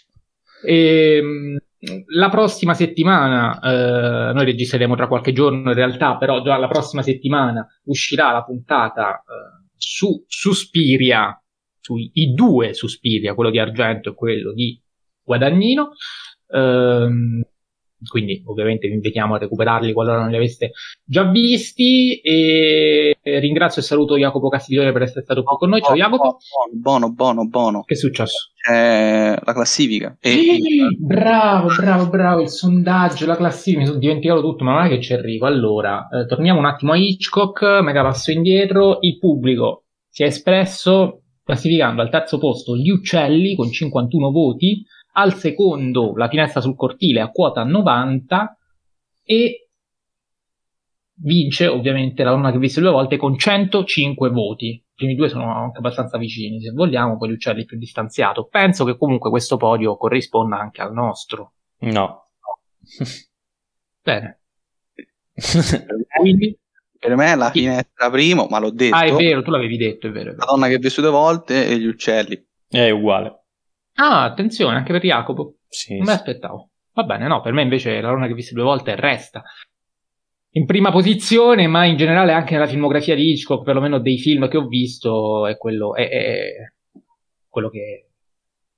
E, 0.66 1.18
ehm, 1.18 1.58
la 2.08 2.30
prossima 2.30 2.74
settimana, 2.74 3.60
eh, 3.60 4.34
noi 4.34 4.46
registreremo 4.46 4.96
tra 4.96 5.08
qualche 5.08 5.34
giorno 5.34 5.70
in 5.70 5.76
realtà, 5.76 6.18
però 6.18 6.42
già 6.42 6.58
la 6.58 6.68
prossima 6.68 7.02
settimana 7.02 7.68
uscirà 7.86 8.32
la 8.32 8.44
puntata 8.44 9.18
eh, 9.18 9.68
su 9.76 10.24
Suspiria, 10.28 11.40
sui 11.80 12.12
due 12.34 12.74
Suspiria, 12.74 13.36
quello 13.36 13.52
di 13.52 13.60
Argento 13.60 14.12
e 14.12 14.16
quello 14.16 14.54
di 14.54 14.82
Guadagnino. 15.24 15.92
Eh, 16.48 17.08
quindi 18.08 18.44
ovviamente 18.46 18.88
vi 18.88 18.96
invitiamo 18.96 19.36
a 19.36 19.38
recuperarli 19.38 19.94
qualora 19.94 20.20
non 20.20 20.30
li 20.30 20.36
aveste 20.36 20.72
già 21.04 21.24
visti. 21.30 22.20
E 22.20 23.18
ringrazio 23.24 23.82
e 23.82 23.86
saluto 23.86 24.18
Jacopo 24.18 24.50
Castiglione 24.50 24.92
per 24.92 25.04
essere 25.04 25.24
stato 25.24 25.44
qui 25.44 25.56
con 25.58 25.70
noi. 25.70 25.82
Ciao 25.82 25.96
Jacopo. 25.96 26.38
Buono 26.74 27.12
buono 27.12 27.48
buono. 27.48 27.84
Che 27.84 27.94
è 27.94 27.98
successo? 27.98 28.52
C'è 28.56 29.38
la 29.44 29.54
classifica. 29.54 30.18
E... 30.20 30.30
sì, 30.30 30.98
bravo 31.00 31.68
bravo 31.76 32.08
bravo 32.10 32.42
il 32.42 32.50
sondaggio 32.50 33.26
la 33.26 33.36
classifica. 33.36 33.80
Mi 33.80 33.88
sono 33.88 34.00
dimenticato 34.00 34.42
tutto 34.42 34.64
ma 34.64 34.74
non 34.74 34.86
è 34.86 34.90
che 34.90 35.02
ci 35.02 35.14
arrivo. 35.14 35.46
Allora 35.46 36.08
eh, 36.10 36.26
torniamo 36.26 36.60
un 36.60 36.66
attimo 36.66 36.92
a 36.92 36.98
Hitchcock 36.98 37.82
mega 37.82 38.04
passo 38.04 38.32
indietro. 38.32 38.98
Il 39.02 39.18
pubblico 39.18 39.86
si 40.10 40.24
è 40.24 40.28
espresso 40.28 41.22
classificando 41.44 42.02
al 42.02 42.10
terzo 42.10 42.40
posto 42.40 42.76
gli 42.76 42.90
uccelli 42.90 43.56
con 43.56 43.72
51 43.72 44.32
voti 44.32 44.84
al 45.18 45.34
secondo 45.36 46.14
la 46.16 46.28
finestra 46.28 46.62
sul 46.62 46.76
cortile 46.76 47.22
a 47.22 47.30
quota 47.30 47.64
90 47.64 48.58
e 49.24 49.70
vince 51.18 51.68
ovviamente 51.68 52.24
la 52.24 52.32
donna 52.32 52.52
che 52.52 52.58
visse 52.58 52.82
due 52.82 52.92
volte 52.92 53.18
con 53.18 53.38
105 53.38 54.30
voti. 54.30 54.68
I 54.68 54.84
primi 54.94 55.16
due 55.16 55.30
sono 55.30 55.54
anche 55.54 55.78
abbastanza 55.78 56.18
vicini, 56.18 56.62
se 56.62 56.72
vogliamo, 56.72 57.18
poi 57.18 57.30
gli 57.30 57.34
uccelli 57.34 57.66
più 57.66 57.78
distanziato. 57.78 58.46
Penso 58.46 58.86
che 58.86 58.98
comunque 58.98 59.30
questo 59.30 59.58
podio 59.58 59.98
corrisponda 59.98 60.58
anche 60.58 60.82
al 60.82 60.94
nostro. 60.94 61.54
No. 61.80 62.30
Bene. 64.02 64.40
Quindi, 66.20 66.58
per 66.98 67.16
me 67.16 67.36
la 67.36 67.52
finestra 67.52 68.10
primo, 68.10 68.48
ma 68.50 68.60
l'ho 68.60 68.72
detto. 68.72 68.96
Ah, 68.96 69.06
è 69.06 69.14
vero, 69.14 69.42
tu 69.42 69.52
l'avevi 69.52 69.78
detto, 69.78 70.08
è 70.08 70.12
vero. 70.12 70.32
È 70.32 70.34
vero. 70.34 70.46
La 70.46 70.52
donna 70.52 70.68
che 70.68 70.78
visse 70.78 71.02
due 71.02 71.10
volte 71.10 71.68
e 71.68 71.78
gli 71.78 71.86
uccelli. 71.86 72.42
È 72.68 72.90
uguale. 72.90 73.45
Ah, 73.96 74.24
attenzione, 74.24 74.78
anche 74.78 74.92
per 74.92 75.04
Jacopo. 75.04 75.56
Sì, 75.68 75.96
non 75.96 76.06
me 76.06 76.12
l'aspettavo. 76.12 76.70
Va 76.94 77.04
bene, 77.04 77.28
no, 77.28 77.42
per 77.42 77.54
me 77.54 77.62
invece 77.62 78.00
la 78.00 78.10
donna 78.10 78.26
che 78.26 78.32
ho 78.32 78.36
visto 78.36 78.54
due 78.54 78.64
volte 78.64 78.96
resta 78.96 79.44
in 80.56 80.66
prima 80.66 80.90
posizione, 80.90 81.68
ma 81.68 81.86
in 81.86 81.98
generale 81.98 82.32
anche 82.32 82.54
nella 82.54 82.68
filmografia 82.68 83.14
di 83.14 83.32
Hitchcock, 83.32 83.64
perlomeno 83.64 84.00
dei 84.00 84.18
film 84.18 84.48
che 84.48 84.58
ho 84.58 84.68
visto, 84.68 85.48
è 85.48 85.58
quello, 85.58 85.96
è, 85.96 86.10
è 86.10 86.72
quello 87.50 87.70
che 87.70 88.08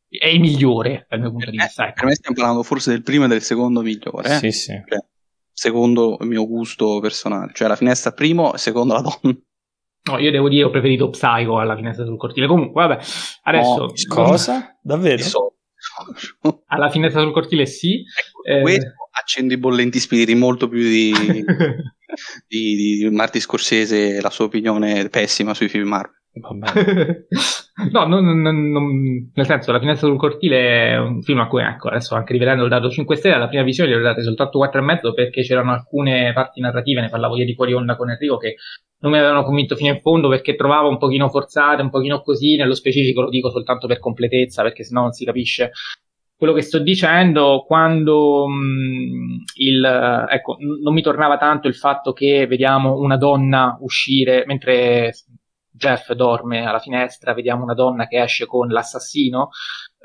è 0.10 0.28
il 0.28 0.40
migliore 0.40 1.06
dal 1.08 1.20
mio 1.20 1.30
punto 1.32 1.52
di 1.52 1.58
vista. 1.58 1.84
Ecco. 1.84 1.94
Per 1.96 2.06
me 2.06 2.16
stiamo 2.16 2.36
parlando 2.36 2.64
forse 2.64 2.90
del 2.90 3.04
primo 3.04 3.26
e 3.26 3.28
del 3.28 3.42
secondo 3.42 3.82
migliore. 3.82 4.28
Eh? 4.28 4.38
Sì, 4.38 4.52
sì. 4.52 4.84
Cioè, 4.88 5.06
secondo 5.52 6.18
il 6.22 6.28
mio 6.28 6.48
gusto 6.48 7.00
personale, 7.00 7.52
cioè 7.54 7.68
la 7.68 7.76
finestra 7.76 8.12
primo 8.12 8.54
e 8.56 8.58
secondo 8.58 8.94
la 8.94 9.02
donna. 9.02 9.38
No, 10.08 10.18
io 10.18 10.32
devo 10.32 10.50
dire 10.50 10.64
ho 10.64 10.70
preferito 10.70 11.10
Psycho 11.10 11.60
alla 11.60 11.76
finestra 11.76 12.06
sul 12.06 12.18
cortile. 12.18 12.48
Comunque, 12.48 12.88
vabbè, 12.88 13.04
adesso... 13.44 13.78
No, 13.78 13.94
cosa? 14.08 14.78
Davvero? 14.82 15.22
So. 15.22 15.54
alla 16.68 16.90
finestra 16.90 17.22
sul 17.22 17.34
cortile 17.34 17.66
sì. 17.66 17.96
Ecco, 17.96 18.44
eh... 18.44 18.62
Questo 18.62 18.94
accende 19.20 19.56
i 19.56 19.58
bollenti 19.58 20.00
spiriti 20.00 20.36
molto 20.36 20.68
più 20.68 20.80
di, 20.80 21.12
di, 22.48 22.76
di 22.76 23.10
Marti 23.12 23.40
Scorsese 23.40 24.22
la 24.22 24.30
sua 24.30 24.46
opinione 24.46 25.10
pessima 25.10 25.54
sui 25.54 25.70
film 25.70 25.88
Marvel. 25.88 26.16
no, 27.92 28.06
non, 28.06 28.42
non, 28.42 28.70
non, 28.70 29.32
nel 29.34 29.46
senso, 29.46 29.72
La 29.72 29.80
finestra 29.80 30.08
sul 30.08 30.18
cortile 30.18 30.92
è 30.92 30.98
un 30.98 31.24
film 31.24 31.40
a 31.40 31.48
cui, 31.48 31.64
ecco, 31.64 31.90
adesso 31.90 32.16
anche 32.16 32.34
rivedendo 32.34 32.64
il 32.64 32.70
dato 32.70 32.90
5 32.90 33.16
stelle, 33.16 33.36
alla 33.36 33.48
prima 33.48 33.64
visione 33.64 33.90
gli 33.90 33.96
ho 33.96 34.02
dato 34.02 34.22
soltanto 34.22 34.60
4,5 34.60 35.14
perché 35.14 35.42
c'erano 35.42 35.72
alcune 35.72 36.32
parti 36.34 36.62
narrative, 36.62 37.02
ne 37.02 37.10
parlavo 37.10 37.38
ieri 37.38 37.56
fuori 37.56 37.74
onda 37.74 37.96
con 37.96 38.12
Enrico, 38.12 38.38
che 38.38 38.56
non 39.00 39.12
mi 39.12 39.18
avevano 39.18 39.44
convinto 39.44 39.76
fino 39.76 39.94
in 39.94 40.02
fondo 40.02 40.28
perché 40.28 40.56
trovavo 40.56 40.90
un 40.90 40.98
pochino 40.98 41.30
forzate, 41.30 41.82
un 41.82 41.90
pochino 41.90 42.22
così, 42.22 42.56
nello 42.56 42.74
specifico 42.74 43.22
lo 43.22 43.30
dico 43.30 43.50
soltanto 43.50 43.88
per 43.88 44.00
completezza 44.00 44.64
perché 44.64 44.84
sennò 44.84 45.02
non 45.02 45.12
si 45.12 45.26
capisce 45.26 45.72
quello 46.38 46.54
che 46.54 46.62
sto 46.62 46.80
dicendo. 46.80 47.64
Quando 47.66 48.48
mh, 48.48 49.44
il, 49.56 50.28
ecco, 50.30 50.58
non 50.60 50.94
mi 50.94 51.02
tornava 51.02 51.38
tanto 51.38 51.68
il 51.68 51.76
fatto 51.76 52.14
che 52.14 52.46
vediamo 52.48 52.98
una 52.98 53.18
donna 53.18 53.78
uscire 53.82 54.44
mentre 54.46 55.14
Jeff 55.72 56.12
dorme 56.14 56.66
alla 56.66 56.80
finestra, 56.80 57.34
vediamo 57.34 57.64
una 57.64 57.74
donna 57.74 58.08
che 58.08 58.22
esce 58.22 58.46
con 58.46 58.68
l'assassino, 58.68 59.50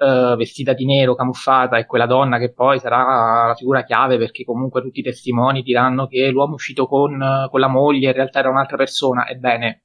uh, 0.03 0.37
vestita 0.37 0.73
di 0.73 0.85
nero, 0.85 1.15
camuffata, 1.15 1.79
e 1.79 1.87
quella 1.87 2.07
donna 2.07 2.39
che 2.39 2.53
poi 2.53 2.79
sarà 2.79 3.47
la 3.49 3.55
figura 3.55 3.85
chiave 3.85 4.19
perché 4.19 4.45
comunque 4.45 4.83
tutti 4.83 5.01
i 5.01 5.03
testimoni 5.03 5.63
diranno 5.63 6.07
che 6.07 6.29
l'uomo 6.31 6.55
uscito 6.55 6.87
con, 6.87 7.47
con 7.51 7.61
la 7.61 7.69
moglie 7.69 8.09
in 8.09 8.15
realtà 8.15 8.41
era 8.41 8.51
un'altra 8.51 8.77
persona. 8.77 9.29
Ebbene, 9.29 9.85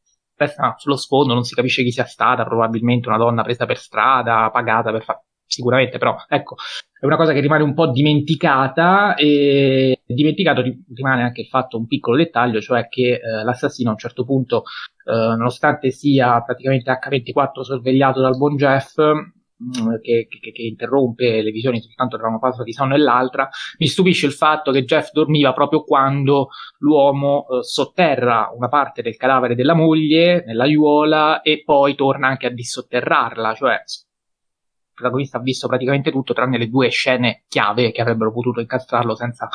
no, 0.57 0.73
sullo 0.77 0.98
sfondo 0.98 1.34
non 1.34 1.44
si 1.44 1.56
capisce 1.56 1.84
chi 1.84 1.91
sia 1.91 2.06
stata, 2.06 2.44
probabilmente 2.44 3.07
una 3.07 3.18
donna 3.18 3.44
presa 3.44 3.65
per 3.65 3.77
strada, 3.77 4.49
pagata 4.52 4.91
per 4.91 5.03
fare 5.03 5.22
sicuramente, 5.48 5.98
però 5.98 6.15
ecco, 6.27 6.56
è 6.99 7.06
una 7.06 7.15
cosa 7.15 7.31
che 7.31 7.39
rimane 7.39 7.64
un 7.64 7.73
po' 7.73 7.89
dimenticata 7.89 9.15
e 9.15 10.02
dimenticato 10.06 10.61
rimane 10.94 11.23
anche 11.23 11.41
il 11.41 11.48
fatto, 11.48 11.77
un 11.77 11.88
piccolo 11.88 12.18
dettaglio, 12.18 12.60
cioè 12.60 12.88
che 12.89 13.14
eh, 13.14 13.44
l'assassino 13.44 13.89
a 13.89 13.94
un 13.94 13.98
certo 13.98 14.26
punto, 14.26 14.64
eh, 15.06 15.11
nonostante 15.11 15.89
sia 15.91 16.41
praticamente 16.41 16.91
H24 16.91 17.61
sorvegliato 17.61 18.22
dal 18.22 18.38
buon 18.38 18.56
Jeff, 18.57 18.95
che, 20.02 20.28
che, 20.30 20.52
che, 20.52 20.62
interrompe 20.62 21.42
le 21.42 21.52
visioni 21.52 21.82
soltanto 21.82 22.18
tra 22.18 22.28
una 22.28 22.38
fase 22.38 22.64
di 22.64 22.74
sonno 22.74 22.94
e 22.94 23.00
l'altra, 23.00 23.50
mi 23.80 23.88
stupisce 23.88 24.28
il 24.28 24.34
fatto 24.34 24.72
che 24.72 24.84
Jeff 24.84 25.12
dormiva 25.12 25.54
proprio 25.54 25.84
quando 25.84 26.50
l'uomo 26.80 27.46
eh, 27.48 27.64
sotterra 27.64 28.52
una 28.56 28.68
parte 28.68 29.02
del 29.02 29.16
cadavere 29.16 29.56
della 29.56 29.74
moglie 29.74 30.44
nell'aiuola 30.46 31.42
e 31.42 31.64
poi 31.64 31.96
torna 31.96 32.28
anche 32.28 32.48
a 32.48 32.52
dissotterrarla, 32.52 33.54
cioè 33.56 33.82
protagonista 34.98 35.38
ha 35.38 35.42
visto 35.42 35.68
praticamente 35.68 36.12
tutto 36.12 36.34
tranne 36.34 36.58
le 36.58 36.70
due 36.70 36.90
scene 36.90 37.44
chiave 37.48 37.92
che 37.92 38.02
avrebbero 38.02 38.34
potuto 38.34 38.60
incastrarlo 38.60 39.16
senza 39.16 39.48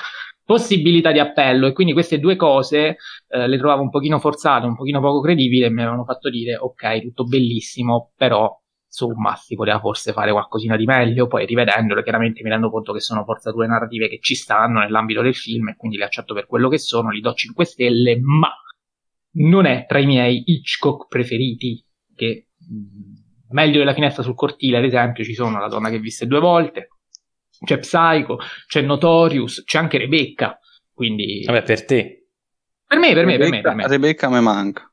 possibilità 0.45 1.11
di 1.11 1.19
appello. 1.19 1.67
E 1.67 1.73
quindi 1.73 1.93
queste 1.93 2.21
due 2.21 2.37
cose 2.37 2.97
eh, 3.29 3.49
le 3.49 3.59
trovavo 3.59 3.83
un 3.83 3.91
pochino 3.91 4.21
forzate, 4.21 4.67
un 4.67 4.77
pochino 4.77 5.01
poco 5.01 5.21
credibili 5.21 5.65
e 5.65 5.71
mi 5.71 5.81
avevano 5.81 6.05
fatto 6.05 6.31
dire 6.31 6.57
ok, 6.57 7.03
tutto 7.03 7.25
bellissimo, 7.25 8.13
però 8.17 8.62
insomma 8.93 9.35
si 9.37 9.55
poteva 9.55 9.81
forse 9.81 10.13
fare 10.13 10.33
qualcosina 10.33 10.77
di 10.77 10.85
meglio, 10.85 11.27
poi 11.27 11.47
rivedendole 11.47 12.03
chiaramente 12.03 12.43
mi 12.43 12.51
rendo 12.51 12.71
conto 12.71 12.93
che 12.93 13.01
sono 13.01 13.25
forzature 13.25 13.67
narrative 13.67 14.09
che 14.09 14.19
ci 14.21 14.35
stanno 14.35 14.81
nell'ambito 14.81 15.23
del 15.23 15.35
film 15.35 15.69
e 15.69 15.77
quindi 15.77 15.97
le 15.97 16.05
accetto 16.05 16.35
per 16.35 16.47
quello 16.47 16.69
che 16.69 16.79
sono, 16.79 17.09
li 17.11 17.21
do 17.21 17.33
5 17.33 17.65
stelle, 17.65 18.21
ma 18.21 18.55
non 19.37 19.65
è 19.65 19.87
tra 19.89 19.99
i 19.99 20.05
miei 20.05 20.43
Hitchcock 20.45 21.09
preferiti 21.09 21.83
che 22.15 22.49
mh, 22.59 23.55
meglio 23.55 23.79
della 23.79 23.95
finestra 23.95 24.23
sul 24.23 24.35
cortile, 24.35 24.77
ad 24.77 24.85
esempio, 24.85 25.25
ci 25.25 25.35
sono 25.35 25.59
La 25.59 25.69
donna 25.69 25.89
che 25.89 25.99
visse 25.99 26.27
due 26.27 26.41
volte, 26.41 26.89
c'è 27.65 27.79
Psycho, 27.79 28.39
c'è 28.67 28.83
Notorious, 28.83 29.63
c'è 29.65 29.79
anche 29.79 29.97
Rebecca. 29.97 30.59
Quindi... 30.93 31.45
Vabbè, 31.47 31.63
per 31.63 31.85
te. 31.87 32.27
Per 32.87 32.99
me, 32.99 33.15
per 33.15 33.25
me, 33.25 33.37
Rebecca, 33.39 33.39
per 33.39 33.49
me. 33.49 33.61
Per 33.61 33.75
me. 33.75 33.87
Rebecca 33.87 34.29
mi 34.29 34.43
manca. 34.43 34.93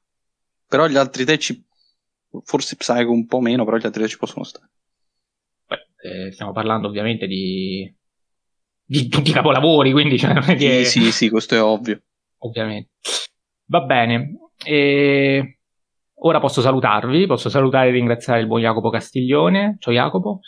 Però 0.68 0.88
gli 0.88 0.96
altri 0.96 1.26
tre 1.26 1.38
ci... 1.38 1.66
Forse 2.44 2.76
Psycho 2.76 3.12
un 3.12 3.26
po' 3.26 3.40
meno, 3.40 3.66
però 3.66 3.78
gli 3.78 3.86
altri 3.86 4.02
tre 4.02 4.10
ci 4.10 4.18
possono 4.18 4.44
stare. 4.44 4.70
Beh, 5.68 6.28
eh, 6.28 6.32
stiamo 6.32 6.52
parlando 6.52 6.88
ovviamente 6.88 7.28
di... 7.28 7.92
di 8.86 9.08
tutti 9.08 9.32
i 9.32 9.34
capolavori, 9.34 9.92
quindi 9.92 10.18
cioè, 10.18 10.34
non 10.34 10.44
è 10.48 10.56
che... 10.56 10.86
Sì, 10.86 11.02
sì, 11.02 11.12
sì, 11.12 11.30
questo 11.30 11.56
è 11.56 11.62
ovvio. 11.62 12.02
Ovviamente. 12.40 12.92
Va 13.66 13.82
bene. 13.82 14.38
E 14.64 15.60
ora 16.22 16.40
posso 16.40 16.62
salutarvi, 16.62 17.26
posso 17.28 17.50
salutare 17.50 17.90
e 17.90 17.92
ringraziare 17.92 18.42
il 18.42 18.48
buon 18.48 18.62
Jacopo 18.62 18.90
Castiglione. 18.90 19.78
Ciao 19.80 19.94
Jacopo. 19.94 20.40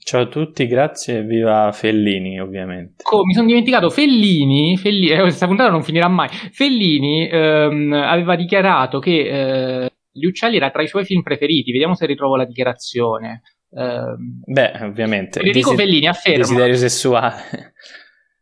Ciao 0.00 0.22
a 0.22 0.26
tutti, 0.28 0.66
grazie 0.66 1.18
e 1.18 1.22
viva 1.22 1.70
Fellini 1.72 2.40
ovviamente. 2.40 3.02
Oh, 3.10 3.24
mi 3.24 3.34
sono 3.34 3.46
dimenticato, 3.46 3.90
Fellini, 3.90 4.76
Fellini 4.76 5.10
eh, 5.10 5.20
questa 5.20 5.46
puntata 5.46 5.70
non 5.70 5.82
finirà 5.82 6.08
mai, 6.08 6.28
Fellini 6.28 7.28
ehm, 7.28 7.92
aveva 7.92 8.36
dichiarato 8.36 9.00
che 9.00 9.82
eh, 9.84 9.90
Gli 10.18 10.26
uccelli 10.26 10.56
era 10.56 10.70
tra 10.70 10.82
i 10.82 10.88
suoi 10.88 11.04
film 11.04 11.22
preferiti, 11.22 11.72
vediamo 11.72 11.94
se 11.94 12.06
ritrovo 12.06 12.36
la 12.36 12.44
dichiarazione. 12.44 13.42
Eh, 13.70 14.14
Beh, 14.44 14.72
ovviamente. 14.82 15.40
Federico 15.40 15.70
Desi- 15.70 15.82
Fellini 15.82 16.06
afferma... 16.06 16.38
Desiderio 16.38 16.76
sessuale. 16.76 17.42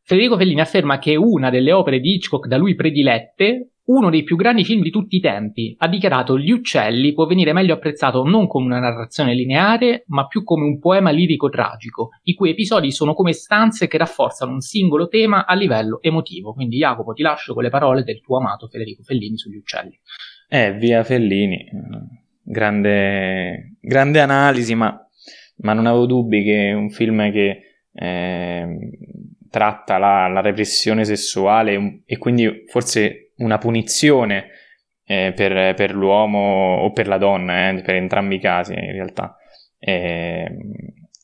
Federico 0.03 0.36
Fellini 0.36 0.61
afferma 0.61 0.98
che 0.98 1.16
una 1.16 1.51
delle 1.51 1.73
opere 1.73 2.01
di 2.01 2.15
Hitchcock 2.15 2.47
da 2.47 2.57
lui 2.57 2.74
predilette 2.74 3.70
uno 3.86 4.11
dei 4.11 4.24
più 4.24 4.36
grandi 4.36 4.65
film 4.65 4.82
di 4.82 4.90
tutti 4.90 5.16
i 5.16 5.20
tempi, 5.20 5.74
ha 5.78 5.89
dichiarato 5.89 6.39
Gli 6.39 6.51
uccelli 6.51 7.12
può 7.12 7.27
venire 7.27 7.53
meglio 7.53 7.74
apprezzato 7.74 8.24
non 8.24 8.47
come 8.48 8.66
una 8.66 8.81
narrazione 8.81 9.35
lineare, 9.35 10.05
ma 10.09 10.27
più 10.27 10.43
come 10.43 10.65
un 10.65 10.78
poema 10.78 11.11
lirico 11.11 11.48
tragico, 11.48 12.11
i 12.24 12.35
cui 12.35 12.51
episodi 12.51 12.90
sono 12.90 13.15
come 13.15 13.32
stanze 13.32 13.86
che 13.86 13.98
rafforzano 13.98 14.53
un 14.53 14.61
singolo 14.61 15.07
tema 15.07 15.47
a 15.47 15.55
livello 15.55 16.01
emotivo. 16.03 16.53
Quindi 16.53 16.78
Jacopo 16.78 17.12
ti 17.12 17.23
lascio 17.23 17.55
con 17.55 17.62
le 17.62 17.70
parole 17.70 18.03
del 18.03 18.20
tuo 18.20 18.39
amato 18.39 18.66
Federico 18.66 19.03
Fellini 19.03 19.36
sugli 19.36 19.57
uccelli. 19.57 19.97
Eh, 20.48 20.73
via 20.74 21.02
Fellini, 21.02 21.68
grande, 22.43 23.73
grande 23.81 24.20
analisi, 24.20 24.74
ma, 24.74 24.97
ma, 25.56 25.73
non 25.73 25.86
avevo 25.86 26.06
dubbi 26.06 26.44
che 26.44 26.73
un 26.73 26.90
film 26.90 27.32
che 27.32 27.62
eh, 27.93 28.78
tratta 29.51 29.98
la, 29.98 30.28
la 30.28 30.40
repressione 30.40 31.05
sessuale 31.05 32.02
e 32.06 32.18
quindi 32.18 32.64
forse 32.68 33.32
una 33.39 33.59
punizione 33.59 34.51
eh, 35.05 35.32
per, 35.35 35.74
per, 35.74 35.94
l'uomo 35.94 36.77
o 36.82 36.93
per 36.93 37.09
la 37.09 37.18
donna, 37.18 37.70
eh, 37.70 37.82
per 37.82 37.94
entrambi 37.94 38.36
i 38.36 38.40
casi 38.40 38.73
in 38.73 38.93
realtà. 38.93 39.36
Eh, 39.78 40.48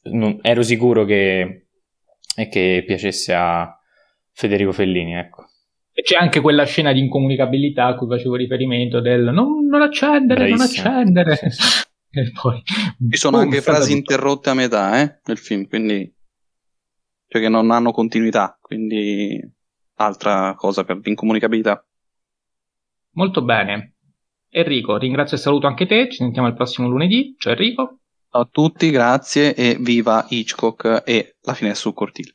non, 0.05 0.39
ero 0.43 0.63
sicuro 0.63 1.05
che, 1.05 1.67
che 2.51 2.83
piacesse 2.85 3.35
a 3.35 3.79
Federico 4.33 4.73
Fellini, 4.73 5.15
ecco. 5.15 5.47
E 5.95 6.03
c'è 6.03 6.17
anche 6.17 6.41
quella 6.41 6.65
scena 6.65 6.93
di 6.93 7.01
incomunicabilità 7.01 7.87
a 7.87 7.95
cui 7.95 8.09
facevo 8.09 8.35
riferimento 8.35 9.01
del 9.01 9.25
non, 9.25 9.67
non 9.67 9.83
accendere, 9.83 10.47
Bravissimo. 10.49 10.89
non 10.89 10.97
accendere. 10.99 11.39
e 12.11 12.33
poi, 12.41 12.63
Ci 13.11 13.17
sono 13.19 13.37
boom, 13.39 13.49
anche 13.49 13.61
frasi 13.61 13.89
tutto. 13.89 13.99
interrotte 13.99 14.51
a 14.51 14.55
metà 14.55 15.01
eh, 15.03 15.21
nel 15.25 15.39
film, 15.39 15.67
quindi 15.69 16.11
cioè 17.29 17.41
che 17.43 17.49
non 17.49 17.71
hanno 17.71 17.93
continuità, 17.93 18.59
quindi 18.61 19.39
altra 19.97 20.55
cosa 20.55 20.85
per 20.85 20.99
l'incomunicabilità. 21.03 21.85
Molto 23.13 23.43
bene. 23.43 23.95
Enrico, 24.49 24.97
ringrazio 24.97 25.37
e 25.37 25.41
saluto 25.41 25.67
anche 25.67 25.87
te. 25.87 26.09
Ci 26.11 26.19
sentiamo 26.19 26.49
il 26.49 26.55
prossimo 26.55 26.89
lunedì. 26.89 27.35
Ciao 27.39 27.53
Enrico. 27.53 27.99
Ciao 28.31 28.43
a 28.43 28.49
tutti, 28.51 28.91
grazie 28.91 29.55
e 29.55 29.77
viva 29.79 30.27
Hitchcock 30.29 31.03
e 31.07 31.37
la 31.43 31.55
finestra 31.55 31.83
sul 31.83 31.95
cortile. 31.95 32.35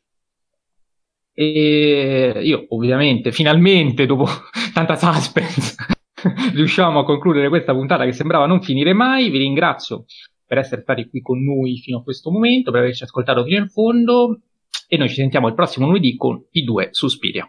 E 1.39 2.39
io 2.41 2.65
ovviamente, 2.69 3.31
finalmente, 3.31 4.07
dopo 4.07 4.25
tanta 4.73 4.95
suspense, 4.95 5.75
riusciamo 6.55 6.97
a 6.97 7.05
concludere 7.05 7.47
questa 7.47 7.73
puntata 7.73 8.05
che 8.05 8.11
sembrava 8.11 8.47
non 8.47 8.63
finire 8.63 8.93
mai. 8.93 9.29
Vi 9.29 9.37
ringrazio 9.37 10.05
per 10.47 10.57
essere 10.57 10.81
stati 10.81 11.07
qui 11.07 11.21
con 11.21 11.43
noi 11.43 11.77
fino 11.77 11.99
a 11.99 12.03
questo 12.03 12.31
momento, 12.31 12.71
per 12.71 12.81
averci 12.81 13.03
ascoltato 13.03 13.43
fino 13.43 13.59
in 13.59 13.69
fondo 13.69 14.39
e 14.87 14.97
noi 14.97 15.09
ci 15.09 15.15
sentiamo 15.15 15.47
il 15.47 15.53
prossimo 15.53 15.85
lunedì 15.85 16.15
con 16.15 16.43
i 16.53 16.63
due 16.63 16.87
Suspiria. 16.89 17.47